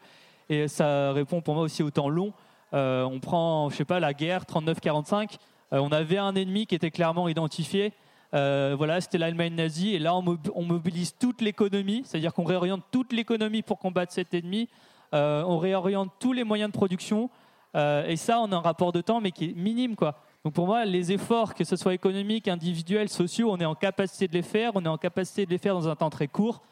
Et 0.48 0.66
ça 0.66 1.12
répond 1.12 1.40
pour 1.40 1.54
moi 1.54 1.62
aussi 1.62 1.82
au 1.82 1.90
temps 1.90 2.08
long. 2.08 2.32
Euh, 2.74 3.04
on 3.04 3.20
prend, 3.20 3.70
je 3.70 3.76
sais 3.76 3.84
pas, 3.84 4.00
la 4.00 4.12
guerre 4.12 4.44
39-45. 4.44 5.36
Euh, 5.72 5.78
on 5.78 5.90
avait 5.90 6.18
un 6.18 6.34
ennemi 6.34 6.66
qui 6.66 6.74
était 6.74 6.90
clairement 6.90 7.28
identifié. 7.28 7.92
Euh, 8.34 8.74
voilà, 8.76 9.00
c'était 9.00 9.18
l'Allemagne 9.18 9.54
nazie. 9.54 9.94
Et 9.94 9.98
là, 9.98 10.14
on, 10.14 10.22
mob- 10.22 10.50
on 10.54 10.62
mobilise 10.62 11.14
toute 11.18 11.40
l'économie, 11.40 12.02
c'est-à-dire 12.04 12.34
qu'on 12.34 12.44
réoriente 12.44 12.82
toute 12.90 13.12
l'économie 13.12 13.62
pour 13.62 13.78
combattre 13.78 14.12
cet 14.12 14.34
ennemi. 14.34 14.68
Euh, 15.14 15.42
on 15.46 15.58
réoriente 15.58 16.10
tous 16.18 16.32
les 16.32 16.44
moyens 16.44 16.70
de 16.70 16.76
production. 16.76 17.30
Euh, 17.74 18.06
et 18.06 18.16
ça, 18.16 18.40
on 18.40 18.52
a 18.52 18.56
un 18.56 18.60
rapport 18.60 18.92
de 18.92 19.00
temps, 19.00 19.20
mais 19.20 19.30
qui 19.30 19.46
est 19.46 19.54
minime, 19.54 19.96
quoi. 19.96 20.20
Donc 20.44 20.54
pour 20.54 20.66
moi, 20.66 20.84
les 20.84 21.12
efforts, 21.12 21.54
que 21.54 21.64
ce 21.64 21.76
soit 21.76 21.94
économiques, 21.94 22.48
individuels, 22.48 23.08
sociaux, 23.08 23.50
on 23.50 23.58
est 23.58 23.64
en 23.64 23.74
capacité 23.74 24.28
de 24.28 24.34
les 24.34 24.42
faire. 24.42 24.72
On 24.74 24.84
est 24.84 24.88
en 24.88 24.98
capacité 24.98 25.46
de 25.46 25.50
les 25.50 25.58
faire 25.58 25.74
dans 25.74 25.88
un 25.88 25.96
temps 25.96 26.10
très 26.10 26.28
court. 26.28 26.62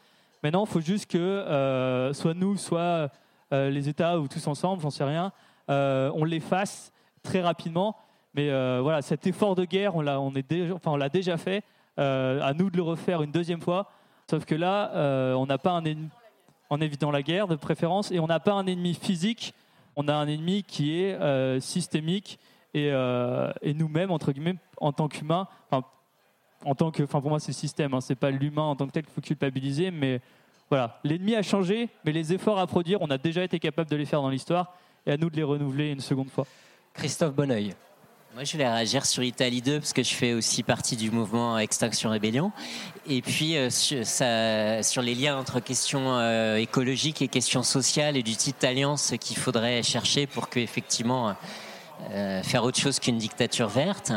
Maintenant, 0.43 0.65
il 0.65 0.69
faut 0.69 0.81
juste 0.81 1.09
que 1.09 2.11
soit 2.13 2.33
nous, 2.33 2.57
soit 2.57 3.09
les 3.51 3.89
États 3.89 4.19
ou 4.19 4.27
tous 4.27 4.45
ensemble, 4.47 4.81
j'en 4.81 4.89
sais 4.91 5.03
rien, 5.03 5.31
on 5.67 6.23
les 6.23 6.39
fasse 6.39 6.91
très 7.23 7.41
rapidement. 7.41 7.97
Mais 8.33 8.49
euh, 8.49 8.79
voilà, 8.81 9.01
cet 9.01 9.25
effort 9.27 9.55
de 9.55 9.65
guerre, 9.65 9.95
on 9.95 10.01
l'a, 10.01 11.09
déjà, 11.09 11.37
fait. 11.37 11.63
Euh, 11.99 12.41
à 12.41 12.53
nous 12.53 12.69
de 12.69 12.77
le 12.77 12.83
refaire 12.83 13.23
une 13.23 13.31
deuxième 13.31 13.61
fois. 13.61 13.89
Sauf 14.29 14.45
que 14.45 14.53
là, 14.53 14.91
euh, 14.93 15.33
on 15.33 15.47
n'a 15.47 15.57
pas 15.57 15.71
un 15.71 15.83
ennemi, 15.83 16.09
en 16.69 16.79
évitant 16.79 17.09
la 17.09 17.23
guerre 17.23 17.47
de 17.47 17.55
préférence, 17.55 18.11
et 18.11 18.19
on 18.19 18.27
n'a 18.27 18.39
pas 18.39 18.53
un 18.53 18.67
ennemi 18.67 18.93
physique. 18.93 19.53
On 19.95 20.07
a 20.07 20.13
un 20.13 20.27
ennemi 20.27 20.63
qui 20.63 21.01
est 21.01 21.59
systémique 21.59 22.37
et, 22.75 22.91
nous-mêmes, 23.73 24.11
entre 24.11 24.31
guillemets, 24.31 24.55
en 24.79 24.91
tant 24.91 25.07
qu'humains, 25.07 25.47
en 25.71 26.75
tant 26.75 26.91
que, 26.91 27.03
enfin 27.03 27.21
pour 27.21 27.29
moi 27.29 27.39
c'est 27.39 27.51
le 27.51 27.55
système, 27.55 27.93
hein, 27.93 28.01
c'est 28.01 28.15
pas 28.15 28.29
l'humain 28.29 28.63
en 28.63 28.75
tant 28.75 28.85
que 28.87 28.91
tel 28.91 29.03
qu'il 29.03 29.13
faut 29.13 29.21
culpabiliser, 29.21 29.89
mais 29.91 30.21
voilà, 30.69 30.99
l'ennemi 31.03 31.35
a 31.35 31.41
changé, 31.41 31.89
mais 32.03 32.11
les 32.11 32.33
efforts 32.33 32.59
à 32.59 32.67
produire, 32.67 33.01
on 33.01 33.09
a 33.09 33.17
déjà 33.17 33.43
été 33.43 33.59
capable 33.59 33.89
de 33.89 33.95
les 33.95 34.05
faire 34.05 34.21
dans 34.21 34.29
l'histoire, 34.29 34.73
et 35.05 35.11
à 35.11 35.17
nous 35.17 35.29
de 35.29 35.35
les 35.35 35.43
renouveler 35.43 35.91
une 35.91 36.01
seconde 36.01 36.29
fois. 36.29 36.45
Christophe 36.93 37.33
Bonneuil. 37.33 37.73
Moi, 38.37 38.43
je 38.43 38.51
voulais 38.51 38.69
réagir 38.69 39.03
sur 39.07 39.23
Italie 39.23 39.63
2 39.63 39.79
parce 39.79 39.93
que 39.93 40.03
je 40.03 40.13
fais 40.13 40.33
aussi 40.33 40.61
partie 40.61 40.95
du 40.95 41.09
mouvement 41.09 41.57
Extinction 41.57 42.11
Rébellion. 42.11 42.51
Et 43.09 43.23
puis, 43.23 43.57
euh, 43.57 43.71
sur, 43.71 45.01
les 45.01 45.15
liens 45.15 45.39
entre 45.39 45.59
questions 45.59 46.19
euh, 46.19 46.57
écologiques 46.57 47.23
et 47.23 47.29
questions 47.29 47.63
sociales 47.63 48.15
et 48.15 48.21
du 48.21 48.35
type 48.35 48.57
d'alliance 48.61 49.15
qu'il 49.19 49.37
faudrait 49.37 49.81
chercher 49.81 50.27
pour 50.27 50.49
que, 50.49 50.59
effectivement, 50.59 51.35
euh, 52.11 52.41
faire 52.43 52.63
autre 52.63 52.79
chose 52.79 52.99
qu'une 52.99 53.17
dictature 53.17 53.67
verte. 53.67 54.13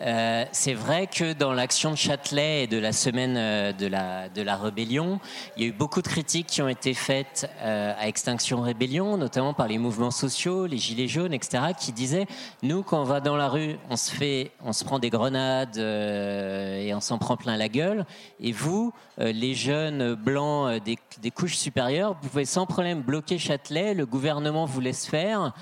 Euh, 0.00 0.44
c'est 0.52 0.74
vrai 0.74 1.06
que 1.06 1.32
dans 1.32 1.52
l'action 1.52 1.90
de 1.90 1.96
Châtelet 1.96 2.64
et 2.64 2.66
de 2.66 2.76
la 2.76 2.92
semaine 2.92 3.36
euh, 3.36 3.72
de 3.72 3.86
la, 3.86 4.28
de 4.28 4.42
la 4.42 4.56
rébellion, 4.56 5.20
il 5.56 5.62
y 5.62 5.66
a 5.66 5.68
eu 5.68 5.72
beaucoup 5.72 6.02
de 6.02 6.08
critiques 6.08 6.48
qui 6.48 6.60
ont 6.60 6.68
été 6.68 6.92
faites 6.92 7.48
à 7.62 8.08
Extinction 8.08 8.60
Rébellion, 8.60 9.16
notamment 9.16 9.54
par 9.54 9.68
les 9.68 9.78
mouvements 9.78 10.10
sociaux, 10.10 10.66
les 10.66 10.78
gilets 10.78 11.08
jaunes, 11.08 11.32
etc., 11.32 11.62
qui 11.78 11.92
disaient 11.92 12.26
nous, 12.62 12.82
quand 12.82 13.00
on 13.00 13.04
va 13.04 13.20
dans 13.20 13.36
la 13.36 13.48
rue, 13.48 13.76
on 13.88 13.96
se 13.96 14.10
fait, 14.10 14.50
on 14.64 14.72
se 14.72 14.84
prend 14.84 14.98
des 14.98 15.10
grenades 15.10 15.76
et 15.78 16.92
on 16.94 17.00
s'en 17.00 17.18
prend 17.18 17.36
plein 17.36 17.56
la 17.56 17.68
gueule. 17.68 18.04
Et 18.40 18.52
vous, 18.52 18.92
les 19.18 19.54
jeunes 19.54 20.14
blancs 20.14 20.82
des, 20.82 20.98
des 21.20 21.30
couches 21.30 21.56
supérieures, 21.56 22.16
vous 22.20 22.28
pouvez 22.28 22.44
sans 22.44 22.66
problème 22.66 23.02
bloquer 23.02 23.38
Châtelet. 23.38 23.94
Le 23.94 24.06
gouvernement 24.06 24.64
vous 24.64 24.80
laisse 24.80 25.06
faire 25.06 25.52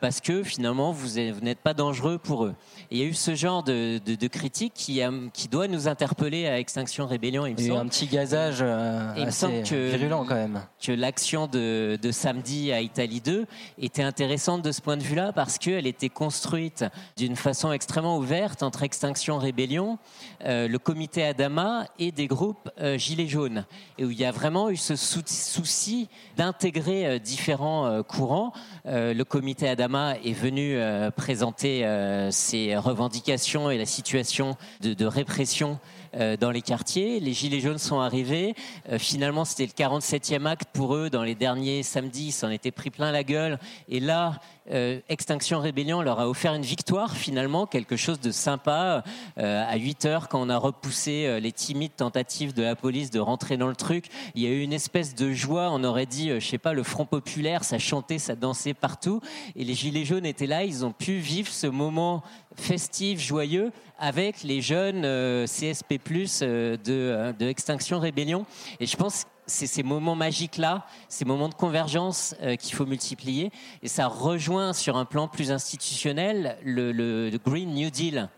parce 0.00 0.20
que 0.20 0.42
finalement 0.42 0.92
vous 0.92 0.99
vous 1.00 1.40
n'êtes 1.40 1.60
pas 1.60 1.74
dangereux 1.74 2.18
pour 2.18 2.44
eux. 2.44 2.54
Et 2.92 2.96
il 2.96 3.02
y 3.02 3.04
a 3.04 3.06
eu 3.06 3.14
ce 3.14 3.36
genre 3.36 3.62
de, 3.62 4.00
de, 4.04 4.16
de 4.16 4.26
critique 4.26 4.72
qui, 4.74 5.00
a- 5.00 5.12
qui 5.32 5.46
doit 5.46 5.68
nous 5.68 5.86
interpeller 5.86 6.48
à 6.48 6.58
Extinction 6.58 7.06
Rébellion. 7.06 7.46
Il 7.46 7.54
me 7.54 7.58
Il 7.60 7.66
y 7.66 7.68
a 7.68 7.68
eu 7.68 7.76
semble. 7.76 7.86
un 7.86 7.88
petit 7.88 8.06
gazage 8.06 8.58
euh, 8.62 9.14
il 9.16 9.22
assez 9.28 9.62
que, 9.64 9.90
virulent 9.96 10.24
quand 10.28 10.34
même. 10.34 10.60
que 10.84 10.90
l'action 10.90 11.46
de, 11.46 11.96
de 12.02 12.10
samedi 12.10 12.72
à 12.72 12.80
Italie 12.80 13.20
2 13.20 13.46
était 13.78 14.02
intéressante 14.02 14.62
de 14.62 14.72
ce 14.72 14.80
point 14.80 14.96
de 14.96 15.04
vue-là 15.04 15.32
parce 15.32 15.56
qu'elle 15.56 15.86
était 15.86 16.08
construite 16.08 16.84
d'une 17.16 17.36
façon 17.36 17.70
extrêmement 17.72 18.18
ouverte 18.18 18.64
entre 18.64 18.82
Extinction 18.82 19.38
Rébellion, 19.38 19.98
euh, 20.44 20.66
le 20.66 20.78
comité 20.80 21.24
Adama 21.24 21.86
et 22.00 22.10
des 22.10 22.26
groupes 22.26 22.68
euh, 22.80 22.98
Gilets 22.98 23.28
jaunes. 23.28 23.66
Et 23.98 24.04
où 24.04 24.10
il 24.10 24.18
y 24.18 24.24
a 24.24 24.32
vraiment 24.32 24.68
eu 24.68 24.76
ce 24.76 24.96
sou- 24.96 25.22
souci 25.26 26.08
d'intégrer 26.36 27.06
euh, 27.06 27.18
différents 27.20 28.02
courants. 28.02 28.52
Le 28.84 29.22
comité 29.22 29.68
Adama 29.68 30.14
est 30.24 30.32
venu 30.32 30.76
présenter 31.16 31.84
ses 32.30 32.74
revendications 32.80 33.70
et 33.70 33.78
la 33.78 33.86
situation 33.86 34.56
de, 34.80 35.06
répression 35.06 35.78
euh, 36.16 36.36
dans 36.36 36.50
les 36.50 36.62
quartiers. 36.62 37.20
Les 37.20 37.32
Gilets 37.32 37.60
jaunes 37.60 37.78
sont 37.78 38.00
arrivés. 38.00 38.54
Euh, 38.90 38.98
finalement, 38.98 39.44
c'était 39.44 39.66
le 39.66 39.72
47e 39.72 40.46
acte 40.46 40.68
pour 40.72 40.94
eux. 40.94 41.08
Dans 41.08 41.22
les 41.22 41.34
derniers 41.34 41.82
samedis, 41.82 42.26
ils 42.26 42.32
s'en 42.32 42.50
étaient 42.50 42.70
pris 42.70 42.90
plein 42.90 43.12
la 43.12 43.22
gueule. 43.22 43.58
Et 43.88 44.00
là, 44.00 44.40
euh, 44.72 45.00
Extinction 45.08 45.60
Rébellion 45.60 46.02
leur 46.02 46.20
a 46.20 46.28
offert 46.28 46.54
une 46.54 46.62
victoire, 46.62 47.16
finalement, 47.16 47.66
quelque 47.66 47.96
chose 47.96 48.20
de 48.20 48.30
sympa. 48.30 49.04
À 49.36 49.76
8 49.76 50.04
heures, 50.04 50.28
quand 50.28 50.40
on 50.40 50.48
a 50.48 50.56
repoussé 50.56 51.40
les 51.40 51.52
timides 51.52 51.94
tentatives 51.96 52.52
de 52.52 52.62
la 52.62 52.76
police 52.76 53.10
de 53.10 53.20
rentrer 53.20 53.56
dans 53.56 53.68
le 53.68 53.76
truc, 53.76 54.06
il 54.34 54.42
y 54.42 54.46
a 54.46 54.50
eu 54.50 54.60
une 54.60 54.72
espèce 54.72 55.14
de 55.14 55.32
joie. 55.32 55.70
On 55.70 55.82
aurait 55.84 56.06
dit, 56.06 56.30
je 56.30 56.46
sais 56.46 56.58
pas, 56.58 56.72
le 56.72 56.82
Front 56.82 57.06
Populaire, 57.06 57.64
ça 57.64 57.78
chantait, 57.78 58.18
ça 58.18 58.34
dansait 58.34 58.74
partout. 58.74 59.20
Et 59.56 59.64
les 59.64 59.74
Gilets 59.74 60.04
jaunes 60.04 60.26
étaient 60.26 60.46
là. 60.46 60.64
Ils 60.64 60.84
ont 60.84 60.92
pu 60.92 61.18
vivre 61.18 61.50
ce 61.50 61.66
moment 61.66 62.22
festif, 62.60 63.20
joyeux, 63.20 63.72
avec 63.98 64.42
les 64.42 64.62
jeunes 64.62 65.04
euh, 65.04 65.46
CSP+, 65.46 65.98
euh, 66.42 66.76
de, 66.76 66.80
euh, 66.88 67.32
de 67.32 67.46
Extinction 67.46 67.98
Rébellion. 67.98 68.46
Et 68.80 68.86
je 68.86 68.96
pense 68.96 69.24
que 69.24 69.30
c'est 69.46 69.66
ces 69.66 69.82
moments 69.82 70.14
magiques-là, 70.14 70.86
ces 71.08 71.24
moments 71.24 71.48
de 71.48 71.54
convergence 71.54 72.34
euh, 72.40 72.56
qu'il 72.56 72.74
faut 72.74 72.86
multiplier. 72.86 73.50
Et 73.82 73.88
ça 73.88 74.06
rejoint 74.06 74.72
sur 74.72 74.96
un 74.96 75.04
plan 75.04 75.28
plus 75.28 75.50
institutionnel 75.50 76.56
le, 76.64 77.30
Green 77.44 77.74
New 77.74 77.90
Deal. 77.90 78.28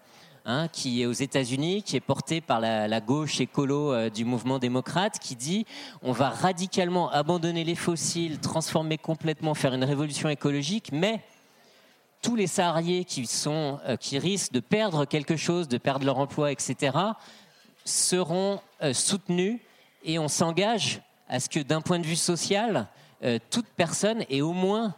hein, 0.44 0.66
qui 0.66 1.02
est 1.02 1.06
aux 1.06 1.12
États-Unis, 1.12 1.84
qui 1.84 1.94
est 1.94 2.00
porté 2.00 2.40
par 2.40 2.60
la, 2.60 3.00
gauche 3.00 3.40
écolo 3.40 4.10
du 4.10 4.24
mouvement 4.24 4.58
démocrate, 4.58 5.20
qui 5.20 5.36
dit 5.36 5.66
on 6.02 6.10
va 6.10 6.30
radicalement 6.30 7.10
abandonner 7.10 7.62
les 7.62 7.76
fossiles, 7.76 8.40
transformer 8.40 8.98
complètement, 8.98 9.54
faire 9.54 9.74
une 9.74 9.84
révolution 9.84 10.28
écologique, 10.28 10.90
mais 10.92 11.22
tous 12.22 12.36
les 12.36 12.46
salariés 12.46 13.04
qui, 13.04 13.26
sont, 13.26 13.80
euh, 13.86 13.96
qui 13.96 14.18
risquent 14.18 14.52
de 14.52 14.60
perdre 14.60 15.04
quelque 15.04 15.36
chose, 15.36 15.68
de 15.68 15.76
perdre 15.76 16.06
leur 16.06 16.18
emploi, 16.18 16.52
etc., 16.52 16.96
seront 17.84 18.60
euh, 18.82 18.94
soutenus 18.94 19.58
et 20.04 20.18
on 20.20 20.28
s'engage 20.28 21.02
à 21.28 21.40
ce 21.40 21.48
que 21.48 21.58
d'un 21.58 21.80
point 21.80 21.98
de 21.98 22.06
vue 22.06 22.16
social, 22.16 22.86
euh, 23.24 23.38
toute 23.50 23.66
personne 23.76 24.24
ait 24.30 24.40
au 24.40 24.52
moins 24.52 24.94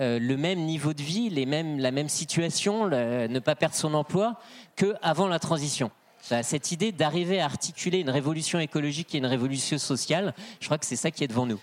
le 0.00 0.36
même 0.36 0.60
niveau 0.60 0.92
de 0.92 1.02
vie, 1.02 1.28
les 1.28 1.44
mêmes, 1.44 1.80
la 1.80 1.90
même 1.90 2.08
situation, 2.08 2.86
ne 2.88 3.38
pas 3.40 3.56
perdre 3.56 3.74
son 3.74 3.94
emploi 3.94 4.38
qu'avant 4.76 5.26
la 5.26 5.40
transition. 5.40 5.90
Cette 6.20 6.70
idée 6.70 6.92
d'arriver 6.92 7.40
à 7.40 7.46
articuler 7.46 7.98
une 7.98 8.10
révolution 8.10 8.60
écologique 8.60 9.12
et 9.16 9.18
une 9.18 9.26
révolution 9.26 9.76
sociale, 9.76 10.34
je 10.60 10.66
crois 10.66 10.78
que 10.78 10.86
c'est 10.86 10.94
ça 10.94 11.10
qui 11.10 11.24
est 11.24 11.26
devant 11.26 11.46
nous. 11.46 11.58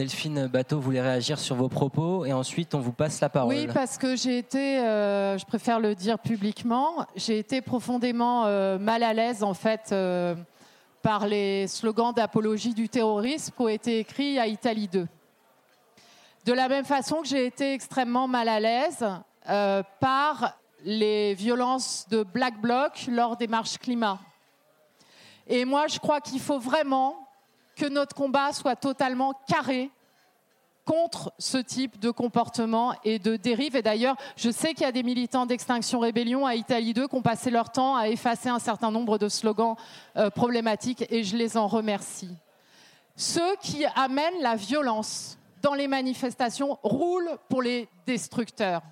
Delphine 0.00 0.46
Bateau 0.46 0.80
voulait 0.80 1.02
réagir 1.02 1.38
sur 1.38 1.56
vos 1.56 1.68
propos 1.68 2.24
et 2.24 2.32
ensuite 2.32 2.74
on 2.74 2.80
vous 2.80 2.90
passe 2.90 3.20
la 3.20 3.28
parole. 3.28 3.54
Oui, 3.54 3.66
parce 3.66 3.98
que 3.98 4.16
j'ai 4.16 4.38
été, 4.38 4.78
euh, 4.78 5.36
je 5.36 5.44
préfère 5.44 5.78
le 5.78 5.94
dire 5.94 6.18
publiquement, 6.18 7.04
j'ai 7.16 7.38
été 7.38 7.60
profondément 7.60 8.46
euh, 8.46 8.78
mal 8.78 9.02
à 9.02 9.12
l'aise 9.12 9.42
en 9.42 9.52
fait 9.52 9.90
euh, 9.92 10.34
par 11.02 11.26
les 11.26 11.66
slogans 11.66 12.14
d'apologie 12.14 12.72
du 12.72 12.88
terrorisme 12.88 13.52
qui 13.54 13.60
ont 13.60 13.68
été 13.68 13.98
écrits 13.98 14.38
à 14.38 14.46
Italie 14.46 14.88
2. 14.88 15.06
De 16.46 16.52
la 16.54 16.68
même 16.68 16.86
façon 16.86 17.16
que 17.20 17.28
j'ai 17.28 17.44
été 17.44 17.74
extrêmement 17.74 18.26
mal 18.26 18.48
à 18.48 18.58
l'aise 18.58 19.04
par 20.00 20.56
les 20.82 21.34
violences 21.34 22.06
de 22.08 22.22
Black 22.22 22.58
Bloc 22.58 23.06
lors 23.06 23.36
des 23.36 23.48
marches 23.48 23.76
climat. 23.76 24.18
Et 25.46 25.66
moi, 25.66 25.88
je 25.88 25.98
crois 25.98 26.22
qu'il 26.22 26.40
faut 26.40 26.58
vraiment 26.58 27.26
que 27.80 27.86
notre 27.86 28.14
combat 28.14 28.52
soit 28.52 28.76
totalement 28.76 29.32
carré 29.48 29.90
contre 30.84 31.32
ce 31.38 31.56
type 31.56 31.98
de 31.98 32.10
comportement 32.10 32.94
et 33.04 33.18
de 33.18 33.36
dérive. 33.36 33.74
Et 33.74 33.80
d'ailleurs, 33.80 34.16
je 34.36 34.50
sais 34.50 34.74
qu'il 34.74 34.82
y 34.82 34.88
a 34.88 34.92
des 34.92 35.02
militants 35.02 35.46
d'Extinction 35.46 36.00
Rébellion 36.00 36.44
à 36.44 36.56
Italie 36.56 36.92
2 36.92 37.08
qui 37.08 37.14
ont 37.14 37.22
passé 37.22 37.50
leur 37.50 37.70
temps 37.70 37.96
à 37.96 38.08
effacer 38.08 38.50
un 38.50 38.58
certain 38.58 38.90
nombre 38.90 39.16
de 39.16 39.30
slogans 39.30 39.76
euh, 40.18 40.28
problématiques 40.28 41.06
et 41.10 41.24
je 41.24 41.38
les 41.38 41.56
en 41.56 41.68
remercie. 41.68 42.36
Ceux 43.16 43.56
qui 43.62 43.86
amènent 43.96 44.42
la 44.42 44.56
violence 44.56 45.38
dans 45.62 45.74
les 45.74 45.88
manifestations 45.88 46.78
roulent 46.82 47.38
pour 47.48 47.62
les 47.62 47.88
destructeurs. 48.06 48.82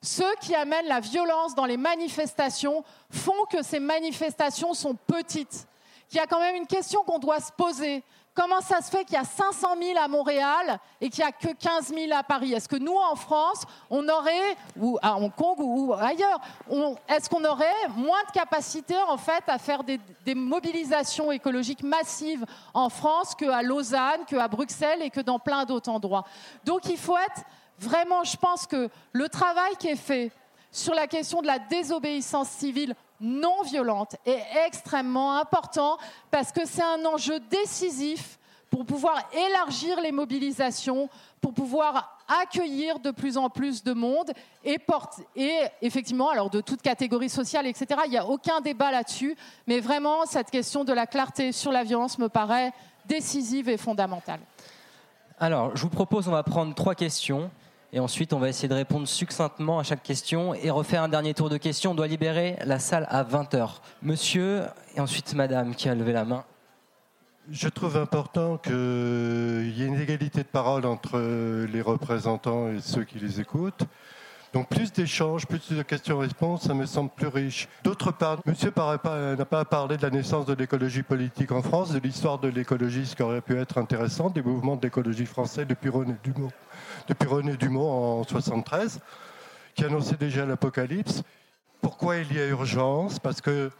Ceux 0.00 0.34
qui 0.40 0.56
amènent 0.56 0.88
la 0.88 0.98
violence 0.98 1.54
dans 1.54 1.66
les 1.66 1.76
manifestations 1.76 2.82
font 3.10 3.44
que 3.48 3.62
ces 3.62 3.78
manifestations 3.78 4.74
sont 4.74 4.96
petites. 5.06 5.68
Qu'il 6.12 6.20
y 6.20 6.24
a 6.24 6.26
quand 6.26 6.40
même 6.40 6.56
une 6.56 6.66
question 6.66 7.02
qu'on 7.04 7.18
doit 7.18 7.40
se 7.40 7.50
poser. 7.50 8.04
Comment 8.34 8.60
ça 8.60 8.82
se 8.82 8.90
fait 8.90 9.02
qu'il 9.06 9.14
y 9.14 9.18
a 9.18 9.24
500 9.24 9.76
000 9.80 9.98
à 9.98 10.08
Montréal 10.08 10.78
et 11.00 11.08
qu'il 11.08 11.24
n'y 11.24 11.30
a 11.30 11.32
que 11.32 11.54
15 11.54 11.86
000 11.88 12.12
à 12.12 12.22
Paris? 12.22 12.52
Est-ce 12.52 12.68
que 12.68 12.76
nous, 12.76 12.94
en 12.94 13.16
France, 13.16 13.62
on 13.88 14.06
aurait, 14.10 14.58
ou 14.78 14.98
à 15.00 15.16
Hong 15.16 15.34
Kong 15.34 15.56
ou 15.58 15.94
ailleurs, 15.94 16.38
est-ce 17.08 17.30
qu'on 17.30 17.42
aurait 17.46 17.88
moins 17.96 18.22
de 18.28 18.30
capacité 18.30 18.94
en 19.08 19.16
fait 19.16 19.42
à 19.46 19.56
faire 19.56 19.84
des, 19.84 19.98
des 20.26 20.34
mobilisations 20.34 21.32
écologiques 21.32 21.82
massives 21.82 22.44
en 22.74 22.90
France 22.90 23.34
qu'à 23.34 23.62
Lausanne, 23.62 24.26
qu'à 24.26 24.48
Bruxelles 24.48 25.00
et 25.00 25.08
que 25.08 25.22
dans 25.22 25.38
plein 25.38 25.64
d'autres 25.64 25.90
endroits? 25.90 26.24
Donc 26.62 26.90
il 26.90 26.98
faut 26.98 27.16
être 27.16 27.42
vraiment, 27.78 28.22
je 28.22 28.36
pense 28.36 28.66
que 28.66 28.90
le 29.12 29.28
travail 29.30 29.76
qui 29.78 29.88
est 29.88 29.96
fait 29.96 30.30
sur 30.72 30.94
la 30.94 31.06
question 31.06 31.42
de 31.42 31.46
la 31.46 31.58
désobéissance 31.58 32.48
civile 32.48 32.94
non 33.20 33.62
violente 33.62 34.16
est 34.26 34.42
extrêmement 34.66 35.36
important 35.36 35.98
parce 36.30 36.50
que 36.50 36.64
c'est 36.64 36.82
un 36.82 37.04
enjeu 37.04 37.38
décisif 37.50 38.38
pour 38.70 38.86
pouvoir 38.86 39.22
élargir 39.34 40.00
les 40.00 40.12
mobilisations, 40.12 41.10
pour 41.42 41.52
pouvoir 41.52 42.18
accueillir 42.42 42.98
de 43.00 43.10
plus 43.10 43.36
en 43.36 43.50
plus 43.50 43.84
de 43.84 43.92
monde 43.92 44.32
et, 44.64 44.78
effectivement, 45.82 46.30
alors 46.30 46.48
de 46.48 46.62
toute 46.62 46.80
catégorie 46.80 47.28
sociale, 47.28 47.66
etc. 47.66 48.00
Il 48.06 48.10
n'y 48.10 48.16
a 48.16 48.26
aucun 48.26 48.62
débat 48.62 48.90
là-dessus, 48.90 49.36
mais 49.66 49.78
vraiment, 49.78 50.24
cette 50.24 50.50
question 50.50 50.84
de 50.84 50.92
la 50.94 51.06
clarté 51.06 51.52
sur 51.52 51.70
la 51.70 51.84
violence 51.84 52.18
me 52.18 52.30
paraît 52.30 52.72
décisive 53.04 53.68
et 53.68 53.76
fondamentale. 53.76 54.40
Alors, 55.38 55.76
je 55.76 55.82
vous 55.82 55.90
propose, 55.90 56.26
on 56.28 56.32
va 56.32 56.42
prendre 56.42 56.74
trois 56.74 56.94
questions. 56.94 57.50
Et 57.94 58.00
ensuite, 58.00 58.32
on 58.32 58.38
va 58.38 58.48
essayer 58.48 58.68
de 58.68 58.74
répondre 58.74 59.06
succinctement 59.06 59.78
à 59.78 59.82
chaque 59.82 60.02
question 60.02 60.54
et 60.54 60.70
refaire 60.70 61.02
un 61.02 61.08
dernier 61.08 61.34
tour 61.34 61.50
de 61.50 61.58
questions. 61.58 61.90
On 61.90 61.94
doit 61.94 62.06
libérer 62.06 62.56
la 62.64 62.78
salle 62.78 63.06
à 63.10 63.22
20h. 63.22 63.80
Monsieur 64.00 64.62
et 64.96 65.00
ensuite 65.00 65.34
madame 65.34 65.74
qui 65.74 65.90
a 65.90 65.94
levé 65.94 66.14
la 66.14 66.24
main. 66.24 66.44
Je 67.50 67.68
trouve 67.68 67.98
important 67.98 68.56
qu'il 68.56 68.72
y 68.72 69.82
ait 69.82 69.86
une 69.86 70.00
égalité 70.00 70.38
de 70.38 70.48
parole 70.48 70.86
entre 70.86 71.18
les 71.70 71.82
représentants 71.82 72.70
et 72.70 72.80
ceux 72.80 73.04
qui 73.04 73.18
les 73.18 73.40
écoutent. 73.40 73.82
Donc 74.54 74.68
plus 74.68 74.92
d'échanges, 74.92 75.46
plus 75.46 75.72
de 75.72 75.82
questions-réponses, 75.82 76.62
ça 76.62 76.74
me 76.74 76.86
semble 76.86 77.10
plus 77.10 77.26
riche. 77.26 77.68
D'autre 77.84 78.12
part, 78.12 78.38
monsieur 78.46 78.72
n'a 78.76 79.44
pas 79.44 79.64
parlé 79.64 79.96
de 79.96 80.02
la 80.02 80.10
naissance 80.10 80.46
de 80.46 80.54
l'écologie 80.54 81.02
politique 81.02 81.52
en 81.52 81.62
France, 81.62 81.90
de 81.92 81.98
l'histoire 81.98 82.38
de 82.38 82.48
l'écologie, 82.48 83.04
ce 83.04 83.16
qui 83.16 83.22
aurait 83.22 83.40
pu 83.40 83.58
être 83.58 83.76
intéressant, 83.76 84.30
des 84.30 84.42
mouvements 84.42 84.76
d'écologie 84.76 85.26
français 85.26 85.64
depuis 85.64 85.90
René 85.90 86.14
Dumont 86.22 86.50
depuis 87.06 87.28
René 87.28 87.56
Dumont 87.56 88.20
en 88.20 88.24
73, 88.24 89.00
qui 89.74 89.84
annonçait 89.84 90.16
déjà 90.16 90.44
l'apocalypse. 90.46 91.22
Pourquoi 91.80 92.18
il 92.18 92.32
y 92.32 92.40
a 92.40 92.46
urgence? 92.46 93.18
Parce 93.18 93.40
que 93.40 93.70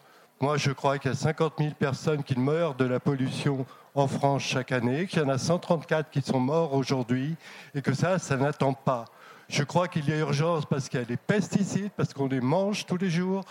moi, 0.41 0.57
je 0.57 0.73
crois 0.73 0.99
qu'il 0.99 1.11
y 1.11 1.15
a 1.15 1.17
50 1.17 1.55
000 1.59 1.71
personnes 1.79 2.23
qui 2.25 2.39
meurent 2.39 2.75
de 2.75 2.85
la 2.85 2.99
pollution 2.99 3.65
en 3.95 4.09
France 4.09 4.43
chaque 4.43 4.73
année, 4.73 5.07
qu'il 5.07 5.21
y 5.21 5.25
en 5.25 5.29
a 5.29 5.39
134 5.39 6.11
qui 6.11 6.21
sont 6.21 6.41
morts 6.41 6.75
aujourd'hui, 6.75 7.37
et 7.75 7.83
que 7.83 7.95
ça, 7.95 8.19
ça 8.19 8.37
n'attend 8.37 8.73
pas. 8.73 9.05
Je 9.49 9.63
crois 9.63 9.87
qu'il 9.87 10.09
y 10.09 10.13
a 10.13 10.17
urgence 10.17 10.67
parce 10.67 10.89
qu'il 10.89 10.99
y 10.99 11.03
a 11.03 11.07
des 11.07 11.17
pesticides, 11.17 11.91
parce 11.97 12.13
qu'on 12.15 12.27
les 12.27 12.41
mange 12.41 12.87
tous 12.87 12.97
les 12.97 13.11
jours, 13.11 13.45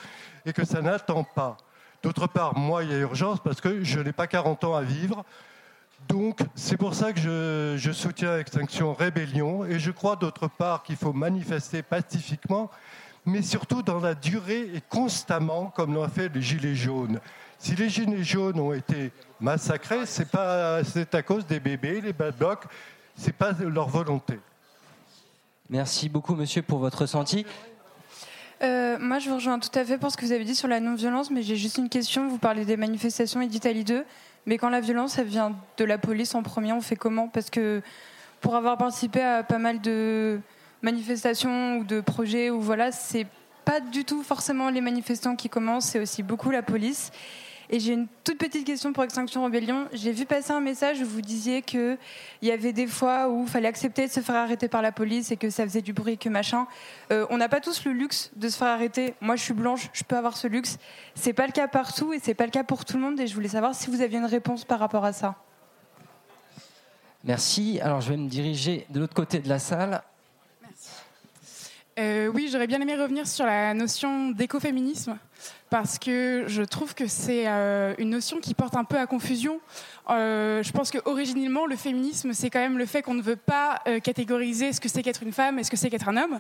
et 0.46 0.52
que 0.52 0.66
ça 0.66 0.82
n'attend 0.82 1.24
pas. 1.24 1.58
D'autre 2.04 2.28
part, 2.28 2.58
moi, 2.58 2.84
il 2.84 2.92
y 2.92 2.94
a 2.94 2.98
urgence 2.98 3.40
parce 3.40 3.62
que 3.62 3.84
je 3.84 4.00
n'ai 4.00 4.12
pas 4.12 4.26
40 4.26 4.64
ans 4.64 4.76
à 4.76 4.82
vivre. 4.82 5.24
Donc, 6.12 6.40
c'est 6.56 6.76
pour 6.76 6.94
ça 6.94 7.14
que 7.14 7.22
je, 7.22 7.92
soutiens 7.94 8.38
Extinction 8.38 8.94
Rébellion 8.94 9.64
et 9.64 9.80
je 9.80 9.92
crois 9.92 10.18
d'autre 10.18 10.50
part 10.50 10.84
qu'il 10.84 10.98
faut 10.98 11.14
manifester 11.14 11.84
pacifiquement, 11.84 12.70
mais 13.26 13.42
surtout 13.42 13.82
dans 13.82 14.02
la 14.02 14.14
durée 14.14 14.70
et 14.74 14.82
constamment, 14.90 15.68
comme 15.68 15.94
l'ont 15.94 16.10
fait 16.10 16.28
les 16.28 16.42
Gilets 16.42 16.76
jaunes. 16.76 17.22
Si 17.60 17.78
les 17.78 17.88
Gilets 17.88 18.26
jaunes 18.26 18.60
ont 18.60 18.74
été 18.74 19.14
massacrés, 19.40 20.06
c'est 20.06 20.30
pas 20.30 20.84
c'est 20.84 21.16
à 21.16 21.24
cause 21.24 21.46
des 21.46 21.62
bébés, 21.62 22.02
les 22.02 22.12
bad 22.12 22.36
blocs, 22.36 22.66
c'est 23.16 23.32
pas 23.32 23.54
leur 23.54 23.88
volonté. 23.88 24.38
Merci 25.70 26.10
beaucoup, 26.10 26.36
monsieur, 26.36 26.62
pour 26.62 26.80
votre 26.80 27.04
ressenti. 27.04 27.46
Euh, 28.62 28.98
moi, 29.00 29.20
je 29.20 29.30
vous 29.30 29.36
rejoins 29.36 29.60
tout 29.60 29.80
à 29.80 29.86
fait 29.86 29.98
pour 29.98 30.12
ce 30.12 30.18
que 30.18 30.26
vous 30.26 30.34
avez 30.34 30.44
dit 30.44 30.56
sur 30.56 30.68
la 30.68 30.82
non-violence, 30.82 31.32
mais 31.32 31.42
j'ai 31.42 31.56
juste 31.56 31.78
une 31.78 31.88
question. 31.88 32.28
Vous 32.28 32.38
parlez 32.38 32.66
des 32.66 32.76
manifestations 32.76 33.40
et 33.40 33.48
d'Italie 33.48 33.86
2. 33.86 34.04
Mais 34.46 34.58
quand 34.58 34.70
la 34.70 34.82
violence, 34.82 35.20
vient 35.20 35.56
de 35.78 35.86
la 35.86 35.98
police 35.98 36.34
en 36.36 36.44
premier, 36.44 36.74
on 36.74 36.82
fait 36.82 36.96
comment? 36.96 37.28
Parce 37.28 37.50
que 37.50 37.82
pour 38.40 38.56
avoir 38.56 38.78
participé 38.78 39.22
à 39.22 39.44
pas 39.44 39.60
mal 39.60 39.82
de 39.82 40.40
manifestations 40.82 41.78
ou 41.78 41.84
de 41.84 42.02
projets 42.02 42.50
où 42.50 42.60
voilà, 42.60 42.92
c'est 42.92 43.28
pas 43.66 43.80
du 43.80 44.04
tout 44.04 44.24
forcément 44.24 44.70
les 44.70 44.82
manifestants 44.82 45.36
qui 45.36 45.48
commencent, 45.48 45.86
c'est 45.86 46.00
aussi 46.00 46.24
beaucoup 46.24 46.50
la 46.50 46.64
police. 46.64 47.12
Et 47.74 47.80
j'ai 47.80 47.94
une 47.94 48.08
toute 48.26 48.38
petite 48.38 48.66
question 48.66 48.92
pour 48.92 49.06
Extinction 49.06 49.46
Rebellion. 49.46 49.88
J'ai 49.94 50.12
vu 50.12 50.26
passer 50.26 50.52
un 50.52 50.60
message 50.60 51.00
où 51.00 51.06
vous 51.06 51.22
disiez 51.22 51.62
qu'il 51.62 51.98
y 52.42 52.52
avait 52.52 52.74
des 52.74 52.86
fois 52.86 53.30
où 53.30 53.44
il 53.44 53.48
fallait 53.48 53.70
accepter 53.70 54.08
de 54.08 54.12
se 54.12 54.20
faire 54.20 54.36
arrêter 54.36 54.68
par 54.68 54.82
la 54.82 54.92
police 54.92 55.32
et 55.32 55.38
que 55.38 55.50
ça 55.50 55.64
faisait 55.64 55.82
du 55.82 55.94
bruit, 55.94 56.18
que 56.18 56.28
machin. 56.28 56.68
Euh, 57.14 57.26
on 57.30 57.38
n'a 57.38 57.48
pas 57.48 57.62
tous 57.62 57.86
le 57.86 57.94
luxe 57.94 58.30
de 58.36 58.50
se 58.50 58.58
faire 58.58 58.68
arrêter. 58.68 59.14
Moi, 59.22 59.38
je 59.38 59.44
suis 59.44 59.54
blanche, 59.54 59.90
je 59.94 60.04
peux 60.04 60.18
avoir 60.18 60.36
ce 60.36 60.48
luxe. 60.48 60.80
C'est 61.16 61.32
pas 61.32 61.46
le 61.46 61.54
cas 61.54 61.70
partout 61.70 62.12
et 62.12 62.20
c'est 62.22 62.34
pas 62.34 62.44
le 62.44 62.52
cas 62.52 62.66
pour 62.66 62.84
tout 62.84 62.98
le 62.98 63.04
monde. 63.04 63.18
Et 63.22 63.26
je 63.26 63.34
voulais 63.34 63.48
savoir 63.48 63.74
si 63.74 63.90
vous 63.90 64.02
aviez 64.02 64.18
une 64.18 64.26
réponse 64.26 64.66
par 64.66 64.80
rapport 64.80 65.06
à 65.06 65.14
ça. 65.14 65.36
Merci. 67.24 67.80
Alors, 67.82 68.02
je 68.02 68.10
vais 68.10 68.18
me 68.18 68.28
diriger 68.28 68.86
de 68.90 69.00
l'autre 69.00 69.14
côté 69.14 69.40
de 69.40 69.48
la 69.48 69.60
salle. 69.60 70.04
Euh, 72.00 72.28
oui, 72.28 72.48
j'aurais 72.50 72.68
bien 72.68 72.80
aimé 72.80 72.96
revenir 72.96 73.28
sur 73.28 73.46
la 73.46 73.74
notion 73.74 74.30
d'écoféminisme 74.30 75.18
parce 75.70 76.00
que 76.00 76.46
je 76.48 76.64
trouve 76.64 76.96
que 76.96 77.06
c'est 77.06 77.48
euh, 77.48 77.94
une 77.98 78.12
notion 78.12 78.40
qui 78.40 78.54
porte 78.54 78.78
un 78.78 78.86
peu 78.86 78.98
à 78.98 79.06
confusion. 79.08 79.60
Euh, 80.10 80.64
je 80.64 80.72
pense 80.72 80.90
qu'originellement, 80.90 81.66
le 81.66 81.76
féminisme, 81.76 82.32
c'est 82.32 82.50
quand 82.50 82.60
même 82.60 82.78
le 82.78 82.86
fait 82.86 83.02
qu'on 83.02 83.14
ne 83.14 83.22
veut 83.22 83.36
pas 83.36 83.82
catégoriser 84.04 84.72
ce 84.72 84.80
que 84.80 84.88
c'est 84.88 85.04
qu'être 85.04 85.24
une 85.24 85.34
femme 85.34 85.60
et 85.60 85.64
ce 85.66 85.72
que 85.72 85.76
c'est 85.76 85.90
qu'être 85.90 86.08
un 86.08 86.16
homme. 86.16 86.40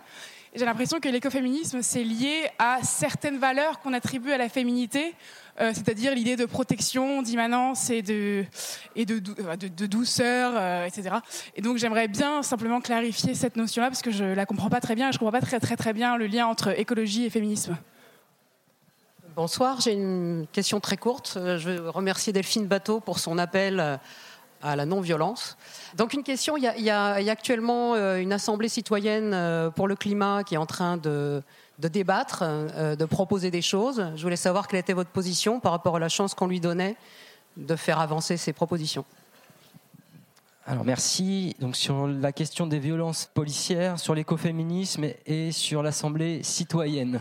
J'ai 0.55 0.65
l'impression 0.65 1.01
que 1.01 1.09
l'écoféminisme, 1.09 1.81
c'est 1.81 2.03
lié 2.03 2.49
à 2.57 2.79
certaines 2.83 3.37
valeurs 3.37 3.79
qu'on 3.79 3.93
attribue 3.93 4.31
à 4.31 4.37
la 4.37 4.47
féminité, 4.47 5.15
euh, 5.59 5.71
c'est-à-dire 5.73 6.15
l'idée 6.15 6.35
de 6.35 6.45
protection, 6.45 7.21
d'immanence 7.21 7.89
et 7.89 8.01
de, 8.01 8.45
et 8.95 9.05
de, 9.05 9.19
de, 9.19 9.85
douceur, 9.85 10.53
euh, 10.55 10.85
etc. 10.85 11.15
Et 11.55 11.61
donc 11.61 11.77
j'aimerais 11.77 12.07
bien 12.07 12.41
simplement 12.41 12.79
clarifier 12.79 13.35
cette 13.35 13.57
notion-là 13.57 13.89
parce 13.89 14.01
que 14.01 14.11
je 14.11 14.23
la 14.23 14.45
comprends 14.45 14.69
pas 14.69 14.79
très 14.79 14.95
bien 14.95 15.09
et 15.09 15.11
je 15.11 15.19
comprends 15.19 15.31
pas 15.31 15.41
très 15.41 15.59
très 15.59 15.75
très 15.75 15.93
bien 15.93 16.17
le 16.17 16.27
lien 16.27 16.47
entre 16.47 16.79
écologie 16.79 17.25
et 17.25 17.29
féminisme. 17.29 17.77
Bonsoir, 19.35 19.81
j'ai 19.81 19.93
une 19.93 20.45
question 20.51 20.79
très 20.79 20.97
courte. 20.97 21.33
Euh, 21.35 21.57
je 21.57 21.69
veux 21.69 21.89
remercier 21.89 22.31
Delphine 22.31 22.67
Bateau 22.67 22.99
pour 23.01 23.19
son 23.19 23.37
appel 23.37 23.99
à 24.63 24.75
la 24.75 24.85
non-violence. 24.85 25.57
Donc 25.97 26.13
une 26.13 26.23
question, 26.23 26.55
il 26.55 26.63
y 26.63 26.89
a 26.89 27.31
actuellement 27.31 27.95
une 27.95 28.31
assemblée 28.31 28.69
citoyenne 28.69 29.71
pour 29.75 29.87
le 29.87 29.95
climat 29.95 30.43
qui 30.43 30.53
est 30.53 30.59
en 30.59 30.67
train 30.67 30.97
de, 30.97 31.41
de 31.79 31.87
débattre, 31.87 32.43
euh, 32.43 32.95
de 32.95 33.05
proposer 33.05 33.51
des 33.51 33.61
choses. 33.61 34.05
Je 34.15 34.21
voulais 34.21 34.35
savoir 34.35 34.67
quelle 34.67 34.79
était 34.79 34.93
votre 34.93 35.09
position 35.09 35.59
par 35.59 35.71
rapport 35.71 35.95
à 35.95 35.99
la 35.99 36.09
chance 36.09 36.33
qu'on 36.33 36.47
lui 36.47 36.59
donnait 36.59 36.95
de 37.57 37.75
faire 37.75 37.99
avancer 37.99 38.37
ses 38.37 38.53
propositions. 38.53 39.05
Alors 40.65 40.85
merci. 40.85 41.55
Donc 41.59 41.75
sur 41.75 42.07
la 42.07 42.31
question 42.31 42.67
des 42.67 42.79
violences 42.79 43.29
policières, 43.33 43.99
sur 43.99 44.13
l'écoféminisme 44.13 45.05
et 45.25 45.51
sur 45.51 45.81
l'Assemblée 45.83 46.43
citoyenne. 46.43 47.19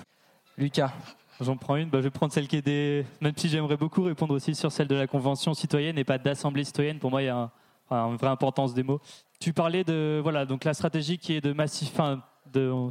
Lucas. 0.59 0.93
J'en 1.41 1.57
prends 1.57 1.77
une. 1.77 1.89
Bah, 1.89 1.99
je 1.99 2.05
vais 2.05 2.11
prendre 2.11 2.33
celle 2.33 2.47
qui 2.47 2.57
est 2.57 2.63
des. 2.63 3.07
Même 3.23 3.33
si 3.35 3.49
j'aimerais 3.49 3.79
beaucoup 3.79 4.03
répondre 4.03 4.35
aussi 4.35 4.55
sur 4.55 4.71
celle 4.71 4.89
de 4.89 4.95
la 4.95 5.07
Convention 5.07 5.55
citoyenne 5.55 5.97
et 5.97 6.05
pas 6.05 6.19
d'Assemblée 6.19 6.65
citoyenne. 6.65 6.99
Pour 6.99 7.11
moi, 7.11 7.23
il 7.23 7.27
y 7.27 7.29
a 7.29 7.51
une 7.91 8.17
vraie 8.17 8.29
importance 8.29 8.75
des 8.75 8.83
mots. 8.83 9.01
Tu 9.41 9.55
parlais 9.55 9.85
de 9.85 10.21
voilà 10.23 10.45
donc 10.45 10.65
la 10.65 10.75
stratégie 10.75 11.17
qui 11.17 11.33
est 11.35 11.41
de 11.41 11.55
massif, 11.55 11.99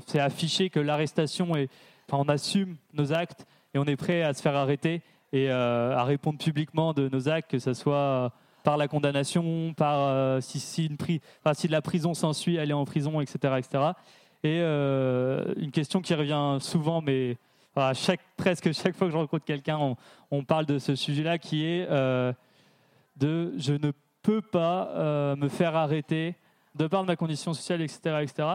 c'est 0.07 0.19
afficher 0.19 0.69
que 0.69 0.79
l'arrestation 0.79 1.55
est, 1.55 1.69
enfin, 2.07 2.23
on 2.25 2.29
assume 2.29 2.75
nos 2.93 3.13
actes 3.13 3.45
et 3.73 3.79
on 3.79 3.85
est 3.85 3.95
prêt 3.95 4.23
à 4.23 4.33
se 4.33 4.41
faire 4.41 4.55
arrêter 4.55 5.01
et 5.31 5.49
euh, 5.49 5.95
à 5.95 6.03
répondre 6.03 6.39
publiquement 6.39 6.93
de 6.93 7.07
nos 7.09 7.29
actes, 7.29 7.51
que 7.51 7.59
ce 7.59 7.73
soit 7.73 8.31
par 8.63 8.77
la 8.77 8.87
condamnation, 8.87 9.73
par 9.75 9.99
euh, 9.99 10.41
si, 10.41 10.89
de 10.89 11.71
la 11.71 11.81
prison 11.81 12.13
s'ensuit, 12.13 12.59
aller 12.59 12.73
en 12.73 12.85
prison, 12.85 13.21
etc., 13.21 13.55
etc. 13.57 13.83
Et 14.43 14.59
euh, 14.61 15.53
une 15.57 15.71
question 15.71 16.01
qui 16.01 16.13
revient 16.13 16.57
souvent, 16.61 17.01
mais 17.01 17.37
chaque, 17.93 18.21
presque 18.35 18.73
chaque 18.73 18.95
fois 18.95 19.07
que 19.07 19.13
je 19.13 19.17
rencontre 19.17 19.45
quelqu'un, 19.45 19.77
on, 19.77 19.95
on, 20.31 20.43
parle 20.43 20.65
de 20.65 20.79
ce 20.79 20.95
sujet-là, 20.95 21.37
qui 21.37 21.65
est 21.65 21.87
de 21.87 23.53
je 23.57 23.73
ne 23.73 23.91
peux 24.21 24.41
pas 24.41 25.35
me 25.35 25.47
faire 25.47 25.75
arrêter 25.75 26.35
de 26.75 26.87
par 26.87 27.03
ma 27.05 27.15
condition 27.15 27.53
sociale, 27.53 27.81
etc., 27.81 27.99
etc. 28.21 28.47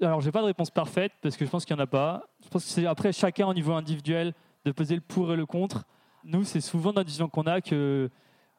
Alors, 0.00 0.20
j'ai 0.20 0.30
pas 0.30 0.40
de 0.40 0.46
réponse 0.46 0.70
parfaite 0.70 1.12
parce 1.22 1.36
que 1.36 1.44
je 1.44 1.50
pense 1.50 1.64
qu'il 1.64 1.74
n'y 1.74 1.80
en 1.80 1.84
a 1.84 1.88
pas. 1.88 2.28
Je 2.44 2.48
pense 2.48 2.64
que 2.64 2.70
c'est 2.70 2.86
après 2.86 3.12
chacun 3.12 3.48
au 3.48 3.54
niveau 3.54 3.72
individuel 3.72 4.32
de 4.64 4.70
peser 4.70 4.94
le 4.94 5.00
pour 5.00 5.32
et 5.32 5.36
le 5.36 5.46
contre. 5.46 5.84
Nous, 6.24 6.44
c'est 6.44 6.60
souvent 6.60 6.92
notre 6.92 7.08
vision 7.08 7.28
qu'on 7.28 7.46
a 7.46 7.60
que 7.60 8.10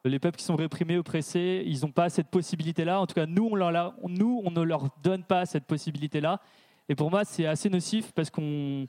les 0.04 0.18
peuples 0.18 0.38
qui 0.38 0.44
sont 0.44 0.56
réprimés, 0.56 0.98
oppressés, 0.98 1.62
ils 1.66 1.80
n'ont 1.82 1.92
pas 1.92 2.08
cette 2.10 2.28
possibilité-là. 2.28 3.00
En 3.00 3.06
tout 3.06 3.14
cas, 3.14 3.26
nous, 3.26 3.48
on, 3.50 3.54
leur, 3.54 3.94
nous, 4.08 4.42
on 4.44 4.50
ne 4.50 4.62
leur 4.62 4.88
donne 5.02 5.24
pas 5.24 5.46
cette 5.46 5.64
possibilité-là. 5.64 6.40
Et 6.88 6.94
pour 6.94 7.10
moi, 7.10 7.24
c'est 7.24 7.46
assez 7.46 7.70
nocif 7.70 8.12
parce 8.12 8.30
qu'on, 8.30 8.86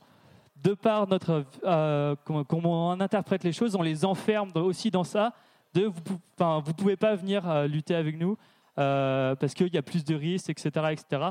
de 0.63 0.73
par 0.73 1.07
notre, 1.07 1.45
euh, 1.63 2.15
comment, 2.25 2.89
on 2.91 2.99
interprète 2.99 3.43
les 3.43 3.51
choses, 3.51 3.75
on 3.75 3.81
les 3.81 4.05
enferme 4.05 4.51
aussi 4.55 4.91
dans 4.91 5.03
ça. 5.03 5.33
De, 5.73 5.85
vous, 5.85 6.19
enfin, 6.37 6.61
vous 6.65 6.73
pouvez 6.73 6.97
pas 6.97 7.15
venir 7.15 7.49
euh, 7.49 7.67
lutter 7.67 7.95
avec 7.95 8.19
nous 8.19 8.37
euh, 8.77 9.35
parce 9.35 9.53
qu'il 9.53 9.73
y 9.73 9.77
a 9.77 9.81
plus 9.81 10.03
de 10.03 10.15
risques, 10.15 10.49
etc., 10.49 10.69
etc. 10.91 11.29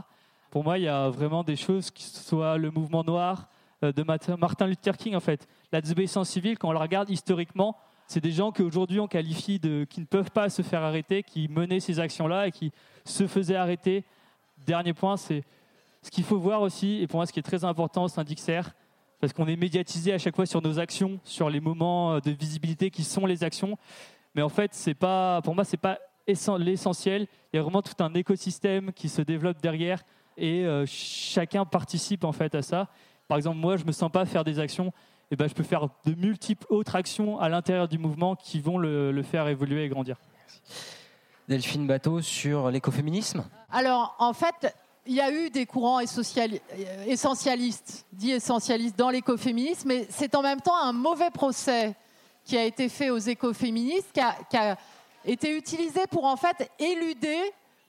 Pour 0.50 0.64
moi, 0.64 0.78
il 0.78 0.84
y 0.84 0.88
a 0.88 1.08
vraiment 1.08 1.44
des 1.44 1.54
choses 1.54 1.92
qui 1.92 2.02
soient 2.02 2.58
le 2.58 2.72
mouvement 2.72 3.04
noir 3.04 3.48
euh, 3.84 3.92
de 3.92 4.02
Martin 4.02 4.66
Luther 4.66 4.96
King, 4.96 5.14
en 5.14 5.20
fait. 5.20 5.46
La 5.70 5.80
désobéissance 5.80 6.28
civile, 6.28 6.58
quand 6.58 6.68
on 6.68 6.72
la 6.72 6.80
regarde 6.80 7.08
historiquement, 7.08 7.76
c'est 8.08 8.20
des 8.20 8.32
gens 8.32 8.50
qu'aujourd'hui 8.50 8.98
on 8.98 9.06
qualifie 9.06 9.60
de 9.60 9.86
qui 9.88 10.00
ne 10.00 10.06
peuvent 10.06 10.32
pas 10.32 10.48
se 10.50 10.62
faire 10.62 10.82
arrêter, 10.82 11.22
qui 11.22 11.46
menaient 11.46 11.78
ces 11.78 12.00
actions-là 12.00 12.48
et 12.48 12.50
qui 12.50 12.72
se 13.04 13.28
faisaient 13.28 13.54
arrêter. 13.54 14.04
Dernier 14.66 14.92
point, 14.92 15.16
c'est 15.16 15.44
Ce 16.02 16.10
qu'il 16.10 16.24
faut 16.24 16.38
voir 16.38 16.62
aussi, 16.62 17.00
et 17.00 17.06
pour 17.06 17.18
moi 17.18 17.26
ce 17.26 17.32
qui 17.32 17.38
est 17.38 17.44
très 17.44 17.64
important 17.64 18.08
sein 18.08 18.24
d'XR, 18.24 18.70
parce 19.20 19.32
qu'on 19.32 19.46
est 19.46 19.56
médiatisé 19.56 20.12
à 20.12 20.18
chaque 20.18 20.34
fois 20.34 20.46
sur 20.46 20.62
nos 20.62 20.80
actions, 20.80 21.20
sur 21.22 21.48
les 21.48 21.60
moments 21.60 22.18
de 22.18 22.30
visibilité 22.32 22.90
qui 22.90 23.04
sont 23.04 23.26
les 23.26 23.44
actions, 23.44 23.78
mais 24.34 24.42
en 24.42 24.48
fait, 24.48 24.74
c'est 24.74 24.94
pas, 24.94 25.42
pour 25.42 25.54
moi, 25.54 25.64
c'est 25.64 25.76
pas 25.76 25.98
l'essentiel. 26.26 27.26
Il 27.52 27.56
y 27.56 27.58
a 27.58 27.62
vraiment 27.62 27.82
tout 27.82 28.02
un 28.02 28.14
écosystème 28.14 28.92
qui 28.92 29.08
se 29.08 29.22
développe 29.22 29.60
derrière 29.60 30.02
et 30.36 30.64
euh, 30.64 30.84
chacun 30.86 31.64
participe 31.64 32.24
en 32.24 32.32
fait 32.32 32.54
à 32.54 32.62
ça. 32.62 32.88
Par 33.28 33.36
exemple, 33.36 33.58
moi, 33.58 33.76
je 33.76 33.84
me 33.84 33.92
sens 33.92 34.10
pas 34.10 34.24
faire 34.26 34.44
des 34.44 34.58
actions, 34.58 34.92
et 35.30 35.36
ben, 35.36 35.48
je 35.48 35.54
peux 35.54 35.62
faire 35.62 35.88
de 36.04 36.14
multiples 36.14 36.66
autres 36.68 36.96
actions 36.96 37.38
à 37.38 37.48
l'intérieur 37.48 37.86
du 37.86 37.98
mouvement 37.98 38.34
qui 38.34 38.60
vont 38.60 38.78
le, 38.78 39.22
faire 39.22 39.46
évoluer 39.46 39.84
et 39.84 39.88
grandir. 39.88 40.16
Delphine 41.48 41.86
Bateau 41.86 42.20
sur 42.20 42.70
l'écoféminisme 42.70 43.44
Alors, 43.70 44.16
en 44.18 44.32
fait, 44.32 44.74
il 45.06 45.14
y 45.14 45.20
a 45.20 45.32
eu 45.32 45.50
des 45.50 45.66
courants 45.66 46.00
essentialistes, 46.00 48.06
dits 48.12 48.32
essentialistes 48.32 48.98
dans 48.98 49.10
l'écoféminisme, 49.10 49.88
mais 49.88 50.06
c'est 50.10 50.34
en 50.34 50.42
même 50.42 50.60
temps 50.60 50.76
un 50.76 50.92
mauvais 50.92 51.30
procès 51.30 51.94
qui 52.44 52.56
a 52.56 52.64
été 52.64 52.88
fait 52.88 53.10
aux 53.10 53.18
écoféministes, 53.18 54.10
qui 54.12 54.20
a, 54.20 54.34
qui 54.48 54.56
a 54.56 54.76
été 55.24 55.56
utilisé 55.56 56.00
pour 56.10 56.24
en 56.24 56.36
fait 56.36 56.70
éluder 56.78 57.38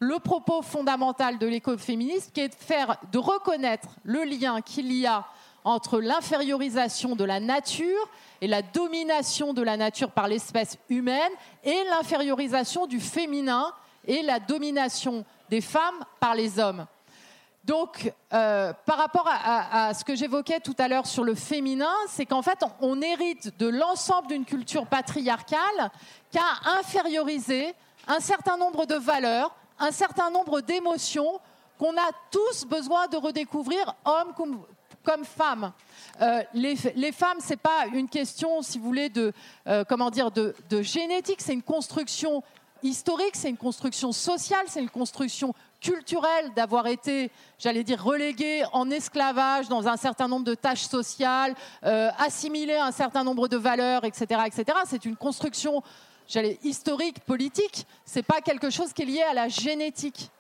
le 0.02 0.18
propos 0.18 0.64
fondamental 0.64 1.38
de 1.38 1.46
l'écoféminisme, 1.46 2.32
qui 2.34 2.42
est 2.42 2.50
de 2.50 2.56
faire, 2.56 2.98
de 3.12 3.20
reconnaître 3.20 3.88
le 4.04 4.24
lien 4.24 4.60
qu'il 4.62 4.92
y 4.92 5.06
a 5.06 5.26
entre 5.64 6.02
l'infériorisation 6.02 7.16
de 7.16 7.24
la 7.24 7.40
nature 7.40 8.10
et 8.42 8.48
la 8.48 8.64
domination 8.64 9.54
de 9.54 9.62
la 9.62 9.78
nature 9.78 10.10
par 10.10 10.28
l'espèce 10.28 10.80
humaine 10.90 11.32
et 11.64 11.84
l'infériorisation 11.92 12.88
du 12.88 13.00
féminin 13.00 13.72
et 14.08 14.24
la 14.24 14.40
domination 14.40 15.24
des 15.52 15.62
femmes 15.62 16.04
par 16.20 16.34
les 16.34 16.58
hommes. 16.58 16.88
Donc, 17.64 18.12
euh, 18.34 18.74
par 18.88 18.98
rapport 18.98 19.30
à, 19.30 19.94
ce 19.94 20.04
que 20.04 20.16
j'évoquais 20.16 20.62
tout 20.62 20.76
à 20.80 20.88
l'heure 20.88 21.06
sur 21.06 21.24
le 21.24 21.36
féminin, 21.36 21.94
c'est 22.08 22.26
qu'en 22.26 22.42
fait, 22.42 22.66
on, 22.82 23.00
hérite 23.04 23.56
de 23.60 23.68
l'ensemble 23.68 24.30
d'une 24.30 24.46
culture 24.46 24.88
patriarcale 24.88 25.92
qui 26.32 26.40
a 26.40 26.80
infériorisé 26.80 27.76
un 28.08 28.20
certain 28.20 28.58
nombre 28.58 28.88
de 28.88 28.96
valeurs, 28.96 29.56
un 29.82 29.92
certain 29.92 30.30
nombre 30.30 30.62
d'émotions 30.62 31.40
qu'on 31.78 31.98
a 31.98 32.12
tous 32.30 32.66
besoin 32.66 33.08
de 33.08 33.18
redécouvrir, 33.18 33.96
hommes 34.06 34.34
comme, 35.04 35.26
femmes. 35.26 35.74
Euh, 36.22 36.44
les, 36.54 36.76
femmes, 37.12 37.40
ce 37.42 37.50
n'est 37.50 37.58
pas 37.58 37.88
une 37.92 38.08
question, 38.08 38.62
si 38.62 38.78
vous 38.78 38.86
voulez, 38.86 39.10
de, 39.10 39.34
euh, 39.68 39.84
comment 39.90 40.12
dire, 40.12 40.30
de, 40.30 40.54
génétique, 40.84 41.42
c'est 41.42 41.54
une 41.54 41.64
construction 41.64 42.44
historique, 42.84 43.36
c'est 43.36 43.50
une 43.50 43.58
construction 43.58 44.12
sociale, 44.12 44.66
c'est 44.68 44.82
une 44.82 44.90
construction 44.90 45.56
culturelle 45.80 46.52
d'avoir 46.56 46.86
été, 46.86 47.32
j'allais 47.58 47.84
dire, 47.84 48.04
reléguées 48.04 48.64
en 48.74 48.92
esclavage 48.92 49.68
dans 49.68 49.88
un 49.88 49.98
certain 49.98 50.28
nombre 50.28 50.46
de 50.46 50.54
tâches 50.54 50.84
sociales, 50.84 51.56
euh, 51.84 52.12
à 52.12 52.28
un 52.28 52.92
certain 52.92 53.24
nombre 53.24 53.48
de 53.48 53.58
valeurs, 53.58 54.06
etc. 54.06 54.42
etc. 54.46 54.78
C'est 54.86 55.06
une 55.06 55.16
construction 55.16 55.82
j'allais 56.32 56.58
historique, 56.64 57.20
politique, 57.20 57.86
c'est 58.06 58.24
pas 58.24 58.42
quelque 58.42 58.70
chose 58.70 58.94
qui 58.94 59.02
est 59.02 59.06
lié 59.06 59.22
à 59.22 59.34
la 59.34 59.50
génétique. 59.50 60.32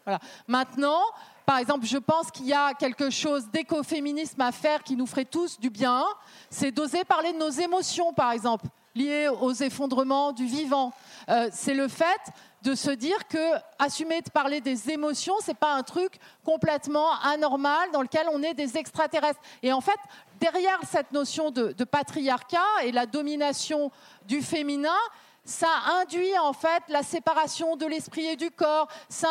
Maintenant, 0.48 1.02
par 1.46 1.58
exemple, 1.58 1.86
je 1.86 1.98
pense 1.98 2.32
qu'il 2.32 2.46
y 2.46 2.54
a 2.54 2.74
quelque 2.74 3.10
chose 3.10 3.50
d'écoféminisme 3.52 4.40
à 4.40 4.52
faire 4.52 4.84
qui 4.84 4.96
nous 4.96 5.06
ferait 5.06 5.26
tous 5.26 5.60
du 5.60 5.70
bien, 5.70 6.06
c'est 6.50 6.72
d'oser 6.72 7.04
parler 7.04 7.34
de 7.34 7.38
nos 7.38 7.50
émotions, 7.50 8.14
par 8.14 8.32
exemple, 8.32 8.68
liées 8.96 9.28
aux 9.28 9.52
effondrements 9.52 10.32
du 10.32 10.46
vivant. 10.46 10.94
Euh, 11.30 11.50
c'est 11.52 11.74
le 11.74 11.88
fait 11.88 12.22
de 12.62 12.76
se 12.76 12.92
dire 12.92 13.28
que 13.28 13.56
assumer 13.80 14.22
de 14.22 14.30
parler 14.30 14.62
des 14.62 14.92
émotions, 14.92 15.36
c'est 15.42 15.58
pas 15.58 15.74
un 15.74 15.84
truc 15.84 16.14
complètement 16.46 17.20
anormal 17.24 17.90
dans 17.92 18.02
lequel 18.02 18.28
on 18.32 18.44
est 18.44 18.54
des 18.54 18.78
extraterrestres. 18.78 19.40
Et 19.64 19.74
en 19.74 19.82
fait, 19.82 19.98
derrière 20.40 20.80
cette 20.90 21.12
notion 21.12 21.52
de 21.52 21.84
patriarcat 21.84 22.84
et 22.84 22.92
la 22.92 23.06
domination 23.06 23.92
du 24.28 24.42
féminin, 24.42 24.98
ça 25.52 25.68
induit 26.02 26.38
en 26.40 26.54
fait 26.54 26.82
la 26.88 27.04
séparation 27.04 27.76
de 27.76 27.86
l'esprit 27.86 28.26
et 28.26 28.36
du 28.36 28.50
corps, 28.50 28.88
ça, 29.10 29.28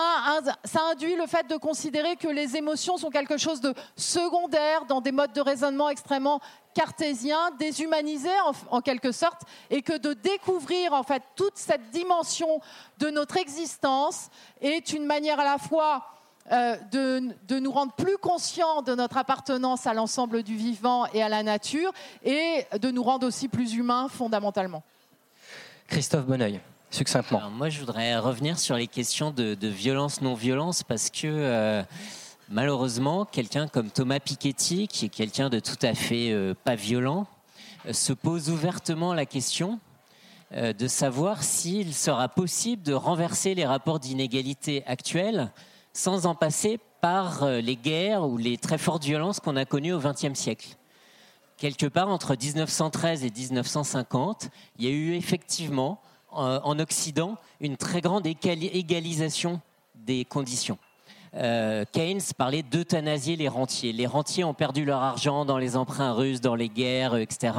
induit 0.90 1.16
le 1.16 1.26
fait 1.26 1.46
de 1.48 1.56
considérer 1.56 2.16
que 2.16 2.28
les 2.28 2.56
émotions 2.56 2.98
sont 2.98 3.10
quelque 3.10 3.38
chose 3.38 3.60
de 3.60 3.74
secondaire 3.96 4.84
dans 4.84 5.00
des 5.00 5.12
modes 5.12 5.32
de 5.32 5.40
raisonnement 5.40 5.88
extrêmement 5.88 6.40
cartésiens, 6.74 7.50
déshumanisés 7.58 8.28
en, 8.70 8.80
quelque 8.80 9.12
sorte, 9.12 9.42
et 9.70 9.82
que 9.82 9.96
de 9.96 10.12
découvrir 10.12 10.92
en 10.92 11.02
fait 11.02 11.22
toute 11.34 11.56
cette 11.56 11.90
dimension 11.90 12.60
de 12.98 13.08
notre 13.08 13.38
existence 13.38 14.28
est 14.60 14.92
une 14.92 15.06
manière 15.06 15.40
à 15.40 15.44
la 15.44 15.58
fois 15.58 16.04
euh, 16.52 16.76
de, 16.92 17.58
nous 17.58 17.72
rendre 17.72 17.92
plus 17.94 18.18
conscients 18.18 18.82
de 18.82 18.94
notre 18.94 19.16
appartenance 19.16 19.86
à 19.86 19.94
l'ensemble 19.94 20.42
du 20.42 20.54
vivant 20.54 21.06
et 21.14 21.22
à 21.22 21.30
la 21.30 21.42
nature, 21.42 21.92
et 22.22 22.66
de 22.78 22.90
nous 22.90 23.02
rendre 23.02 23.26
aussi 23.26 23.48
plus 23.48 23.74
humains 23.74 24.08
fondamentalement. 24.08 24.82
Christophe 25.90 26.24
Bonneuil, 26.24 26.60
succinctement. 26.92 27.50
moi, 27.50 27.68
je 27.68 27.80
voudrais 27.80 28.16
revenir 28.16 28.60
sur 28.60 28.76
les 28.76 28.86
questions 28.86 29.32
de, 29.32 29.56
violence-non-violence 29.66 30.84
parce 30.84 31.10
que 31.10 31.26
euh, 31.26 31.82
malheureusement, 32.48 33.24
quelqu'un 33.24 33.66
comme 33.66 33.90
Thomas 33.90 34.20
Piketty, 34.20 34.86
qui 34.86 35.06
est 35.06 35.08
quelqu'un 35.08 35.50
de 35.50 35.58
tout 35.58 35.78
à 35.82 35.94
fait 35.94 36.30
euh, 36.30 36.54
pas 36.54 36.76
violent, 36.76 37.26
euh, 37.86 37.92
se 37.92 38.12
pose 38.12 38.50
ouvertement 38.50 39.14
la 39.14 39.26
question 39.26 39.80
de 40.52 40.88
savoir 40.88 41.44
s'il 41.44 41.94
sera 41.94 42.28
possible 42.28 42.82
de 42.82 42.92
renverser 42.92 43.54
les 43.54 43.64
rapports 43.64 44.00
d'inégalité 44.00 44.82
actuels 44.84 45.52
sans 45.92 46.26
en 46.26 46.34
passer 46.34 46.80
par 47.00 47.46
les 47.46 47.76
guerres 47.76 48.28
ou 48.28 48.36
les 48.36 48.56
très 48.58 48.76
fortes 48.76 49.04
violences 49.04 49.38
qu'on 49.38 49.54
a 49.54 49.64
connues 49.64 49.92
au 49.92 50.00
XXe 50.00 50.34
siècle 50.34 50.76
quelque 51.60 51.86
part 51.86 52.08
entre 52.08 52.34
1913 52.34 53.22
et 53.22 53.30
1950, 53.30 54.48
il 54.78 54.86
y 54.86 54.88
a 54.88 54.90
eu 54.90 55.12
effectivement 55.14 56.00
euh, 56.32 56.58
en 56.64 56.78
Occident 56.80 57.36
une 57.60 57.76
très 57.76 58.00
grande 58.00 58.26
égalisation 58.26 59.60
des 59.94 60.24
conditions. 60.24 60.78
Euh, 61.36 61.84
Keynes 61.92 62.20
parlait 62.36 62.62
d'euthanasier 62.62 63.36
les 63.36 63.48
rentiers. 63.48 63.92
Les 63.92 64.06
rentiers 64.06 64.44
ont 64.44 64.54
perdu 64.54 64.84
leur 64.84 65.02
argent 65.02 65.44
dans 65.44 65.58
les 65.58 65.76
emprunts 65.76 66.12
russes, 66.12 66.40
dans 66.40 66.54
les 66.54 66.68
guerres, 66.68 67.16
etc. 67.16 67.52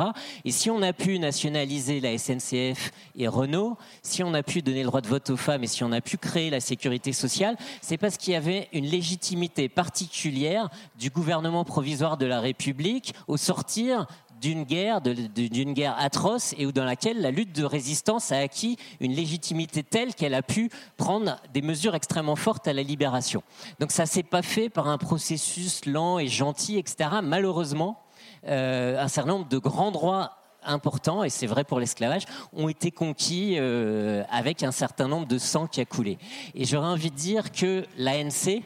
Et 0.44 0.52
si 0.52 0.70
on 0.70 0.82
a 0.82 0.94
pu 0.94 1.20
nationaliser 1.20 2.00
la 2.02 2.18
SNCF 2.18 2.92
et 3.16 3.28
Renault, 3.28 3.78
si 4.04 4.24
on 4.24 4.34
a 4.34 4.44
pu 4.44 4.62
donner 4.62 4.82
le 4.82 4.88
droit 4.88 5.02
de 5.02 5.08
vote 5.08 5.30
aux 5.30 5.38
femmes 5.38 5.64
et 5.64 5.68
si 5.68 5.84
on 5.84 5.92
a 5.92 6.02
pu 6.02 6.18
créer 6.18 6.50
la 6.50 6.60
sécurité 6.60 7.14
sociale, 7.14 7.56
c'est 7.82 7.98
parce 7.98 8.18
qu'il 8.18 8.34
y 8.34 8.36
avait 8.36 8.68
une 8.74 8.86
légitimité 8.86 9.70
particulière 9.70 10.70
du 11.00 11.10
gouvernement 11.10 11.64
provisoire 11.64 12.18
de 12.18 12.26
la 12.26 12.42
République 12.42 13.14
au 13.28 13.38
sortir 13.38 14.06
d'une 14.42 14.64
guerre, 14.64 15.02
d'une 15.02 15.74
guerre 15.74 15.96
atroce 16.00 16.54
et 16.58 16.70
dans 16.72 16.84
laquelle 16.84 17.22
la 17.22 17.32
lutte 17.32 17.56
de 17.56 17.64
résistance 17.64 18.32
a 18.32 18.40
acquis 18.40 18.78
une 19.00 19.14
légitimité 19.14 19.84
telle 19.84 20.16
qu'elle 20.16 20.34
a 20.34 20.42
pu 20.42 20.70
prendre 20.98 21.38
des 21.54 21.62
mesures 21.62 21.96
extrêmement 21.96 22.36
fortes 22.36 22.68
à 22.68 22.74
la 22.74 22.82
libération. 22.82 23.44
Donc 23.80 23.92
ça 23.92 24.06
s'est 24.06 24.24
pas 24.24 24.42
fait 24.42 24.70
par 24.70 24.88
un 24.88 24.98
processus 24.98 25.86
lent 25.86 26.18
et 26.18 26.28
gentil, 26.28 26.78
etc. 26.78 27.10
Malheureusement, 27.22 28.02
euh, 28.48 29.00
un 29.00 29.08
certain 29.08 29.32
nombre 29.32 29.48
de 29.48 29.58
grands 29.60 29.92
droits 29.92 30.38
importants, 30.64 31.24
et 31.24 31.30
c'est 31.30 31.48
vrai 31.48 31.64
pour 31.64 31.80
l'esclavage, 31.80 32.24
ont 32.54 32.70
été 32.70 32.92
conquis 32.92 33.56
euh, 33.58 34.24
avec 34.30 34.64
un 34.64 34.72
certain 34.72 35.08
nombre 35.08 35.28
de 35.28 35.38
sang 35.38 35.68
qui 35.68 35.82
a 35.82 35.86
coulé. 35.86 36.18
Et 36.56 36.66
j'aurais 36.66 36.88
envie 36.88 37.12
de 37.12 37.16
dire 37.16 37.52
que 37.52 37.86
l'ANC, 37.98 38.64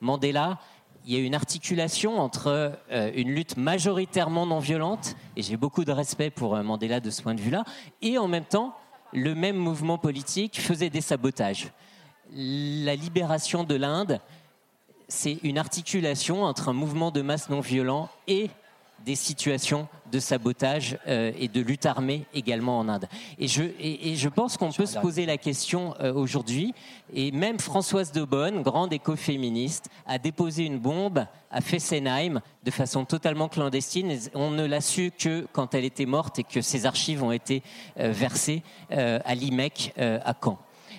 Mandela, 0.00 0.58
il 1.04 1.12
y 1.12 1.16
a 1.16 1.20
une 1.20 1.34
articulation 1.34 2.18
entre 2.18 2.72
euh, 2.90 3.10
une 3.14 3.34
lutte 3.34 3.56
majoritairement 3.56 4.46
non 4.46 4.58
violente, 4.58 5.16
et 5.36 5.42
j'ai 5.42 5.56
beaucoup 5.56 5.84
de 5.84 5.92
respect 5.92 6.30
pour 6.30 6.56
euh, 6.56 6.62
Mandela 6.62 7.00
de 7.00 7.10
ce 7.10 7.22
point 7.22 7.34
de 7.34 7.40
vue-là, 7.40 7.64
et 8.00 8.16
en 8.18 8.28
même 8.28 8.44
temps, 8.44 8.74
le 9.12 9.34
même 9.34 9.56
mouvement 9.56 9.98
politique 9.98 10.60
faisait 10.60 10.90
des 10.90 11.00
sabotages. 11.00 11.72
La 12.32 12.94
libération 12.94 13.64
de 13.64 13.74
l'Inde, 13.74 14.20
c'est 15.08 15.38
une 15.42 15.58
articulation 15.58 16.42
entre 16.42 16.70
un 16.70 16.72
mouvement 16.72 17.10
de 17.10 17.20
masse 17.20 17.50
non 17.50 17.60
violent 17.60 18.08
et 18.26 18.50
des 19.04 19.14
situations 19.14 19.88
de 20.10 20.18
sabotage 20.18 20.98
euh, 21.08 21.32
et 21.38 21.48
de 21.48 21.60
lutte 21.60 21.86
armée 21.86 22.24
également 22.34 22.78
en 22.78 22.88
Inde. 22.88 23.06
Et 23.38 23.48
je, 23.48 23.64
et, 23.80 24.14
je 24.14 24.28
pense 24.28 24.56
qu'on 24.56 24.72
peut 24.72 24.86
se 24.86 24.98
poser 24.98 25.26
la 25.26 25.36
question 25.36 25.94
euh, 26.00 26.12
aujourd'hui, 26.14 26.72
et 27.12 27.32
même 27.32 27.58
Françoise 27.58 28.12
de 28.12 28.22
Bonne, 28.22 28.62
grande 28.62 28.92
écoféministe, 28.92 29.90
a 30.06 30.18
déposé 30.18 30.64
une 30.64 30.78
bombe 30.78 31.26
à 31.50 31.60
Fessenheim 31.60 32.40
de 32.62 32.70
façon 32.70 33.04
totalement 33.04 33.48
clandestine. 33.48 34.16
On 34.34 34.50
ne 34.50 34.64
l'a 34.64 34.80
su 34.80 35.10
que 35.16 35.46
quand 35.52 35.74
elle 35.74 35.84
était 35.84 36.06
morte 36.06 36.38
et 36.38 36.44
que 36.44 36.60
ses 36.60 36.86
archives 36.86 37.22
ont 37.22 37.32
été 37.32 37.62
euh, 37.98 38.12
versées 38.12 38.62
à 38.90 39.34
l'IMEC 39.34 39.92
à 39.96 40.34
Caen. 40.40 40.58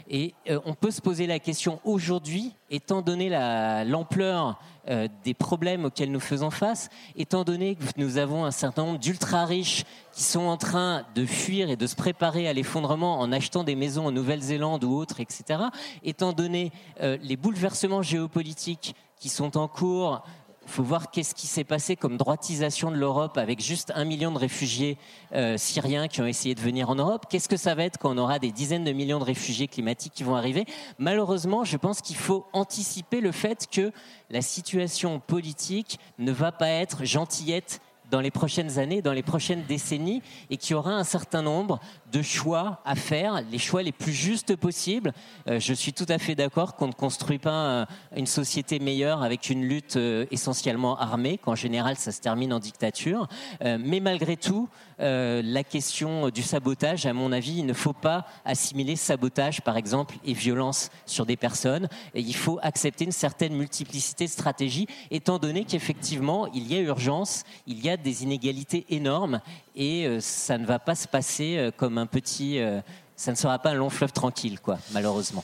Et 0.09 0.33
on 0.65 0.73
peut 0.73 0.91
se 0.91 1.01
poser 1.01 1.25
la 1.27 1.39
question 1.39 1.79
aujourd'hui, 1.83 2.53
étant 2.69 3.01
donné 3.01 3.29
l'ampleur 3.29 4.59
euh, 4.89 5.07
des 5.23 5.33
problèmes 5.33 5.85
auxquels 5.85 6.11
nous 6.11 6.19
faisons 6.19 6.51
face, 6.51 6.89
étant 7.15 7.43
donné 7.43 7.75
que 7.75 7.83
nous 7.97 8.17
avons 8.17 8.45
un 8.45 8.51
certain 8.51 8.85
nombre 8.85 8.99
d'ultra 8.99 9.45
riches 9.45 9.83
qui 10.11 10.23
sont 10.23 10.45
en 10.45 10.57
train 10.57 11.05
de 11.15 11.25
fuir 11.25 11.69
et 11.69 11.75
de 11.75 11.87
se 11.87 11.95
préparer 11.95 12.47
à 12.47 12.53
l'effondrement 12.53 13.19
en 13.19 13.31
achetant 13.31 13.63
des 13.63 13.75
maisons 13.75 14.05
en 14.07 14.11
Nouvelle-Zélande 14.11 14.83
ou 14.83 14.93
autres, 14.93 15.19
etc., 15.19 15.59
étant 16.03 16.33
donné 16.33 16.71
euh, 17.01 17.17
les 17.21 17.37
bouleversements 17.37 18.01
géopolitiques 18.01 18.95
qui 19.19 19.29
sont 19.29 19.57
en 19.57 19.67
cours 19.67 20.23
faut 20.65 20.83
voir 20.83 21.11
qu'est-ce 21.11 21.35
qui 21.35 21.47
s'est 21.47 21.63
passé 21.63 21.95
comme 21.95 22.17
droitisation 22.17 22.91
de 22.91 22.95
l'Europe 22.95 23.37
avec 23.37 23.61
juste 23.61 23.91
un 23.95 24.05
million 24.05 24.31
de 24.31 24.37
réfugiés 24.37 24.97
euh, 25.33 25.57
syriens 25.57 26.07
qui 26.07 26.21
ont 26.21 26.25
essayé 26.25 26.55
de 26.55 26.61
venir 26.61 26.89
en 26.89 26.95
Europe. 26.95 27.25
Qu'est-ce 27.29 27.49
que 27.49 27.57
ça 27.57 27.75
va 27.75 27.83
être 27.83 27.97
quand 27.97 28.11
on 28.11 28.17
aura 28.17 28.39
des 28.39 28.51
dizaines 28.51 28.83
de 28.83 28.91
millions 28.91 29.19
de 29.19 29.23
réfugiés 29.23 29.67
climatiques 29.67 30.13
qui 30.13 30.23
vont 30.23 30.35
arriver? 30.35 30.65
Malheureusement, 30.97 31.63
je 31.63 31.77
pense 31.77 32.01
qu'il 32.01 32.15
faut 32.15 32.45
anticiper 32.53 33.21
le 33.21 33.31
fait 33.31 33.67
que 33.71 33.91
la 34.29 34.41
situation 34.41 35.19
politique 35.19 35.99
ne 36.19 36.31
va 36.31 36.51
pas 36.51 36.69
être 36.69 37.05
gentillette 37.05 37.81
dans 38.15 38.21
les 38.21 38.31
prochaines 38.31 38.79
années, 38.79 39.01
dans 39.01 39.11
les 39.11 39.23
prochaines 39.23 39.65
décennies, 39.67 40.21
et 40.49 40.55
qu'il 40.55 40.71
y 40.71 40.73
aura 40.75 40.93
un 40.93 41.03
certain 41.03 41.41
nombre 41.41 41.81
de 42.13 42.21
choix 42.21 42.79
à 42.85 42.95
faire, 42.95 43.41
les 43.51 43.57
choix 43.57 43.83
les 43.83 43.91
plus 43.91 44.13
justes 44.13 44.55
possibles. 44.55 45.11
Euh, 45.49 45.59
je 45.59 45.73
suis 45.73 45.91
tout 45.91 46.05
à 46.07 46.17
fait 46.17 46.33
d'accord 46.33 46.77
qu'on 46.77 46.87
ne 46.87 46.93
construit 46.93 47.39
pas 47.39 47.51
euh, 47.51 47.85
une 48.15 48.25
société 48.25 48.79
meilleure 48.79 49.21
avec 49.21 49.49
une 49.49 49.65
lutte 49.65 49.97
euh, 49.97 50.25
essentiellement 50.31 50.97
armée, 50.97 51.37
qu'en 51.37 51.55
général 51.55 51.97
ça 51.97 52.13
se 52.13 52.21
termine 52.21 52.53
en 52.53 52.59
dictature. 52.59 53.27
mais 53.61 53.99
malgré 53.99 54.37
tout, 54.37 54.69
la 54.99 55.63
question 55.63 56.29
du 56.29 56.41
sabotage, 56.41 57.05
à 57.05 57.11
mon 57.11 57.33
avis, 57.33 57.57
il 57.57 57.65
ne 57.65 57.73
faut 57.73 57.93
pas 57.93 58.25
assimiler 58.45 58.95
sabotage, 58.95 59.61
par 59.61 59.75
exemple, 59.75 60.15
et 60.23 60.33
violence 60.33 60.89
sur 61.05 61.25
des 61.25 61.35
personnes. 61.35 61.89
Et 62.13 62.21
il 62.21 62.35
faut 62.35 62.59
accepter 62.61 63.03
une 63.03 63.11
certaine 63.11 63.55
multiplicité 63.55 64.25
de 64.25 64.29
stratégies, 64.29 64.87
étant 65.11 65.37
donné 65.37 65.65
qu'effectivement, 65.65 66.47
il 66.53 66.71
y 66.71 66.77
a 66.77 66.79
urgence, 66.79 67.43
il 67.67 67.83
y 67.83 67.89
a 67.89 67.97
des 68.05 68.23
inégalités 68.23 68.85
énormes, 68.89 69.41
et 69.75 70.19
ça 70.21 70.57
ne 70.57 70.65
va 70.65 70.77
pas 70.77 70.95
se 70.95 71.07
passer 71.07 71.71
comme 71.75 71.97
un 71.97 72.05
petit. 72.05 72.59
Euh, 72.59 72.81
ça 73.15 73.31
ne 73.31 73.35
sera 73.35 73.57
pas 73.59 73.71
un 73.71 73.75
long 73.75 73.89
fleuve 73.89 74.11
tranquille, 74.11 74.59
quoi, 74.59 74.77
malheureusement. 74.93 75.43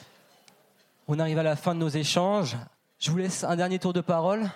On 1.08 1.20
arrive 1.20 1.40
à 1.40 1.44
la 1.44 1.56
fin 1.56 1.74
de 1.74 1.80
nos 1.80 1.90
échanges. 1.90 2.58
Je 3.00 3.10
vous 3.10 3.18
laisse 3.18 3.44
un 3.44 3.56
dernier 3.56 3.80
tour 3.80 3.94
de 3.94 4.02
parole, 4.02 4.50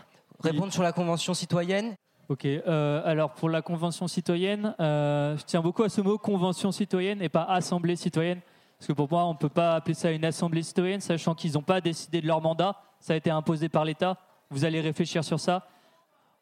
répondre 0.44 0.72
sur 0.72 0.84
la 0.84 0.92
Convention 0.92 1.34
citoyenne. 1.34 1.96
Ok, 2.28 2.46
euh, 2.46 3.02
alors 3.06 3.32
pour 3.32 3.50
la 3.50 3.62
Convention 3.62 4.08
citoyenne, 4.08 4.76
euh, 4.80 5.38
je 5.38 5.44
tiens 5.44 5.62
beaucoup 5.62 5.84
à 5.84 5.90
ce 5.90 6.02
mot 6.02 6.18
Convention 6.18 6.72
citoyenne 6.72 7.22
et 7.22 7.30
pas 7.30 7.44
Assemblée 7.44 7.96
citoyenne. 7.96 8.42
Parce 8.78 8.88
que 8.88 8.94
pour 8.94 9.10
moi, 9.10 9.26
on 9.26 9.34
ne 9.34 9.38
peut 9.38 9.50
pas 9.50 9.76
appeler 9.76 9.94
ça 9.94 10.12
une 10.12 10.26
Assemblée 10.26 10.62
citoyenne, 10.62 11.02
sachant 11.02 11.34
qu'ils 11.34 11.54
n'ont 11.54 11.62
pas 11.62 11.82
décidé 11.82 12.22
de 12.22 12.28
leur 12.28 12.42
mandat. 12.42 12.76
Ça 13.00 13.14
a 13.14 13.16
été 13.16 13.32
imposé 13.32 13.70
par 13.70 13.86
l'État. 13.86 14.18
Vous 14.50 14.66
allez 14.66 14.82
réfléchir 14.82 15.24
sur 15.24 15.40
ça. 15.40 15.66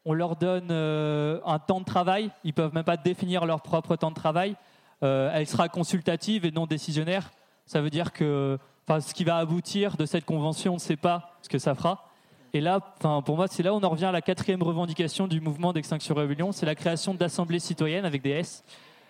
On 0.05 0.13
leur 0.13 0.35
donne 0.35 0.71
un 0.71 1.59
temps 1.59 1.79
de 1.79 1.85
travail. 1.85 2.29
Ils 2.43 2.53
peuvent 2.53 2.73
même 2.73 2.83
pas 2.83 2.97
définir 2.97 3.45
leur 3.45 3.61
propre 3.61 3.95
temps 3.95 4.09
de 4.09 4.15
travail. 4.15 4.55
Euh, 5.03 5.31
elle 5.33 5.47
sera 5.47 5.67
consultative 5.67 6.45
et 6.45 6.51
non 6.51 6.65
décisionnaire. 6.65 7.31
Ça 7.65 7.81
veut 7.81 7.89
dire 7.89 8.13
que 8.13 8.57
ce 8.87 9.13
qui 9.13 9.23
va 9.23 9.37
aboutir 9.37 9.97
de 9.97 10.05
cette 10.05 10.25
convention, 10.25 10.73
on 10.73 10.75
ne 10.75 10.79
sait 10.79 10.95
pas 10.95 11.37
ce 11.41 11.49
que 11.49 11.59
ça 11.59 11.75
fera. 11.75 12.09
Et 12.53 12.61
là, 12.61 12.79
pour 12.79 13.35
moi, 13.35 13.47
c'est 13.49 13.63
là 13.63 13.73
où 13.73 13.77
on 13.77 13.83
en 13.83 13.89
revient 13.89 14.05
à 14.05 14.11
la 14.11 14.21
quatrième 14.21 14.61
revendication 14.61 15.27
du 15.27 15.41
mouvement 15.41 15.73
d'extinction 15.73 16.13
rébellion, 16.13 16.51
c'est 16.51 16.67
la 16.67 16.75
création 16.75 17.13
d'assemblées 17.13 17.59
citoyennes 17.59 18.05
avec 18.05 18.21
des 18.21 18.29
S 18.29 18.63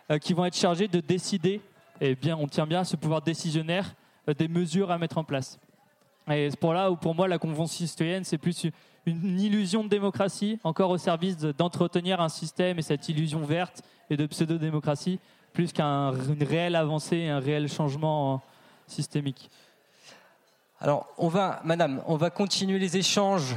euh, 0.10 0.18
qui 0.18 0.34
vont 0.34 0.45
être 0.45 0.56
chargées 0.56 0.88
de 0.88 1.02
décider, 1.02 1.60
et 1.99 2.15
bien, 2.15 2.38
on 2.38 2.48
tient 2.48 2.65
bien 2.65 2.80
à 2.80 2.84
ce 2.86 2.95
pouvoir 2.95 3.22
décisionnaire, 3.22 3.94
euh, 4.30 4.34
des 4.34 4.48
mesures 4.48 4.91
à 4.91 4.98
mettre 4.98 5.18
en 5.18 5.26
place. 5.26 5.60
Et 6.32 6.49
c'est 6.49 6.60
pour 6.60 6.74
là 6.74 6.90
où, 6.90 6.95
pour 6.95 7.15
moi, 7.15 7.28
la 7.28 7.38
convention 7.38 7.86
citoyenne, 7.86 8.24
c'est 8.24 8.38
plus 8.38 8.68
une 9.06 9.40
illusion 9.40 9.84
de 9.84 9.90
démocratie, 9.90 10.60
encore 10.64 10.90
au 10.90 10.98
service 10.98 11.38
d'entretenir 11.38 12.22
un 12.22 12.30
système 12.30 12.80
et 12.80 12.82
cette 12.82 13.10
illusion 13.10 13.44
verte 13.44 13.82
et 14.10 14.18
de 14.18 14.26
pseudo-démocratie, 14.26 15.20
plus 15.54 15.74
qu'une 15.74 16.44
réelle 16.44 16.76
avancée, 16.76 17.28
un 17.28 17.40
réel 17.40 17.68
changement 17.68 18.42
systémique. 18.88 19.50
Alors, 20.80 21.08
on 21.18 21.28
va, 21.28 21.62
madame, 21.64 22.02
on 22.08 22.18
va 22.18 22.30
continuer 22.30 22.80
les 22.80 22.98
échanges 22.98 23.56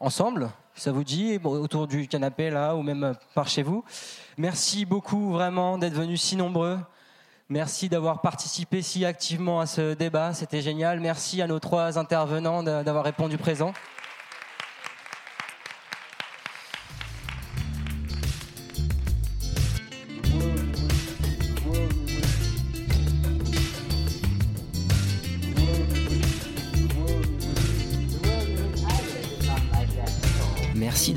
ensemble, 0.00 0.50
ça 0.74 0.92
vous 0.92 1.04
dit, 1.04 1.38
autour 1.42 1.86
du 1.86 2.06
canapé 2.06 2.50
là, 2.50 2.74
ou 2.74 2.82
même 2.82 3.14
par 3.34 3.48
chez 3.48 3.62
vous. 3.62 3.84
Merci 4.36 4.84
beaucoup 4.84 5.32
vraiment 5.32 5.78
d'être 5.78 5.94
venus 5.94 6.20
si 6.20 6.36
nombreux. 6.36 6.78
Merci 7.48 7.88
d'avoir 7.88 8.20
participé 8.20 8.82
si 8.82 9.04
activement 9.04 9.60
à 9.60 9.66
ce 9.66 9.94
débat, 9.94 10.34
c'était 10.34 10.60
génial. 10.60 11.00
Merci 11.00 11.40
à 11.40 11.46
nos 11.46 11.60
trois 11.60 11.96
intervenants 11.96 12.62
d'avoir 12.62 13.04
répondu 13.04 13.38
présent. 13.38 13.72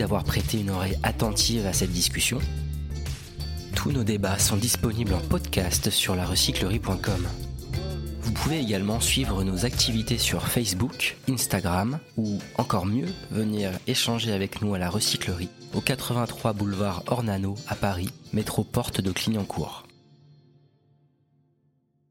D'avoir 0.10 0.24
prêté 0.24 0.60
une 0.60 0.72
oreille 0.72 0.98
attentive 1.04 1.68
à 1.68 1.74
cette 1.74 1.92
discussion. 1.92 2.40
Tous 3.76 3.92
nos 3.92 4.04
débats 4.04 4.40
sont 4.40 4.56
disponibles 4.56 5.14
en 5.14 5.20
podcast 5.20 5.92
sur 5.92 6.16
larecyclerie.com. 6.16 7.28
Vous 8.24 8.32
pouvez 8.32 8.60
également 8.60 9.02
suivre 9.02 9.44
nos 9.44 9.66
activités 9.66 10.18
sur 10.18 10.48
Facebook, 10.48 11.16
Instagram 11.30 12.00
ou 12.18 12.40
encore 12.58 12.88
mieux, 12.88 13.06
venir 13.30 13.70
échanger 13.86 14.32
avec 14.32 14.64
nous 14.64 14.74
à 14.74 14.80
la 14.80 14.90
recyclerie 14.90 15.50
au 15.76 15.82
83 15.82 16.54
boulevard 16.54 17.04
Ornano 17.06 17.54
à 17.68 17.76
Paris, 17.76 18.10
métro 18.34 18.64
porte 18.64 19.02
de 19.02 19.12
Clignancourt. 19.12 19.89